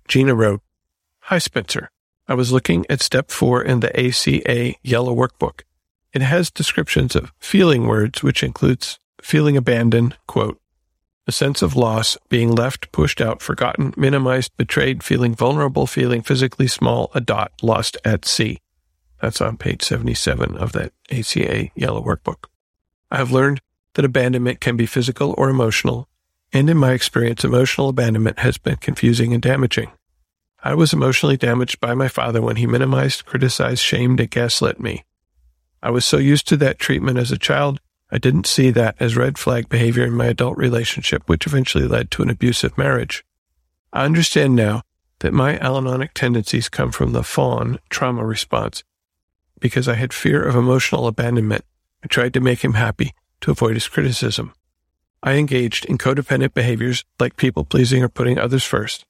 Gina 0.08 0.36
wrote, 0.36 0.62
Hi, 1.30 1.40
Spencer. 1.40 1.90
I 2.28 2.36
was 2.36 2.52
looking 2.52 2.86
at 2.88 3.02
step 3.02 3.32
four 3.32 3.60
in 3.60 3.80
the 3.80 3.90
ACA 4.00 4.76
yellow 4.84 5.16
workbook. 5.16 5.62
It 6.14 6.22
has 6.22 6.52
descriptions 6.52 7.16
of 7.16 7.34
feeling 7.40 7.88
words, 7.88 8.22
which 8.22 8.44
includes 8.44 9.00
feeling 9.24 9.58
abandoned, 9.58 10.16
quote, 10.28 10.62
a 11.26 11.32
sense 11.32 11.64
of 11.64 11.76
loss, 11.76 12.16
being 12.30 12.52
left, 12.52 12.92
pushed 12.92 13.22
out, 13.22 13.42
forgotten, 13.42 13.92
minimized, 13.98 14.56
betrayed, 14.56 15.02
feeling 15.02 15.34
vulnerable, 15.34 15.88
feeling 15.88 16.22
physically 16.22 16.68
small, 16.68 17.10
a 17.16 17.22
dot, 17.22 17.54
lost 17.64 17.98
at 18.06 18.26
sea. 18.26 18.60
That's 19.20 19.42
on 19.42 19.58
page 19.58 19.82
77 19.82 20.56
of 20.58 20.74
that 20.74 20.94
ACA 21.10 21.72
yellow 21.74 22.04
workbook. 22.04 22.50
I 23.10 23.18
have 23.18 23.32
learned 23.32 23.62
that 23.96 24.06
abandonment 24.06 24.62
can 24.62 24.78
be 24.78 24.86
physical 24.86 25.34
or 25.40 25.50
emotional, 25.50 26.08
and 26.54 26.70
in 26.70 26.78
my 26.78 26.92
experience, 26.92 27.44
emotional 27.44 27.90
abandonment 27.90 28.38
has 28.38 28.60
been 28.60 28.76
confusing 28.76 29.34
and 29.34 29.42
damaging. 29.42 29.92
I 30.66 30.74
was 30.74 30.94
emotionally 30.94 31.38
damaged 31.38 31.80
by 31.80 31.94
my 31.94 32.08
father 32.08 32.42
when 32.42 32.56
he 32.56 32.66
minimized, 32.66 33.26
criticized, 33.26 33.84
shamed, 33.84 34.20
and 34.20 34.32
gaslit 34.32 34.80
me. 34.80 35.06
I 35.84 35.92
was 35.92 36.06
so 36.06 36.18
used 36.18 36.48
to 36.48 36.58
that 36.58 36.80
treatment 36.80 37.20
as 37.20 37.32
a 37.32 37.38
child, 37.38 37.80
I 38.12 38.18
didn't 38.18 38.48
see 38.48 38.72
that 38.72 38.96
as 39.00 39.16
red 39.16 39.38
flag 39.38 39.70
behavior 39.70 40.04
in 40.06 40.14
my 40.14 40.26
adult 40.26 40.58
relationship, 40.58 41.22
which 41.28 41.46
eventually 41.46 41.88
led 41.88 42.10
to 42.12 42.24
an 42.24 42.32
abusive 42.32 42.80
marriage. 42.80 43.24
I 43.94 44.06
understand 44.06 44.56
now 44.56 44.82
that 45.20 45.34
my 45.34 45.60
Al-Anonic 45.60 46.16
tendencies 46.16 46.68
come 46.68 46.92
from 46.92 47.12
the 47.12 47.24
fawn 47.24 47.78
trauma 47.92 48.26
response 48.26 48.84
because 49.60 49.88
I 49.88 49.94
had 49.94 50.14
fear 50.14 50.44
of 50.44 50.56
emotional 50.56 51.06
abandonment. 51.06 51.64
I 52.04 52.08
tried 52.08 52.34
to 52.34 52.40
make 52.40 52.64
him 52.64 52.74
happy 52.74 53.14
to 53.42 53.52
avoid 53.52 53.76
his 53.76 53.88
criticism. 53.88 54.52
I 55.22 55.34
engaged 55.34 55.86
in 55.86 56.00
codependent 56.00 56.56
behaviors 56.56 57.06
like 57.20 57.38
people 57.38 57.66
pleasing 57.66 58.02
or 58.02 58.10
putting 58.10 58.40
others 58.40 58.64
first 58.64 59.06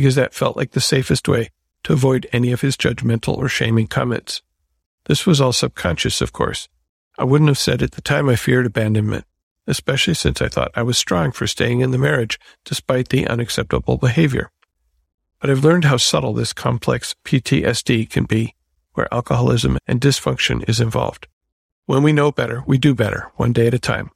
because 0.00 0.14
that 0.14 0.32
felt 0.32 0.56
like 0.56 0.70
the 0.70 0.80
safest 0.80 1.28
way 1.28 1.50
to 1.84 1.92
avoid 1.92 2.26
any 2.32 2.52
of 2.52 2.62
his 2.62 2.74
judgmental 2.74 3.36
or 3.36 3.50
shaming 3.50 3.86
comments. 3.86 4.40
This 5.04 5.26
was 5.26 5.42
all 5.42 5.52
subconscious, 5.52 6.22
of 6.22 6.32
course. 6.32 6.70
I 7.18 7.24
wouldn't 7.24 7.48
have 7.48 7.58
said 7.58 7.82
at 7.82 7.92
the 7.92 8.00
time 8.00 8.26
I 8.26 8.36
feared 8.36 8.64
abandonment, 8.64 9.26
especially 9.66 10.14
since 10.14 10.40
I 10.40 10.48
thought 10.48 10.70
I 10.74 10.82
was 10.84 10.96
strong 10.96 11.32
for 11.32 11.46
staying 11.46 11.82
in 11.82 11.90
the 11.90 11.98
marriage 11.98 12.40
despite 12.64 13.10
the 13.10 13.26
unacceptable 13.26 13.98
behavior. 13.98 14.50
But 15.38 15.50
I've 15.50 15.64
learned 15.64 15.84
how 15.84 15.98
subtle 15.98 16.32
this 16.32 16.54
complex 16.54 17.14
PTSD 17.26 18.08
can 18.08 18.24
be, 18.24 18.54
where 18.94 19.12
alcoholism 19.12 19.76
and 19.86 20.00
dysfunction 20.00 20.66
is 20.66 20.80
involved. 20.80 21.26
When 21.84 22.02
we 22.02 22.14
know 22.14 22.32
better, 22.32 22.64
we 22.66 22.78
do 22.78 22.94
better, 22.94 23.32
one 23.36 23.52
day 23.52 23.66
at 23.66 23.74
a 23.74 23.78
time. 23.78 24.12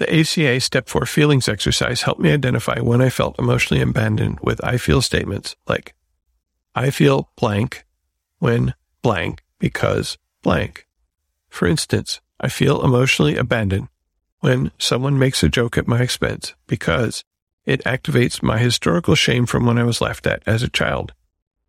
The 0.00 0.20
ACA 0.20 0.58
Step 0.60 0.88
4 0.88 1.04
Feelings 1.04 1.46
exercise 1.46 2.00
helped 2.00 2.22
me 2.22 2.32
identify 2.32 2.80
when 2.80 3.02
I 3.02 3.10
felt 3.10 3.38
emotionally 3.38 3.82
abandoned 3.82 4.38
with 4.40 4.58
I 4.64 4.78
feel 4.78 5.02
statements 5.02 5.56
like, 5.68 5.94
I 6.74 6.88
feel 6.88 7.28
blank 7.36 7.84
when 8.38 8.72
blank 9.02 9.42
because 9.58 10.16
blank. 10.42 10.86
For 11.50 11.68
instance, 11.68 12.22
I 12.40 12.48
feel 12.48 12.82
emotionally 12.82 13.36
abandoned 13.36 13.88
when 14.38 14.70
someone 14.78 15.18
makes 15.18 15.42
a 15.42 15.50
joke 15.50 15.76
at 15.76 15.86
my 15.86 16.00
expense 16.00 16.54
because 16.66 17.22
it 17.66 17.84
activates 17.84 18.42
my 18.42 18.56
historical 18.56 19.14
shame 19.14 19.44
from 19.44 19.66
when 19.66 19.76
I 19.76 19.84
was 19.84 20.00
laughed 20.00 20.26
at 20.26 20.42
as 20.46 20.62
a 20.62 20.70
child. 20.70 21.12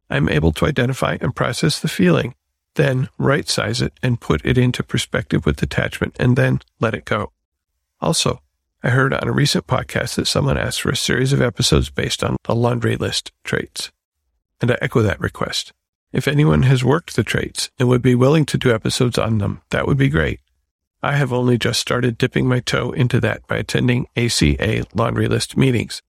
I'm 0.10 0.30
able 0.30 0.54
to 0.54 0.66
identify 0.66 1.18
and 1.20 1.36
process 1.36 1.82
the 1.82 1.90
feeling, 1.90 2.36
then 2.76 3.10
right 3.18 3.50
size 3.50 3.82
it 3.82 3.92
and 4.02 4.22
put 4.22 4.46
it 4.46 4.58
into 4.58 4.84
perspective 4.84 5.46
with 5.46 5.58
detachment 5.58 6.16
and 6.18 6.38
then 6.38 6.62
let 6.80 6.94
it 6.94 7.04
go. 7.04 7.34
Also, 8.02 8.42
I 8.84 8.90
heard 8.90 9.14
on 9.14 9.28
a 9.28 9.32
recent 9.32 9.68
podcast 9.68 10.16
that 10.16 10.28
someone 10.28 10.58
asked 10.58 10.82
for 10.82 10.90
a 10.90 10.96
series 10.96 11.34
of 11.34 11.42
episodes 11.42 11.92
based 11.92 12.24
on 12.24 12.36
the 12.44 12.56
laundry 12.56 12.96
list 12.96 13.32
traits. 13.44 13.92
And 14.60 14.72
I 14.72 14.78
echo 14.82 15.04
that 15.04 15.20
request. 15.20 15.72
If 16.12 16.28
anyone 16.28 16.64
has 16.64 16.84
worked 16.84 17.16
the 17.16 17.24
traits 17.24 17.70
and 17.78 17.88
would 17.88 18.02
be 18.02 18.16
willing 18.16 18.46
to 18.48 18.58
do 18.58 18.74
episodes 18.74 19.20
on 19.20 19.38
them, 19.38 19.62
that 19.70 19.86
would 19.86 19.98
be 19.98 20.10
great. 20.10 20.40
I 21.04 21.16
have 21.16 21.32
only 21.32 21.58
just 21.58 21.80
started 21.80 22.18
dipping 22.18 22.48
my 22.48 22.60
toe 22.60 22.92
into 22.92 23.20
that 23.22 23.46
by 23.48 23.58
attending 23.58 24.08
ACA 24.18 24.86
laundry 24.94 25.28
list 25.28 25.56
meetings. 25.56 26.02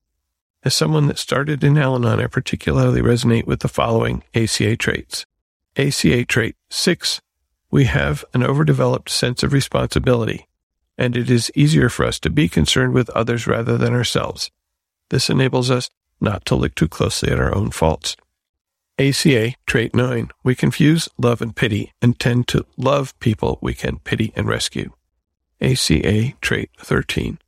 As 0.65 0.75
someone 0.75 1.09
that 1.09 1.19
started 1.19 1.63
in 1.63 1.77
Al 1.77 1.97
Anon, 1.97 2.21
I 2.21 2.27
particularly 2.27 3.03
resonate 3.03 3.47
with 3.47 3.61
the 3.61 3.69
following 3.69 4.23
ACA 4.35 4.77
traits. 4.77 5.27
ACA 5.77 6.25
trait 6.25 6.57
six, 6.71 7.21
we 7.71 7.85
have 7.85 8.25
an 8.33 8.43
overdeveloped 8.43 9.11
sense 9.11 9.43
of 9.43 9.53
responsibility 9.53 10.47
and 10.99 11.17
it 11.17 11.31
is 11.31 11.51
easier 11.55 11.89
for 11.89 12.05
us 12.05 12.19
to 12.21 12.31
be 12.31 12.49
concerned 12.49 12.93
with 12.93 13.11
others 13.11 13.47
rather 13.47 13.79
than 13.79 13.93
ourselves. 13.93 14.51
This 15.11 15.31
enables 15.31 15.71
us 15.71 15.91
not 16.21 16.45
to 16.47 16.55
look 16.55 16.75
too 16.75 16.89
closely 16.89 17.31
at 17.31 17.39
our 17.39 17.55
own 17.55 17.71
faults. 17.71 18.17
ACA 18.99 19.55
trait 19.67 19.95
9. 19.95 20.31
We 20.45 20.55
confuse 20.55 21.09
love 21.19 21.41
and 21.41 21.57
pity 21.57 21.93
and 22.01 22.19
tend 22.19 22.47
to 22.49 22.67
love 22.77 23.19
people 23.19 23.59
we 23.61 23.75
can 23.75 23.99
pity 24.01 24.33
and 24.37 24.47
rescue. 24.47 24.93
ACA 25.61 26.35
trait 26.41 26.71
13. 26.79 27.39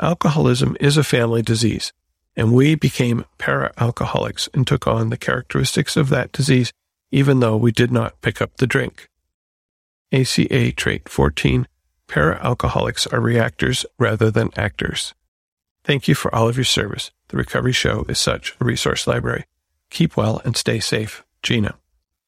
Alcoholism 0.00 0.76
is 0.80 0.96
a 0.96 1.04
family 1.04 1.42
disease, 1.42 1.92
and 2.36 2.52
we 2.52 2.74
became 2.74 3.24
para 3.36 3.72
alcoholics 3.78 4.48
and 4.54 4.66
took 4.66 4.86
on 4.86 5.10
the 5.10 5.16
characteristics 5.16 5.96
of 5.96 6.08
that 6.08 6.32
disease 6.32 6.72
even 7.10 7.40
though 7.40 7.56
we 7.56 7.72
did 7.72 7.90
not 7.90 8.20
pick 8.20 8.42
up 8.42 8.56
the 8.56 8.66
drink. 8.66 9.08
ACA 10.12 10.72
trait 10.72 11.08
14. 11.08 11.66
Para-alcoholics 12.08 13.06
are 13.06 13.20
reactors 13.20 13.84
rather 13.98 14.30
than 14.30 14.50
actors. 14.56 15.14
Thank 15.84 16.08
you 16.08 16.14
for 16.14 16.34
all 16.34 16.48
of 16.48 16.56
your 16.56 16.64
service. 16.64 17.10
The 17.28 17.36
Recovery 17.36 17.72
Show 17.72 18.04
is 18.08 18.18
such 18.18 18.56
a 18.60 18.64
resource 18.64 19.06
library. 19.06 19.44
Keep 19.90 20.16
well 20.16 20.40
and 20.44 20.56
stay 20.56 20.80
safe. 20.80 21.24
Gina. 21.42 21.74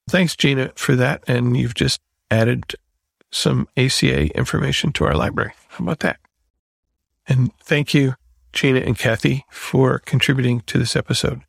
Thanks, 0.08 0.36
Gina, 0.36 0.72
for 0.76 0.94
that. 0.96 1.24
And 1.26 1.56
you've 1.56 1.74
just 1.74 2.00
added 2.30 2.74
some 3.30 3.68
ACA 3.76 4.36
information 4.36 4.92
to 4.92 5.04
our 5.04 5.14
library. 5.14 5.52
How 5.68 5.84
about 5.84 6.00
that? 6.00 6.20
And 7.26 7.56
thank 7.58 7.94
you, 7.94 8.14
Gina 8.52 8.80
and 8.80 8.98
Kathy, 8.98 9.44
for 9.50 9.98
contributing 10.00 10.60
to 10.66 10.78
this 10.78 10.96
episode. 10.96 11.42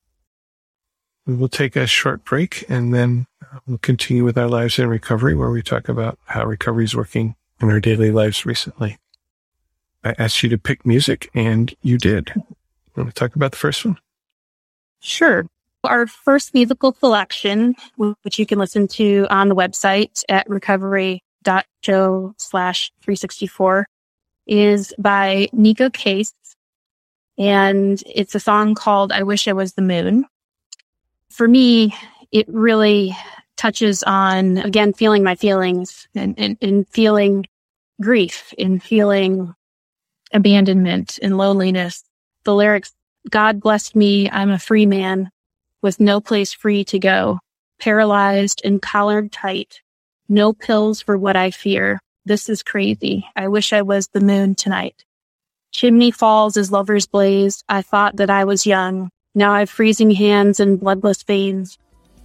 We 1.25 1.35
will 1.35 1.49
take 1.49 1.75
a 1.75 1.85
short 1.85 2.23
break 2.23 2.65
and 2.69 2.93
then 2.93 3.27
uh, 3.41 3.59
we'll 3.67 3.77
continue 3.77 4.23
with 4.23 4.37
our 4.37 4.47
lives 4.47 4.79
in 4.79 4.87
recovery, 4.87 5.35
where 5.35 5.51
we 5.51 5.61
talk 5.61 5.89
about 5.89 6.17
how 6.25 6.45
recovery 6.45 6.85
is 6.85 6.95
working 6.95 7.35
in 7.61 7.69
our 7.69 7.79
daily 7.79 8.11
lives 8.11 8.45
recently. 8.45 8.97
I 10.03 10.15
asked 10.17 10.41
you 10.41 10.49
to 10.49 10.57
pick 10.57 10.85
music 10.85 11.29
and 11.33 11.73
you 11.81 11.97
did. 11.97 12.33
Want 12.95 13.09
to 13.09 13.15
talk 13.15 13.35
about 13.35 13.51
the 13.51 13.57
first 13.57 13.85
one? 13.85 13.97
Sure. 14.99 15.45
Our 15.83 16.07
first 16.07 16.53
musical 16.53 16.93
selection, 16.93 17.75
which 17.95 18.37
you 18.37 18.45
can 18.45 18.59
listen 18.59 18.87
to 18.89 19.25
on 19.29 19.49
the 19.49 19.55
website 19.55 20.23
at 20.29 20.47
recovery.show 20.49 22.35
slash 22.37 22.91
364 23.01 23.87
is 24.47 24.93
by 24.99 25.49
Neko 25.53 25.91
Case. 25.91 26.33
And 27.37 28.01
it's 28.05 28.35
a 28.35 28.39
song 28.39 28.75
called 28.75 29.11
I 29.11 29.23
Wish 29.23 29.47
I 29.47 29.53
Was 29.53 29.73
the 29.73 29.81
Moon. 29.81 30.25
For 31.29 31.47
me, 31.47 31.95
it 32.31 32.47
really 32.47 33.15
touches 33.57 34.03
on, 34.03 34.57
again, 34.57 34.93
feeling 34.93 35.23
my 35.23 35.35
feelings 35.35 36.07
and, 36.13 36.35
and, 36.37 36.57
and 36.61 36.87
feeling 36.89 37.45
grief, 38.01 38.53
in 38.57 38.79
feeling 38.79 39.53
abandonment 40.33 41.19
and 41.21 41.37
loneliness. 41.37 42.03
The 42.43 42.55
lyrics, 42.55 42.93
God 43.29 43.59
blessed 43.61 43.95
me. 43.95 44.29
I'm 44.29 44.49
a 44.49 44.59
free 44.59 44.85
man 44.85 45.29
with 45.81 45.99
no 45.99 46.21
place 46.21 46.53
free 46.53 46.83
to 46.85 46.99
go, 46.99 47.39
paralyzed 47.79 48.61
and 48.63 48.81
collared 48.81 49.31
tight. 49.31 49.81
No 50.29 50.53
pills 50.53 51.01
for 51.01 51.17
what 51.17 51.35
I 51.35 51.51
fear. 51.51 51.99
This 52.25 52.49
is 52.49 52.63
crazy. 52.63 53.27
I 53.35 53.47
wish 53.47 53.73
I 53.73 53.81
was 53.81 54.07
the 54.07 54.21
moon 54.21 54.55
tonight. 54.55 55.03
Chimney 55.71 56.11
falls 56.11 56.57
as 56.57 56.71
lovers 56.71 57.07
blaze. 57.07 57.63
I 57.67 57.81
thought 57.81 58.17
that 58.17 58.29
I 58.29 58.45
was 58.45 58.65
young. 58.65 59.09
Now 59.33 59.53
I've 59.53 59.69
freezing 59.69 60.11
hands 60.11 60.59
and 60.59 60.79
bloodless 60.79 61.23
veins. 61.23 61.77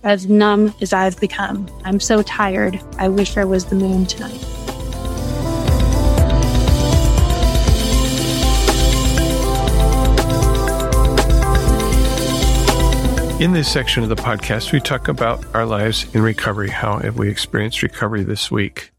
As 0.02 0.28
numb 0.28 0.74
as 0.80 0.92
I've 0.92 1.18
become. 1.18 1.68
I'm 1.84 2.00
so 2.00 2.22
tired. 2.22 2.80
I 2.98 3.08
wish 3.08 3.36
I 3.36 3.44
was 3.44 3.64
the 3.64 3.76
moon 3.76 4.06
tonight. 4.06 4.65
In 13.38 13.52
this 13.52 13.70
section 13.70 14.02
of 14.02 14.08
the 14.08 14.16
podcast, 14.16 14.72
we 14.72 14.80
talk 14.80 15.08
about 15.08 15.44
our 15.54 15.66
lives 15.66 16.06
in 16.14 16.22
recovery. 16.22 16.70
How 16.70 16.96
have 17.00 17.18
we 17.18 17.28
experienced 17.28 17.82
recovery 17.82 18.24
this 18.24 18.50
week? 18.50 18.92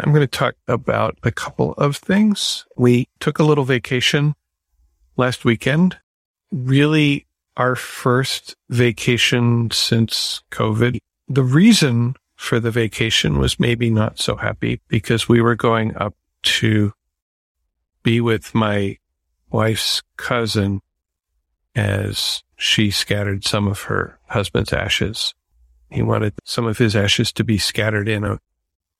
I'm 0.00 0.10
going 0.10 0.20
to 0.20 0.26
talk 0.26 0.56
about 0.66 1.16
a 1.22 1.30
couple 1.30 1.74
of 1.74 1.94
things. 1.94 2.66
We 2.76 3.06
took 3.20 3.38
a 3.38 3.44
little 3.44 3.62
vacation 3.62 4.34
last 5.16 5.44
weekend. 5.44 5.96
Really 6.50 7.28
our 7.56 7.76
first 7.76 8.56
vacation 8.68 9.70
since 9.70 10.42
COVID. 10.50 10.98
The 11.28 11.44
reason 11.44 12.16
for 12.34 12.58
the 12.58 12.72
vacation 12.72 13.38
was 13.38 13.60
maybe 13.60 13.90
not 13.90 14.18
so 14.18 14.34
happy 14.34 14.80
because 14.88 15.28
we 15.28 15.40
were 15.40 15.54
going 15.54 15.96
up 15.96 16.16
to 16.42 16.92
be 18.02 18.20
with 18.20 18.56
my 18.56 18.98
wife's 19.52 20.02
cousin 20.16 20.80
as 21.74 22.42
she 22.56 22.90
scattered 22.90 23.44
some 23.44 23.66
of 23.66 23.82
her 23.82 24.18
husband's 24.28 24.72
ashes. 24.72 25.34
He 25.90 26.02
wanted 26.02 26.34
some 26.44 26.66
of 26.66 26.78
his 26.78 26.96
ashes 26.96 27.32
to 27.32 27.44
be 27.44 27.58
scattered 27.58 28.08
in 28.08 28.24
a 28.24 28.38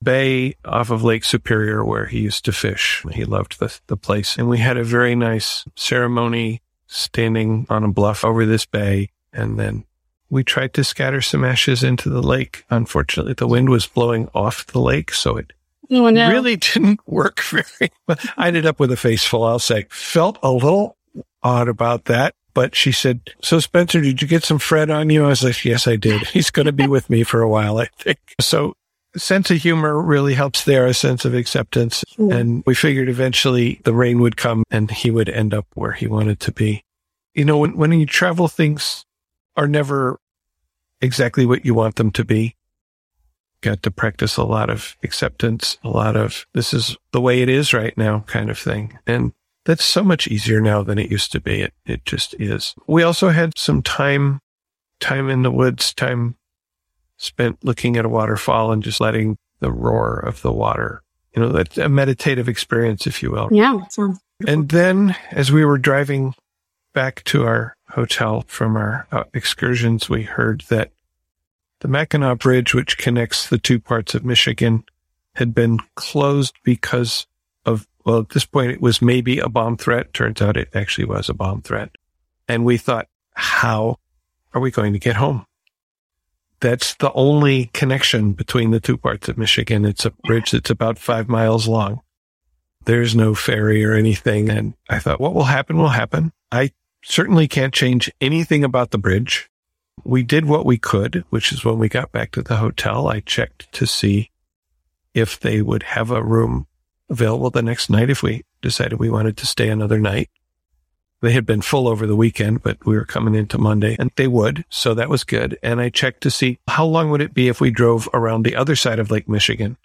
bay 0.03 0.55
off 0.65 0.91
of 0.91 1.03
Lake 1.03 1.25
Superior 1.25 1.85
where 1.85 2.07
he 2.07 2.21
used 2.21 2.45
to 2.45 2.53
fish. 2.53 3.05
He 3.13 3.25
loved 3.25 3.59
the, 3.59 3.77
the 3.87 3.97
place. 3.97 4.37
And 4.37 4.49
we 4.49 4.59
had 4.59 4.77
a 4.77 4.85
very 4.85 5.15
nice 5.15 5.65
ceremony 5.77 6.63
standing 6.87 7.67
on 7.71 7.85
a 7.85 7.89
bluff 7.89 8.25
over 8.25 8.45
this 8.45 8.67
bay. 8.67 9.11
And 9.33 9.59
then 9.59 9.85
we 10.31 10.45
tried 10.45 10.75
to 10.75 10.85
scatter 10.85 11.21
some 11.21 11.45
ashes 11.45 11.83
into 11.83 12.11
the 12.11 12.23
lake. 12.23 12.65
Unfortunately, 12.71 13.35
the 13.35 13.49
wind 13.49 13.71
was 13.71 13.87
blowing 13.87 14.29
off 14.35 14.67
the 14.67 14.81
lake. 14.81 15.13
So 15.13 15.37
it 15.39 15.53
oh, 15.91 16.11
no. 16.11 16.29
really 16.29 16.57
didn't 16.57 17.01
work 17.07 17.41
very 17.51 17.91
well. 18.07 18.19
I 18.37 18.49
ended 18.49 18.67
up 18.67 18.79
with 18.79 18.93
a 18.93 18.97
face 18.97 19.25
full, 19.25 19.45
I'll 19.45 19.59
say. 19.59 19.87
Felt 19.91 20.39
a 20.43 20.53
little 20.53 20.97
odd 21.43 21.69
about 21.69 22.05
that 22.07 22.35
But 22.55 22.75
she 22.75 22.93
said, 22.93 23.21
So 23.43 23.61
Spencer, 23.61 24.01
did 24.01 24.23
you 24.23 24.29
get 24.29 24.45
some 24.45 24.59
Fred 24.59 24.91
on 24.91 25.11
you? 25.11 25.25
I 25.25 25.29
was 25.29 25.43
like, 25.43 25.65
Yes, 25.65 25.87
I 25.87 25.97
did. 25.97 26.27
He's 26.29 26.51
going 26.51 26.67
to 26.67 26.73
be 26.73 26.87
with 26.87 27.11
me 27.11 27.25
for 27.25 27.43
a 27.43 27.49
while, 27.49 27.79
I 27.79 27.87
think. 27.99 28.19
So 28.41 28.75
sense 29.17 29.51
of 29.51 29.59
humor 29.59 30.01
really 30.01 30.35
helps 30.35 30.65
there, 30.65 30.87
a 30.87 30.95
sense 30.95 31.25
of 31.25 31.35
acceptance. 31.35 32.05
And 32.19 32.63
we 32.67 32.75
figured 32.75 33.09
eventually 33.09 33.81
the 33.85 33.95
rain 33.95 34.21
would 34.21 34.37
come 34.37 34.65
and 34.71 34.91
he 34.91 35.11
would 35.11 35.29
end 35.29 35.55
up 35.55 35.67
where 35.75 35.93
he 35.93 36.07
wanted 36.07 36.41
to 36.41 36.53
be. 36.53 36.85
You 37.35 37.45
know, 37.45 37.59
when, 37.59 37.77
when 37.77 37.93
you 37.93 38.07
travel, 38.07 38.49
things 38.49 39.05
are 39.57 39.69
never 39.69 40.19
exactly 41.01 41.47
what 41.47 41.65
you 41.65 41.75
want 41.75 41.97
them 41.97 42.11
to 42.13 42.25
be. 42.25 42.57
Got 43.61 43.83
to 43.85 43.91
practice 43.91 44.37
a 44.37 44.45
lot 44.45 44.69
of 44.69 44.97
acceptance, 45.03 45.79
a 45.83 45.89
lot 45.89 46.17
of 46.17 46.47
this 46.53 46.75
is 46.75 46.97
the 47.13 47.21
way 47.21 47.41
it 47.41 47.49
is 47.49 47.73
right 47.73 47.97
now 47.97 48.21
kind 48.27 48.51
of 48.51 48.59
thing. 48.59 48.99
And 49.07 49.33
that's 49.65 49.85
so 49.85 50.03
much 50.03 50.29
easier 50.29 50.61
now 50.61 50.83
than 50.83 50.99
it 50.99 51.11
used 51.11 51.33
to 51.33 51.41
be. 51.41 51.63
It, 51.63 51.75
it 51.87 52.05
just 52.05 52.35
is. 52.39 52.75
We 52.87 53.03
also 53.03 53.31
had 53.31 53.59
some 53.59 53.83
time, 53.83 54.41
time 55.01 55.31
in 55.31 55.43
the 55.43 55.51
woods, 55.51 55.95
time 55.95 56.37
spent 57.17 57.65
looking 57.65 57.97
at 57.97 58.05
a 58.05 58.09
waterfall 58.09 58.73
and 58.73 58.83
just 58.83 59.01
letting 59.01 59.37
the 59.61 59.73
roar 59.73 60.19
of 60.19 60.43
the 60.43 60.53
water, 60.53 61.03
you 61.35 61.43
know, 61.43 61.49
that's 61.51 61.79
a 61.79 61.89
meditative 61.89 62.49
experience, 62.49 63.07
if 63.07 63.23
you 63.23 63.31
will. 63.31 63.49
Yeah. 63.51 63.81
And 64.47 64.69
then 64.69 65.17
as 65.31 65.51
we 65.51 65.65
were 65.65 65.79
driving 65.79 66.35
back 66.93 67.25
to 67.25 67.45
our 67.45 67.75
hotel 67.89 68.45
from 68.47 68.77
our 68.77 69.07
uh, 69.11 69.25
excursions, 69.33 70.09
we 70.09 70.23
heard 70.23 70.65
that 70.69 70.91
the 71.81 71.89
Mackinac 71.89 72.39
Bridge, 72.39 72.75
which 72.75 72.99
connects 72.99 73.49
the 73.49 73.59
two 73.59 73.81
parts 73.81 74.15
of 74.15 74.25
Michigan, 74.25 74.85
had 75.35 75.55
been 75.55 75.81
closed 75.97 76.55
because 76.63 77.27
of, 77.65 77.87
well, 78.05 78.21
at 78.21 78.29
this 78.31 78.45
point, 78.45 78.71
it 78.71 78.81
was 78.83 79.01
maybe 79.01 79.39
a 79.39 79.49
bomb 79.49 79.77
threat. 79.77 80.13
Turns 80.13 80.43
out 80.43 80.57
it 80.57 80.69
actually 80.75 81.07
was 81.07 81.29
a 81.29 81.35
bomb 81.35 81.63
threat. 81.63 81.91
And 82.47 82.65
we 82.65 82.77
thought, 82.77 83.09
how 83.33 83.99
are 84.53 84.61
we 84.61 84.71
going 84.71 84.93
to 84.93 84.99
get 84.99 85.17
home? 85.17 85.47
That's 86.61 86.95
the 86.95 87.13
only 87.13 87.67
connection 87.73 88.33
between 88.33 88.71
the 88.71 88.81
two 88.81 88.97
parts 88.97 89.29
of 89.29 89.39
Michigan. 89.39 89.85
It's 89.85 90.05
a 90.05 90.11
bridge 90.11 90.51
that's 90.51 90.71
about 90.71 90.99
five 90.99 91.29
miles 91.29 91.67
long. 91.67 92.01
There's 92.85 93.17
no 93.17 93.35
ferry 93.35 93.85
or 93.85 93.95
anything. 93.95 94.51
And 94.51 94.75
I 94.89 94.99
thought, 94.99 95.21
what 95.21 95.35
will 95.35 95.45
happen 95.45 95.79
will 95.79 95.89
happen. 95.89 96.33
I 96.53 96.73
certainly 97.03 97.49
can't 97.49 97.73
change 97.73 98.11
anything 98.21 98.65
about 98.65 98.91
the 98.91 98.99
bridge. 98.99 99.49
We 100.05 100.23
did 100.23 100.45
what 100.45 100.67
we 100.67 100.77
could, 100.77 101.25
which 101.31 101.53
is 101.53 101.65
when 101.65 101.79
we 101.79 101.89
got 101.89 102.13
back 102.13 102.33
to 102.33 102.43
the 102.43 102.57
hotel, 102.57 103.09
I 103.09 103.21
checked 103.21 103.73
to 103.73 103.87
see 103.87 104.31
if 105.15 105.41
they 105.41 105.63
would 105.63 105.83
have 105.83 106.11
a 106.11 106.23
room 106.23 106.67
available 107.09 107.51
the 107.51 107.63
next 107.63 107.91
night 107.91 108.11
if 108.11 108.23
we 108.23 108.45
decided 108.63 108.99
we 108.99 109.11
wanted 109.11 109.37
to 109.39 109.47
stay 109.47 109.69
another 109.69 109.99
night. 109.99 110.31
They 111.21 111.33
had 111.33 111.47
been 111.47 111.63
full 111.63 111.89
over 111.89 112.07
the 112.07 112.17
weekend, 112.17 112.63
but 112.63 112.85
we 112.85 112.97
were 112.97 113.07
coming 113.07 113.35
into 113.35 113.57
Monday 113.57 113.97
and 113.99 114.11
they 114.17 114.29
would. 114.29 114.65
So 114.69 114.93
that 114.95 115.09
was 115.09 115.25
good. 115.25 115.59
And 115.63 115.81
I 115.81 115.89
checked 115.89 116.23
to 116.23 116.31
see 116.31 116.59
how 116.69 116.85
long 116.85 117.11
would 117.11 117.23
it 117.23 117.33
be 117.33 117.49
if 117.49 117.61
we 117.61 117.71
drove 117.71 118.09
around 118.13 118.43
the 118.43 118.57
other 118.57 118.77
side 118.77 118.99
of 118.99 119.11
Lake 119.11 119.29
Michigan, 119.29 119.79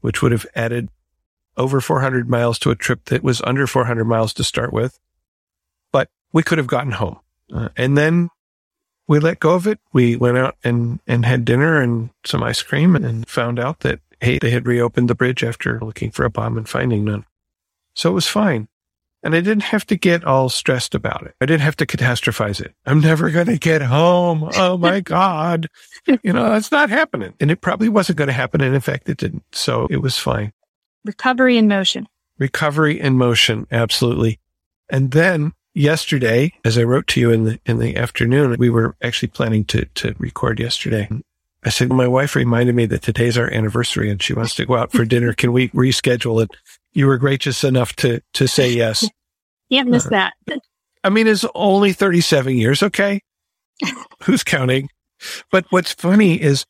which 0.00 0.22
would 0.22 0.32
have 0.32 0.46
added 0.54 0.88
over 1.56 1.80
400 1.80 2.28
miles 2.28 2.58
to 2.60 2.70
a 2.70 2.76
trip 2.76 3.04
that 3.06 3.22
was 3.22 3.42
under 3.42 3.66
400 3.66 4.04
miles 4.04 4.32
to 4.34 4.44
start 4.44 4.72
with. 4.72 4.98
But 5.92 6.08
we 6.32 6.42
could 6.42 6.58
have 6.58 6.66
gotten 6.66 6.92
home. 6.92 7.18
Uh, 7.52 7.68
and 7.76 7.96
then 7.96 8.30
we 9.08 9.18
let 9.18 9.40
go 9.40 9.54
of 9.54 9.66
it. 9.66 9.78
We 9.92 10.16
went 10.16 10.38
out 10.38 10.56
and, 10.64 11.00
and 11.06 11.24
had 11.24 11.44
dinner 11.44 11.80
and 11.80 12.10
some 12.24 12.42
ice 12.42 12.62
cream 12.62 12.96
and 12.96 13.28
found 13.28 13.58
out 13.58 13.80
that, 13.80 14.00
hey, 14.20 14.38
they 14.38 14.50
had 14.50 14.66
reopened 14.66 15.08
the 15.08 15.14
bridge 15.14 15.44
after 15.44 15.80
looking 15.80 16.10
for 16.10 16.24
a 16.24 16.30
bomb 16.30 16.56
and 16.56 16.68
finding 16.68 17.04
none. 17.04 17.24
So 17.94 18.10
it 18.10 18.14
was 18.14 18.28
fine. 18.28 18.68
And 19.22 19.34
I 19.34 19.40
didn't 19.40 19.64
have 19.64 19.84
to 19.86 19.96
get 19.96 20.24
all 20.24 20.48
stressed 20.48 20.94
about 20.94 21.26
it. 21.26 21.34
I 21.40 21.46
didn't 21.46 21.62
have 21.62 21.76
to 21.76 21.86
catastrophize 21.86 22.60
it. 22.60 22.74
I'm 22.84 23.00
never 23.00 23.30
going 23.30 23.46
to 23.46 23.58
get 23.58 23.82
home. 23.82 24.48
Oh 24.56 24.76
my 24.76 25.00
God. 25.04 25.68
you 26.06 26.32
know, 26.32 26.54
it's 26.54 26.70
not 26.70 26.90
happening. 26.90 27.34
And 27.40 27.50
it 27.50 27.60
probably 27.60 27.88
wasn't 27.88 28.18
going 28.18 28.28
to 28.28 28.34
happen. 28.34 28.60
And 28.60 28.74
in 28.74 28.80
fact, 28.80 29.08
it 29.08 29.16
didn't. 29.16 29.42
So 29.52 29.88
it 29.90 29.96
was 29.96 30.18
fine. 30.18 30.52
Recovery 31.04 31.56
in 31.56 31.66
motion. 31.66 32.06
Recovery 32.38 33.00
in 33.00 33.16
motion. 33.16 33.66
Absolutely. 33.72 34.38
And 34.90 35.10
then 35.10 35.54
yesterday, 35.74 36.52
as 36.64 36.78
I 36.78 36.84
wrote 36.84 37.06
to 37.08 37.20
you 37.20 37.30
in 37.30 37.44
the, 37.44 37.60
in 37.66 37.78
the 37.78 37.96
afternoon, 37.96 38.54
we 38.58 38.70
were 38.70 38.94
actually 39.02 39.28
planning 39.28 39.64
to, 39.66 39.86
to 39.86 40.14
record 40.18 40.60
yesterday. 40.60 41.08
I 41.66 41.70
said, 41.70 41.92
my 41.92 42.06
wife 42.06 42.36
reminded 42.36 42.76
me 42.76 42.86
that 42.86 43.02
today's 43.02 43.36
our 43.36 43.52
anniversary 43.52 44.08
and 44.08 44.22
she 44.22 44.32
wants 44.32 44.54
to 44.54 44.64
go 44.64 44.76
out 44.76 44.92
for 44.92 45.04
dinner. 45.04 45.32
Can 45.32 45.52
we 45.52 45.68
reschedule 45.70 46.40
it? 46.40 46.50
You 46.92 47.08
were 47.08 47.18
gracious 47.18 47.64
enough 47.64 47.96
to, 47.96 48.22
to 48.34 48.46
say 48.46 48.70
yes. 48.70 49.08
Can't 49.72 49.90
miss 49.90 50.06
uh, 50.06 50.10
that. 50.10 50.34
I 51.02 51.10
mean, 51.10 51.26
it's 51.26 51.44
only 51.56 51.92
37 51.92 52.56
years. 52.56 52.84
Okay. 52.84 53.20
Who's 54.22 54.44
counting? 54.44 54.90
But 55.50 55.66
what's 55.70 55.92
funny 55.92 56.40
is 56.40 56.66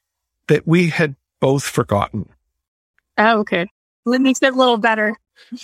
that 0.49 0.67
we 0.67 0.89
had 0.89 1.15
both 1.43 1.65
forgotten. 1.65 2.31
Oh, 3.19 3.41
okay. 3.41 3.67
That 4.07 4.21
makes 4.23 4.43
it 4.43 4.55
a 4.55 4.57
little 4.57 4.79
better. 4.79 5.15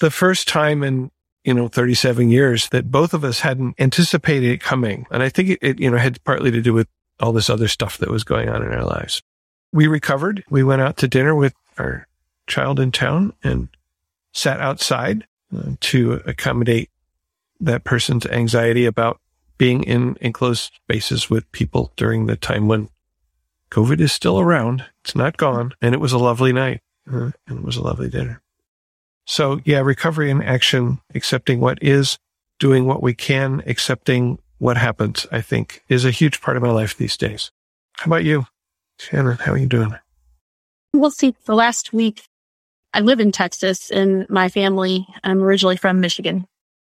The 0.00 0.10
first 0.10 0.46
time 0.46 0.82
in, 0.82 1.10
you 1.42 1.54
know, 1.54 1.68
37 1.68 2.28
years 2.28 2.68
that 2.68 2.90
both 2.90 3.14
of 3.14 3.24
us 3.24 3.40
hadn't 3.40 3.80
anticipated 3.80 4.50
it 4.50 4.60
coming. 4.60 5.06
And 5.10 5.22
I 5.22 5.30
think 5.30 5.48
it, 5.48 5.58
it, 5.62 5.80
you 5.80 5.90
know, 5.90 5.96
had 5.96 6.22
partly 6.24 6.50
to 6.50 6.60
do 6.60 6.74
with 6.74 6.86
all 7.20 7.32
this 7.32 7.50
other 7.50 7.68
stuff 7.68 7.98
that 7.98 8.10
was 8.10 8.24
going 8.24 8.48
on 8.48 8.62
in 8.62 8.72
our 8.72 8.84
lives. 8.84 9.22
We 9.72 9.86
recovered. 9.86 10.44
We 10.50 10.62
went 10.62 10.82
out 10.82 10.96
to 10.98 11.08
dinner 11.08 11.34
with 11.34 11.54
our 11.78 12.06
child 12.46 12.80
in 12.80 12.92
town 12.92 13.32
and 13.42 13.68
sat 14.32 14.60
outside 14.60 15.26
uh, 15.56 15.72
to 15.80 16.20
accommodate 16.26 16.90
that 17.60 17.84
person's 17.84 18.26
anxiety 18.26 18.84
about 18.86 19.20
being 19.56 19.84
in 19.84 20.16
enclosed 20.20 20.72
spaces 20.74 21.30
with 21.30 21.50
people 21.52 21.92
during 21.96 22.26
the 22.26 22.36
time 22.36 22.66
when 22.66 22.88
COVID 23.70 24.00
is 24.00 24.12
still 24.12 24.40
around. 24.40 24.84
It's 25.04 25.14
not 25.14 25.36
gone. 25.36 25.72
And 25.80 25.94
it 25.94 26.00
was 26.00 26.12
a 26.12 26.18
lovely 26.18 26.52
night. 26.52 26.80
Uh, 27.10 27.30
and 27.46 27.58
it 27.58 27.62
was 27.64 27.76
a 27.76 27.82
lovely 27.82 28.08
dinner. 28.08 28.40
So 29.24 29.60
yeah, 29.64 29.80
recovery 29.80 30.30
and 30.30 30.42
action, 30.42 31.00
accepting 31.14 31.60
what 31.60 31.78
is, 31.82 32.18
doing 32.58 32.86
what 32.86 33.02
we 33.02 33.14
can, 33.14 33.62
accepting 33.66 34.38
what 34.62 34.76
happens, 34.76 35.26
I 35.32 35.40
think 35.40 35.82
is 35.88 36.04
a 36.04 36.12
huge 36.12 36.40
part 36.40 36.56
of 36.56 36.62
my 36.62 36.70
life 36.70 36.96
these 36.96 37.16
days. 37.16 37.50
How 37.96 38.06
about 38.06 38.22
you? 38.22 38.46
Shannon, 39.00 39.36
how 39.38 39.54
are 39.54 39.58
you 39.58 39.66
doing? 39.66 39.92
We'll 40.92 41.10
see. 41.10 41.34
The 41.46 41.56
last 41.56 41.92
week, 41.92 42.22
I 42.94 43.00
live 43.00 43.18
in 43.18 43.32
Texas 43.32 43.90
and 43.90 44.24
my 44.30 44.48
family, 44.48 45.04
I'm 45.24 45.42
originally 45.42 45.76
from 45.76 46.00
Michigan 46.00 46.46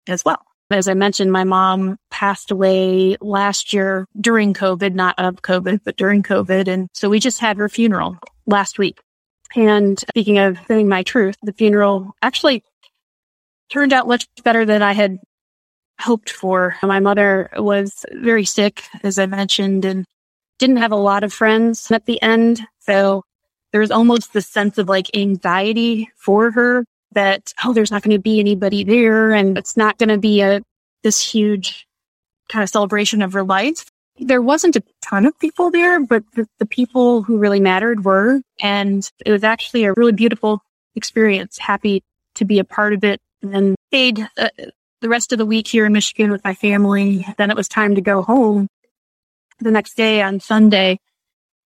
as 0.08 0.26
well. 0.26 0.42
As 0.72 0.88
I 0.88 0.96
mentioned, 0.96 1.32
my 1.32 1.44
mom 1.44 1.98
passed 2.10 2.50
away 2.50 3.18
last 3.22 3.72
year 3.72 4.08
during 4.20 4.56
COVID, 4.56 4.96
not 4.96 5.14
of 5.20 5.44
COVID, 5.44 5.82
but 5.84 5.96
during 5.96 6.24
COVID. 6.24 6.68
And 6.68 6.90
so 6.96 7.08
we 7.08 7.20
just 7.20 7.38
had 7.38 7.58
her 7.58 7.70
funeral 7.70 8.18
last 8.48 8.80
week. 8.80 9.00
And 9.56 10.00
speaking 10.00 10.40
of 10.40 10.58
saying 10.68 10.90
my 10.90 11.04
truth, 11.04 11.36
the 11.44 11.54
funeral 11.54 12.16
actually 12.24 12.64
turned 13.70 13.94
out 13.94 14.08
much 14.08 14.28
better 14.44 14.66
than 14.66 14.82
I 14.82 14.94
had 14.94 15.20
hoped 16.00 16.30
for. 16.30 16.76
My 16.82 17.00
mother 17.00 17.50
was 17.58 18.06
very 18.14 18.46
sick, 18.46 18.84
as 19.04 19.20
I 19.20 19.26
mentioned, 19.26 19.86
and 19.86 20.06
didn't 20.58 20.78
have 20.78 20.92
a 20.92 20.98
lot 20.98 21.24
of 21.24 21.34
friends 21.34 21.92
at 21.92 22.06
the 22.06 22.22
end. 22.22 22.62
So 22.80 23.24
there 23.72 23.82
was 23.82 23.92
almost 23.92 24.34
this 24.34 24.48
sense 24.48 24.78
of 24.78 24.90
like 24.90 25.16
anxiety 25.16 26.10
for 26.18 26.52
her 26.52 26.86
that, 27.14 27.54
oh, 27.64 27.74
there's 27.74 27.92
not 27.92 28.04
going 28.04 28.16
to 28.16 28.22
be 28.22 28.40
anybody 28.40 28.84
there 28.84 29.32
and 29.32 29.58
it's 29.58 29.78
not 29.78 29.98
going 29.98 30.10
to 30.10 30.18
be 30.18 30.42
a, 30.42 30.62
this 31.04 31.32
huge 31.32 31.88
kind 32.50 32.64
of 32.64 32.70
celebration 32.70 33.22
of 33.22 33.34
her 33.34 33.44
life. 33.44 33.90
There 34.18 34.42
wasn't 34.42 34.76
a 34.76 34.84
ton 35.02 35.26
of 35.26 35.38
people 35.40 35.72
there, 35.72 36.00
but 36.06 36.24
the, 36.34 36.46
the 36.60 36.66
people 36.66 37.24
who 37.24 37.38
really 37.38 37.62
mattered 37.62 38.04
were. 38.04 38.42
And 38.60 39.10
it 39.26 39.32
was 39.32 39.44
actually 39.44 39.86
a 39.86 39.94
really 39.96 40.12
beautiful 40.12 40.62
experience. 40.96 41.58
Happy 41.58 42.04
to 42.36 42.46
be 42.46 42.60
a 42.60 42.64
part 42.64 42.94
of 42.94 43.04
it 43.04 43.20
and 43.42 43.54
then 43.54 43.76
stayed 43.88 44.28
uh, 44.38 44.50
the 45.02 45.10
rest 45.10 45.32
of 45.32 45.38
the 45.38 45.46
week 45.46 45.68
here 45.68 45.86
in 45.86 45.94
Michigan 45.94 46.32
with 46.32 46.44
my 46.44 46.54
family. 46.54 47.26
Then 47.38 47.52
it 47.52 47.58
was 47.58 47.68
time 47.68 47.96
to 47.96 48.02
go 48.02 48.22
home 48.22 48.68
the 49.60 49.72
next 49.72 49.96
day 49.96 50.22
on 50.22 50.40
Sunday. 50.40 51.00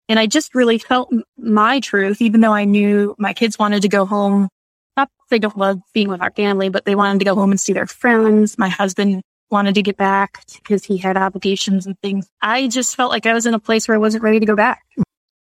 And 0.08 0.18
I 0.18 0.26
just 0.26 0.54
really 0.54 0.78
felt 0.78 1.12
my 1.36 1.80
truth, 1.80 2.20
even 2.20 2.40
though 2.40 2.52
I 2.52 2.64
knew 2.64 3.14
my 3.18 3.32
kids 3.32 3.58
wanted 3.58 3.82
to 3.82 3.88
go 3.88 4.04
home 4.04 4.48
not 4.96 5.10
they 5.30 5.38
don't 5.38 5.56
love 5.56 5.80
being 5.92 6.08
with 6.08 6.20
our 6.20 6.30
family, 6.30 6.68
but 6.68 6.84
they 6.84 6.94
wanted 6.94 7.18
to 7.18 7.24
go 7.24 7.34
home 7.34 7.50
and 7.50 7.60
see 7.60 7.72
their 7.72 7.86
friends. 7.86 8.58
My 8.58 8.68
husband 8.68 9.22
wanted 9.50 9.74
to 9.74 9.82
get 9.82 9.96
back 9.96 10.44
because 10.56 10.84
he 10.84 10.98
had 10.98 11.16
obligations 11.16 11.86
and 11.86 11.98
things. 12.00 12.28
I 12.40 12.68
just 12.68 12.96
felt 12.96 13.10
like 13.10 13.26
I 13.26 13.34
was 13.34 13.46
in 13.46 13.54
a 13.54 13.58
place 13.58 13.88
where 13.88 13.94
I 13.94 13.98
wasn't 13.98 14.22
ready 14.22 14.40
to 14.40 14.46
go 14.46 14.56
back. 14.56 14.84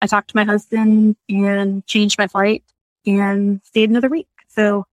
I 0.02 0.08
talked 0.08 0.30
to 0.30 0.36
my 0.36 0.44
husband 0.44 1.16
and 1.30 1.86
changed 1.86 2.18
my 2.18 2.28
flight 2.28 2.64
and 3.06 3.62
stayed 3.64 3.90
another 3.90 4.10
week. 4.10 4.28
So 4.50 4.86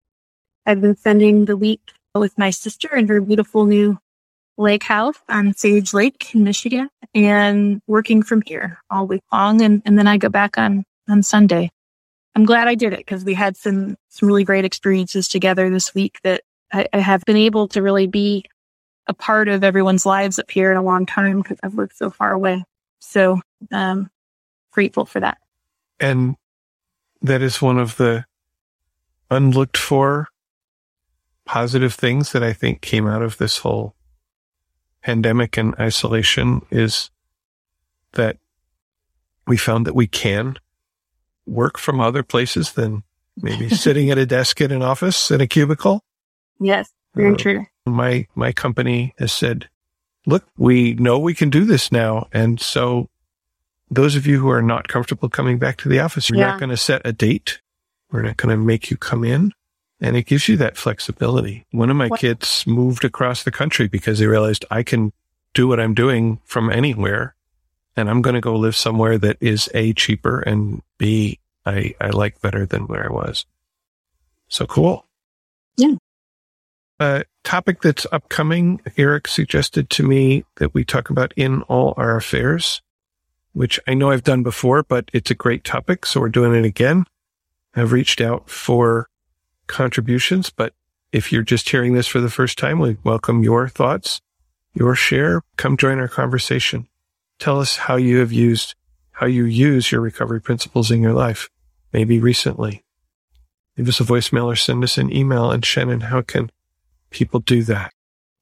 I've 0.67 0.81
been 0.81 0.97
spending 0.97 1.45
the 1.45 1.57
week 1.57 1.81
with 2.15 2.37
my 2.37 2.51
sister 2.51 2.95
in 2.95 3.09
her 3.09 3.21
beautiful 3.21 3.67
new 3.67 3.99
lake 4.59 4.83
house 4.83 5.17
on 5.29 5.55
Sage 5.55 5.95
Lake 5.95 6.35
in 6.35 6.45
Michigan 6.45 6.89
and 7.15 7.81
working 7.87 8.23
from 8.23 8.43
here 8.45 8.79
all 8.91 9.07
week 9.07 9.23
long. 9.33 9.63
And, 9.63 9.83
and 9.85 9.99
then 9.99 10.07
I 10.07 10.19
go 10.19 10.29
back 10.29 10.59
on, 10.59 10.85
on 11.09 11.23
Sunday. 11.23 11.71
I'm 12.35 12.45
glad 12.45 12.69
I 12.69 12.75
did 12.75 12.93
it 12.93 12.99
because 12.99 13.25
we 13.25 13.35
had 13.35 13.57
some, 13.57 13.97
some 14.09 14.27
really 14.27 14.45
great 14.45 14.65
experiences 14.65 15.29
together 15.29 15.71
this 15.71 15.95
week 15.95 16.19
that 16.25 16.43
I, 16.73 16.87
I 16.93 16.99
have 16.99 17.25
been 17.25 17.37
able 17.37 17.69
to 17.69 17.83
really 17.83 18.07
be 18.07 18.45
a 19.07 19.15
part 19.15 19.49
of 19.49 19.65
everyone's 19.65 20.07
lives 20.07 20.39
up 20.39 20.51
here 20.51 20.71
in 20.71 20.77
a 20.77 20.83
long 20.83 21.07
time 21.07 21.43
because 21.43 21.59
I've 21.63 21.75
lived 21.75 21.97
so 21.97 22.11
far 22.11 22.33
away. 22.33 22.65
So, 23.01 23.41
um, 23.73 24.11
grateful 24.73 25.07
for 25.07 25.21
that. 25.21 25.39
And 25.99 26.37
that 27.23 27.43
is 27.43 27.61
one 27.61 27.79
of 27.79 27.97
the 27.97 28.25
unlooked 29.31 29.77
for 29.77 30.29
positive 31.51 31.93
things 31.93 32.31
that 32.31 32.45
I 32.45 32.53
think 32.53 32.81
came 32.81 33.09
out 33.09 33.23
of 33.23 33.39
this 33.39 33.59
whole 33.59 33.97
pandemic 35.03 35.57
and 35.57 35.75
isolation 35.81 36.63
is 36.71 37.11
that 38.13 38.37
we 39.49 39.57
found 39.57 39.85
that 39.85 39.97
we 39.97 40.07
can 40.07 40.55
work 41.47 41.77
from 41.77 41.99
other 41.99 42.23
places 42.23 42.75
than 42.75 43.03
maybe 43.37 43.69
sitting 43.85 44.11
at 44.11 44.19
a 44.19 44.27
desk 44.27 44.61
in 44.61 44.71
an 44.71 44.83
office 44.83 45.33
in 45.33 45.41
a 45.41 45.49
cubicle. 45.49 46.05
Yes, 46.61 46.89
very 47.17 47.35
uh, 47.35 47.37
true. 47.37 47.67
My 47.85 48.29
my 48.37 48.53
company 48.53 49.13
has 49.19 49.33
said, 49.33 49.69
"Look, 50.27 50.45
we 50.57 50.95
know 50.95 51.19
we 51.19 51.35
can 51.35 51.51
do 51.51 51.65
this 51.65 51.91
now." 51.91 52.29
And 52.33 52.61
so 52.61 53.09
those 53.91 54.15
of 54.15 54.25
you 54.25 54.39
who 54.39 54.51
are 54.51 54.63
not 54.63 54.87
comfortable 54.87 55.29
coming 55.29 55.59
back 55.59 55.79
to 55.79 55.89
the 55.89 55.99
office, 55.99 56.31
we're 56.31 56.39
yeah. 56.39 56.53
not 56.53 56.61
going 56.61 56.71
to 56.71 56.77
set 56.77 57.03
a 57.05 57.13
date. 57.13 57.61
We're 58.13 58.23
not 58.23 58.37
going 58.37 58.57
to 58.57 58.65
make 58.65 58.89
you 58.89 58.97
come 58.97 59.25
in. 59.25 59.53
And 60.01 60.17
it 60.17 60.27
gives 60.27 60.49
you 60.49 60.57
that 60.57 60.77
flexibility. 60.77 61.67
One 61.73 61.91
of 61.91 61.97
my 61.97 62.09
what? 62.09 62.21
kids 62.21 62.65
moved 62.67 63.05
across 63.05 63.43
the 63.43 63.51
country 63.51 63.87
because 63.87 64.19
they 64.19 64.27
realized 64.27 64.65
I 64.71 64.83
can 64.83 65.13
do 65.53 65.69
what 65.69 65.81
I'm 65.81 65.95
doing 65.95 66.41
from 66.45 66.71
anywhere. 66.71 67.35
And 67.97 68.09
I'm 68.09 68.23
going 68.23 68.35
to 68.35 68.41
go 68.41 68.57
live 68.57 68.77
somewhere 68.77 69.19
that 69.19 69.37
is 69.41 69.69
A, 69.75 69.93
cheaper 69.93 70.41
and 70.41 70.83
B, 70.97 71.39
I, 71.67 71.95
I 72.01 72.11
like 72.11 72.41
better 72.41 72.65
than 72.65 72.87
where 72.87 73.05
I 73.05 73.13
was. 73.13 73.45
So 74.49 74.65
cool. 74.65 75.07
Yeah. 75.77 75.97
A 76.99 77.25
topic 77.45 77.83
that's 77.83 78.07
upcoming, 78.13 78.81
Eric 78.97 79.29
suggested 79.29 79.91
to 79.91 80.03
me 80.03 80.45
that 80.57 80.73
we 80.73 80.85
talk 80.85 81.11
about 81.11 81.35
in 81.37 81.63
all 81.63 81.95
our 81.97 82.17
affairs, 82.17 82.81
which 83.53 83.79
I 83.87 83.95
know 83.95 84.11
I've 84.11 84.25
done 84.25 84.43
before, 84.43 84.83
but 84.83 85.11
it's 85.13 85.31
a 85.31 85.35
great 85.35 85.65
topic. 85.65 86.07
So 86.07 86.21
we're 86.21 86.29
doing 86.29 86.55
it 86.55 86.65
again. 86.65 87.05
I've 87.75 87.93
reached 87.93 88.21
out 88.21 88.49
for 88.49 89.10
contributions, 89.71 90.51
but 90.51 90.75
if 91.13 91.33
you're 91.33 91.43
just 91.43 91.69
hearing 91.69 91.95
this 91.95 92.07
for 92.07 92.21
the 92.21 92.31
first 92.31 92.59
time, 92.59 92.79
we 92.79 92.97
welcome 93.03 93.43
your 93.43 93.69
thoughts, 93.69 94.21
your 94.75 94.95
share. 94.95 95.43
Come 95.57 95.77
join 95.77 95.99
our 95.99 96.09
conversation. 96.09 96.87
Tell 97.39 97.59
us 97.61 97.77
how 97.77 97.97
you 97.97 98.19
have 98.19 98.33
used, 98.33 98.75
how 99.13 99.27
you 99.27 99.45
use 99.45 99.91
your 99.91 100.01
recovery 100.01 100.41
principles 100.41 100.91
in 100.91 101.03
your 101.03 101.15
life, 101.15 101.49
maybe 101.93 102.21
recently. 102.21 102.85
Leave 103.77 103.89
us 103.89 104.01
a 104.01 104.05
voicemail 104.05 104.45
or 104.45 104.57
send 104.57 104.85
us 104.85 104.99
an 104.99 105.15
email. 105.15 105.51
And 105.51 105.65
Shannon, 105.65 106.01
how 106.01 106.23
can 106.23 106.51
people 107.11 107.41
do 107.41 107.63
that? 107.65 107.93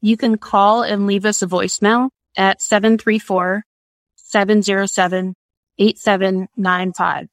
You 0.00 0.16
can 0.16 0.36
call 0.36 0.82
and 0.82 1.06
leave 1.06 1.24
us 1.24 1.42
a 1.42 1.46
voicemail 1.46 2.10
at 2.36 2.60
734 2.60 3.64
707 4.16 5.34
8795. 5.78 7.28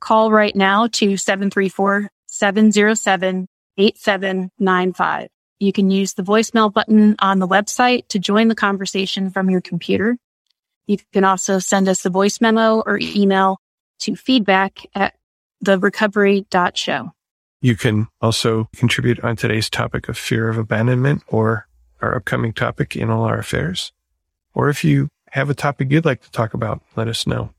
Call 0.00 0.30
right 0.30 0.54
now 0.54 0.86
to 0.88 1.16
734 1.16 2.10
707 2.36 3.48
8795. 3.78 5.28
You 5.58 5.72
can 5.72 5.90
use 5.90 6.14
the 6.14 6.22
voicemail 6.22 6.72
button 6.72 7.16
on 7.18 7.38
the 7.38 7.48
website 7.48 8.08
to 8.08 8.18
join 8.18 8.48
the 8.48 8.54
conversation 8.54 9.30
from 9.30 9.50
your 9.50 9.60
computer. 9.60 10.16
You 10.86 10.98
can 11.12 11.24
also 11.24 11.58
send 11.58 11.88
us 11.88 12.04
a 12.04 12.10
voice 12.10 12.40
memo 12.40 12.82
or 12.84 12.98
email 13.00 13.58
to 14.00 14.14
feedback 14.14 14.86
at 14.94 15.14
therecovery.show. 15.64 17.10
You 17.62 17.74
can 17.74 18.06
also 18.20 18.68
contribute 18.76 19.20
on 19.24 19.36
today's 19.36 19.70
topic 19.70 20.08
of 20.08 20.18
fear 20.18 20.48
of 20.48 20.58
abandonment 20.58 21.22
or 21.26 21.66
our 22.02 22.14
upcoming 22.14 22.52
topic 22.52 22.94
in 22.94 23.10
all 23.10 23.24
our 23.24 23.38
affairs. 23.38 23.92
Or 24.54 24.68
if 24.68 24.84
you 24.84 25.08
have 25.30 25.50
a 25.50 25.54
topic 25.54 25.90
you'd 25.90 26.04
like 26.04 26.22
to 26.22 26.30
talk 26.30 26.54
about, 26.54 26.82
let 26.94 27.08
us 27.08 27.26
know. 27.26 27.50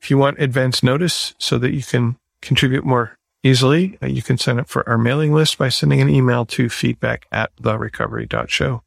If 0.00 0.10
you 0.10 0.18
want 0.18 0.40
advance 0.40 0.82
notice 0.82 1.34
so 1.38 1.58
that 1.58 1.72
you 1.72 1.82
can 1.82 2.16
contribute 2.40 2.84
more 2.84 3.16
easily, 3.44 3.98
uh, 4.02 4.06
you 4.06 4.22
can 4.22 4.38
sign 4.38 4.58
up 4.58 4.68
for 4.68 4.88
our 4.88 4.98
mailing 4.98 5.32
list 5.32 5.58
by 5.58 5.68
sending 5.68 6.00
an 6.00 6.08
email 6.08 6.44
to 6.46 6.68
feedback 6.68 7.26
at 7.30 7.54
therecovery.show. 7.56 8.82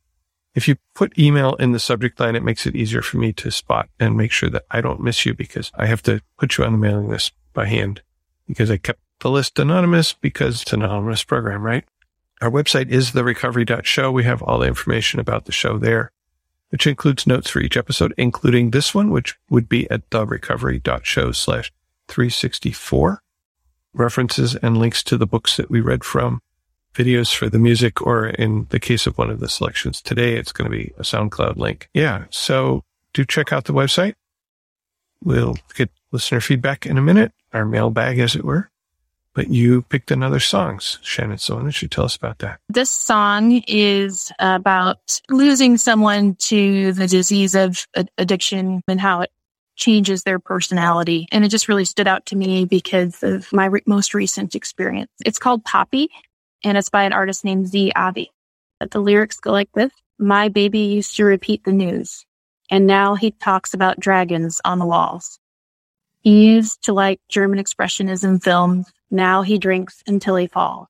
If 0.55 0.67
you 0.67 0.77
put 0.95 1.17
email 1.19 1.53
in 1.55 1.71
the 1.71 1.79
subject 1.79 2.19
line, 2.19 2.35
it 2.35 2.43
makes 2.43 2.65
it 2.65 2.75
easier 2.75 3.03
for 3.03 3.17
me 3.17 3.31
to 3.33 3.51
spot 3.51 3.89
and 3.99 4.17
make 4.17 4.31
sure 4.31 4.49
that 4.49 4.65
I 4.71 4.81
don't 4.81 5.01
miss 5.01 5.25
you 5.25 5.35
because 5.35 5.71
I 5.75 5.85
have 5.85 6.01
to 6.03 6.21
put 6.39 6.57
you 6.57 6.65
on 6.65 6.71
the 6.71 6.77
mailing 6.79 7.07
list 7.07 7.33
by 7.53 7.67
hand 7.67 8.01
because 8.47 8.71
I 8.71 8.77
kept 8.77 8.99
the 9.19 9.29
list 9.29 9.59
anonymous 9.59 10.13
because 10.13 10.63
it's 10.63 10.73
an 10.73 10.81
anonymous 10.81 11.23
program, 11.23 11.61
right? 11.61 11.85
Our 12.41 12.49
website 12.49 12.89
is 12.89 13.11
therecovery.show. 13.11 14.11
We 14.11 14.23
have 14.23 14.41
all 14.41 14.59
the 14.59 14.67
information 14.67 15.19
about 15.19 15.45
the 15.45 15.51
show 15.51 15.77
there, 15.77 16.11
which 16.69 16.87
includes 16.87 17.27
notes 17.27 17.51
for 17.51 17.59
each 17.59 17.77
episode, 17.77 18.13
including 18.17 18.71
this 18.71 18.95
one, 18.95 19.11
which 19.11 19.35
would 19.51 19.69
be 19.69 19.89
at 19.91 20.09
therecovery.show 20.09 21.31
slash 21.33 21.71
364 22.07 23.21
references 23.97 24.55
and 24.55 24.77
links 24.77 25.03
to 25.03 25.17
the 25.17 25.27
books 25.27 25.57
that 25.57 25.69
we 25.69 25.81
read 25.81 26.03
from, 26.03 26.41
videos 26.93 27.33
for 27.33 27.49
the 27.49 27.59
music, 27.59 28.01
or 28.01 28.27
in 28.27 28.67
the 28.69 28.79
case 28.79 29.05
of 29.07 29.17
one 29.17 29.29
of 29.29 29.39
the 29.39 29.49
selections 29.49 30.01
today, 30.01 30.35
it's 30.35 30.51
going 30.51 30.69
to 30.69 30.75
be 30.75 30.93
a 30.97 31.03
SoundCloud 31.03 31.57
link. 31.57 31.89
Yeah. 31.93 32.25
So 32.29 32.83
do 33.13 33.25
check 33.25 33.53
out 33.53 33.65
the 33.65 33.73
website. 33.73 34.15
We'll 35.23 35.57
get 35.75 35.89
listener 36.11 36.41
feedback 36.41 36.85
in 36.85 36.97
a 36.97 37.01
minute, 37.01 37.33
our 37.53 37.65
mailbag, 37.65 38.19
as 38.19 38.35
it 38.35 38.43
were. 38.43 38.69
But 39.33 39.49
you 39.49 39.83
picked 39.83 40.09
another 40.09 40.39
song, 40.39 40.79
Shannon. 40.79 41.37
So 41.37 41.55
why 41.55 41.61
don't 41.61 41.81
you 41.81 41.87
tell 41.87 42.05
us 42.05 42.15
about 42.15 42.39
that? 42.39 42.59
This 42.69 42.89
song 42.89 43.61
is 43.67 44.31
about 44.39 45.21
losing 45.29 45.77
someone 45.77 46.33
to 46.35 46.91
the 46.93 47.07
disease 47.07 47.53
of 47.53 47.85
addiction 48.17 48.81
and 48.87 48.99
how 48.99 49.21
it 49.21 49.31
changes 49.77 50.23
their 50.23 50.39
personality. 50.39 51.27
And 51.31 51.45
it 51.45 51.49
just 51.49 51.69
really 51.69 51.85
stood 51.85 52.07
out 52.07 52.25
to 52.27 52.35
me 52.35 52.65
because 52.65 53.23
of 53.23 53.51
my 53.53 53.65
re- 53.65 53.81
most 53.85 54.13
recent 54.13 54.55
experience. 54.55 55.11
It's 55.25 55.39
called 55.39 55.63
Poppy 55.63 56.09
and 56.63 56.77
it's 56.77 56.89
by 56.89 57.03
an 57.03 57.13
artist 57.13 57.45
named 57.45 57.67
Z 57.67 57.93
Avi. 57.95 58.31
But 58.79 58.91
the 58.91 58.99
lyrics 58.99 59.39
go 59.39 59.51
like 59.51 59.71
this. 59.73 59.91
My 60.19 60.49
baby 60.49 60.79
used 60.79 61.15
to 61.15 61.23
repeat 61.23 61.63
the 61.63 61.71
news 61.71 62.25
and 62.69 62.85
now 62.85 63.15
he 63.15 63.31
talks 63.31 63.73
about 63.73 63.99
dragons 63.99 64.59
on 64.65 64.79
the 64.79 64.85
walls. 64.85 65.39
He 66.21 66.47
used 66.47 66.83
to 66.83 66.93
like 66.93 67.21
German 67.29 67.59
expressionism 67.59 68.43
films. 68.43 68.91
Now 69.09 69.43
he 69.43 69.57
drinks 69.57 70.03
until 70.05 70.35
he 70.35 70.47
falls. 70.47 70.87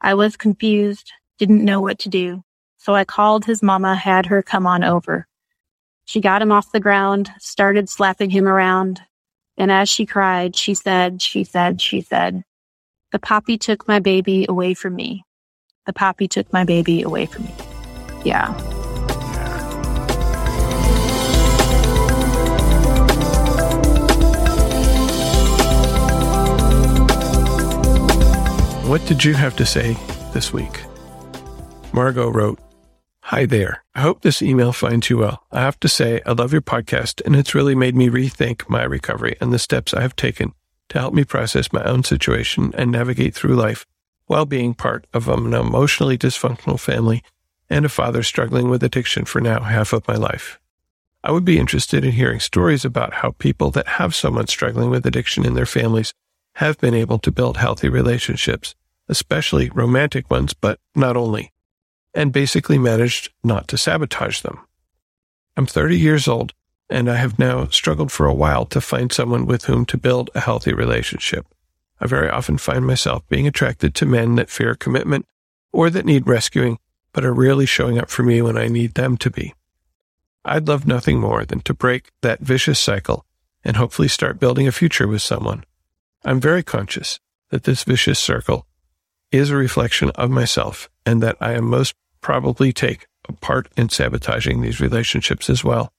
I 0.00 0.14
was 0.14 0.36
confused, 0.36 1.10
didn't 1.38 1.64
know 1.64 1.80
what 1.80 1.98
to 2.00 2.08
do. 2.08 2.44
So 2.76 2.94
I 2.94 3.04
called 3.04 3.44
his 3.44 3.62
mama, 3.62 3.96
had 3.96 4.26
her 4.26 4.42
come 4.42 4.66
on 4.66 4.84
over. 4.84 5.26
She 6.06 6.20
got 6.20 6.40
him 6.40 6.52
off 6.52 6.70
the 6.70 6.78
ground, 6.78 7.32
started 7.40 7.88
slapping 7.88 8.30
him 8.30 8.46
around. 8.46 9.02
And 9.58 9.72
as 9.72 9.88
she 9.88 10.06
cried, 10.06 10.54
she 10.54 10.72
said, 10.72 11.20
she 11.20 11.42
said, 11.42 11.80
she 11.80 12.00
said, 12.00 12.44
the 13.10 13.18
poppy 13.18 13.58
took 13.58 13.88
my 13.88 13.98
baby 13.98 14.46
away 14.48 14.74
from 14.74 14.94
me. 14.94 15.24
The 15.84 15.92
poppy 15.92 16.28
took 16.28 16.52
my 16.52 16.62
baby 16.62 17.02
away 17.02 17.26
from 17.26 17.44
me. 17.44 17.54
Yeah. 18.24 18.52
What 28.86 29.04
did 29.06 29.24
you 29.24 29.34
have 29.34 29.56
to 29.56 29.66
say 29.66 29.96
this 30.32 30.52
week? 30.52 30.84
Margot 31.92 32.30
wrote, 32.30 32.60
Hi 33.30 33.44
there. 33.44 33.82
I 33.92 34.02
hope 34.02 34.20
this 34.20 34.40
email 34.40 34.70
finds 34.70 35.10
you 35.10 35.18
well. 35.18 35.42
I 35.50 35.62
have 35.62 35.80
to 35.80 35.88
say, 35.88 36.20
I 36.24 36.30
love 36.30 36.52
your 36.52 36.62
podcast, 36.62 37.20
and 37.26 37.34
it's 37.34 37.56
really 37.56 37.74
made 37.74 37.96
me 37.96 38.08
rethink 38.08 38.68
my 38.68 38.84
recovery 38.84 39.36
and 39.40 39.52
the 39.52 39.58
steps 39.58 39.92
I 39.92 40.02
have 40.02 40.14
taken 40.14 40.52
to 40.90 41.00
help 41.00 41.12
me 41.12 41.24
process 41.24 41.72
my 41.72 41.82
own 41.82 42.04
situation 42.04 42.72
and 42.78 42.92
navigate 42.92 43.34
through 43.34 43.56
life 43.56 43.84
while 44.26 44.46
being 44.46 44.74
part 44.74 45.08
of 45.12 45.28
an 45.28 45.54
emotionally 45.54 46.16
dysfunctional 46.16 46.78
family 46.78 47.20
and 47.68 47.84
a 47.84 47.88
father 47.88 48.22
struggling 48.22 48.70
with 48.70 48.84
addiction 48.84 49.24
for 49.24 49.40
now 49.40 49.58
half 49.58 49.92
of 49.92 50.06
my 50.06 50.14
life. 50.14 50.60
I 51.24 51.32
would 51.32 51.44
be 51.44 51.58
interested 51.58 52.04
in 52.04 52.12
hearing 52.12 52.38
stories 52.38 52.84
about 52.84 53.14
how 53.14 53.32
people 53.32 53.72
that 53.72 53.88
have 53.88 54.14
someone 54.14 54.46
struggling 54.46 54.88
with 54.88 55.04
addiction 55.04 55.44
in 55.44 55.54
their 55.54 55.66
families 55.66 56.14
have 56.54 56.78
been 56.78 56.94
able 56.94 57.18
to 57.18 57.32
build 57.32 57.56
healthy 57.56 57.88
relationships, 57.88 58.76
especially 59.08 59.68
romantic 59.70 60.30
ones, 60.30 60.54
but 60.54 60.78
not 60.94 61.16
only 61.16 61.50
and 62.16 62.32
basically 62.32 62.78
managed 62.78 63.30
not 63.44 63.68
to 63.68 63.78
sabotage 63.78 64.40
them. 64.40 64.58
I'm 65.56 65.66
30 65.66 65.98
years 65.98 66.26
old 66.26 66.52
and 66.88 67.10
I 67.10 67.16
have 67.16 67.38
now 67.38 67.66
struggled 67.66 68.10
for 68.10 68.26
a 68.26 68.34
while 68.34 68.64
to 68.66 68.80
find 68.80 69.12
someone 69.12 69.46
with 69.46 69.66
whom 69.66 69.84
to 69.86 69.98
build 69.98 70.30
a 70.34 70.40
healthy 70.40 70.72
relationship. 70.72 71.46
I 72.00 72.06
very 72.06 72.28
often 72.28 72.58
find 72.58 72.86
myself 72.86 73.26
being 73.28 73.46
attracted 73.46 73.94
to 73.94 74.06
men 74.06 74.36
that 74.36 74.50
fear 74.50 74.74
commitment 74.74 75.26
or 75.72 75.90
that 75.90 76.06
need 76.06 76.26
rescuing, 76.26 76.78
but 77.12 77.24
are 77.24 77.34
rarely 77.34 77.66
showing 77.66 77.98
up 77.98 78.08
for 78.08 78.22
me 78.22 78.40
when 78.40 78.56
I 78.56 78.68
need 78.68 78.94
them 78.94 79.16
to 79.18 79.30
be. 79.30 79.54
I'd 80.44 80.68
love 80.68 80.86
nothing 80.86 81.18
more 81.18 81.44
than 81.44 81.60
to 81.62 81.74
break 81.74 82.12
that 82.22 82.40
vicious 82.40 82.78
cycle 82.78 83.26
and 83.64 83.76
hopefully 83.76 84.08
start 84.08 84.38
building 84.38 84.68
a 84.68 84.72
future 84.72 85.08
with 85.08 85.22
someone. 85.22 85.64
I'm 86.24 86.40
very 86.40 86.62
conscious 86.62 87.18
that 87.50 87.64
this 87.64 87.84
vicious 87.84 88.18
circle 88.18 88.66
is 89.32 89.50
a 89.50 89.56
reflection 89.56 90.10
of 90.10 90.30
myself 90.30 90.88
and 91.04 91.22
that 91.22 91.36
I 91.40 91.52
am 91.52 91.64
most 91.64 91.94
probably 92.26 92.72
take 92.72 93.06
a 93.28 93.32
part 93.32 93.68
in 93.76 93.88
sabotaging 93.88 94.60
these 94.60 94.80
relationships 94.80 95.48
as 95.48 95.62
well, 95.62 95.92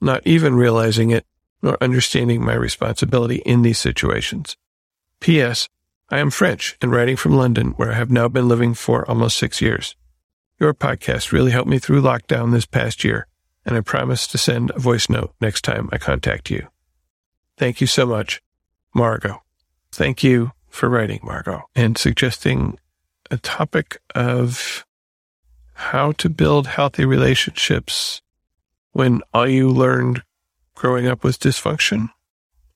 not 0.00 0.20
even 0.26 0.56
realizing 0.56 1.10
it 1.10 1.24
nor 1.62 1.78
understanding 1.80 2.44
my 2.44 2.52
responsibility 2.54 3.36
in 3.46 3.62
these 3.62 3.78
situations. 3.78 4.56
P.S. 5.20 5.68
I 6.10 6.18
am 6.18 6.30
French 6.30 6.76
and 6.82 6.90
writing 6.90 7.14
from 7.14 7.36
London, 7.36 7.74
where 7.76 7.92
I 7.92 7.94
have 7.94 8.10
now 8.10 8.26
been 8.26 8.48
living 8.48 8.74
for 8.74 9.08
almost 9.08 9.38
six 9.38 9.60
years. 9.60 9.94
Your 10.58 10.74
podcast 10.74 11.30
really 11.30 11.52
helped 11.52 11.70
me 11.70 11.78
through 11.78 12.02
lockdown 12.02 12.50
this 12.50 12.66
past 12.66 13.04
year, 13.04 13.28
and 13.64 13.76
I 13.76 13.80
promise 13.80 14.26
to 14.26 14.36
send 14.36 14.72
a 14.72 14.80
voice 14.80 15.08
note 15.08 15.32
next 15.40 15.62
time 15.62 15.88
I 15.92 15.98
contact 15.98 16.50
you. 16.50 16.66
Thank 17.56 17.80
you 17.80 17.86
so 17.86 18.04
much, 18.04 18.42
Margot. 18.92 19.44
Thank 19.92 20.24
you 20.24 20.50
for 20.68 20.88
writing, 20.88 21.20
Margot, 21.22 21.68
and 21.76 21.96
suggesting 21.96 22.80
a 23.30 23.36
topic 23.36 24.00
of 24.16 24.84
how 25.78 26.10
to 26.10 26.28
build 26.28 26.66
healthy 26.66 27.04
relationships 27.04 28.20
when 28.90 29.22
all 29.32 29.46
you 29.46 29.70
learned 29.70 30.24
growing 30.74 31.06
up 31.06 31.22
was 31.22 31.38
dysfunction. 31.38 32.10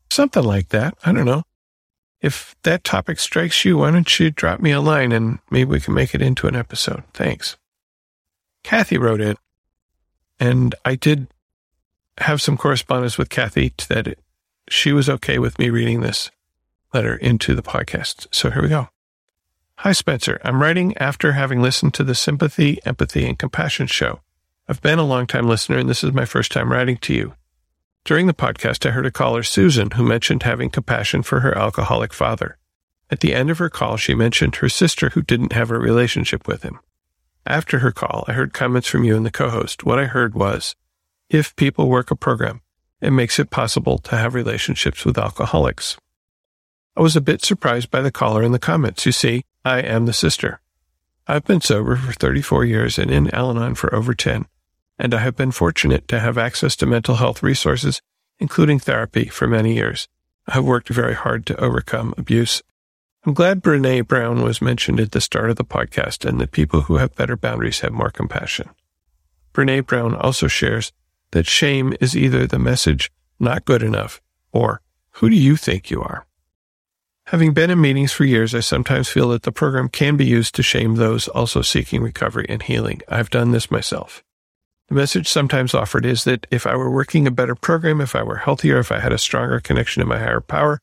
Something 0.08 0.44
like 0.44 0.68
that. 0.68 0.96
I 1.04 1.10
don't 1.10 1.26
know. 1.26 1.42
If 2.20 2.54
that 2.62 2.84
topic 2.84 3.18
strikes 3.18 3.64
you, 3.64 3.78
why 3.78 3.90
don't 3.90 4.20
you 4.20 4.30
drop 4.30 4.60
me 4.60 4.70
a 4.70 4.80
line 4.80 5.10
and 5.10 5.40
maybe 5.50 5.70
we 5.70 5.80
can 5.80 5.94
make 5.94 6.14
it 6.14 6.22
into 6.22 6.46
an 6.46 6.54
episode? 6.54 7.02
Thanks. 7.12 7.56
Kathy 8.62 8.98
wrote 8.98 9.20
it, 9.20 9.36
and 10.38 10.76
I 10.84 10.94
did 10.94 11.26
have 12.18 12.40
some 12.40 12.56
correspondence 12.56 13.18
with 13.18 13.30
Kathy 13.30 13.74
that 13.88 14.16
she 14.68 14.92
was 14.92 15.10
okay 15.10 15.40
with 15.40 15.58
me 15.58 15.70
reading 15.70 16.02
this 16.02 16.30
letter 16.94 17.16
into 17.16 17.56
the 17.56 17.62
podcast. 17.62 18.28
So 18.30 18.50
here 18.50 18.62
we 18.62 18.68
go. 18.68 18.90
Hi, 19.82 19.90
Spencer. 19.90 20.40
I'm 20.44 20.62
writing 20.62 20.96
after 20.98 21.32
having 21.32 21.60
listened 21.60 21.92
to 21.94 22.04
the 22.04 22.14
Sympathy, 22.14 22.78
Empathy, 22.86 23.26
and 23.26 23.36
Compassion 23.36 23.88
show. 23.88 24.20
I've 24.68 24.80
been 24.80 25.00
a 25.00 25.04
long-time 25.04 25.48
listener, 25.48 25.78
and 25.78 25.88
this 25.88 26.04
is 26.04 26.12
my 26.12 26.24
first 26.24 26.52
time 26.52 26.70
writing 26.70 26.98
to 26.98 27.12
you. 27.12 27.34
During 28.04 28.28
the 28.28 28.32
podcast, 28.32 28.86
I 28.86 28.92
heard 28.92 29.06
a 29.06 29.10
caller, 29.10 29.42
Susan, 29.42 29.90
who 29.90 30.04
mentioned 30.04 30.44
having 30.44 30.70
compassion 30.70 31.24
for 31.24 31.40
her 31.40 31.58
alcoholic 31.58 32.12
father. 32.12 32.58
At 33.10 33.18
the 33.18 33.34
end 33.34 33.50
of 33.50 33.58
her 33.58 33.68
call, 33.68 33.96
she 33.96 34.14
mentioned 34.14 34.54
her 34.54 34.68
sister 34.68 35.08
who 35.08 35.20
didn't 35.20 35.52
have 35.52 35.72
a 35.72 35.78
relationship 35.80 36.46
with 36.46 36.62
him. 36.62 36.78
After 37.44 37.80
her 37.80 37.90
call, 37.90 38.24
I 38.28 38.34
heard 38.34 38.54
comments 38.54 38.86
from 38.86 39.02
you 39.02 39.16
and 39.16 39.26
the 39.26 39.32
co-host. 39.32 39.82
What 39.82 39.98
I 39.98 40.04
heard 40.04 40.36
was, 40.36 40.76
if 41.28 41.56
people 41.56 41.88
work 41.88 42.12
a 42.12 42.14
program, 42.14 42.60
it 43.00 43.10
makes 43.10 43.40
it 43.40 43.50
possible 43.50 43.98
to 43.98 44.16
have 44.16 44.34
relationships 44.36 45.04
with 45.04 45.18
alcoholics. 45.18 45.96
I 46.96 47.00
was 47.00 47.16
a 47.16 47.20
bit 47.20 47.44
surprised 47.44 47.90
by 47.90 48.00
the 48.00 48.12
caller 48.12 48.44
in 48.44 48.52
the 48.52 48.60
comments. 48.60 49.04
You 49.04 49.10
see, 49.10 49.42
I 49.64 49.78
am 49.80 50.06
the 50.06 50.12
sister. 50.12 50.60
I've 51.28 51.44
been 51.44 51.60
sober 51.60 51.94
for 51.94 52.12
34 52.12 52.64
years 52.64 52.98
and 52.98 53.10
in 53.10 53.32
Al 53.32 53.50
Anon 53.50 53.76
for 53.76 53.94
over 53.94 54.12
10, 54.12 54.46
and 54.98 55.14
I 55.14 55.18
have 55.18 55.36
been 55.36 55.52
fortunate 55.52 56.08
to 56.08 56.18
have 56.18 56.36
access 56.36 56.74
to 56.76 56.86
mental 56.86 57.16
health 57.16 57.44
resources, 57.44 58.02
including 58.40 58.80
therapy, 58.80 59.26
for 59.26 59.46
many 59.46 59.74
years. 59.74 60.08
I 60.48 60.54
have 60.54 60.64
worked 60.64 60.88
very 60.88 61.14
hard 61.14 61.46
to 61.46 61.60
overcome 61.60 62.12
abuse. 62.18 62.62
I'm 63.24 63.34
glad 63.34 63.62
Brene 63.62 64.08
Brown 64.08 64.42
was 64.42 64.60
mentioned 64.60 64.98
at 64.98 65.12
the 65.12 65.20
start 65.20 65.48
of 65.48 65.56
the 65.56 65.64
podcast 65.64 66.28
and 66.28 66.40
that 66.40 66.50
people 66.50 66.82
who 66.82 66.96
have 66.96 67.14
better 67.14 67.36
boundaries 67.36 67.80
have 67.80 67.92
more 67.92 68.10
compassion. 68.10 68.68
Brene 69.54 69.86
Brown 69.86 70.16
also 70.16 70.48
shares 70.48 70.92
that 71.30 71.46
shame 71.46 71.94
is 72.00 72.16
either 72.16 72.48
the 72.48 72.58
message 72.58 73.12
not 73.38 73.64
good 73.64 73.84
enough 73.84 74.20
or 74.50 74.82
who 75.16 75.30
do 75.30 75.36
you 75.36 75.54
think 75.54 75.88
you 75.88 76.02
are? 76.02 76.26
Having 77.32 77.54
been 77.54 77.70
in 77.70 77.80
meetings 77.80 78.12
for 78.12 78.26
years, 78.26 78.54
I 78.54 78.60
sometimes 78.60 79.08
feel 79.08 79.30
that 79.30 79.44
the 79.44 79.52
program 79.52 79.88
can 79.88 80.18
be 80.18 80.26
used 80.26 80.54
to 80.54 80.62
shame 80.62 80.96
those 80.96 81.28
also 81.28 81.62
seeking 81.62 82.02
recovery 82.02 82.44
and 82.46 82.62
healing. 82.62 83.00
I've 83.08 83.30
done 83.30 83.52
this 83.52 83.70
myself. 83.70 84.22
The 84.88 84.96
message 84.96 85.30
sometimes 85.30 85.72
offered 85.72 86.04
is 86.04 86.24
that 86.24 86.46
if 86.50 86.66
I 86.66 86.76
were 86.76 86.90
working 86.90 87.26
a 87.26 87.30
better 87.30 87.54
program, 87.54 88.02
if 88.02 88.14
I 88.14 88.22
were 88.22 88.36
healthier, 88.36 88.78
if 88.80 88.92
I 88.92 89.00
had 89.00 89.14
a 89.14 89.18
stronger 89.18 89.60
connection 89.60 90.02
to 90.02 90.06
my 90.06 90.18
higher 90.18 90.42
power, 90.42 90.78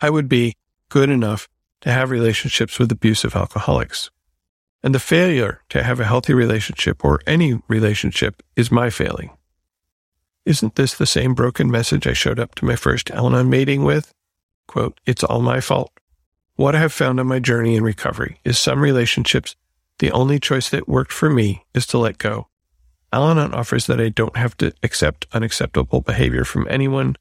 I 0.00 0.10
would 0.10 0.28
be 0.28 0.56
good 0.88 1.10
enough 1.10 1.48
to 1.82 1.92
have 1.92 2.10
relationships 2.10 2.76
with 2.76 2.90
abusive 2.90 3.36
alcoholics. 3.36 4.10
And 4.82 4.96
the 4.96 4.98
failure 4.98 5.62
to 5.68 5.84
have 5.84 6.00
a 6.00 6.06
healthy 6.06 6.34
relationship 6.34 7.04
or 7.04 7.20
any 7.24 7.62
relationship 7.68 8.42
is 8.56 8.68
my 8.68 8.90
failing. 8.90 9.30
Isn't 10.44 10.74
this 10.74 10.94
the 10.94 11.06
same 11.06 11.34
broken 11.34 11.70
message 11.70 12.08
I 12.08 12.14
showed 12.14 12.40
up 12.40 12.56
to 12.56 12.64
my 12.64 12.74
first 12.74 13.12
Al 13.12 13.28
Anon 13.28 13.48
meeting 13.48 13.84
with? 13.84 14.12
Quote, 14.74 14.98
it's 15.06 15.22
all 15.22 15.40
my 15.40 15.60
fault. 15.60 15.92
What 16.56 16.74
I 16.74 16.80
have 16.80 16.92
found 16.92 17.20
on 17.20 17.28
my 17.28 17.38
journey 17.38 17.76
in 17.76 17.84
recovery 17.84 18.40
is 18.42 18.58
some 18.58 18.80
relationships, 18.80 19.54
the 20.00 20.10
only 20.10 20.40
choice 20.40 20.68
that 20.70 20.88
worked 20.88 21.12
for 21.12 21.30
me 21.30 21.64
is 21.74 21.86
to 21.86 21.98
let 21.98 22.18
go. 22.18 22.48
Al 23.12 23.38
offers 23.54 23.86
that 23.86 24.00
I 24.00 24.08
don't 24.08 24.36
have 24.36 24.56
to 24.56 24.74
accept 24.82 25.28
unacceptable 25.32 26.00
behavior 26.00 26.44
from 26.44 26.66
anyone. 26.68 27.14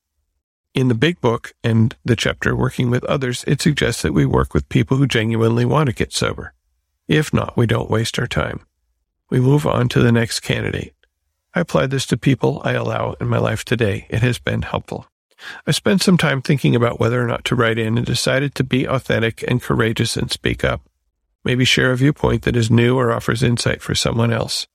In 0.73 0.88
the 0.88 0.95
big 0.95 1.21
book 1.21 1.53
and 1.63 1.95
the 2.03 2.15
chapter 2.15 2.55
Working 2.55 2.89
with 2.89 3.03
Others, 3.03 3.43
it 3.45 3.61
suggests 3.61 4.01
that 4.01 4.13
we 4.13 4.25
work 4.25 4.55
with 4.55 4.67
people 4.67 4.97
who 4.97 5.05
genuinely 5.05 5.63
want 5.63 5.89
to 5.89 5.93
get 5.93 6.11
sober. 6.11 6.55
If 7.07 7.31
not, 7.31 7.55
we 7.55 7.67
don't 7.67 7.88
waste 7.88 8.17
our 8.17 8.25
time. 8.25 8.61
We 9.30 9.39
move 9.39 9.67
on 9.67 9.89
to 9.89 9.99
the 9.99 10.11
next 10.11 10.39
candidate. 10.39 10.95
I 11.53 11.59
apply 11.59 11.85
this 11.85 12.07
to 12.07 12.17
people 12.17 12.63
I 12.65 12.71
allow 12.71 13.15
in 13.21 13.27
my 13.27 13.38
life 13.38 13.63
today. 13.63 14.07
It 14.09 14.23
has 14.23 14.39
been 14.39 14.63
helpful. 14.63 15.05
I 15.68 15.72
spent 15.72 16.02
some 16.02 16.18
time 16.18 16.41
thinking 16.41 16.76
about 16.76 16.99
whether 16.99 17.22
or 17.22 17.28
not 17.28 17.45
to 17.45 17.56
write 17.56 17.78
in 17.78 17.98
and 17.98 18.06
decided 18.06 18.56
to 18.56 18.64
be 18.64 18.88
authentic 18.88 19.44
and 19.48 19.61
courageous 19.61 20.18
and 20.18 20.32
speak 20.32 20.64
up. 20.64 20.82
Maybe 21.44 21.65
share 21.65 21.91
a 21.91 21.98
viewpoint 21.98 22.44
that 22.44 22.56
is 22.56 22.72
new 22.72 22.98
or 22.98 23.11
offers 23.11 23.44
insight 23.44 23.82
for 23.82 23.95
someone 23.95 24.32
else. 24.32 24.68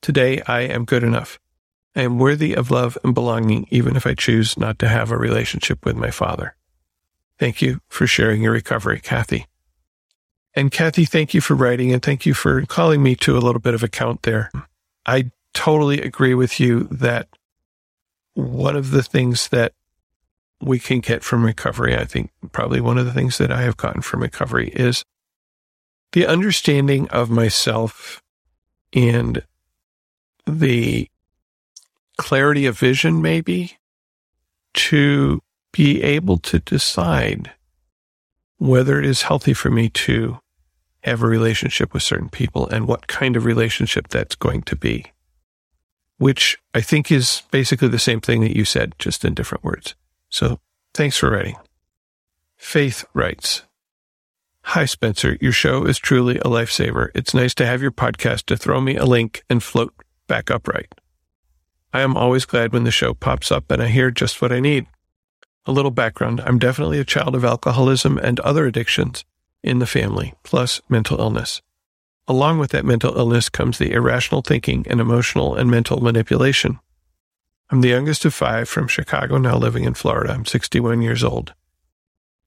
Today, 0.00 0.40
I 0.46 0.60
am 0.60 0.84
good 0.84 1.02
enough. 1.02 1.38
I 1.96 2.02
am 2.02 2.18
worthy 2.18 2.54
of 2.54 2.70
love 2.70 2.98
and 3.04 3.14
belonging, 3.14 3.66
even 3.70 3.96
if 3.96 4.06
I 4.06 4.14
choose 4.14 4.58
not 4.58 4.78
to 4.80 4.88
have 4.88 5.10
a 5.10 5.18
relationship 5.18 5.84
with 5.84 5.96
my 5.96 6.10
father. 6.10 6.56
Thank 7.38 7.62
you 7.62 7.80
for 7.88 8.06
sharing 8.06 8.42
your 8.42 8.52
recovery, 8.52 9.00
Kathy. 9.00 9.46
And 10.54 10.70
Kathy, 10.70 11.04
thank 11.04 11.34
you 11.34 11.40
for 11.40 11.54
writing 11.54 11.92
and 11.92 12.02
thank 12.02 12.26
you 12.26 12.34
for 12.34 12.64
calling 12.66 13.02
me 13.02 13.16
to 13.16 13.36
a 13.36 13.40
little 13.40 13.60
bit 13.60 13.74
of 13.74 13.82
account 13.82 14.22
there. 14.22 14.50
I 15.04 15.30
totally 15.52 16.00
agree 16.00 16.34
with 16.34 16.60
you 16.60 16.84
that 16.90 17.28
one 18.34 18.76
of 18.76 18.90
the 18.90 19.02
things 19.02 19.48
that 19.48 19.72
we 20.64 20.78
can 20.78 21.00
get 21.00 21.22
from 21.22 21.44
recovery, 21.44 21.96
I 21.96 22.04
think 22.04 22.30
probably 22.52 22.80
one 22.80 22.98
of 22.98 23.06
the 23.06 23.12
things 23.12 23.38
that 23.38 23.52
I 23.52 23.62
have 23.62 23.76
gotten 23.76 24.02
from 24.02 24.22
recovery 24.22 24.68
is 24.70 25.04
the 26.12 26.26
understanding 26.26 27.08
of 27.08 27.28
myself 27.28 28.22
and 28.92 29.42
the 30.46 31.08
clarity 32.16 32.66
of 32.66 32.78
vision, 32.78 33.20
maybe 33.20 33.76
to 34.74 35.40
be 35.72 36.02
able 36.02 36.38
to 36.38 36.60
decide 36.60 37.52
whether 38.58 38.98
it 38.98 39.04
is 39.04 39.22
healthy 39.22 39.52
for 39.52 39.70
me 39.70 39.88
to 39.88 40.38
have 41.02 41.22
a 41.22 41.26
relationship 41.26 41.92
with 41.92 42.02
certain 42.02 42.28
people 42.28 42.68
and 42.68 42.86
what 42.86 43.06
kind 43.08 43.36
of 43.36 43.44
relationship 43.44 44.08
that's 44.08 44.36
going 44.36 44.62
to 44.62 44.76
be, 44.76 45.04
which 46.18 46.56
I 46.72 46.80
think 46.80 47.10
is 47.10 47.42
basically 47.50 47.88
the 47.88 47.98
same 47.98 48.20
thing 48.20 48.40
that 48.40 48.56
you 48.56 48.64
said, 48.64 48.94
just 48.98 49.24
in 49.24 49.34
different 49.34 49.64
words. 49.64 49.94
So 50.34 50.58
thanks 50.94 51.16
for 51.16 51.30
writing. 51.30 51.54
Faith 52.56 53.04
writes, 53.14 53.62
Hi, 54.62 54.84
Spencer. 54.84 55.38
Your 55.40 55.52
show 55.52 55.84
is 55.84 55.96
truly 55.96 56.38
a 56.38 56.48
lifesaver. 56.50 57.10
It's 57.14 57.34
nice 57.34 57.54
to 57.54 57.66
have 57.66 57.80
your 57.80 57.92
podcast 57.92 58.46
to 58.46 58.56
throw 58.56 58.80
me 58.80 58.96
a 58.96 59.04
link 59.04 59.44
and 59.48 59.62
float 59.62 59.94
back 60.26 60.50
upright. 60.50 60.92
I 61.92 62.00
am 62.00 62.16
always 62.16 62.46
glad 62.46 62.72
when 62.72 62.82
the 62.82 62.90
show 62.90 63.14
pops 63.14 63.52
up 63.52 63.70
and 63.70 63.80
I 63.80 63.86
hear 63.86 64.10
just 64.10 64.42
what 64.42 64.50
I 64.50 64.58
need. 64.58 64.88
A 65.66 65.72
little 65.72 65.92
background. 65.92 66.40
I'm 66.40 66.58
definitely 66.58 66.98
a 66.98 67.04
child 67.04 67.36
of 67.36 67.44
alcoholism 67.44 68.18
and 68.18 68.40
other 68.40 68.66
addictions 68.66 69.24
in 69.62 69.78
the 69.78 69.86
family, 69.86 70.34
plus 70.42 70.80
mental 70.88 71.20
illness. 71.20 71.62
Along 72.26 72.58
with 72.58 72.72
that 72.72 72.84
mental 72.84 73.16
illness 73.16 73.48
comes 73.48 73.78
the 73.78 73.92
irrational 73.92 74.42
thinking 74.42 74.84
and 74.90 75.00
emotional 75.00 75.54
and 75.54 75.70
mental 75.70 76.00
manipulation. 76.00 76.80
I'm 77.74 77.80
the 77.80 77.88
youngest 77.88 78.24
of 78.24 78.32
five 78.32 78.68
from 78.68 78.86
Chicago, 78.86 79.36
now 79.36 79.56
living 79.56 79.82
in 79.82 79.94
Florida. 79.94 80.32
I'm 80.32 80.46
61 80.46 81.02
years 81.02 81.24
old. 81.24 81.54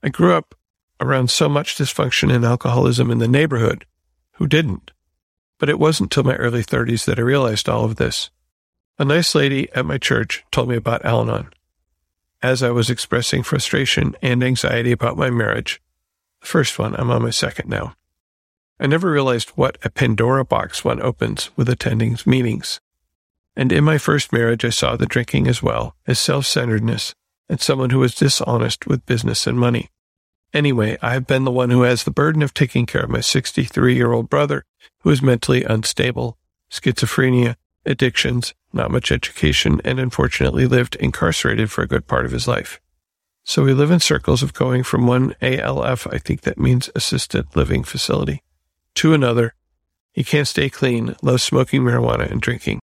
I 0.01 0.07
grew 0.07 0.33
up 0.33 0.55
around 1.01 1.29
so 1.29 1.49
much 1.49 1.75
dysfunction 1.75 2.33
and 2.33 2.45
alcoholism 2.45 3.11
in 3.11 3.17
the 3.17 3.27
neighborhood. 3.27 3.85
Who 4.35 4.47
didn't? 4.47 4.91
But 5.59 5.67
it 5.67 5.79
wasn't 5.79 6.11
till 6.11 6.23
my 6.23 6.35
early 6.35 6.63
30s 6.63 7.03
that 7.03 7.19
I 7.19 7.23
realized 7.23 7.67
all 7.67 7.83
of 7.83 7.97
this. 7.97 8.29
A 8.99 9.03
nice 9.03 9.35
lady 9.35 9.67
at 9.73 9.85
my 9.85 9.97
church 9.97 10.45
told 10.49 10.69
me 10.69 10.77
about 10.77 11.03
Al 11.03 11.23
Anon. 11.23 11.49
As 12.41 12.63
I 12.63 12.69
was 12.69 12.89
expressing 12.89 13.43
frustration 13.43 14.15
and 14.21 14.41
anxiety 14.41 14.93
about 14.93 15.17
my 15.17 15.29
marriage, 15.29 15.81
the 16.39 16.47
first 16.47 16.79
one, 16.79 16.95
I'm 16.95 17.11
on 17.11 17.21
my 17.21 17.31
second 17.31 17.67
now. 17.67 17.97
I 18.79 18.87
never 18.87 19.11
realized 19.11 19.49
what 19.57 19.77
a 19.83 19.89
Pandora 19.89 20.45
box 20.45 20.85
one 20.85 21.01
opens 21.01 21.49
with 21.57 21.67
attending 21.67 22.17
meetings. 22.25 22.79
And 23.57 23.71
in 23.71 23.83
my 23.83 23.97
first 23.97 24.31
marriage, 24.31 24.63
I 24.63 24.69
saw 24.69 24.95
the 24.95 25.07
drinking 25.07 25.47
as 25.47 25.63
well 25.63 25.95
as 26.05 26.19
self 26.19 26.45
centeredness 26.45 27.15
and 27.49 27.59
someone 27.59 27.89
who 27.89 27.97
was 27.97 28.13
dishonest 28.13 28.85
with 28.85 29.07
business 29.07 29.47
and 29.47 29.57
money. 29.57 29.89
Anyway, 30.53 30.95
I 31.01 31.13
have 31.13 31.25
been 31.25 31.43
the 31.43 31.51
one 31.51 31.71
who 31.71 31.81
has 31.81 32.03
the 32.03 32.11
burden 32.11 32.43
of 32.43 32.53
taking 32.53 32.85
care 32.85 33.01
of 33.01 33.09
my 33.09 33.19
63 33.19 33.95
year 33.95 34.13
old 34.13 34.29
brother 34.29 34.63
who 35.01 35.09
is 35.09 35.23
mentally 35.23 35.63
unstable 35.63 36.37
schizophrenia, 36.69 37.55
addictions, 37.83 38.53
not 38.73 38.91
much 38.91 39.11
education, 39.11 39.81
and 39.83 39.99
unfortunately 39.99 40.67
lived 40.67 40.95
incarcerated 40.97 41.71
for 41.71 41.81
a 41.81 41.87
good 41.87 42.05
part 42.05 42.25
of 42.25 42.31
his 42.33 42.47
life. 42.47 42.79
So 43.43 43.63
we 43.63 43.73
live 43.73 43.89
in 43.89 44.01
circles 44.01 44.43
of 44.43 44.53
going 44.53 44.83
from 44.83 45.07
one 45.07 45.33
ALF, 45.41 46.05
I 46.07 46.19
think 46.19 46.41
that 46.41 46.59
means 46.59 46.91
assisted 46.93 47.55
living 47.55 47.83
facility, 47.83 48.43
to 48.95 49.13
another. 49.13 49.55
He 50.11 50.23
can't 50.23 50.47
stay 50.47 50.69
clean, 50.69 51.15
loves 51.23 51.43
smoking 51.43 51.81
marijuana 51.81 52.29
and 52.29 52.41
drinking. 52.41 52.81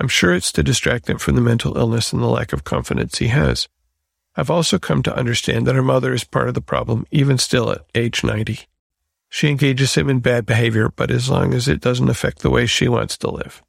I'm 0.00 0.08
sure 0.08 0.32
it's 0.32 0.50
to 0.52 0.62
distract 0.62 1.10
him 1.10 1.18
from 1.18 1.34
the 1.34 1.42
mental 1.42 1.76
illness 1.76 2.10
and 2.10 2.22
the 2.22 2.26
lack 2.26 2.54
of 2.54 2.64
confidence 2.64 3.18
he 3.18 3.28
has. 3.28 3.68
I've 4.34 4.48
also 4.48 4.78
come 4.78 5.02
to 5.02 5.14
understand 5.14 5.66
that 5.66 5.74
her 5.74 5.82
mother 5.82 6.14
is 6.14 6.24
part 6.24 6.48
of 6.48 6.54
the 6.54 6.62
problem, 6.62 7.06
even 7.10 7.36
still 7.36 7.70
at 7.70 7.84
age 7.94 8.24
90. 8.24 8.60
She 9.28 9.48
engages 9.50 9.94
him 9.94 10.08
in 10.08 10.20
bad 10.20 10.46
behavior, 10.46 10.88
but 10.88 11.10
as 11.10 11.28
long 11.28 11.52
as 11.52 11.68
it 11.68 11.82
doesn't 11.82 12.08
affect 12.08 12.38
the 12.38 12.48
way 12.48 12.64
she 12.64 12.88
wants 12.88 13.18
to 13.18 13.30
live. 13.30 13.62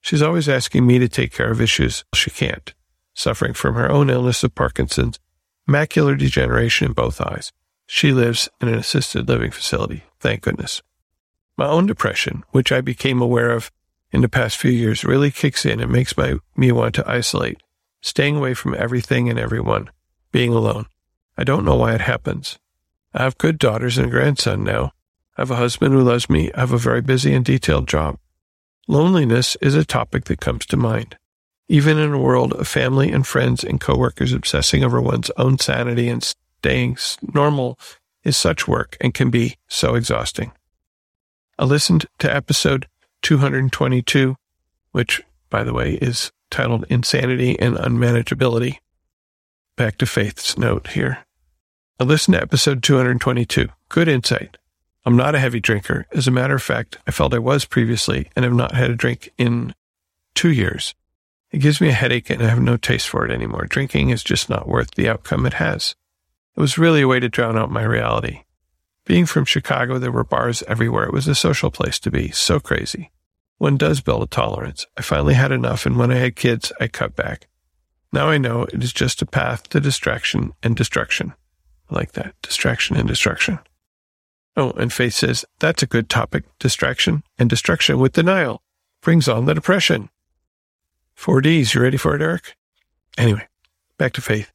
She's 0.00 0.22
always 0.22 0.48
asking 0.48 0.86
me 0.86 0.98
to 1.00 1.08
take 1.08 1.34
care 1.34 1.50
of 1.50 1.60
issues 1.60 2.02
she 2.14 2.30
can't, 2.30 2.72
suffering 3.12 3.52
from 3.52 3.74
her 3.74 3.90
own 3.90 4.08
illness 4.08 4.42
of 4.42 4.54
Parkinson's, 4.54 5.20
macular 5.68 6.16
degeneration 6.16 6.86
in 6.86 6.92
both 6.94 7.20
eyes. 7.20 7.52
She 7.84 8.10
lives 8.10 8.48
in 8.58 8.68
an 8.68 8.74
assisted 8.74 9.28
living 9.28 9.50
facility, 9.50 10.04
thank 10.18 10.40
goodness. 10.40 10.80
My 11.58 11.66
own 11.66 11.84
depression, 11.84 12.42
which 12.52 12.72
I 12.72 12.80
became 12.80 13.20
aware 13.20 13.50
of 13.50 13.70
in 14.14 14.22
the 14.22 14.28
past 14.28 14.56
few 14.56 14.70
years, 14.70 15.04
really 15.04 15.30
kicks 15.30 15.66
in 15.66 15.80
and 15.80 15.92
makes 15.92 16.16
my, 16.16 16.36
me 16.56 16.72
want 16.72 16.94
to 16.94 17.10
isolate, 17.10 17.62
staying 18.00 18.36
away 18.36 18.54
from 18.54 18.74
everything 18.74 19.28
and 19.28 19.38
everyone, 19.38 19.90
being 20.32 20.54
alone. 20.54 20.86
I 21.36 21.44
don't 21.44 21.64
know 21.64 21.76
why 21.76 21.94
it 21.94 22.00
happens. 22.00 22.58
I 23.12 23.22
have 23.22 23.38
good 23.38 23.58
daughters 23.58 23.98
and 23.98 24.06
a 24.06 24.10
grandson 24.10 24.64
now, 24.64 24.92
I 25.36 25.40
have 25.40 25.50
a 25.50 25.56
husband 25.56 25.92
who 25.92 26.02
loves 26.02 26.30
me. 26.30 26.52
I 26.52 26.60
have 26.60 26.72
a 26.72 26.78
very 26.78 27.00
busy 27.00 27.34
and 27.34 27.44
detailed 27.44 27.88
job. 27.88 28.18
Loneliness 28.86 29.56
is 29.60 29.74
a 29.74 29.84
topic 29.84 30.24
that 30.24 30.40
comes 30.40 30.64
to 30.66 30.76
mind. 30.76 31.16
Even 31.66 31.98
in 31.98 32.12
a 32.12 32.18
world 32.18 32.52
of 32.52 32.68
family 32.68 33.10
and 33.10 33.26
friends 33.26 33.64
and 33.64 33.80
coworkers 33.80 34.32
obsessing 34.32 34.84
over 34.84 35.00
one's 35.00 35.30
own 35.36 35.58
sanity 35.58 36.08
and 36.08 36.22
staying 36.22 36.98
normal 37.34 37.78
is 38.22 38.36
such 38.36 38.68
work 38.68 38.96
and 39.00 39.12
can 39.12 39.30
be 39.30 39.56
so 39.66 39.96
exhausting. 39.96 40.52
I 41.58 41.64
listened 41.64 42.06
to 42.20 42.32
episode 42.32 42.86
222, 43.24 44.36
which, 44.92 45.22
by 45.50 45.64
the 45.64 45.72
way, 45.72 45.94
is 45.94 46.30
titled 46.50 46.84
Insanity 46.88 47.58
and 47.58 47.74
Unmanageability. 47.74 48.78
Back 49.76 49.98
to 49.98 50.06
Faith's 50.06 50.56
note 50.56 50.88
here. 50.88 51.24
I 51.98 52.04
listened 52.04 52.34
to 52.34 52.42
episode 52.42 52.82
222. 52.82 53.68
Good 53.88 54.08
insight. 54.08 54.58
I'm 55.06 55.16
not 55.16 55.34
a 55.34 55.38
heavy 55.38 55.58
drinker. 55.58 56.06
As 56.12 56.28
a 56.28 56.30
matter 56.30 56.54
of 56.54 56.62
fact, 56.62 56.98
I 57.06 57.10
felt 57.10 57.34
I 57.34 57.38
was 57.38 57.64
previously 57.64 58.30
and 58.36 58.44
have 58.44 58.54
not 58.54 58.74
had 58.74 58.90
a 58.90 58.94
drink 58.94 59.30
in 59.38 59.74
two 60.34 60.52
years. 60.52 60.94
It 61.50 61.58
gives 61.58 61.80
me 61.80 61.88
a 61.88 61.92
headache 61.92 62.28
and 62.28 62.42
I 62.42 62.48
have 62.48 62.60
no 62.60 62.76
taste 62.76 63.08
for 63.08 63.24
it 63.24 63.30
anymore. 63.30 63.66
Drinking 63.66 64.10
is 64.10 64.22
just 64.22 64.50
not 64.50 64.68
worth 64.68 64.90
the 64.92 65.08
outcome 65.08 65.46
it 65.46 65.54
has. 65.54 65.94
It 66.56 66.60
was 66.60 66.78
really 66.78 67.00
a 67.00 67.08
way 67.08 67.20
to 67.20 67.28
drown 67.30 67.56
out 67.56 67.70
my 67.70 67.84
reality. 67.84 68.42
Being 69.06 69.26
from 69.26 69.44
Chicago, 69.44 69.98
there 69.98 70.12
were 70.12 70.24
bars 70.24 70.62
everywhere. 70.68 71.04
It 71.04 71.12
was 71.12 71.26
a 71.26 71.34
social 71.34 71.70
place 71.70 71.98
to 72.00 72.10
be. 72.10 72.30
So 72.30 72.60
crazy. 72.60 73.10
One 73.58 73.76
does 73.76 74.00
build 74.00 74.22
a 74.22 74.26
tolerance. 74.26 74.86
I 74.96 75.02
finally 75.02 75.34
had 75.34 75.52
enough, 75.52 75.86
and 75.86 75.96
when 75.96 76.10
I 76.10 76.16
had 76.16 76.36
kids, 76.36 76.72
I 76.80 76.88
cut 76.88 77.14
back. 77.16 77.46
Now 78.12 78.28
I 78.28 78.38
know 78.38 78.62
it 78.64 78.82
is 78.82 78.92
just 78.92 79.22
a 79.22 79.26
path 79.26 79.68
to 79.70 79.80
distraction 79.80 80.52
and 80.62 80.76
destruction. 80.76 81.34
I 81.90 81.94
like 81.94 82.12
that. 82.12 82.34
Distraction 82.42 82.96
and 82.96 83.08
destruction. 83.08 83.58
Oh, 84.56 84.70
and 84.72 84.92
Faith 84.92 85.14
says, 85.14 85.44
that's 85.58 85.82
a 85.82 85.86
good 85.86 86.08
topic. 86.08 86.44
Distraction 86.58 87.24
and 87.38 87.50
destruction 87.50 87.98
with 87.98 88.12
denial 88.12 88.62
brings 89.00 89.28
on 89.28 89.46
the 89.46 89.54
depression. 89.54 90.10
Four 91.14 91.40
Ds. 91.40 91.74
You 91.74 91.82
ready 91.82 91.96
for 91.96 92.14
it, 92.14 92.22
Eric? 92.22 92.56
Anyway, 93.18 93.46
back 93.98 94.12
to 94.14 94.20
Faith. 94.20 94.52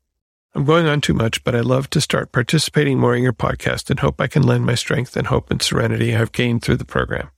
I'm 0.55 0.65
going 0.65 0.88
on 0.88 1.01
too 1.01 1.13
much, 1.13 1.43
but 1.43 1.55
I 1.55 1.59
love 1.59 1.89
to 1.91 2.01
start 2.01 2.31
participating 2.31 2.97
more 2.97 3.15
in 3.15 3.23
your 3.23 3.34
podcast 3.34 3.89
and 3.89 3.99
hope 3.99 4.19
I 4.19 4.27
can 4.27 4.43
lend 4.43 4.65
my 4.65 4.76
strength 4.76 5.15
and 5.15 5.27
hope 5.27 5.51
and 5.51 5.61
serenity 5.61 6.15
I've 6.15 6.31
gained 6.31 6.63
through 6.63 6.77
the 6.77 6.85
program. 6.85 7.30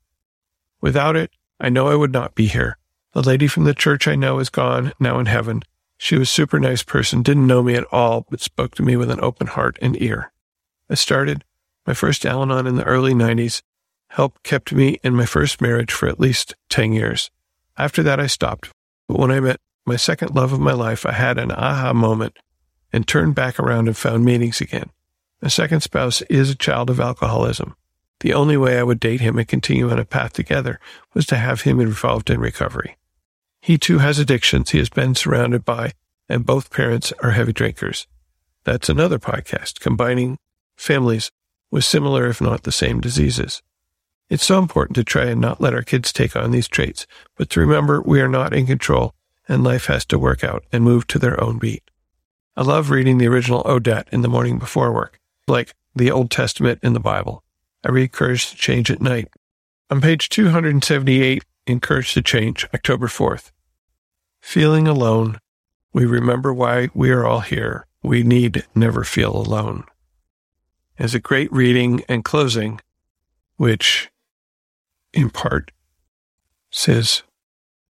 Without 0.81 1.15
it, 1.15 1.31
I 1.63 1.69
know 1.69 1.87
I 1.87 1.95
would 1.95 2.11
not 2.11 2.33
be 2.33 2.47
here. 2.47 2.77
The 3.13 3.21
lady 3.21 3.45
from 3.45 3.65
the 3.65 3.75
church 3.75 4.07
I 4.07 4.15
know 4.15 4.39
is 4.39 4.49
gone, 4.49 4.93
now 4.99 5.19
in 5.19 5.27
heaven. 5.27 5.61
She 5.95 6.17
was 6.17 6.27
a 6.27 6.33
super 6.33 6.59
nice 6.59 6.81
person, 6.81 7.21
didn't 7.21 7.45
know 7.45 7.61
me 7.61 7.75
at 7.75 7.85
all, 7.91 8.25
but 8.31 8.41
spoke 8.41 8.73
to 8.75 8.83
me 8.83 8.95
with 8.95 9.11
an 9.11 9.19
open 9.21 9.45
heart 9.45 9.77
and 9.79 10.01
ear. 10.01 10.31
I 10.89 10.95
started 10.95 11.43
my 11.85 11.93
first 11.93 12.25
Al 12.25 12.41
Anon 12.41 12.65
in 12.65 12.77
the 12.77 12.83
early 12.83 13.13
90s. 13.13 13.61
Help 14.07 14.41
kept 14.41 14.73
me 14.73 14.97
in 15.03 15.13
my 15.13 15.27
first 15.27 15.61
marriage 15.61 15.91
for 15.91 16.09
at 16.09 16.19
least 16.19 16.55
10 16.69 16.93
years. 16.93 17.29
After 17.77 18.01
that, 18.01 18.19
I 18.19 18.25
stopped. 18.25 18.71
But 19.07 19.19
when 19.19 19.29
I 19.29 19.39
met 19.39 19.59
my 19.85 19.97
second 19.97 20.33
love 20.33 20.53
of 20.53 20.59
my 20.59 20.73
life, 20.73 21.05
I 21.05 21.11
had 21.11 21.37
an 21.37 21.51
aha 21.51 21.93
moment 21.93 22.39
and 22.91 23.07
turned 23.07 23.35
back 23.35 23.59
around 23.59 23.87
and 23.87 23.95
found 23.95 24.25
meetings 24.25 24.61
again. 24.61 24.89
My 25.43 25.47
second 25.47 25.81
spouse 25.81 26.23
is 26.23 26.49
a 26.49 26.55
child 26.55 26.89
of 26.89 26.99
alcoholism. 26.99 27.75
The 28.21 28.33
only 28.33 28.55
way 28.55 28.77
I 28.77 28.83
would 28.83 28.99
date 28.99 29.19
him 29.19 29.39
and 29.39 29.47
continue 29.47 29.89
on 29.89 29.97
a 29.97 30.05
path 30.05 30.33
together 30.33 30.79
was 31.15 31.25
to 31.25 31.37
have 31.37 31.61
him 31.61 31.79
involved 31.79 32.29
in 32.29 32.39
recovery. 32.39 32.97
He 33.61 33.79
too 33.79 33.97
has 33.97 34.19
addictions 34.19 34.69
he 34.69 34.77
has 34.77 34.89
been 34.89 35.15
surrounded 35.15 35.65
by, 35.65 35.93
and 36.29 36.45
both 36.45 36.69
parents 36.69 37.11
are 37.23 37.31
heavy 37.31 37.51
drinkers. 37.51 38.05
That's 38.63 38.89
another 38.89 39.17
podcast 39.17 39.79
combining 39.79 40.37
families 40.75 41.31
with 41.71 41.83
similar, 41.83 42.27
if 42.27 42.39
not 42.39 42.61
the 42.61 42.71
same, 42.71 43.01
diseases. 43.01 43.63
It's 44.29 44.45
so 44.45 44.59
important 44.59 44.95
to 44.97 45.03
try 45.03 45.25
and 45.25 45.41
not 45.41 45.59
let 45.59 45.73
our 45.73 45.81
kids 45.81 46.13
take 46.13 46.35
on 46.35 46.51
these 46.51 46.67
traits, 46.67 47.07
but 47.37 47.49
to 47.49 47.59
remember 47.59 48.01
we 48.01 48.21
are 48.21 48.27
not 48.27 48.53
in 48.53 48.67
control 48.67 49.15
and 49.47 49.63
life 49.63 49.87
has 49.87 50.05
to 50.05 50.19
work 50.19 50.43
out 50.43 50.63
and 50.71 50.83
move 50.83 51.07
to 51.07 51.17
their 51.17 51.43
own 51.43 51.57
beat. 51.57 51.89
I 52.55 52.61
love 52.61 52.91
reading 52.91 53.17
the 53.17 53.27
original 53.27 53.63
ODAT 53.65 54.07
in 54.11 54.21
the 54.21 54.29
morning 54.29 54.59
before 54.59 54.93
work, 54.93 55.19
like 55.47 55.73
the 55.95 56.11
Old 56.11 56.29
Testament 56.29 56.79
in 56.83 56.93
the 56.93 56.99
Bible. 56.99 57.43
I 57.83 57.89
read 57.89 58.11
Courage 58.11 58.49
to 58.49 58.55
Change 58.55 58.91
at 58.91 59.01
night. 59.01 59.29
On 59.89 60.01
page 60.01 60.29
278 60.29 61.43
in 61.67 61.79
Courage 61.79 62.13
to 62.13 62.21
Change, 62.21 62.65
October 62.73 63.07
4th. 63.07 63.51
Feeling 64.39 64.87
alone, 64.87 65.39
we 65.93 66.05
remember 66.05 66.53
why 66.53 66.89
we 66.93 67.11
are 67.11 67.25
all 67.25 67.41
here. 67.41 67.87
We 68.03 68.23
need 68.23 68.65
never 68.75 69.03
feel 69.03 69.35
alone 69.35 69.83
as 71.01 71.15
a 71.15 71.19
great 71.19 71.51
reading 71.51 72.03
and 72.07 72.23
closing, 72.23 72.79
which 73.57 74.11
in 75.13 75.31
part 75.31 75.71
says, 76.69 77.23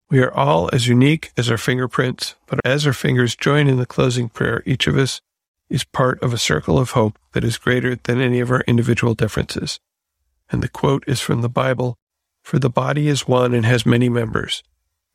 We 0.08 0.20
are 0.20 0.32
all 0.32 0.70
as 0.72 0.86
unique 0.86 1.32
as 1.36 1.50
our 1.50 1.58
fingerprints, 1.58 2.36
but 2.46 2.60
as 2.64 2.86
our 2.86 2.92
fingers 2.92 3.34
join 3.34 3.66
in 3.66 3.78
the 3.78 3.86
closing 3.86 4.28
prayer, 4.28 4.62
each 4.64 4.86
of 4.86 4.96
us 4.96 5.20
is 5.70 5.84
part 5.84 6.22
of 6.22 6.34
a 6.34 6.38
circle 6.38 6.78
of 6.78 6.90
hope 6.90 7.18
that 7.32 7.44
is 7.44 7.56
greater 7.56 7.94
than 7.94 8.20
any 8.20 8.40
of 8.40 8.50
our 8.50 8.62
individual 8.66 9.14
differences. 9.14 9.80
And 10.50 10.62
the 10.62 10.68
quote 10.68 11.04
is 11.06 11.20
from 11.20 11.40
the 11.40 11.48
Bible 11.48 11.96
For 12.42 12.58
the 12.58 12.68
body 12.68 13.08
is 13.08 13.28
one 13.28 13.54
and 13.54 13.64
has 13.64 13.86
many 13.86 14.08
members, 14.08 14.62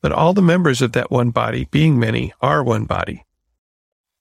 but 0.00 0.12
all 0.12 0.32
the 0.32 0.42
members 0.42 0.80
of 0.80 0.92
that 0.92 1.10
one 1.10 1.30
body, 1.30 1.68
being 1.70 1.98
many, 1.98 2.32
are 2.40 2.64
one 2.64 2.84
body. 2.84 3.24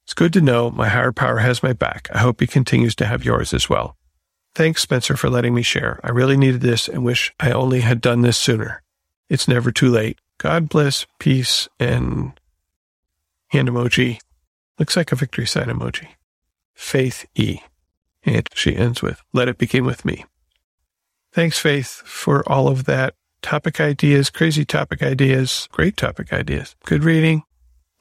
It's 0.03 0.13
good 0.13 0.33
to 0.33 0.41
know 0.41 0.69
my 0.69 0.89
higher 0.89 1.11
power 1.11 1.39
has 1.39 1.63
my 1.63 1.73
back. 1.73 2.09
I 2.13 2.19
hope 2.19 2.39
he 2.39 2.47
continues 2.47 2.93
to 2.95 3.05
have 3.05 3.25
yours 3.25 3.53
as 3.53 3.69
well. 3.69 3.97
Thanks, 4.53 4.83
Spencer, 4.83 5.17
for 5.17 5.29
letting 5.29 5.53
me 5.53 5.63
share. 5.63 5.99
I 6.03 6.11
really 6.11 6.37
needed 6.37 6.61
this 6.61 6.87
and 6.87 7.03
wish 7.03 7.33
I 7.39 7.51
only 7.51 7.81
had 7.81 8.01
done 8.01 8.21
this 8.21 8.37
sooner. 8.37 8.83
It's 9.29 9.47
never 9.47 9.71
too 9.71 9.89
late. 9.89 10.19
God 10.37 10.69
bless, 10.69 11.07
peace, 11.19 11.67
and 11.79 12.39
hand 13.47 13.67
emoji. 13.67 14.19
Looks 14.77 14.95
like 14.95 15.11
a 15.11 15.15
victory 15.15 15.47
sign 15.47 15.67
emoji. 15.67 16.07
Faith 16.75 17.25
E. 17.35 17.59
And 18.23 18.47
she 18.53 18.75
ends 18.75 19.01
with, 19.01 19.23
let 19.33 19.47
it 19.47 19.57
begin 19.57 19.85
with 19.85 20.05
me. 20.05 20.25
Thanks, 21.31 21.57
Faith, 21.57 22.01
for 22.05 22.47
all 22.49 22.67
of 22.67 22.85
that. 22.85 23.15
Topic 23.41 23.79
ideas, 23.79 24.29
crazy 24.29 24.65
topic 24.65 25.03
ideas, 25.03 25.67
great 25.71 25.97
topic 25.97 26.31
ideas. 26.33 26.75
Good 26.85 27.03
reading, 27.03 27.43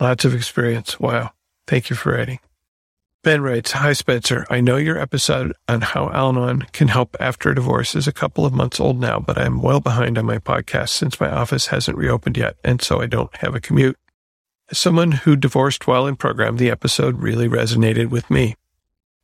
lots 0.00 0.24
of 0.24 0.34
experience. 0.34 0.98
Wow. 0.98 1.32
Thank 1.66 1.90
you 1.90 1.96
for 1.96 2.12
writing. 2.12 2.38
Ben 3.22 3.40
writes, 3.40 3.72
Hi, 3.72 3.94
Spencer. 3.94 4.46
I 4.50 4.60
know 4.60 4.76
your 4.76 4.98
episode 4.98 5.54
on 5.66 5.80
how 5.80 6.10
Al 6.10 6.28
Anon 6.28 6.66
can 6.72 6.88
help 6.88 7.16
after 7.18 7.50
a 7.50 7.54
divorce 7.54 7.94
is 7.94 8.06
a 8.06 8.12
couple 8.12 8.44
of 8.44 8.52
months 8.52 8.78
old 8.78 9.00
now, 9.00 9.18
but 9.18 9.38
I'm 9.38 9.62
well 9.62 9.80
behind 9.80 10.18
on 10.18 10.26
my 10.26 10.38
podcast 10.38 10.90
since 10.90 11.18
my 11.18 11.30
office 11.30 11.68
hasn't 11.68 11.96
reopened 11.96 12.36
yet, 12.36 12.56
and 12.62 12.82
so 12.82 13.00
I 13.00 13.06
don't 13.06 13.34
have 13.36 13.54
a 13.54 13.60
commute. 13.60 13.96
As 14.70 14.78
someone 14.78 15.12
who 15.12 15.36
divorced 15.36 15.86
while 15.86 16.06
in 16.06 16.16
program, 16.16 16.58
the 16.58 16.70
episode 16.70 17.22
really 17.22 17.48
resonated 17.48 18.10
with 18.10 18.30
me. 18.30 18.56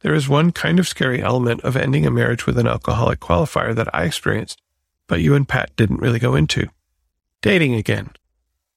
There 0.00 0.14
is 0.14 0.28
one 0.28 0.50
kind 0.50 0.78
of 0.78 0.88
scary 0.88 1.22
element 1.22 1.60
of 1.62 1.76
ending 1.76 2.06
a 2.06 2.10
marriage 2.10 2.46
with 2.46 2.58
an 2.58 2.66
alcoholic 2.66 3.20
qualifier 3.20 3.74
that 3.74 3.94
I 3.94 4.04
experienced, 4.04 4.60
but 5.06 5.20
you 5.20 5.34
and 5.34 5.46
Pat 5.46 5.74
didn't 5.76 6.00
really 6.00 6.18
go 6.18 6.34
into. 6.34 6.68
Dating 7.42 7.74
again. 7.74 8.10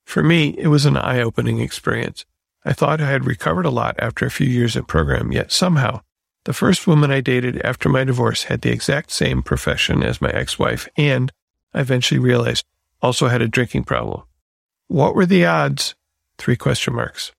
For 0.04 0.22
me, 0.22 0.50
it 0.58 0.68
was 0.68 0.86
an 0.86 0.98
eye 0.98 1.22
opening 1.22 1.60
experience. 1.60 2.26
I 2.66 2.74
thought 2.74 3.02
I 3.02 3.10
had 3.10 3.26
recovered 3.26 3.66
a 3.66 3.72
lot 3.72 3.96
after 4.00 4.26
a 4.26 4.32
few 4.32 4.48
years 4.48 4.76
in 4.76 4.84
program, 4.84 5.32
yet 5.32 5.52
somehow, 5.52 6.02
the 6.46 6.54
first 6.54 6.88
woman 6.88 7.10
I 7.10 7.22
dated 7.22 7.62
after 7.62 7.88
my 7.88 8.04
divorce 8.04 8.44
had 8.44 8.62
the 8.62 8.72
exact 8.72 9.12
same 9.12 9.42
profession 9.42 10.04
as 10.04 10.22
my 10.22 10.30
ex 10.30 10.60
wife, 10.60 10.90
and 10.98 11.32
I 11.74 11.80
eventually 11.80 12.20
realized 12.20 12.66
also 13.02 13.28
had 13.30 13.42
a 13.42 13.48
drinking 13.48 13.86
problem. 13.86 14.24
What 14.88 15.16
were 15.16 15.26
the 15.26 15.46
odds? 15.46 15.96
Three 16.38 16.58
question 16.58 16.94
marks. 16.94 17.32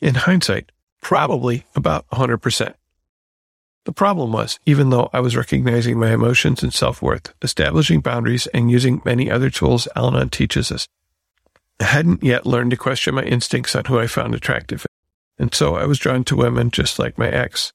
In 0.00 0.14
hindsight, 0.14 0.70
probably 1.00 1.64
about 1.74 2.08
100%. 2.10 2.74
The 3.84 3.92
problem 3.92 4.32
was, 4.32 4.58
even 4.64 4.90
though 4.90 5.10
I 5.12 5.20
was 5.20 5.36
recognizing 5.36 5.98
my 5.98 6.12
emotions 6.12 6.62
and 6.62 6.72
self 6.72 7.02
worth, 7.02 7.34
establishing 7.42 8.00
boundaries, 8.00 8.46
and 8.48 8.70
using 8.70 9.02
many 9.04 9.30
other 9.30 9.50
tools 9.50 9.86
Al 9.94 10.08
Anon 10.08 10.30
teaches 10.30 10.72
us, 10.72 10.88
I 11.78 11.84
hadn't 11.84 12.22
yet 12.22 12.46
learned 12.46 12.70
to 12.70 12.76
question 12.76 13.14
my 13.14 13.24
instincts 13.24 13.76
on 13.76 13.84
who 13.84 13.98
I 13.98 14.06
found 14.06 14.34
attractive. 14.34 14.86
And 15.38 15.54
so 15.54 15.74
I 15.74 15.84
was 15.84 15.98
drawn 15.98 16.24
to 16.24 16.36
women 16.36 16.70
just 16.70 16.98
like 16.98 17.18
my 17.18 17.28
ex. 17.28 17.72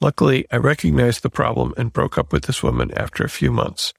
Luckily, 0.00 0.46
I 0.50 0.56
recognized 0.56 1.22
the 1.22 1.30
problem 1.30 1.74
and 1.76 1.92
broke 1.92 2.16
up 2.16 2.32
with 2.32 2.44
this 2.44 2.62
woman 2.62 2.90
after 2.96 3.24
a 3.24 3.28
few 3.28 3.50
months. 3.50 3.92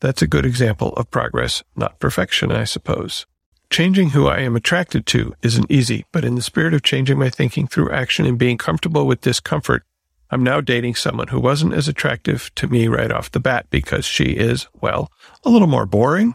That's 0.00 0.22
a 0.22 0.26
good 0.26 0.46
example 0.46 0.92
of 0.94 1.10
progress, 1.10 1.62
not 1.76 2.00
perfection, 2.00 2.50
I 2.50 2.64
suppose. 2.64 3.26
Changing 3.70 4.10
who 4.10 4.26
I 4.26 4.40
am 4.40 4.56
attracted 4.56 5.06
to 5.06 5.34
isn't 5.42 5.70
easy, 5.70 6.06
but 6.12 6.24
in 6.24 6.34
the 6.34 6.42
spirit 6.42 6.74
of 6.74 6.82
changing 6.82 7.18
my 7.18 7.28
thinking 7.28 7.66
through 7.66 7.90
action 7.90 8.24
and 8.24 8.38
being 8.38 8.56
comfortable 8.56 9.06
with 9.06 9.20
discomfort, 9.20 9.84
I'm 10.30 10.42
now 10.42 10.60
dating 10.60 10.94
someone 10.94 11.28
who 11.28 11.40
wasn't 11.40 11.74
as 11.74 11.88
attractive 11.88 12.54
to 12.56 12.68
me 12.68 12.86
right 12.86 13.10
off 13.10 13.30
the 13.30 13.40
bat 13.40 13.66
because 13.70 14.04
she 14.04 14.24
is, 14.24 14.66
well, 14.80 15.10
a 15.44 15.50
little 15.50 15.68
more 15.68 15.86
boring. 15.86 16.34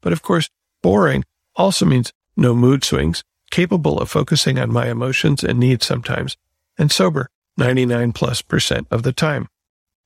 But 0.00 0.12
of 0.12 0.22
course, 0.22 0.48
boring 0.82 1.24
also 1.54 1.84
means 1.84 2.12
no 2.36 2.54
mood 2.54 2.84
swings, 2.84 3.22
capable 3.50 3.98
of 3.98 4.10
focusing 4.10 4.58
on 4.58 4.72
my 4.72 4.88
emotions 4.88 5.44
and 5.44 5.58
needs 5.58 5.84
sometimes, 5.84 6.36
and 6.78 6.90
sober 6.90 7.28
99 7.58 8.12
plus 8.12 8.40
percent 8.40 8.86
of 8.90 9.02
the 9.02 9.12
time. 9.12 9.48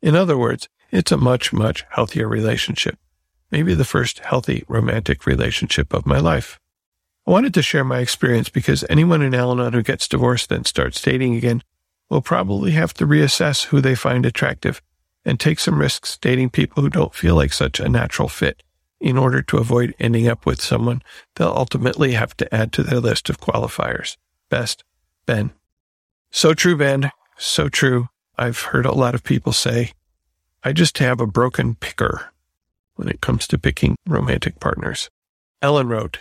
In 0.00 0.16
other 0.16 0.36
words, 0.36 0.68
it's 0.90 1.12
a 1.12 1.16
much, 1.16 1.52
much 1.52 1.84
healthier 1.90 2.26
relationship. 2.26 2.98
Maybe 3.50 3.74
the 3.74 3.84
first 3.84 4.20
healthy 4.20 4.64
romantic 4.66 5.26
relationship 5.26 5.92
of 5.92 6.06
my 6.06 6.18
life. 6.18 6.58
I 7.26 7.30
wanted 7.30 7.54
to 7.54 7.62
share 7.62 7.84
my 7.84 8.00
experience 8.00 8.48
because 8.48 8.84
anyone 8.90 9.22
in 9.22 9.34
Al 9.34 9.52
Anon 9.52 9.74
who 9.74 9.82
gets 9.82 10.08
divorced 10.08 10.50
and 10.50 10.66
starts 10.66 11.00
dating 11.00 11.36
again 11.36 11.62
will 12.12 12.20
probably 12.20 12.72
have 12.72 12.92
to 12.92 13.06
reassess 13.06 13.64
who 13.64 13.80
they 13.80 13.94
find 13.94 14.26
attractive 14.26 14.82
and 15.24 15.40
take 15.40 15.58
some 15.58 15.80
risks 15.80 16.18
dating 16.18 16.50
people 16.50 16.82
who 16.82 16.90
don't 16.90 17.14
feel 17.14 17.34
like 17.34 17.54
such 17.54 17.80
a 17.80 17.88
natural 17.88 18.28
fit 18.28 18.62
in 19.00 19.16
order 19.16 19.40
to 19.40 19.56
avoid 19.56 19.94
ending 19.98 20.28
up 20.28 20.44
with 20.44 20.60
someone 20.60 21.02
they'll 21.34 21.48
ultimately 21.48 22.12
have 22.12 22.36
to 22.36 22.54
add 22.54 22.70
to 22.70 22.82
their 22.82 23.00
list 23.00 23.30
of 23.30 23.40
qualifiers. 23.40 24.18
Best, 24.50 24.84
Ben. 25.24 25.52
So 26.30 26.52
true, 26.52 26.76
Ben. 26.76 27.10
So 27.38 27.70
true. 27.70 28.08
I've 28.36 28.60
heard 28.60 28.84
a 28.84 28.92
lot 28.92 29.14
of 29.14 29.24
people 29.24 29.52
say, 29.54 29.92
I 30.62 30.74
just 30.74 30.98
have 30.98 31.18
a 31.18 31.26
broken 31.26 31.76
picker 31.76 32.30
when 32.94 33.08
it 33.08 33.22
comes 33.22 33.46
to 33.48 33.58
picking 33.58 33.96
romantic 34.06 34.60
partners. 34.60 35.08
Ellen 35.62 35.88
wrote, 35.88 36.18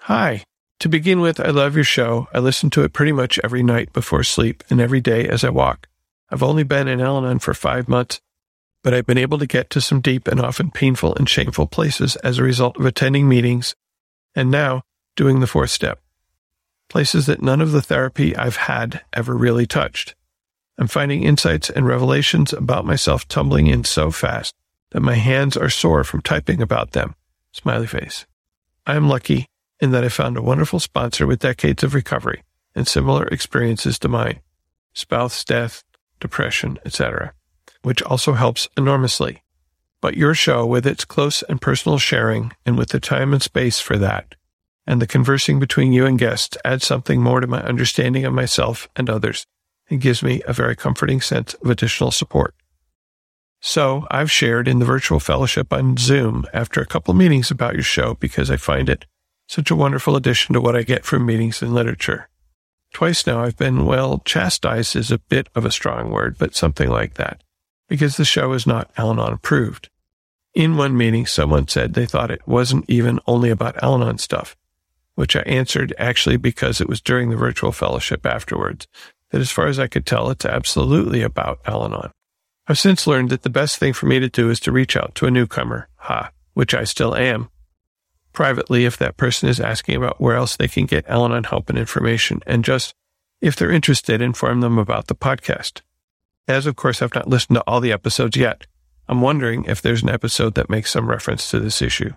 Hi. 0.00 0.42
To 0.80 0.88
begin 0.88 1.20
with, 1.20 1.40
I 1.40 1.50
love 1.50 1.74
your 1.74 1.84
show. 1.84 2.28
I 2.34 2.38
listen 2.38 2.70
to 2.70 2.82
it 2.82 2.92
pretty 2.92 3.12
much 3.12 3.40
every 3.42 3.62
night 3.62 3.92
before 3.92 4.22
sleep 4.22 4.62
and 4.68 4.80
every 4.80 5.00
day 5.00 5.28
as 5.28 5.42
I 5.42 5.50
walk. 5.50 5.88
I've 6.30 6.42
only 6.42 6.64
been 6.64 6.88
in 6.88 7.00
Al 7.00 7.18
Anon 7.18 7.38
for 7.38 7.54
five 7.54 7.88
months 7.88 8.20
but 8.86 8.94
I've 8.94 9.04
been 9.04 9.18
able 9.18 9.38
to 9.38 9.48
get 9.48 9.68
to 9.70 9.80
some 9.80 10.00
deep 10.00 10.28
and 10.28 10.38
often 10.38 10.70
painful 10.70 11.12
and 11.16 11.28
shameful 11.28 11.66
places 11.66 12.14
as 12.22 12.38
a 12.38 12.44
result 12.44 12.76
of 12.76 12.86
attending 12.86 13.28
meetings 13.28 13.74
and 14.32 14.48
now 14.48 14.82
doing 15.16 15.40
the 15.40 15.48
fourth 15.48 15.70
step. 15.70 16.00
Places 16.88 17.26
that 17.26 17.42
none 17.42 17.60
of 17.60 17.72
the 17.72 17.82
therapy 17.82 18.36
I've 18.36 18.54
had 18.54 19.02
ever 19.12 19.36
really 19.36 19.66
touched. 19.66 20.14
I'm 20.78 20.86
finding 20.86 21.24
insights 21.24 21.68
and 21.68 21.84
revelations 21.84 22.52
about 22.52 22.84
myself 22.84 23.26
tumbling 23.26 23.66
in 23.66 23.82
so 23.82 24.12
fast 24.12 24.54
that 24.92 25.00
my 25.00 25.14
hands 25.14 25.56
are 25.56 25.68
sore 25.68 26.04
from 26.04 26.22
typing 26.22 26.62
about 26.62 26.92
them. 26.92 27.16
Smiley 27.50 27.88
face. 27.88 28.24
I 28.86 28.94
am 28.94 29.08
lucky 29.08 29.48
in 29.80 29.90
that 29.90 30.04
I 30.04 30.08
found 30.08 30.36
a 30.36 30.42
wonderful 30.42 30.80
sponsor 30.80 31.26
with 31.26 31.40
decades 31.40 31.82
of 31.82 31.94
recovery 31.94 32.42
and 32.74 32.86
similar 32.86 33.26
experiences 33.28 33.98
to 34.00 34.08
mine. 34.08 34.40
Spouse 34.94 35.44
death, 35.44 35.84
depression, 36.20 36.78
etc 36.84 37.32
which 37.86 38.02
also 38.02 38.32
helps 38.32 38.68
enormously. 38.76 39.44
But 40.00 40.16
your 40.16 40.34
show, 40.34 40.66
with 40.66 40.88
its 40.88 41.04
close 41.04 41.42
and 41.42 41.60
personal 41.60 41.98
sharing, 41.98 42.50
and 42.66 42.76
with 42.76 42.88
the 42.88 42.98
time 42.98 43.32
and 43.32 43.40
space 43.40 43.78
for 43.78 43.96
that, 43.98 44.34
and 44.88 45.00
the 45.00 45.06
conversing 45.06 45.60
between 45.60 45.92
you 45.92 46.04
and 46.04 46.18
guests, 46.18 46.56
adds 46.64 46.84
something 46.84 47.22
more 47.22 47.40
to 47.40 47.46
my 47.46 47.62
understanding 47.62 48.24
of 48.24 48.32
myself 48.32 48.88
and 48.96 49.08
others, 49.08 49.46
and 49.88 50.00
gives 50.00 50.20
me 50.20 50.42
a 50.48 50.52
very 50.52 50.74
comforting 50.74 51.20
sense 51.20 51.54
of 51.54 51.70
additional 51.70 52.10
support. 52.10 52.56
So 53.60 54.04
I've 54.10 54.32
shared 54.32 54.66
in 54.66 54.80
the 54.80 54.84
virtual 54.84 55.20
fellowship 55.20 55.72
on 55.72 55.96
Zoom 55.96 56.44
after 56.52 56.80
a 56.80 56.86
couple 56.86 57.14
meetings 57.14 57.52
about 57.52 57.74
your 57.74 57.84
show 57.84 58.14
because 58.14 58.50
I 58.50 58.56
find 58.56 58.88
it 58.88 59.06
such 59.46 59.70
a 59.70 59.76
wonderful 59.76 60.16
addition 60.16 60.52
to 60.54 60.60
what 60.60 60.76
I 60.76 60.82
get 60.82 61.04
from 61.04 61.26
meetings 61.26 61.62
and 61.62 61.74
literature. 61.74 62.28
Twice 62.92 63.26
now 63.26 63.42
I've 63.42 63.56
been, 63.56 63.84
well, 63.84 64.22
chastised 64.24 64.96
is 64.96 65.10
a 65.10 65.18
bit 65.18 65.48
of 65.54 65.64
a 65.64 65.70
strong 65.70 66.10
word, 66.10 66.36
but 66.38 66.54
something 66.54 66.88
like 66.88 67.14
that 67.14 67.42
because 67.88 68.16
the 68.16 68.24
show 68.24 68.52
is 68.52 68.66
not 68.66 68.90
Al 68.96 69.10
Anon 69.10 69.32
approved. 69.32 69.88
In 70.54 70.76
one 70.76 70.96
meeting, 70.96 71.26
someone 71.26 71.68
said 71.68 71.94
they 71.94 72.06
thought 72.06 72.30
it 72.30 72.46
wasn't 72.46 72.88
even 72.88 73.20
only 73.26 73.50
about 73.50 73.82
Al 73.82 73.94
Anon 73.94 74.18
stuff, 74.18 74.56
which 75.14 75.36
I 75.36 75.40
answered 75.40 75.94
actually 75.98 76.36
because 76.36 76.80
it 76.80 76.88
was 76.88 77.00
during 77.00 77.30
the 77.30 77.36
virtual 77.36 77.72
fellowship 77.72 78.24
afterwards, 78.24 78.86
that 79.30 79.40
as 79.40 79.50
far 79.50 79.66
as 79.66 79.78
I 79.78 79.86
could 79.86 80.06
tell, 80.06 80.30
it's 80.30 80.44
absolutely 80.44 81.22
about 81.22 81.60
Al 81.66 81.84
Anon. 81.84 82.10
I've 82.68 82.78
since 82.78 83.06
learned 83.06 83.30
that 83.30 83.42
the 83.42 83.50
best 83.50 83.78
thing 83.78 83.92
for 83.92 84.06
me 84.06 84.18
to 84.18 84.28
do 84.28 84.50
is 84.50 84.58
to 84.60 84.72
reach 84.72 84.96
out 84.96 85.14
to 85.16 85.26
a 85.26 85.30
newcomer, 85.30 85.88
ha, 85.96 86.30
which 86.54 86.74
I 86.74 86.84
still 86.84 87.14
am, 87.14 87.48
privately 88.36 88.84
if 88.84 88.98
that 88.98 89.16
person 89.16 89.48
is 89.48 89.58
asking 89.58 89.96
about 89.96 90.20
where 90.20 90.36
else 90.36 90.56
they 90.56 90.68
can 90.68 90.84
get 90.84 91.08
Al 91.08 91.24
Anon 91.24 91.44
help 91.44 91.70
and 91.70 91.78
information, 91.78 92.40
and 92.46 92.62
just, 92.62 92.94
if 93.40 93.56
they're 93.56 93.72
interested, 93.72 94.20
inform 94.20 94.60
them 94.60 94.78
about 94.78 95.06
the 95.06 95.14
podcast. 95.14 95.80
As 96.46 96.66
of 96.66 96.76
course 96.76 97.00
I've 97.00 97.14
not 97.14 97.28
listened 97.28 97.56
to 97.56 97.64
all 97.66 97.80
the 97.80 97.92
episodes 97.92 98.36
yet, 98.36 98.66
I'm 99.08 99.22
wondering 99.22 99.64
if 99.64 99.80
there's 99.80 100.02
an 100.02 100.10
episode 100.10 100.54
that 100.54 100.68
makes 100.68 100.92
some 100.92 101.08
reference 101.08 101.50
to 101.50 101.58
this 101.58 101.80
issue. 101.80 102.12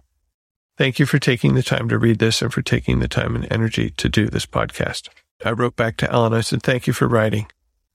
Thank 0.78 1.00
you 1.00 1.06
for 1.06 1.20
taking 1.20 1.56
the 1.56 1.64
time 1.64 1.88
to 1.88 1.98
read 1.98 2.20
this 2.20 2.41
and 2.41 2.54
for 2.54 2.62
taking 2.62 3.00
the 3.00 3.08
time 3.08 3.36
and 3.36 3.48
energy 3.50 3.90
to 3.91 4.10
do 4.10 4.28
this 4.28 4.46
podcast. 4.46 5.08
I 5.46 5.52
wrote 5.52 5.78
back 5.78 5.96
to 5.98 6.12
Ellen. 6.12 6.34
I 6.34 6.41
said, 6.41 6.62
thank 6.62 6.86
you 6.86 6.91
for 6.91 7.08
writing 7.08 7.48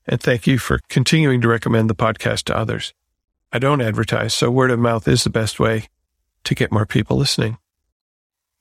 and 0.07 0.19
thank 0.19 0.47
you 0.47 0.59
for 0.59 0.81
continuing 0.89 1.43
to 1.43 1.49
recommend 1.49 1.91
the 1.91 1.95
podcast 1.95 2.45
to 2.45 2.57
others. 2.57 2.95
I 3.53 3.59
don't 3.59 3.83
advertise, 3.83 4.33
so 4.33 4.51
word 4.51 4.71
of 4.71 4.79
mouth 4.79 5.07
is 5.07 5.25
the 5.25 5.31
best 5.31 5.61
way 5.61 5.89
to 6.45 6.55
get 6.55 6.73
more 6.73 6.87
people 6.87 7.19
listening. 7.19 7.59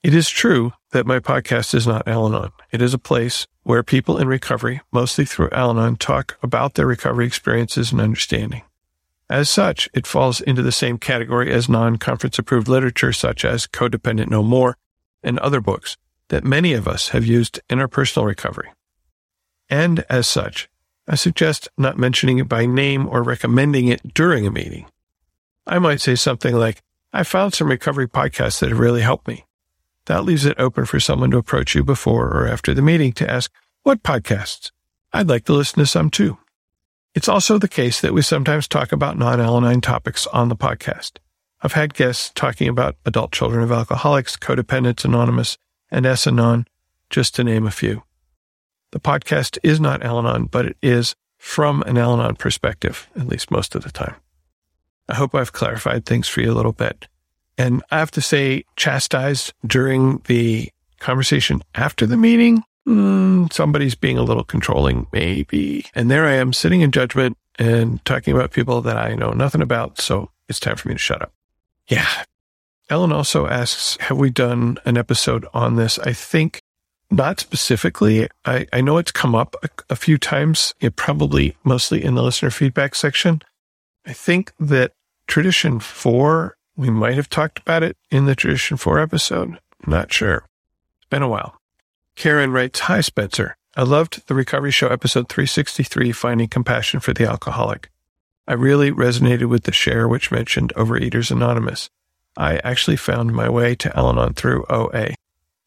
It 0.03 0.13
is 0.13 0.27
true 0.27 0.73
that 0.91 1.05
my 1.05 1.19
podcast 1.19 1.73
is 1.73 1.87
not 1.87 2.09
Al 2.09 2.27
Anon. 2.27 2.51
It 2.73 2.81
is 2.81 2.93
a 2.93 2.99
place 2.99 3.47
where 3.63 3.83
people 3.83 4.17
in 4.17 4.27
recovery, 4.27 4.81
mostly 4.91 5.23
through 5.23 5.49
Al 5.53 5.69
Anon, 5.69 5.95
talk 5.95 6.37
about 6.43 6.73
their 6.73 6.85
recovery 6.85 7.25
experiences 7.25 7.93
and 7.93 8.01
understanding. 8.01 8.63
As 9.29 9.49
such, 9.49 9.87
it 9.93 10.05
falls 10.05 10.41
into 10.41 10.61
the 10.61 10.73
same 10.73 10.97
category 10.97 11.53
as 11.53 11.69
non-conference 11.69 12.37
approved 12.37 12.67
literature 12.67 13.13
such 13.13 13.45
as 13.45 13.65
Codependent 13.65 14.29
No 14.29 14.43
More 14.43 14.75
and 15.23 15.39
other 15.39 15.61
books 15.61 15.95
that 16.27 16.43
many 16.43 16.73
of 16.73 16.85
us 16.85 17.09
have 17.09 17.25
used 17.25 17.61
in 17.69 17.79
our 17.79 17.87
personal 17.87 18.25
recovery. 18.25 18.71
And 19.69 20.03
as 20.09 20.27
such, 20.27 20.69
I 21.07 21.15
suggest 21.15 21.69
not 21.77 21.97
mentioning 21.97 22.39
it 22.39 22.49
by 22.49 22.65
name 22.65 23.07
or 23.07 23.23
recommending 23.23 23.87
it 23.87 24.13
during 24.13 24.45
a 24.45 24.51
meeting. 24.51 24.85
I 25.65 25.79
might 25.79 26.01
say 26.01 26.15
something 26.15 26.53
like, 26.53 26.81
I 27.13 27.23
found 27.23 27.53
some 27.53 27.69
recovery 27.69 28.09
podcasts 28.09 28.59
that 28.59 28.67
have 28.67 28.79
really 28.79 29.01
helped 29.01 29.29
me. 29.29 29.45
That 30.05 30.25
leaves 30.25 30.45
it 30.45 30.59
open 30.59 30.85
for 30.85 30.99
someone 30.99 31.31
to 31.31 31.37
approach 31.37 31.75
you 31.75 31.83
before 31.83 32.27
or 32.27 32.47
after 32.47 32.73
the 32.73 32.81
meeting 32.81 33.13
to 33.13 33.29
ask, 33.29 33.51
What 33.83 34.03
podcasts? 34.03 34.71
I'd 35.13 35.29
like 35.29 35.45
to 35.45 35.53
listen 35.53 35.79
to 35.79 35.85
some 35.85 36.09
too. 36.09 36.37
It's 37.15 37.29
also 37.29 37.57
the 37.57 37.67
case 37.67 38.01
that 38.01 38.13
we 38.13 38.21
sometimes 38.21 38.67
talk 38.67 38.91
about 38.91 39.17
non 39.17 39.39
Al 39.39 39.81
topics 39.81 40.25
on 40.27 40.49
the 40.49 40.55
podcast. 40.55 41.19
I've 41.61 41.73
had 41.73 41.93
guests 41.93 42.31
talking 42.35 42.67
about 42.67 42.97
adult 43.05 43.31
children 43.31 43.63
of 43.63 43.71
alcoholics, 43.71 44.35
Codependents 44.35 45.05
Anonymous, 45.05 45.57
and 45.91 46.05
S-Anon, 46.05 46.65
just 47.09 47.35
to 47.35 47.43
name 47.43 47.65
a 47.65 47.71
few. 47.71 48.03
The 48.91 48.99
podcast 48.99 49.57
is 49.63 49.79
not 49.79 50.03
Al 50.03 50.19
Anon, 50.19 50.45
but 50.45 50.65
it 50.65 50.77
is 50.81 51.15
from 51.37 51.83
an 51.83 51.97
Al 51.97 52.13
Anon 52.19 52.35
perspective, 52.35 53.09
at 53.15 53.27
least 53.27 53.51
most 53.51 53.75
of 53.75 53.83
the 53.83 53.91
time. 53.91 54.15
I 55.07 55.15
hope 55.15 55.35
I've 55.35 55.53
clarified 55.53 56.05
things 56.05 56.27
for 56.27 56.41
you 56.41 56.51
a 56.51 56.55
little 56.55 56.73
bit. 56.73 57.07
And 57.57 57.83
I 57.91 57.99
have 57.99 58.11
to 58.11 58.21
say, 58.21 58.65
chastised 58.75 59.53
during 59.65 60.21
the 60.25 60.69
conversation 60.99 61.61
after 61.75 62.05
the 62.05 62.17
meeting. 62.17 62.63
Mm, 62.87 63.51
somebody's 63.53 63.95
being 63.95 64.17
a 64.17 64.23
little 64.23 64.43
controlling, 64.43 65.07
maybe. 65.13 65.85
And 65.93 66.09
there 66.09 66.25
I 66.25 66.33
am 66.33 66.53
sitting 66.53 66.81
in 66.81 66.91
judgment 66.91 67.37
and 67.59 68.03
talking 68.05 68.33
about 68.33 68.51
people 68.51 68.81
that 68.81 68.97
I 68.97 69.15
know 69.15 69.31
nothing 69.31 69.61
about. 69.61 70.01
So 70.01 70.31
it's 70.49 70.59
time 70.59 70.75
for 70.75 70.89
me 70.89 70.95
to 70.95 70.99
shut 70.99 71.21
up. 71.21 71.31
Yeah. 71.87 72.07
Ellen 72.89 73.11
also 73.11 73.47
asks, 73.47 73.97
have 74.01 74.17
we 74.17 74.29
done 74.29 74.77
an 74.85 74.97
episode 74.97 75.45
on 75.53 75.75
this? 75.75 75.99
I 75.99 76.13
think 76.13 76.61
not 77.09 77.39
specifically. 77.39 78.27
I, 78.45 78.67
I 78.73 78.81
know 78.81 78.97
it's 78.97 79.11
come 79.11 79.35
up 79.35 79.55
a, 79.63 79.69
a 79.91 79.95
few 79.95 80.17
times, 80.17 80.73
it 80.79 80.95
probably 80.95 81.55
mostly 81.63 82.03
in 82.03 82.15
the 82.15 82.23
listener 82.23 82.49
feedback 82.49 82.95
section. 82.95 83.41
I 84.05 84.13
think 84.13 84.51
that 84.59 84.93
tradition 85.27 85.79
four 85.79 86.57
We 86.75 86.89
might 86.89 87.15
have 87.15 87.29
talked 87.29 87.59
about 87.59 87.83
it 87.83 87.97
in 88.09 88.25
the 88.25 88.35
Tradition 88.35 88.77
4 88.77 88.99
episode. 88.99 89.59
Not 89.85 90.11
sure. 90.11 90.45
It's 90.97 91.09
been 91.09 91.21
a 91.21 91.27
while. 91.27 91.59
Karen 92.15 92.51
writes, 92.51 92.79
Hi, 92.81 93.01
Spencer. 93.01 93.55
I 93.75 93.83
loved 93.83 94.27
the 94.27 94.33
Recovery 94.33 94.71
Show 94.71 94.87
episode 94.87 95.29
363, 95.29 96.11
Finding 96.11 96.47
Compassion 96.47 96.99
for 96.99 97.13
the 97.13 97.29
Alcoholic. 97.29 97.89
I 98.47 98.53
really 98.53 98.91
resonated 98.91 99.49
with 99.49 99.63
the 99.63 99.71
share 99.71 100.07
which 100.07 100.31
mentioned 100.31 100.73
Overeaters 100.75 101.31
Anonymous. 101.31 101.89
I 102.35 102.57
actually 102.57 102.97
found 102.97 103.33
my 103.33 103.49
way 103.49 103.75
to 103.75 103.95
Al 103.97 104.09
Anon 104.09 104.33
through 104.33 104.65
OA. 104.69 105.13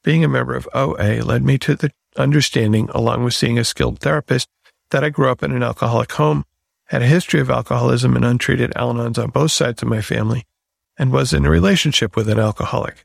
Being 0.02 0.24
a 0.24 0.28
member 0.28 0.54
of 0.54 0.68
OA 0.74 1.22
led 1.22 1.44
me 1.44 1.56
to 1.58 1.76
the 1.76 1.92
understanding, 2.16 2.88
along 2.92 3.22
with 3.22 3.34
seeing 3.34 3.58
a 3.58 3.64
skilled 3.64 4.00
therapist, 4.00 4.48
that 4.90 5.04
I 5.04 5.10
grew 5.10 5.30
up 5.30 5.42
in 5.42 5.52
an 5.52 5.62
alcoholic 5.62 6.12
home, 6.12 6.44
had 6.86 7.02
a 7.02 7.06
history 7.06 7.40
of 7.40 7.50
alcoholism 7.50 8.16
and 8.16 8.24
untreated 8.24 8.72
Al 8.76 8.92
Anons 8.92 9.22
on 9.22 9.30
both 9.30 9.52
sides 9.52 9.82
of 9.82 9.88
my 9.88 10.00
family, 10.00 10.44
and 10.98 11.12
was 11.12 11.32
in 11.32 11.44
a 11.44 11.51
relationship 11.51 12.16
with 12.16 12.28
an 12.28 12.39
alcoholic. 12.39 13.05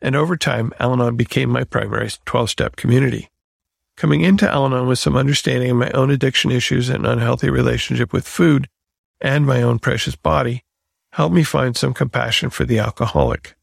And 0.00 0.14
over 0.14 0.36
time, 0.36 0.72
Al 0.78 0.92
Anon 0.92 1.16
became 1.16 1.50
my 1.50 1.64
primary 1.64 2.10
12 2.24 2.50
step 2.50 2.76
community. 2.76 3.30
Coming 3.96 4.22
into 4.22 4.50
Al 4.50 4.66
Anon 4.66 4.88
with 4.88 4.98
some 4.98 5.16
understanding 5.16 5.70
of 5.70 5.76
my 5.76 5.90
own 5.90 6.10
addiction 6.10 6.50
issues 6.50 6.88
and 6.88 7.06
unhealthy 7.06 7.48
relationship 7.50 8.12
with 8.12 8.28
food 8.28 8.68
and 9.20 9.46
my 9.46 9.62
own 9.62 9.78
precious 9.78 10.16
body 10.16 10.64
helped 11.12 11.34
me 11.34 11.42
find 11.42 11.76
some 11.76 11.94
compassion 11.94 12.50
for 12.50 12.64
the 12.64 12.78
alcoholic. 12.78 13.54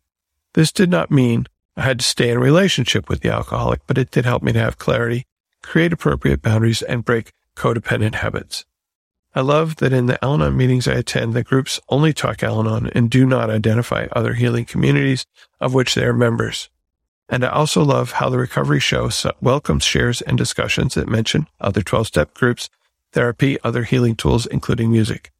This 0.53 0.71
did 0.71 0.89
not 0.89 1.11
mean 1.11 1.47
I 1.75 1.83
had 1.83 1.99
to 1.99 2.05
stay 2.05 2.29
in 2.29 2.37
a 2.37 2.41
relationship 2.41 3.07
with 3.07 3.21
the 3.21 3.29
alcoholic, 3.29 3.81
but 3.87 3.97
it 3.97 4.11
did 4.11 4.25
help 4.25 4.41
me 4.41 4.53
to 4.53 4.59
have 4.59 4.77
clarity, 4.77 5.25
create 5.61 5.93
appropriate 5.93 6.41
boundaries, 6.41 6.81
and 6.81 7.05
break 7.05 7.31
codependent 7.55 8.15
habits. 8.15 8.65
I 9.33 9.41
love 9.41 9.77
that 9.77 9.93
in 9.93 10.07
the 10.07 10.23
Al 10.23 10.33
Anon 10.33 10.57
meetings 10.57 10.87
I 10.87 10.93
attend, 10.93 11.33
the 11.33 11.43
groups 11.43 11.79
only 11.87 12.11
talk 12.11 12.43
Al 12.43 12.59
Anon 12.59 12.91
and 12.93 13.09
do 13.09 13.25
not 13.25 13.49
identify 13.49 14.07
other 14.11 14.33
healing 14.33 14.65
communities 14.65 15.25
of 15.61 15.73
which 15.73 15.95
they 15.95 16.03
are 16.03 16.13
members. 16.13 16.69
And 17.29 17.45
I 17.45 17.49
also 17.49 17.81
love 17.81 18.13
how 18.13 18.29
the 18.29 18.37
recovery 18.37 18.81
show 18.81 19.09
welcomes 19.39 19.85
shares 19.85 20.21
and 20.21 20.37
discussions 20.37 20.95
that 20.95 21.07
mention 21.07 21.47
other 21.61 21.81
12 21.81 22.07
step 22.07 22.33
groups, 22.33 22.69
therapy, 23.13 23.57
other 23.63 23.83
healing 23.83 24.15
tools, 24.15 24.45
including 24.45 24.91
music. 24.91 25.31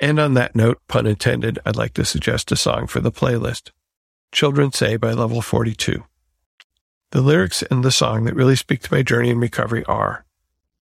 And 0.00 0.18
on 0.18 0.34
that 0.34 0.54
note, 0.54 0.80
pun 0.88 1.06
intended, 1.06 1.58
I'd 1.66 1.76
like 1.76 1.94
to 1.94 2.04
suggest 2.04 2.52
a 2.52 2.56
song 2.56 2.86
for 2.86 3.00
the 3.00 3.12
playlist 3.12 3.70
Children 4.32 4.72
Say 4.72 4.96
by 4.96 5.12
Level 5.12 5.40
42. 5.40 6.02
The 7.12 7.22
lyrics 7.22 7.62
in 7.62 7.82
the 7.82 7.92
song 7.92 8.24
that 8.24 8.34
really 8.34 8.56
speak 8.56 8.82
to 8.82 8.92
my 8.92 9.02
journey 9.02 9.30
in 9.30 9.38
recovery 9.38 9.84
are 9.84 10.25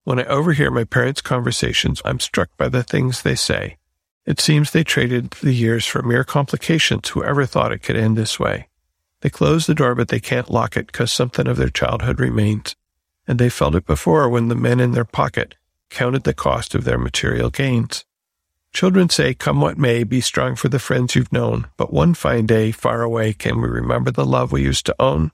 When 0.05 0.19
I 0.19 0.25
overhear 0.25 0.69
my 0.69 0.83
parents' 0.83 1.21
conversations, 1.21 2.01
I'm 2.03 2.19
struck 2.19 2.49
by 2.57 2.67
the 2.67 2.83
things 2.83 3.21
they 3.21 3.35
say. 3.35 3.77
It 4.25 4.41
seems 4.41 4.71
they 4.71 4.83
traded 4.83 5.31
the 5.31 5.53
years 5.53 5.85
for 5.85 6.01
mere 6.01 6.25
complications. 6.25 7.09
Whoever 7.09 7.45
thought 7.45 7.71
it 7.71 7.83
could 7.83 7.95
end 7.95 8.17
this 8.17 8.37
way? 8.39 8.67
They 9.21 9.29
close 9.29 9.65
the 9.65 9.75
door, 9.75 9.95
but 9.95 10.09
they 10.09 10.19
can't 10.19 10.51
lock 10.51 10.75
it 10.75 10.87
because 10.87 11.11
something 11.11 11.47
of 11.47 11.55
their 11.55 11.69
childhood 11.69 12.19
remains. 12.19 12.75
And 13.25 13.39
they 13.39 13.49
felt 13.49 13.75
it 13.75 13.85
before 13.85 14.27
when 14.27 14.49
the 14.49 14.55
men 14.55 14.81
in 14.81 14.91
their 14.91 15.05
pocket 15.05 15.55
counted 15.89 16.23
the 16.23 16.33
cost 16.33 16.75
of 16.75 16.83
their 16.83 16.97
material 16.97 17.49
gains. 17.49 18.03
Children 18.73 19.07
say, 19.07 19.33
come 19.33 19.61
what 19.61 19.77
may, 19.77 20.03
be 20.03 20.19
strong 20.19 20.55
for 20.55 20.67
the 20.67 20.79
friends 20.79 21.15
you've 21.15 21.31
known, 21.31 21.67
but 21.77 21.93
one 21.93 22.13
fine 22.13 22.45
day 22.45 22.71
far 22.71 23.03
away, 23.03 23.31
can 23.31 23.61
we 23.61 23.69
remember 23.69 24.11
the 24.11 24.25
love 24.25 24.51
we 24.51 24.63
used 24.63 24.85
to 24.87 24.95
own? 24.99 25.31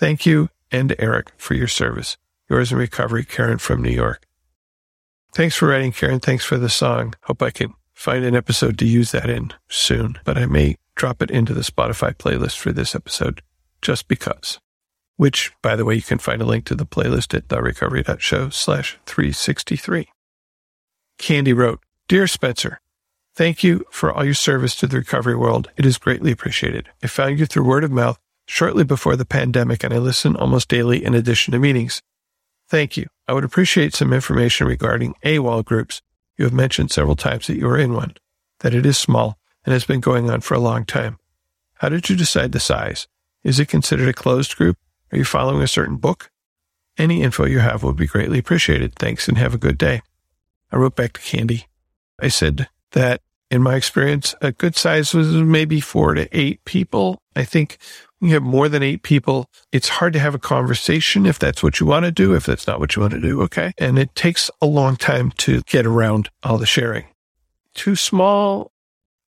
Thank 0.00 0.26
you 0.26 0.48
and 0.72 0.96
Eric 0.98 1.30
for 1.36 1.54
your 1.54 1.68
service. 1.68 2.16
Yours 2.48 2.72
in 2.72 2.78
recovery, 2.78 3.24
Karen 3.24 3.58
from 3.58 3.82
New 3.82 3.90
York. 3.90 4.26
Thanks 5.32 5.56
for 5.56 5.68
writing, 5.68 5.92
Karen. 5.92 6.20
Thanks 6.20 6.44
for 6.44 6.56
the 6.56 6.68
song. 6.68 7.14
Hope 7.22 7.42
I 7.42 7.50
can 7.50 7.74
find 7.92 8.24
an 8.24 8.36
episode 8.36 8.78
to 8.78 8.86
use 8.86 9.10
that 9.10 9.28
in 9.28 9.52
soon, 9.68 10.18
but 10.24 10.38
I 10.38 10.46
may 10.46 10.76
drop 10.94 11.22
it 11.22 11.30
into 11.30 11.52
the 11.52 11.62
Spotify 11.62 12.14
playlist 12.14 12.58
for 12.58 12.72
this 12.72 12.94
episode 12.94 13.42
just 13.82 14.08
because. 14.08 14.58
Which, 15.16 15.52
by 15.62 15.76
the 15.76 15.84
way, 15.84 15.94
you 15.94 16.02
can 16.02 16.18
find 16.18 16.40
a 16.40 16.46
link 16.46 16.64
to 16.66 16.74
the 16.74 16.86
playlist 16.86 17.34
at 17.34 17.48
therecovery.show 17.48 18.50
slash 18.50 18.98
363. 19.06 20.08
Candy 21.18 21.52
wrote, 21.52 21.80
Dear 22.06 22.26
Spencer, 22.26 22.80
thank 23.34 23.64
you 23.64 23.84
for 23.90 24.12
all 24.12 24.24
your 24.24 24.34
service 24.34 24.74
to 24.76 24.86
the 24.86 24.98
recovery 24.98 25.36
world. 25.36 25.70
It 25.76 25.86
is 25.86 25.98
greatly 25.98 26.32
appreciated. 26.32 26.90
I 27.02 27.06
found 27.06 27.38
you 27.38 27.46
through 27.46 27.64
word 27.64 27.84
of 27.84 27.90
mouth 27.90 28.18
shortly 28.46 28.84
before 28.84 29.16
the 29.16 29.24
pandemic 29.24 29.82
and 29.82 29.92
I 29.92 29.98
listen 29.98 30.36
almost 30.36 30.68
daily 30.68 31.04
in 31.04 31.14
addition 31.14 31.52
to 31.52 31.58
meetings. 31.58 32.02
Thank 32.68 32.96
you. 32.96 33.06
I 33.28 33.32
would 33.32 33.44
appreciate 33.44 33.94
some 33.94 34.12
information 34.12 34.66
regarding 34.66 35.14
AWOL 35.24 35.64
groups. 35.64 36.02
You 36.36 36.44
have 36.44 36.54
mentioned 36.54 36.90
several 36.90 37.16
times 37.16 37.46
that 37.46 37.56
you 37.56 37.68
are 37.68 37.78
in 37.78 37.94
one, 37.94 38.14
that 38.60 38.74
it 38.74 38.84
is 38.84 38.98
small, 38.98 39.38
and 39.64 39.72
has 39.72 39.84
been 39.84 40.00
going 40.00 40.30
on 40.30 40.40
for 40.40 40.54
a 40.54 40.60
long 40.60 40.84
time. 40.84 41.18
How 41.74 41.88
did 41.88 42.08
you 42.08 42.16
decide 42.16 42.52
the 42.52 42.60
size? 42.60 43.06
Is 43.42 43.60
it 43.60 43.68
considered 43.68 44.08
a 44.08 44.12
closed 44.12 44.56
group? 44.56 44.78
Are 45.12 45.18
you 45.18 45.24
following 45.24 45.62
a 45.62 45.68
certain 45.68 45.96
book? 45.96 46.30
Any 46.98 47.22
info 47.22 47.44
you 47.44 47.58
have 47.58 47.82
would 47.82 47.96
be 47.96 48.06
greatly 48.06 48.38
appreciated. 48.38 48.94
Thanks 48.94 49.28
and 49.28 49.38
have 49.38 49.54
a 49.54 49.58
good 49.58 49.78
day. 49.78 50.02
I 50.72 50.76
wrote 50.76 50.96
back 50.96 51.12
to 51.14 51.20
Candy. 51.20 51.66
I 52.18 52.28
said 52.28 52.68
that 52.92 53.20
in 53.50 53.62
my 53.62 53.76
experience, 53.76 54.34
a 54.40 54.52
good 54.52 54.76
size 54.76 55.14
was 55.14 55.32
maybe 55.34 55.80
four 55.80 56.14
to 56.14 56.28
eight 56.36 56.64
people. 56.64 57.20
I 57.36 57.44
think 57.44 57.78
you 58.20 58.34
have 58.34 58.42
more 58.42 58.68
than 58.68 58.82
eight 58.82 59.02
people, 59.02 59.46
it's 59.72 59.88
hard 59.88 60.12
to 60.14 60.18
have 60.18 60.34
a 60.34 60.38
conversation 60.38 61.26
if 61.26 61.38
that's 61.38 61.62
what 61.62 61.80
you 61.80 61.86
want 61.86 62.04
to 62.04 62.12
do. 62.12 62.34
If 62.34 62.46
that's 62.46 62.66
not 62.66 62.80
what 62.80 62.96
you 62.96 63.02
want 63.02 63.14
to 63.14 63.20
do, 63.20 63.42
okay. 63.42 63.72
And 63.78 63.98
it 63.98 64.14
takes 64.14 64.50
a 64.62 64.66
long 64.66 64.96
time 64.96 65.32
to 65.38 65.62
get 65.62 65.86
around 65.86 66.30
all 66.42 66.58
the 66.58 66.66
sharing. 66.66 67.06
Too 67.74 67.94
small, 67.94 68.72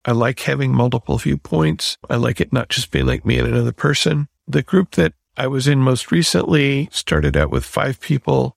I 0.04 0.12
like 0.12 0.40
having 0.40 0.72
multiple 0.74 1.16
viewpoints. 1.16 1.96
I 2.10 2.16
like 2.16 2.40
it 2.40 2.52
not 2.52 2.68
just 2.68 2.90
being 2.90 3.06
like 3.06 3.24
me 3.24 3.38
and 3.38 3.48
another 3.48 3.72
person. 3.72 4.28
The 4.46 4.62
group 4.62 4.92
that 4.92 5.14
I 5.36 5.46
was 5.46 5.66
in 5.66 5.78
most 5.78 6.12
recently 6.12 6.88
started 6.92 7.36
out 7.36 7.50
with 7.50 7.64
five 7.64 8.00
people. 8.00 8.56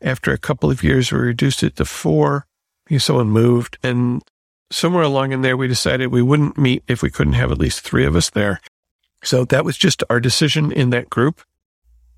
After 0.00 0.32
a 0.32 0.38
couple 0.38 0.70
of 0.70 0.82
years, 0.82 1.12
we 1.12 1.18
reduced 1.18 1.62
it 1.62 1.76
to 1.76 1.84
four 1.84 2.46
because 2.86 3.04
someone 3.04 3.28
moved. 3.28 3.78
And 3.82 4.22
somewhere 4.70 5.04
along 5.04 5.32
in 5.32 5.42
there, 5.42 5.56
we 5.56 5.68
decided 5.68 6.08
we 6.08 6.22
wouldn't 6.22 6.58
meet 6.58 6.82
if 6.88 7.02
we 7.02 7.10
couldn't 7.10 7.34
have 7.34 7.52
at 7.52 7.58
least 7.58 7.80
three 7.80 8.04
of 8.04 8.16
us 8.16 8.30
there. 8.30 8.60
So 9.26 9.44
that 9.46 9.64
was 9.64 9.76
just 9.76 10.02
our 10.08 10.20
decision 10.20 10.72
in 10.72 10.90
that 10.90 11.10
group. 11.10 11.42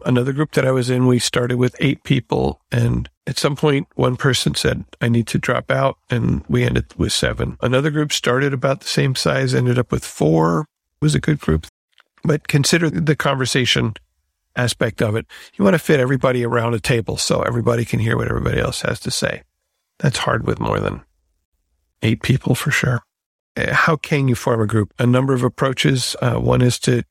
Another 0.05 0.33
group 0.33 0.53
that 0.53 0.65
I 0.65 0.71
was 0.71 0.91
in, 0.91 1.07
we 1.07 1.19
started 1.19 1.57
with 1.57 1.75
eight 1.81 2.05
people 2.05 2.61
and 2.71 3.11
at 3.29 3.39
some 3.39 3.57
point, 3.57 3.87
one 3.95 4.17
person 4.17 4.55
said, 4.55 4.87
I 5.03 5.11
need 5.11 5.27
to 5.27 5.39
drop 5.39 5.71
out, 5.71 5.99
and 6.09 6.43
we 6.49 6.65
ended 6.65 6.95
with 6.97 7.13
seven. 7.13 7.59
Another 7.61 7.91
group 7.91 8.11
started 8.11 8.55
about 8.55 8.81
the 8.81 8.89
same 8.89 9.15
size, 9.15 9.55
ended 9.55 9.79
up 9.79 9.93
with 9.93 10.03
four. 10.03 10.61
It 10.61 11.05
was 11.05 11.15
a 11.15 11.21
good 11.21 11.39
group. 11.39 11.67
But 12.25 12.49
consider 12.49 12.89
the 12.89 13.15
conversation 13.15 13.93
aspect 14.57 15.03
of 15.03 15.15
it. 15.15 15.27
You 15.55 15.63
want 15.63 15.75
to 15.75 15.79
fit 15.79 16.01
everybody 16.01 16.43
around 16.43 16.73
a 16.73 16.81
table 16.81 17.19
so 17.19 17.43
everybody 17.43 17.85
can 17.85 18.01
hear 18.01 18.17
what 18.17 18.29
everybody 18.29 18.61
else 18.61 18.81
has 18.81 18.99
to 19.01 19.11
say. 19.11 19.43
That's 19.99 20.19
hard 20.19 20.47
with 20.47 20.59
more 20.59 20.81
than 20.81 21.03
eight 22.03 22.23
people 22.23 22.55
for 22.55 22.71
sure. 22.71 23.03
Uh, 23.59 23.75
how 23.75 23.97
can 23.97 24.29
you 24.29 24.35
form 24.35 24.61
a 24.61 24.67
group? 24.67 24.93
A 24.99 25.07
number 25.07 25.35
of 25.35 25.43
approaches. 25.43 26.15
Uh, 26.23 26.37
one 26.37 26.63
is 26.63 26.79
to 26.81 27.03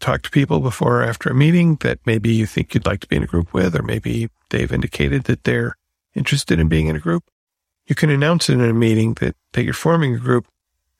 talk 0.00 0.22
to 0.22 0.30
people 0.30 0.60
before 0.60 1.00
or 1.00 1.04
after 1.04 1.30
a 1.30 1.34
meeting 1.34 1.76
that 1.76 2.00
maybe 2.06 2.32
you 2.32 2.46
think 2.46 2.74
you'd 2.74 2.86
like 2.86 3.00
to 3.00 3.06
be 3.06 3.16
in 3.16 3.22
a 3.22 3.26
group 3.26 3.54
with, 3.54 3.78
or 3.78 3.82
maybe 3.82 4.28
they've 4.50 4.72
indicated 4.72 5.24
that 5.24 5.44
they're 5.44 5.76
interested 6.14 6.58
in 6.58 6.68
being 6.68 6.88
in 6.88 6.96
a 6.96 7.00
group. 7.00 7.24
You 7.86 7.94
can 7.94 8.10
announce 8.10 8.48
it 8.48 8.54
in 8.54 8.62
a 8.62 8.72
meeting 8.72 9.14
that, 9.14 9.36
that 9.52 9.62
you're 9.64 9.74
forming 9.74 10.14
a 10.14 10.18
group 10.18 10.46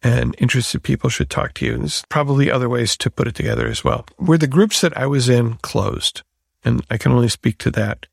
and 0.02 0.34
interested 0.38 0.82
people 0.82 1.10
should 1.10 1.30
talk 1.30 1.54
to 1.54 1.66
you. 1.66 1.74
And 1.74 1.82
there's 1.82 2.04
probably 2.08 2.50
other 2.50 2.68
ways 2.68 2.96
to 2.98 3.10
put 3.10 3.28
it 3.28 3.34
together 3.34 3.66
as 3.66 3.84
well. 3.84 4.06
Were 4.18 4.38
the 4.38 4.46
groups 4.46 4.80
that 4.80 4.96
I 4.96 5.06
was 5.06 5.28
in 5.28 5.54
closed? 5.62 6.22
And 6.64 6.84
I 6.90 6.96
can 6.96 7.12
only 7.12 7.28
speak 7.28 7.58
to 7.58 7.70
that. 7.72 8.06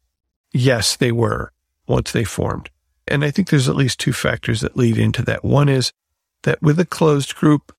Yes, 0.52 0.96
they 0.96 1.12
were 1.12 1.52
once 1.88 2.12
they 2.12 2.24
formed. 2.24 2.70
And 3.08 3.24
I 3.24 3.32
think 3.32 3.50
there's 3.50 3.70
at 3.70 3.76
least 3.76 4.00
two 4.00 4.14
factors 4.14 4.62
that 4.62 4.78
lead 4.78 4.98
into 4.98 5.24
that. 5.24 5.44
One 5.44 5.70
is 5.70 5.92
that 6.44 6.62
with 6.62 6.80
a 6.80 6.86
closed 6.86 7.36
group, 7.36 7.76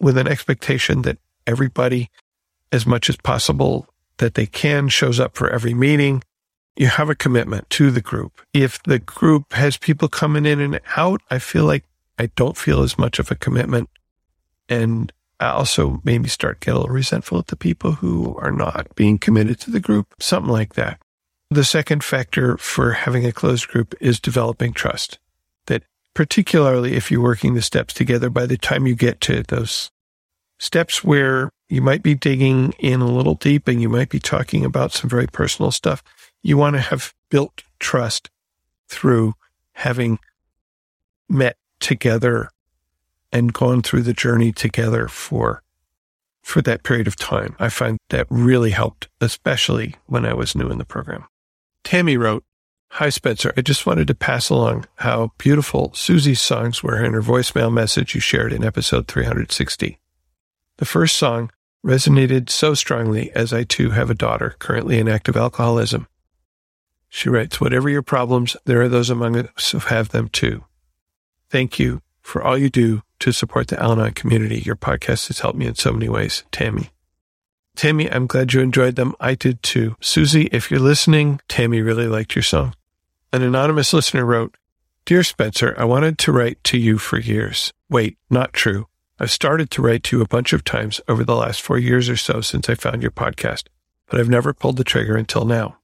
with 0.00 0.16
an 0.18 0.28
expectation 0.28 1.02
that 1.02 1.18
everybody, 1.46 2.10
as 2.70 2.86
much 2.86 3.08
as 3.08 3.16
possible 3.16 3.86
that 4.18 4.34
they 4.34 4.46
can, 4.46 4.88
shows 4.88 5.18
up 5.18 5.36
for 5.36 5.50
every 5.50 5.74
meeting, 5.74 6.22
you 6.76 6.86
have 6.86 7.10
a 7.10 7.14
commitment 7.14 7.68
to 7.70 7.90
the 7.90 8.00
group. 8.00 8.40
If 8.52 8.82
the 8.84 8.98
group 8.98 9.52
has 9.52 9.76
people 9.76 10.08
coming 10.08 10.46
in 10.46 10.60
and 10.60 10.80
out, 10.96 11.20
I 11.30 11.38
feel 11.38 11.64
like 11.64 11.84
I 12.18 12.26
don't 12.36 12.56
feel 12.56 12.82
as 12.82 12.98
much 12.98 13.18
of 13.18 13.30
a 13.30 13.34
commitment. 13.36 13.88
And 14.68 15.12
I 15.40 15.50
also 15.50 16.00
maybe 16.04 16.28
start 16.28 16.60
get 16.60 16.74
a 16.74 16.78
little 16.78 16.94
resentful 16.94 17.38
at 17.38 17.48
the 17.48 17.56
people 17.56 17.92
who 17.92 18.36
are 18.36 18.52
not 18.52 18.94
being 18.94 19.18
committed 19.18 19.58
to 19.60 19.70
the 19.70 19.80
group, 19.80 20.14
something 20.20 20.52
like 20.52 20.74
that. 20.74 21.00
The 21.50 21.64
second 21.64 22.02
factor 22.04 22.56
for 22.56 22.92
having 22.92 23.26
a 23.26 23.32
closed 23.32 23.68
group 23.68 23.94
is 24.00 24.20
developing 24.20 24.72
trust 24.72 25.18
particularly 26.14 26.94
if 26.94 27.10
you're 27.10 27.22
working 27.22 27.54
the 27.54 27.62
steps 27.62 27.94
together 27.94 28.30
by 28.30 28.46
the 28.46 28.58
time 28.58 28.86
you 28.86 28.94
get 28.94 29.20
to 29.22 29.42
those 29.44 29.90
steps 30.58 31.02
where 31.02 31.50
you 31.68 31.82
might 31.82 32.02
be 32.02 32.14
digging 32.14 32.72
in 32.78 33.00
a 33.00 33.10
little 33.10 33.34
deep 33.34 33.66
and 33.66 33.80
you 33.80 33.88
might 33.88 34.10
be 34.10 34.20
talking 34.20 34.64
about 34.64 34.92
some 34.92 35.08
very 35.08 35.26
personal 35.26 35.70
stuff. 35.70 36.02
You 36.42 36.56
want 36.56 36.76
to 36.76 36.80
have 36.80 37.14
built 37.30 37.62
trust 37.78 38.30
through 38.88 39.34
having 39.72 40.18
met 41.28 41.56
together 41.80 42.50
and 43.32 43.52
gone 43.52 43.82
through 43.82 44.02
the 44.02 44.12
journey 44.12 44.52
together 44.52 45.08
for 45.08 45.62
for 46.42 46.60
that 46.60 46.82
period 46.82 47.06
of 47.06 47.16
time. 47.16 47.54
I 47.58 47.68
find 47.68 47.98
that 48.10 48.26
really 48.28 48.70
helped, 48.70 49.08
especially 49.20 49.94
when 50.06 50.26
I 50.26 50.34
was 50.34 50.56
new 50.56 50.68
in 50.68 50.78
the 50.78 50.84
program. 50.84 51.24
Tammy 51.84 52.16
wrote, 52.16 52.44
Hi, 52.96 53.08
Spencer. 53.08 53.54
I 53.56 53.62
just 53.62 53.86
wanted 53.86 54.06
to 54.08 54.14
pass 54.14 54.50
along 54.50 54.84
how 54.96 55.32
beautiful 55.38 55.94
Susie's 55.94 56.42
songs 56.42 56.82
were 56.82 57.02
in 57.02 57.14
her 57.14 57.22
voicemail 57.22 57.72
message 57.72 58.14
you 58.14 58.20
shared 58.20 58.52
in 58.52 58.62
episode 58.62 59.08
360. 59.08 59.98
The 60.76 60.84
first 60.84 61.16
song 61.16 61.50
resonated 61.82 62.50
so 62.50 62.74
strongly 62.74 63.30
as 63.30 63.50
I 63.50 63.64
too 63.64 63.90
have 63.90 64.10
a 64.10 64.14
daughter 64.14 64.56
currently 64.58 64.98
in 64.98 65.08
active 65.08 65.38
alcoholism. 65.38 66.06
She 67.08 67.30
writes, 67.30 67.62
Whatever 67.62 67.88
your 67.88 68.02
problems, 68.02 68.58
there 68.66 68.82
are 68.82 68.90
those 68.90 69.08
among 69.08 69.38
us 69.38 69.70
who 69.70 69.78
have 69.78 70.10
them 70.10 70.28
too. 70.28 70.62
Thank 71.48 71.78
you 71.78 72.02
for 72.20 72.42
all 72.42 72.58
you 72.58 72.68
do 72.68 73.00
to 73.20 73.32
support 73.32 73.68
the 73.68 73.82
Al 73.82 73.92
Anon 73.92 74.12
community. 74.12 74.60
Your 74.60 74.76
podcast 74.76 75.28
has 75.28 75.40
helped 75.40 75.58
me 75.58 75.66
in 75.66 75.76
so 75.76 75.92
many 75.92 76.10
ways. 76.10 76.44
Tammy. 76.52 76.90
Tammy, 77.74 78.12
I'm 78.12 78.26
glad 78.26 78.52
you 78.52 78.60
enjoyed 78.60 78.96
them. 78.96 79.14
I 79.18 79.34
did 79.34 79.62
too. 79.62 79.96
Susie, 80.02 80.50
if 80.52 80.70
you're 80.70 80.78
listening, 80.78 81.40
Tammy 81.48 81.80
really 81.80 82.06
liked 82.06 82.36
your 82.36 82.42
song. 82.42 82.74
An 83.34 83.42
anonymous 83.42 83.94
listener 83.94 84.26
wrote, 84.26 84.56
Dear 85.06 85.22
Spencer, 85.22 85.74
I 85.78 85.84
wanted 85.84 86.18
to 86.18 86.32
write 86.32 86.62
to 86.64 86.76
you 86.76 86.98
for 86.98 87.18
years. 87.18 87.72
Wait, 87.88 88.18
not 88.28 88.52
true. 88.52 88.88
I've 89.18 89.30
started 89.30 89.70
to 89.70 89.82
write 89.82 90.02
to 90.04 90.18
you 90.18 90.22
a 90.22 90.28
bunch 90.28 90.52
of 90.52 90.64
times 90.64 91.00
over 91.08 91.24
the 91.24 91.34
last 91.34 91.62
four 91.62 91.78
years 91.78 92.10
or 92.10 92.16
so 92.16 92.42
since 92.42 92.68
I 92.68 92.74
found 92.74 93.00
your 93.00 93.10
podcast, 93.10 93.64
but 94.10 94.20
I've 94.20 94.28
never 94.28 94.52
pulled 94.52 94.76
the 94.76 94.84
trigger 94.84 95.16
until 95.16 95.46
now. 95.46 95.78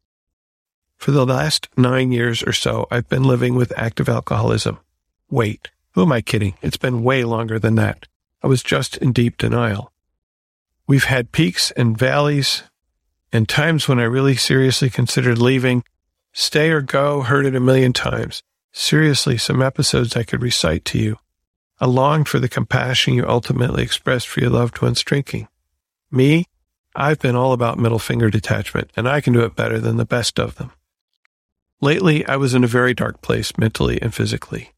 For 0.98 1.10
the 1.10 1.24
last 1.24 1.68
nine 1.74 2.12
years 2.12 2.42
or 2.42 2.52
so, 2.52 2.86
I've 2.90 3.08
been 3.08 3.24
living 3.24 3.54
with 3.54 3.72
active 3.78 4.10
alcoholism. 4.10 4.78
Wait, 5.30 5.70
who 5.92 6.02
am 6.02 6.12
I 6.12 6.20
kidding? 6.20 6.54
It's 6.60 6.76
been 6.76 7.02
way 7.02 7.24
longer 7.24 7.58
than 7.58 7.76
that. 7.76 8.06
I 8.42 8.46
was 8.46 8.62
just 8.62 8.98
in 8.98 9.12
deep 9.12 9.38
denial. 9.38 9.92
We've 10.86 11.04
had 11.04 11.32
peaks 11.32 11.70
and 11.70 11.96
valleys 11.96 12.64
and 13.32 13.48
times 13.48 13.88
when 13.88 13.98
I 13.98 14.04
really 14.04 14.36
seriously 14.36 14.90
considered 14.90 15.38
leaving 15.38 15.82
Stay 16.40 16.70
or 16.70 16.80
Go 16.80 17.22
heard 17.22 17.46
it 17.46 17.56
a 17.56 17.60
million 17.60 17.92
times. 17.92 18.44
Seriously, 18.70 19.36
some 19.36 19.60
episodes 19.60 20.14
I 20.14 20.22
could 20.22 20.40
recite 20.40 20.84
to 20.84 20.96
you. 20.96 21.16
I 21.80 21.86
longed 21.86 22.28
for 22.28 22.38
the 22.38 22.48
compassion 22.48 23.14
you 23.14 23.26
ultimately 23.26 23.82
expressed 23.82 24.28
for 24.28 24.38
your 24.38 24.50
loved 24.50 24.80
ones 24.80 25.02
drinking. 25.02 25.48
Me, 26.12 26.44
I've 26.94 27.18
been 27.18 27.34
all 27.34 27.52
about 27.52 27.80
middle 27.80 27.98
finger 27.98 28.30
detachment, 28.30 28.92
and 28.96 29.08
I 29.08 29.20
can 29.20 29.32
do 29.32 29.40
it 29.40 29.56
better 29.56 29.80
than 29.80 29.96
the 29.96 30.04
best 30.04 30.38
of 30.38 30.54
them. 30.54 30.70
Lately, 31.80 32.24
I 32.24 32.36
was 32.36 32.54
in 32.54 32.62
a 32.62 32.68
very 32.68 32.94
dark 32.94 33.20
place 33.20 33.58
mentally 33.58 34.00
and 34.00 34.14
physically. 34.14 34.70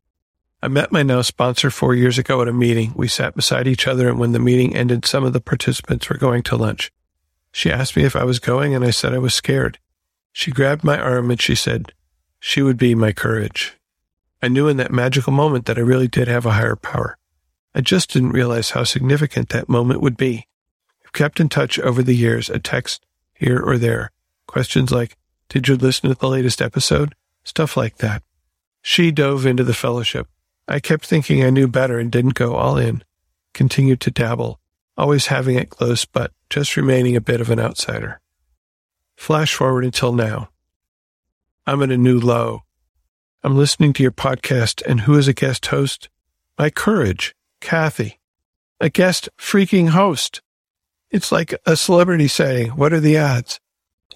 I 0.62 0.68
met 0.68 0.90
my 0.90 1.02
now 1.02 1.20
sponsor 1.20 1.70
four 1.70 1.94
years 1.94 2.16
ago 2.16 2.40
at 2.40 2.48
a 2.48 2.54
meeting. 2.54 2.94
We 2.96 3.06
sat 3.06 3.36
beside 3.36 3.68
each 3.68 3.86
other, 3.86 4.08
and 4.08 4.18
when 4.18 4.32
the 4.32 4.38
meeting 4.38 4.74
ended, 4.74 5.04
some 5.04 5.24
of 5.24 5.34
the 5.34 5.42
participants 5.42 6.08
were 6.08 6.16
going 6.16 6.42
to 6.44 6.56
lunch. 6.56 6.90
She 7.52 7.70
asked 7.70 7.98
me 7.98 8.04
if 8.04 8.16
I 8.16 8.24
was 8.24 8.38
going, 8.38 8.74
and 8.74 8.82
I 8.82 8.92
said 8.92 9.12
I 9.12 9.18
was 9.18 9.34
scared. 9.34 9.78
She 10.32 10.50
grabbed 10.50 10.84
my 10.84 10.98
arm 10.98 11.30
and 11.30 11.40
she 11.40 11.54
said, 11.54 11.92
She 12.38 12.62
would 12.62 12.76
be 12.76 12.94
my 12.94 13.12
courage. 13.12 13.76
I 14.42 14.48
knew 14.48 14.68
in 14.68 14.78
that 14.78 14.92
magical 14.92 15.32
moment 15.32 15.66
that 15.66 15.78
I 15.78 15.82
really 15.82 16.08
did 16.08 16.28
have 16.28 16.46
a 16.46 16.52
higher 16.52 16.76
power. 16.76 17.18
I 17.74 17.80
just 17.80 18.12
didn't 18.12 18.30
realize 18.30 18.70
how 18.70 18.84
significant 18.84 19.50
that 19.50 19.68
moment 19.68 20.00
would 20.00 20.16
be. 20.16 20.46
We've 21.02 21.12
kept 21.12 21.40
in 21.40 21.48
touch 21.48 21.78
over 21.78 22.02
the 22.02 22.16
years, 22.16 22.48
a 22.48 22.58
text 22.58 23.04
here 23.34 23.60
or 23.60 23.78
there. 23.78 24.10
Questions 24.46 24.90
like, 24.90 25.16
Did 25.48 25.68
you 25.68 25.76
listen 25.76 26.08
to 26.08 26.14
the 26.14 26.28
latest 26.28 26.62
episode? 26.62 27.14
Stuff 27.44 27.76
like 27.76 27.98
that. 27.98 28.22
She 28.82 29.10
dove 29.10 29.46
into 29.46 29.64
the 29.64 29.74
fellowship. 29.74 30.26
I 30.66 30.80
kept 30.80 31.06
thinking 31.06 31.44
I 31.44 31.50
knew 31.50 31.68
better 31.68 31.98
and 31.98 32.10
didn't 32.10 32.34
go 32.34 32.54
all 32.54 32.76
in. 32.76 33.02
Continued 33.52 34.00
to 34.02 34.10
dabble, 34.10 34.60
always 34.96 35.26
having 35.26 35.56
it 35.56 35.70
close, 35.70 36.04
but 36.04 36.32
just 36.48 36.76
remaining 36.76 37.16
a 37.16 37.20
bit 37.20 37.40
of 37.40 37.50
an 37.50 37.58
outsider. 37.58 38.20
Flash 39.20 39.54
forward 39.54 39.84
until 39.84 40.14
now. 40.14 40.48
I'm 41.66 41.82
at 41.82 41.90
a 41.90 41.98
new 41.98 42.18
low. 42.18 42.62
I'm 43.44 43.54
listening 43.54 43.92
to 43.92 44.02
your 44.02 44.12
podcast, 44.12 44.82
and 44.86 45.02
who 45.02 45.14
is 45.18 45.28
a 45.28 45.34
guest 45.34 45.66
host? 45.66 46.08
My 46.58 46.70
courage, 46.70 47.34
Kathy. 47.60 48.18
A 48.80 48.88
guest 48.88 49.28
freaking 49.38 49.90
host. 49.90 50.40
It's 51.10 51.30
like 51.30 51.54
a 51.66 51.76
celebrity 51.76 52.28
saying, 52.28 52.70
What 52.70 52.94
are 52.94 52.98
the 52.98 53.18
odds? 53.18 53.60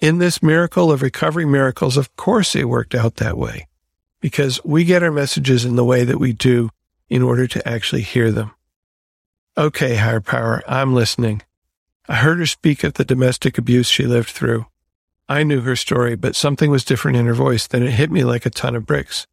In 0.01 0.17
this 0.17 0.41
miracle 0.41 0.91
of 0.91 1.03
recovery 1.03 1.45
miracles, 1.45 1.97
of 1.97 2.15
course 2.15 2.55
it 2.55 2.67
worked 2.67 2.95
out 2.95 3.17
that 3.17 3.37
way 3.37 3.67
because 4.21 4.59
we 4.65 4.85
get 4.85 5.03
our 5.03 5.11
messages 5.11 5.65
in 5.65 5.75
the 5.75 5.85
way 5.85 6.03
that 6.03 6.19
we 6.19 6.33
do 6.33 6.71
in 7.09 7.21
order 7.21 7.45
to 7.45 7.65
actually 7.65 8.01
hear 8.01 8.31
them. 8.31 8.49
Okay, 9.55 9.97
higher 9.97 10.19
power, 10.19 10.63
I'm 10.67 10.95
listening. 10.95 11.43
I 12.09 12.15
heard 12.15 12.39
her 12.39 12.47
speak 12.47 12.83
of 12.83 12.95
the 12.95 13.05
domestic 13.05 13.59
abuse 13.59 13.87
she 13.87 14.07
lived 14.07 14.29
through. 14.29 14.65
I 15.27 15.43
knew 15.43 15.61
her 15.61 15.75
story, 15.75 16.15
but 16.15 16.35
something 16.35 16.69
was 16.69 16.85
different 16.85 17.17
in 17.17 17.25
her 17.25 17.33
voice. 17.33 17.65
Then 17.67 17.83
it 17.83 17.91
hit 17.91 18.11
me 18.11 18.23
like 18.23 18.45
a 18.45 18.51
ton 18.51 18.75
of 18.75 18.85
bricks. 18.85 19.25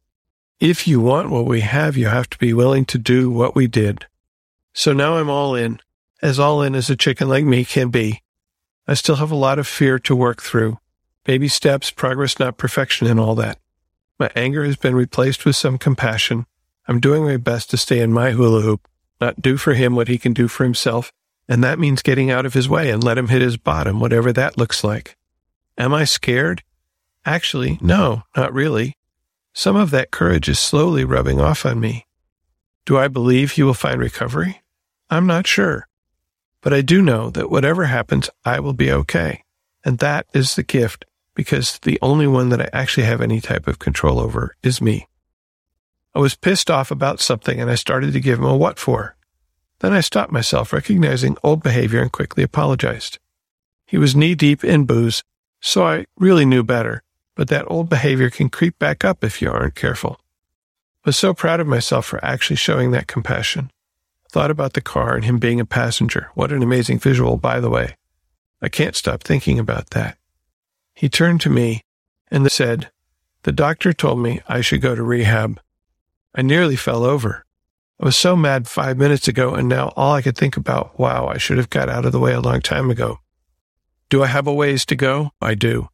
If 0.59 0.87
you 0.87 0.99
want 0.99 1.29
what 1.29 1.45
we 1.45 1.61
have, 1.61 1.97
you 1.97 2.07
have 2.07 2.29
to 2.31 2.37
be 2.37 2.53
willing 2.53 2.85
to 2.85 2.97
do 2.97 3.29
what 3.29 3.55
we 3.55 3.67
did. 3.67 4.07
So 4.73 4.93
now 4.93 5.17
I'm 5.17 5.29
all 5.29 5.55
in, 5.55 5.79
as 6.21 6.39
all 6.39 6.61
in 6.61 6.73
as 6.73 6.89
a 6.89 6.95
chicken 6.95 7.29
like 7.29 7.45
me 7.45 7.63
can 7.63 7.89
be. 7.89 8.21
I 8.87 8.95
still 8.95 9.17
have 9.17 9.31
a 9.31 9.35
lot 9.35 9.59
of 9.59 9.67
fear 9.67 9.99
to 9.99 10.15
work 10.15 10.41
through. 10.41 10.79
Baby 11.25 11.47
steps, 11.47 11.91
progress, 11.91 12.39
not 12.39 12.57
perfection, 12.57 13.07
and 13.07 13.19
all 13.19 13.35
that. 13.35 13.59
My 14.19 14.31
anger 14.35 14.63
has 14.63 14.75
been 14.75 14.95
replaced 14.95 15.45
with 15.45 15.55
some 15.55 15.77
compassion. 15.77 16.45
I'm 16.87 16.99
doing 16.99 17.23
my 17.23 17.37
best 17.37 17.69
to 17.69 17.77
stay 17.77 17.99
in 17.99 18.11
my 18.11 18.31
hula 18.31 18.61
hoop, 18.61 18.87
not 19.21 19.41
do 19.41 19.57
for 19.57 19.73
him 19.73 19.95
what 19.95 20.07
he 20.07 20.17
can 20.17 20.33
do 20.33 20.47
for 20.47 20.63
himself, 20.63 21.11
and 21.47 21.63
that 21.63 21.79
means 21.79 22.01
getting 22.01 22.31
out 22.31 22.45
of 22.45 22.53
his 22.53 22.67
way 22.67 22.89
and 22.89 23.03
let 23.03 23.17
him 23.17 23.27
hit 23.29 23.41
his 23.41 23.57
bottom, 23.57 23.99
whatever 23.99 24.33
that 24.33 24.57
looks 24.57 24.83
like. 24.83 25.15
Am 25.77 25.93
I 25.93 26.03
scared? 26.03 26.63
Actually, 27.25 27.79
no, 27.81 28.23
not 28.35 28.53
really. 28.53 28.97
Some 29.53 29.75
of 29.75 29.91
that 29.91 30.11
courage 30.11 30.49
is 30.49 30.59
slowly 30.59 31.05
rubbing 31.05 31.39
off 31.39 31.65
on 31.65 31.79
me. 31.79 32.05
Do 32.85 32.97
I 32.97 33.07
believe 33.07 33.51
he 33.51 33.63
will 33.63 33.73
find 33.73 33.99
recovery? 33.99 34.61
I'm 35.09 35.25
not 35.25 35.47
sure. 35.47 35.87
But 36.61 36.73
I 36.73 36.81
do 36.81 37.01
know 37.01 37.29
that 37.29 37.49
whatever 37.49 37.85
happens, 37.85 38.29
I 38.43 38.59
will 38.59 38.73
be 38.73 38.91
okay. 38.91 39.43
And 39.85 39.99
that 39.99 40.27
is 40.33 40.55
the 40.55 40.63
gift 40.63 41.05
because 41.35 41.79
the 41.79 41.99
only 42.01 42.27
one 42.27 42.49
that 42.49 42.61
I 42.61 42.69
actually 42.73 43.05
have 43.05 43.21
any 43.21 43.41
type 43.41 43.67
of 43.67 43.79
control 43.79 44.19
over 44.19 44.55
is 44.63 44.81
me. 44.81 45.07
I 46.15 46.19
was 46.19 46.35
pissed 46.35 46.69
off 46.69 46.91
about 46.91 47.19
something 47.19 47.59
and 47.59 47.69
I 47.69 47.75
started 47.75 48.13
to 48.13 48.19
give 48.19 48.39
him 48.39 48.45
a 48.45 48.55
what 48.55 48.77
for. 48.77 49.15
Then 49.79 49.93
I 49.93 50.01
stopped 50.01 50.31
myself, 50.31 50.71
recognizing 50.71 51.37
old 51.43 51.63
behavior, 51.63 52.01
and 52.01 52.11
quickly 52.11 52.43
apologized. 52.43 53.19
He 53.85 53.97
was 53.97 54.15
knee 54.15 54.35
deep 54.35 54.63
in 54.63 54.85
booze 54.85 55.23
so 55.65 55.87
I 55.87 56.05
really 56.17 56.45
knew 56.45 56.61
better, 56.61 57.03
but 57.35 57.47
that 57.47 57.65
old 57.67 57.87
behavior 57.87 58.29
can 58.29 58.49
creep 58.49 58.77
back 58.77 59.05
up 59.05 59.23
if 59.23 59.41
you 59.41 59.49
aren't 59.49 59.75
careful. 59.75 60.19
Was 61.05 61.17
so 61.17 61.33
proud 61.33 61.61
of 61.61 61.67
myself 61.67 62.05
for 62.05 62.23
actually 62.23 62.57
showing 62.57 62.91
that 62.91 63.07
compassion. 63.07 63.71
Thought 64.29 64.51
about 64.51 64.73
the 64.73 64.81
car 64.81 65.15
and 65.15 65.23
him 65.23 65.39
being 65.39 65.61
a 65.61 65.65
passenger. 65.65 66.29
What 66.33 66.51
an 66.51 66.61
amazing 66.61 66.99
visual, 66.99 67.37
by 67.37 67.61
the 67.61 67.69
way. 67.69 67.95
I 68.61 68.67
can't 68.67 68.95
stop 68.95 69.23
thinking 69.23 69.57
about 69.57 69.91
that. 69.91 70.17
He 70.95 71.07
turned 71.07 71.39
to 71.41 71.49
me 71.49 71.81
and 72.29 72.51
said, 72.51 72.91
The 73.43 73.51
doctor 73.53 73.93
told 73.93 74.19
me 74.19 74.41
I 74.47 74.59
should 74.59 74.81
go 74.81 74.95
to 74.95 75.03
rehab. 75.03 75.61
I 76.35 76.41
nearly 76.41 76.75
fell 76.75 77.05
over. 77.05 77.45
I 78.01 78.05
was 78.05 78.17
so 78.17 78.35
mad 78.35 78.67
five 78.67 78.97
minutes 78.97 79.29
ago, 79.29 79.53
and 79.53 79.69
now 79.69 79.93
all 79.95 80.13
I 80.13 80.21
could 80.21 80.37
think 80.37 80.57
about, 80.57 80.99
wow, 80.99 81.27
I 81.27 81.37
should 81.37 81.57
have 81.57 81.69
got 81.69 81.87
out 81.87 82.05
of 82.05 82.11
the 82.11 82.19
way 82.19 82.33
a 82.33 82.41
long 82.41 82.59
time 82.59 82.91
ago. 82.91 83.19
Do 84.13 84.21
I 84.21 84.27
have 84.27 84.45
a 84.45 84.53
ways 84.53 84.85
to 84.85 84.95
go? 84.95 85.31
I 85.41 85.55
do. 85.55 85.89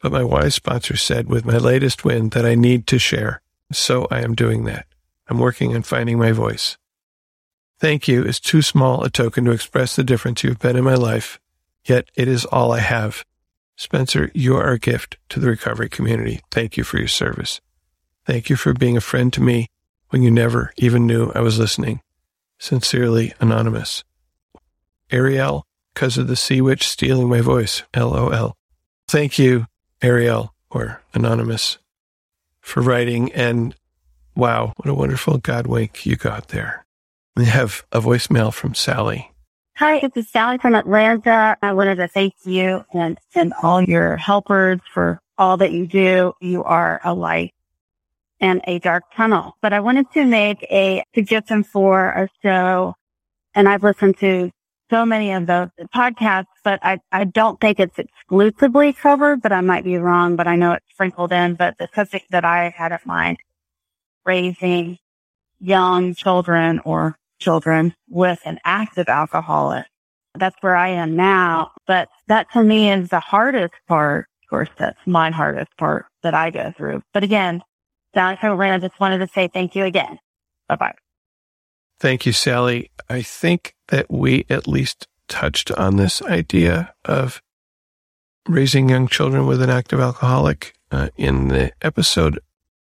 But 0.00 0.12
my 0.12 0.22
wise 0.22 0.54
sponsor 0.54 0.96
said 0.96 1.26
with 1.26 1.44
my 1.44 1.58
latest 1.58 2.04
win 2.04 2.28
that 2.28 2.46
I 2.46 2.54
need 2.54 2.86
to 2.86 2.98
share. 3.00 3.42
So 3.72 4.06
I 4.08 4.20
am 4.20 4.36
doing 4.36 4.66
that. 4.66 4.86
I'm 5.26 5.40
working 5.40 5.74
on 5.74 5.82
finding 5.82 6.16
my 6.16 6.30
voice. 6.30 6.78
Thank 7.80 8.06
you 8.06 8.22
is 8.22 8.38
too 8.38 8.62
small 8.62 9.02
a 9.02 9.10
token 9.10 9.46
to 9.46 9.50
express 9.50 9.96
the 9.96 10.04
difference 10.04 10.44
you 10.44 10.50
have 10.50 10.60
been 10.60 10.76
in 10.76 10.84
my 10.84 10.94
life, 10.94 11.40
yet 11.84 12.08
it 12.14 12.28
is 12.28 12.44
all 12.44 12.70
I 12.70 12.78
have. 12.78 13.24
Spencer, 13.74 14.30
you 14.32 14.54
are 14.54 14.70
a 14.70 14.78
gift 14.78 15.18
to 15.30 15.40
the 15.40 15.48
recovery 15.48 15.88
community. 15.88 16.40
Thank 16.52 16.76
you 16.76 16.84
for 16.84 16.98
your 16.98 17.08
service. 17.08 17.60
Thank 18.26 18.48
you 18.48 18.54
for 18.54 18.74
being 18.74 18.96
a 18.96 19.00
friend 19.00 19.32
to 19.32 19.40
me 19.40 19.70
when 20.10 20.22
you 20.22 20.30
never 20.30 20.72
even 20.76 21.04
knew 21.04 21.32
I 21.34 21.40
was 21.40 21.58
listening. 21.58 22.00
Sincerely, 22.60 23.34
Anonymous. 23.40 24.04
Ariel, 25.10 25.66
because 25.98 26.16
of 26.16 26.28
the 26.28 26.36
sea 26.36 26.60
witch 26.60 26.86
stealing 26.86 27.28
my 27.28 27.40
voice. 27.40 27.82
LOL. 27.96 28.54
Thank 29.08 29.36
you, 29.36 29.66
Ariel 30.00 30.54
or 30.70 31.02
Anonymous, 31.12 31.78
for 32.60 32.80
writing. 32.82 33.32
And 33.32 33.74
wow, 34.36 34.74
what 34.76 34.88
a 34.88 34.94
wonderful 34.94 35.38
God 35.38 35.66
wink 35.66 36.06
you 36.06 36.14
got 36.14 36.48
there. 36.48 36.86
We 37.34 37.46
have 37.46 37.84
a 37.90 38.00
voicemail 38.00 38.54
from 38.54 38.76
Sally. 38.76 39.32
Hi, 39.74 39.98
this 39.98 40.12
is 40.14 40.30
Sally 40.30 40.58
from 40.58 40.76
Atlanta. 40.76 41.56
I 41.60 41.72
wanted 41.72 41.96
to 41.96 42.06
thank 42.06 42.34
you 42.44 42.84
and, 42.94 43.18
and 43.34 43.52
all 43.60 43.82
your 43.82 44.16
helpers 44.16 44.78
for 44.94 45.18
all 45.36 45.56
that 45.56 45.72
you 45.72 45.88
do. 45.88 46.32
You 46.40 46.62
are 46.62 47.00
a 47.02 47.12
light. 47.12 47.54
and 48.40 48.60
a 48.68 48.78
dark 48.78 49.02
tunnel. 49.16 49.56
But 49.60 49.72
I 49.72 49.80
wanted 49.80 50.12
to 50.12 50.24
make 50.24 50.62
a 50.70 51.02
suggestion 51.12 51.64
for 51.64 52.10
a 52.10 52.28
show, 52.40 52.94
and 53.54 53.68
I've 53.68 53.82
listened 53.82 54.18
to 54.18 54.52
so 54.90 55.04
many 55.04 55.32
of 55.32 55.46
those 55.46 55.68
podcasts, 55.94 56.46
but 56.64 56.80
I, 56.82 57.00
I 57.12 57.24
don't 57.24 57.60
think 57.60 57.78
it's 57.80 57.98
exclusively 57.98 58.92
covered, 58.92 59.42
but 59.42 59.52
I 59.52 59.60
might 59.60 59.84
be 59.84 59.98
wrong, 59.98 60.36
but 60.36 60.46
I 60.46 60.56
know 60.56 60.72
it's 60.72 60.86
sprinkled 60.90 61.32
in. 61.32 61.54
But 61.54 61.78
the 61.78 61.88
subject 61.94 62.30
that 62.30 62.44
I 62.44 62.70
had 62.76 62.92
in 62.92 62.98
mind, 63.04 63.38
raising 64.24 64.98
young 65.60 66.14
children 66.14 66.80
or 66.84 67.16
children 67.38 67.94
with 68.08 68.40
an 68.44 68.58
active 68.64 69.08
alcoholic. 69.08 69.86
That's 70.34 70.56
where 70.60 70.76
I 70.76 70.88
am 70.88 71.16
now. 71.16 71.72
But 71.86 72.08
that 72.28 72.50
to 72.52 72.62
me 72.62 72.90
is 72.90 73.08
the 73.08 73.20
hardest 73.20 73.74
part. 73.86 74.26
Of 74.44 74.50
course, 74.50 74.68
that's 74.78 74.98
my 75.06 75.30
hardest 75.30 75.76
part 75.76 76.06
that 76.22 76.34
I 76.34 76.50
go 76.50 76.72
through. 76.76 77.02
But 77.12 77.24
again, 77.24 77.62
Sally 78.14 78.36
I 78.40 78.78
just 78.78 78.98
wanted 79.00 79.18
to 79.18 79.28
say 79.28 79.48
thank 79.48 79.74
you 79.74 79.84
again. 79.84 80.18
Bye 80.68 80.76
bye. 80.76 81.07
Thank 82.00 82.26
you, 82.26 82.32
Sally. 82.32 82.90
I 83.08 83.22
think 83.22 83.74
that 83.88 84.10
we 84.10 84.46
at 84.48 84.68
least 84.68 85.08
touched 85.28 85.70
on 85.72 85.96
this 85.96 86.22
idea 86.22 86.94
of 87.04 87.42
raising 88.48 88.88
young 88.88 89.08
children 89.08 89.46
with 89.46 89.60
an 89.60 89.70
active 89.70 90.00
alcoholic 90.00 90.74
uh, 90.90 91.08
in 91.16 91.48
the 91.48 91.72
episode 91.82 92.38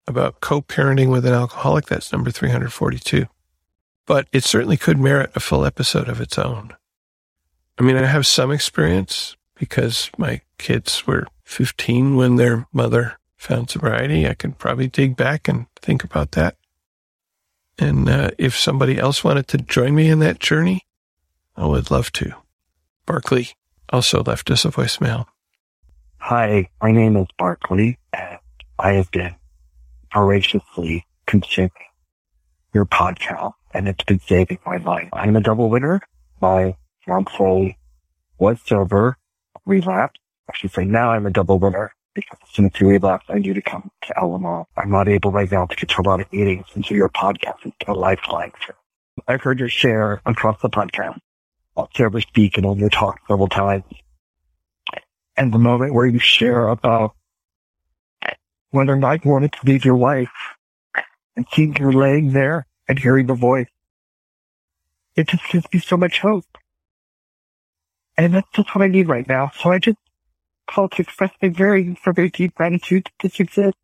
about 0.07 0.39
co-parenting 0.39 1.11
with 1.11 1.25
an 1.25 1.33
alcoholic. 1.33 1.87
That's 1.87 2.11
number 2.11 2.31
342. 2.31 3.25
But 4.05 4.27
it 4.31 4.43
certainly 4.43 4.77
could 4.77 4.97
merit 4.97 5.31
a 5.35 5.39
full 5.39 5.65
episode 5.65 6.07
of 6.07 6.21
its 6.21 6.37
own. 6.37 6.75
I 7.77 7.83
mean, 7.83 7.97
I 7.97 8.05
have 8.05 8.25
some 8.25 8.51
experience 8.51 9.35
because 9.55 10.09
my 10.17 10.41
kids 10.57 11.05
were 11.05 11.27
15 11.43 12.15
when 12.15 12.37
their 12.37 12.67
mother 12.71 13.19
found 13.35 13.69
sobriety. 13.69 14.27
I 14.27 14.33
can 14.33 14.53
probably 14.53 14.87
dig 14.87 15.17
back 15.17 15.47
and 15.47 15.67
think 15.75 16.03
about 16.03 16.31
that. 16.31 16.55
And 17.79 18.09
uh, 18.09 18.31
if 18.37 18.57
somebody 18.57 18.97
else 18.97 19.23
wanted 19.23 19.47
to 19.49 19.57
join 19.57 19.93
me 19.93 20.09
in 20.09 20.19
that 20.19 20.39
journey, 20.39 20.81
I 21.55 21.65
would 21.65 21.91
love 21.91 22.11
to. 22.13 22.33
Barkley 23.05 23.49
also 23.89 24.23
left 24.23 24.49
us 24.49 24.65
a 24.65 24.69
voicemail. 24.69 25.25
Hi, 26.17 26.69
my 26.81 26.91
name 26.91 27.15
is 27.17 27.27
Barkley, 27.37 27.99
and 28.11 28.39
I 28.79 28.93
have 28.93 29.11
been 29.11 29.35
voraciously 30.11 31.05
consuming 31.25 31.71
your 32.73 32.85
podcast, 32.85 33.53
and 33.73 33.87
it's 33.87 34.03
been 34.03 34.19
saving 34.19 34.59
my 34.65 34.77
life. 34.77 35.09
I'm 35.13 35.35
a 35.35 35.41
double 35.41 35.69
winner. 35.69 36.01
My 36.41 36.75
fiance 37.05 37.77
was 38.39 38.59
sober, 38.65 39.17
relapsed. 39.65 40.19
I 40.49 40.53
should 40.55 40.71
say 40.71 40.85
now 40.85 41.11
I'm 41.11 41.25
a 41.25 41.31
double 41.31 41.59
winner 41.59 41.93
as 42.17 42.71
you 42.79 42.87
relapse, 42.87 43.25
I 43.29 43.39
need 43.39 43.55
to 43.55 43.61
come 43.61 43.89
to 44.03 44.19
Al-Anon. 44.19 44.65
I'm 44.75 44.91
not 44.91 45.07
able 45.07 45.31
right 45.31 45.51
now 45.51 45.65
to 45.65 45.75
get 45.75 45.89
to 45.89 46.01
a 46.01 46.03
lot 46.03 46.21
of 46.21 46.31
meetings, 46.31 46.65
and 46.73 46.85
so 46.85 46.95
your 46.95 47.09
podcast 47.09 47.65
is 47.65 47.73
a 47.87 47.93
lifeline. 47.93 48.51
I've 49.27 49.41
heard 49.41 49.59
your 49.59 49.69
share 49.69 50.21
across 50.25 50.61
the 50.61 50.69
podcast. 50.69 51.19
I'll 51.75 51.89
ever 51.99 52.21
speak 52.21 52.57
and 52.57 52.65
on 52.65 52.79
your 52.79 52.89
talk 52.89 53.19
several 53.27 53.47
times. 53.47 53.83
And 55.35 55.53
the 55.53 55.59
moment 55.59 55.93
where 55.93 56.07
you 56.07 56.19
share 56.19 56.67
about 56.67 57.15
whether 58.71 58.93
or 58.93 58.97
not 58.97 59.23
you 59.23 59.31
wanted 59.31 59.53
to 59.53 59.59
leave 59.63 59.85
your 59.85 59.95
wife 59.95 60.31
and 61.35 61.45
seeing 61.53 61.75
her 61.75 61.93
laying 61.93 62.33
there 62.33 62.65
and 62.87 62.97
hearing 62.97 63.27
the 63.27 63.35
voice, 63.35 63.67
it 65.15 65.27
just 65.27 65.47
gives 65.49 65.65
me 65.71 65.79
so 65.79 65.97
much 65.97 66.19
hope. 66.19 66.45
And 68.17 68.33
that's 68.33 68.49
just 68.53 68.73
what 68.73 68.83
I 68.83 68.87
need 68.87 69.07
right 69.07 69.27
now. 69.27 69.51
So 69.59 69.71
I 69.71 69.77
just 69.77 69.97
call 70.67 70.89
to 70.89 71.01
express 71.01 71.31
my 71.41 71.49
very, 71.49 71.97
very 72.03 72.29
deep 72.29 72.55
gratitude 72.55 73.09
that 73.21 73.39
you 73.39 73.43
exist 73.43 73.77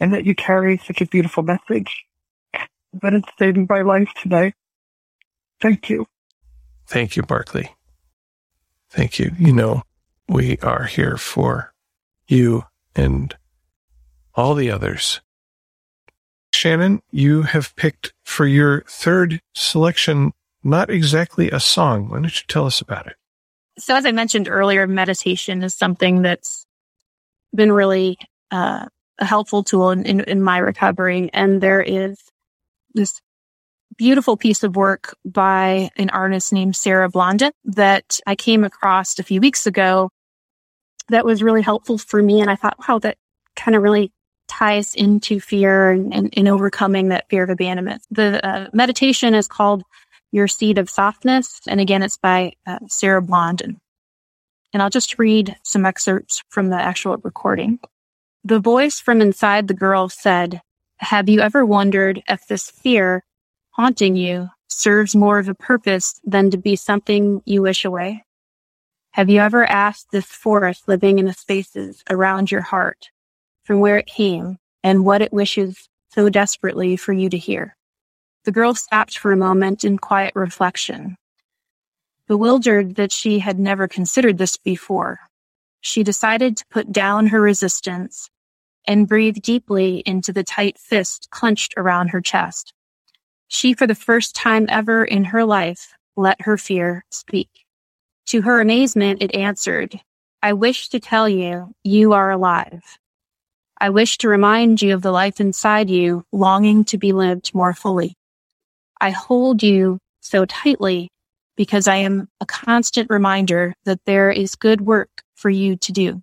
and 0.00 0.12
that 0.12 0.26
you 0.26 0.34
carry 0.34 0.78
such 0.78 1.00
a 1.00 1.06
beautiful 1.06 1.42
message 1.42 2.04
that 3.00 3.14
it's 3.14 3.28
saving 3.38 3.66
my 3.68 3.82
life 3.82 4.08
today. 4.20 4.52
Thank 5.60 5.88
you. 5.88 6.06
Thank 6.86 7.16
you, 7.16 7.22
Barkley. 7.22 7.74
Thank 8.90 9.18
you. 9.18 9.32
You 9.38 9.52
know, 9.52 9.82
we 10.28 10.58
are 10.58 10.84
here 10.84 11.16
for 11.16 11.72
you 12.26 12.64
and 12.94 13.34
all 14.34 14.54
the 14.54 14.70
others. 14.70 15.20
Shannon, 16.52 17.00
you 17.10 17.42
have 17.42 17.74
picked 17.76 18.12
for 18.24 18.46
your 18.46 18.82
third 18.82 19.40
selection 19.54 20.32
not 20.64 20.90
exactly 20.90 21.50
a 21.50 21.58
song. 21.58 22.08
Why 22.08 22.20
don't 22.20 22.40
you 22.40 22.46
tell 22.46 22.66
us 22.66 22.80
about 22.80 23.06
it? 23.06 23.16
So, 23.78 23.96
as 23.96 24.04
I 24.06 24.12
mentioned 24.12 24.48
earlier, 24.48 24.86
meditation 24.86 25.62
is 25.62 25.74
something 25.74 26.22
that's 26.22 26.66
been 27.54 27.72
really 27.72 28.18
uh, 28.50 28.86
a 29.18 29.24
helpful 29.24 29.62
tool 29.62 29.90
in, 29.90 30.04
in, 30.04 30.20
in 30.20 30.42
my 30.42 30.58
recovery. 30.58 31.30
And 31.32 31.60
there 31.60 31.82
is 31.82 32.18
this 32.94 33.20
beautiful 33.96 34.36
piece 34.36 34.62
of 34.62 34.76
work 34.76 35.16
by 35.24 35.90
an 35.96 36.10
artist 36.10 36.52
named 36.52 36.76
Sarah 36.76 37.08
Blondin 37.08 37.52
that 37.64 38.20
I 38.26 38.34
came 38.34 38.64
across 38.64 39.18
a 39.18 39.22
few 39.22 39.40
weeks 39.40 39.66
ago 39.66 40.10
that 41.08 41.24
was 41.24 41.42
really 41.42 41.62
helpful 41.62 41.98
for 41.98 42.22
me. 42.22 42.40
And 42.40 42.50
I 42.50 42.56
thought, 42.56 42.76
wow, 42.88 42.98
that 43.00 43.16
kind 43.56 43.76
of 43.76 43.82
really 43.82 44.12
ties 44.48 44.94
into 44.94 45.40
fear 45.40 45.90
and, 45.90 46.12
and, 46.12 46.34
and, 46.36 46.48
overcoming 46.48 47.08
that 47.08 47.28
fear 47.30 47.42
of 47.42 47.50
abandonment. 47.50 48.02
The 48.10 48.44
uh, 48.46 48.68
meditation 48.72 49.34
is 49.34 49.48
called 49.48 49.82
Your 50.32 50.48
Seed 50.48 50.78
of 50.78 50.90
Softness. 50.90 51.60
And 51.68 51.80
again, 51.80 52.02
it's 52.02 52.16
by 52.16 52.54
uh, 52.66 52.78
Sarah 52.88 53.22
Blondin. 53.22 53.80
And 54.72 54.82
I'll 54.82 54.90
just 54.90 55.18
read 55.18 55.56
some 55.62 55.86
excerpts 55.86 56.42
from 56.48 56.70
the 56.70 56.76
actual 56.76 57.18
recording. 57.18 57.78
The 58.42 58.58
voice 58.58 58.98
from 58.98 59.20
inside 59.20 59.68
the 59.68 59.74
girl 59.74 60.08
said, 60.08 60.60
have 61.02 61.28
you 61.28 61.40
ever 61.40 61.66
wondered 61.66 62.22
if 62.28 62.46
this 62.46 62.70
fear 62.70 63.24
haunting 63.70 64.14
you 64.14 64.48
serves 64.68 65.16
more 65.16 65.40
of 65.40 65.48
a 65.48 65.54
purpose 65.54 66.20
than 66.24 66.50
to 66.52 66.56
be 66.56 66.76
something 66.76 67.42
you 67.44 67.60
wish 67.60 67.84
away? 67.84 68.24
Have 69.10 69.28
you 69.28 69.40
ever 69.40 69.64
asked 69.66 70.12
this 70.12 70.26
forest 70.26 70.86
living 70.86 71.18
in 71.18 71.26
the 71.26 71.32
spaces 71.32 72.04
around 72.08 72.52
your 72.52 72.60
heart 72.60 73.10
from 73.64 73.80
where 73.80 73.98
it 73.98 74.06
came 74.06 74.58
and 74.84 75.04
what 75.04 75.22
it 75.22 75.32
wishes 75.32 75.88
so 76.12 76.28
desperately 76.28 76.96
for 76.96 77.12
you 77.12 77.28
to 77.28 77.36
hear? 77.36 77.76
The 78.44 78.52
girl 78.52 78.74
stopped 78.74 79.18
for 79.18 79.32
a 79.32 79.36
moment 79.36 79.84
in 79.84 79.98
quiet 79.98 80.32
reflection. 80.34 81.16
Bewildered 82.26 82.96
that 82.96 83.12
she 83.12 83.38
had 83.38 83.58
never 83.58 83.86
considered 83.86 84.38
this 84.38 84.56
before, 84.56 85.20
she 85.80 86.02
decided 86.04 86.56
to 86.56 86.66
put 86.70 86.92
down 86.92 87.26
her 87.28 87.40
resistance 87.40 88.30
and 88.86 89.08
breathe 89.08 89.42
deeply 89.42 89.98
into 90.06 90.32
the 90.32 90.44
tight 90.44 90.78
fist 90.78 91.28
clenched 91.30 91.74
around 91.76 92.08
her 92.08 92.20
chest. 92.20 92.72
She, 93.48 93.74
for 93.74 93.86
the 93.86 93.94
first 93.94 94.34
time 94.34 94.66
ever 94.68 95.04
in 95.04 95.24
her 95.24 95.44
life, 95.44 95.94
let 96.16 96.42
her 96.42 96.56
fear 96.56 97.04
speak. 97.10 97.48
To 98.26 98.42
her 98.42 98.60
amazement, 98.60 99.22
it 99.22 99.34
answered, 99.34 100.00
I 100.42 100.54
wish 100.54 100.88
to 100.88 101.00
tell 101.00 101.28
you, 101.28 101.74
you 101.84 102.12
are 102.12 102.30
alive. 102.30 102.98
I 103.80 103.90
wish 103.90 104.18
to 104.18 104.28
remind 104.28 104.80
you 104.80 104.94
of 104.94 105.02
the 105.02 105.12
life 105.12 105.40
inside 105.40 105.90
you, 105.90 106.24
longing 106.32 106.84
to 106.86 106.98
be 106.98 107.12
lived 107.12 107.54
more 107.54 107.74
fully. 107.74 108.16
I 109.02 109.10
hold 109.10 109.64
you 109.64 109.98
so 110.20 110.44
tightly 110.44 111.08
because 111.56 111.88
I 111.88 111.96
am 111.96 112.28
a 112.40 112.46
constant 112.46 113.10
reminder 113.10 113.74
that 113.84 113.98
there 114.06 114.30
is 114.30 114.54
good 114.54 114.80
work 114.80 115.10
for 115.34 115.50
you 115.50 115.74
to 115.78 115.90
do. 115.90 116.22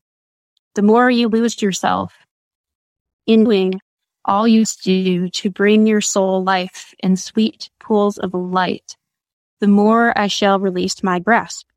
The 0.76 0.82
more 0.82 1.12
you 1.12 1.28
lose 1.28 1.62
yourself 1.62 2.16
in 3.28 3.44
doing 3.44 3.82
all 4.24 4.48
you 4.48 4.64
do 4.82 5.28
to 5.28 5.50
bring 5.50 5.88
your 5.88 6.00
soul 6.00 6.42
life 6.42 6.94
in 7.00 7.18
sweet 7.18 7.70
pools 7.82 8.18
of 8.18 8.34
light, 8.34 8.96
the 9.60 9.68
more 9.68 10.18
I 10.18 10.28
shall 10.28 10.58
release 10.58 11.04
my 11.04 11.20
grasp. 11.20 11.68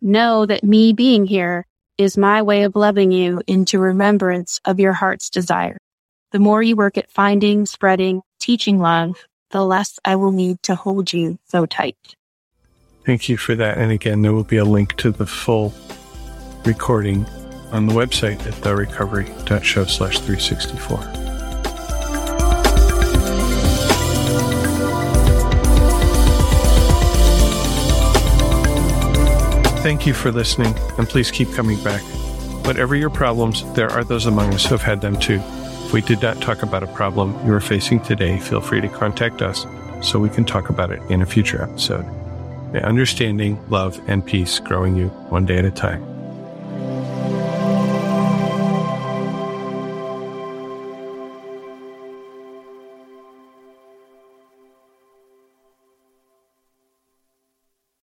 Know 0.00 0.46
that 0.46 0.64
me 0.64 0.94
being 0.94 1.26
here 1.26 1.66
is 1.98 2.16
my 2.16 2.40
way 2.40 2.62
of 2.62 2.76
loving 2.76 3.12
you 3.12 3.42
into 3.46 3.78
remembrance 3.78 4.58
of 4.64 4.80
your 4.80 4.94
heart's 4.94 5.28
desire. 5.28 5.76
The 6.32 6.38
more 6.38 6.62
you 6.62 6.76
work 6.76 6.96
at 6.96 7.10
finding, 7.10 7.66
spreading, 7.66 8.22
teaching 8.40 8.78
love, 8.78 9.16
the 9.50 9.64
less 9.64 9.98
I 10.04 10.16
will 10.16 10.32
need 10.32 10.62
to 10.64 10.74
hold 10.74 11.12
you 11.12 11.38
so 11.46 11.66
tight. 11.66 12.16
Thank 13.04 13.28
you 13.28 13.36
for 13.36 13.54
that. 13.54 13.78
And 13.78 13.90
again, 13.90 14.22
there 14.22 14.32
will 14.32 14.44
be 14.44 14.58
a 14.58 14.64
link 14.64 14.96
to 14.96 15.10
the 15.10 15.26
full 15.26 15.72
recording 16.64 17.24
on 17.72 17.86
the 17.86 17.92
website 17.92 18.46
at 18.46 18.54
therecovery.show 18.54 19.84
slash 19.84 20.18
364. 20.20 20.98
Thank 29.82 30.06
you 30.06 30.12
for 30.12 30.30
listening, 30.30 30.74
and 30.98 31.08
please 31.08 31.30
keep 31.30 31.50
coming 31.54 31.82
back. 31.82 32.02
Whatever 32.66 32.94
your 32.94 33.08
problems, 33.08 33.64
there 33.72 33.88
are 33.90 34.04
those 34.04 34.26
among 34.26 34.52
us 34.52 34.64
who 34.66 34.74
have 34.74 34.82
had 34.82 35.00
them 35.00 35.18
too. 35.18 35.40
If 35.88 35.94
we 35.94 36.02
did 36.02 36.20
not 36.20 36.42
talk 36.42 36.62
about 36.62 36.82
a 36.82 36.86
problem 36.86 37.34
you 37.46 37.54
are 37.54 37.60
facing 37.60 38.00
today, 38.00 38.38
feel 38.38 38.60
free 38.60 38.82
to 38.82 38.90
contact 38.90 39.40
us 39.40 39.64
so 40.02 40.18
we 40.18 40.28
can 40.28 40.44
talk 40.44 40.68
about 40.68 40.90
it 40.90 41.00
in 41.10 41.22
a 41.22 41.26
future 41.26 41.62
episode. 41.62 42.04
May 42.74 42.82
understanding, 42.82 43.58
love, 43.70 43.98
and 44.06 44.24
peace 44.24 44.58
growing 44.58 44.96
you 44.96 45.08
one 45.30 45.46
day 45.46 45.56
at 45.56 45.64
a 45.64 45.70
time. 45.70 46.17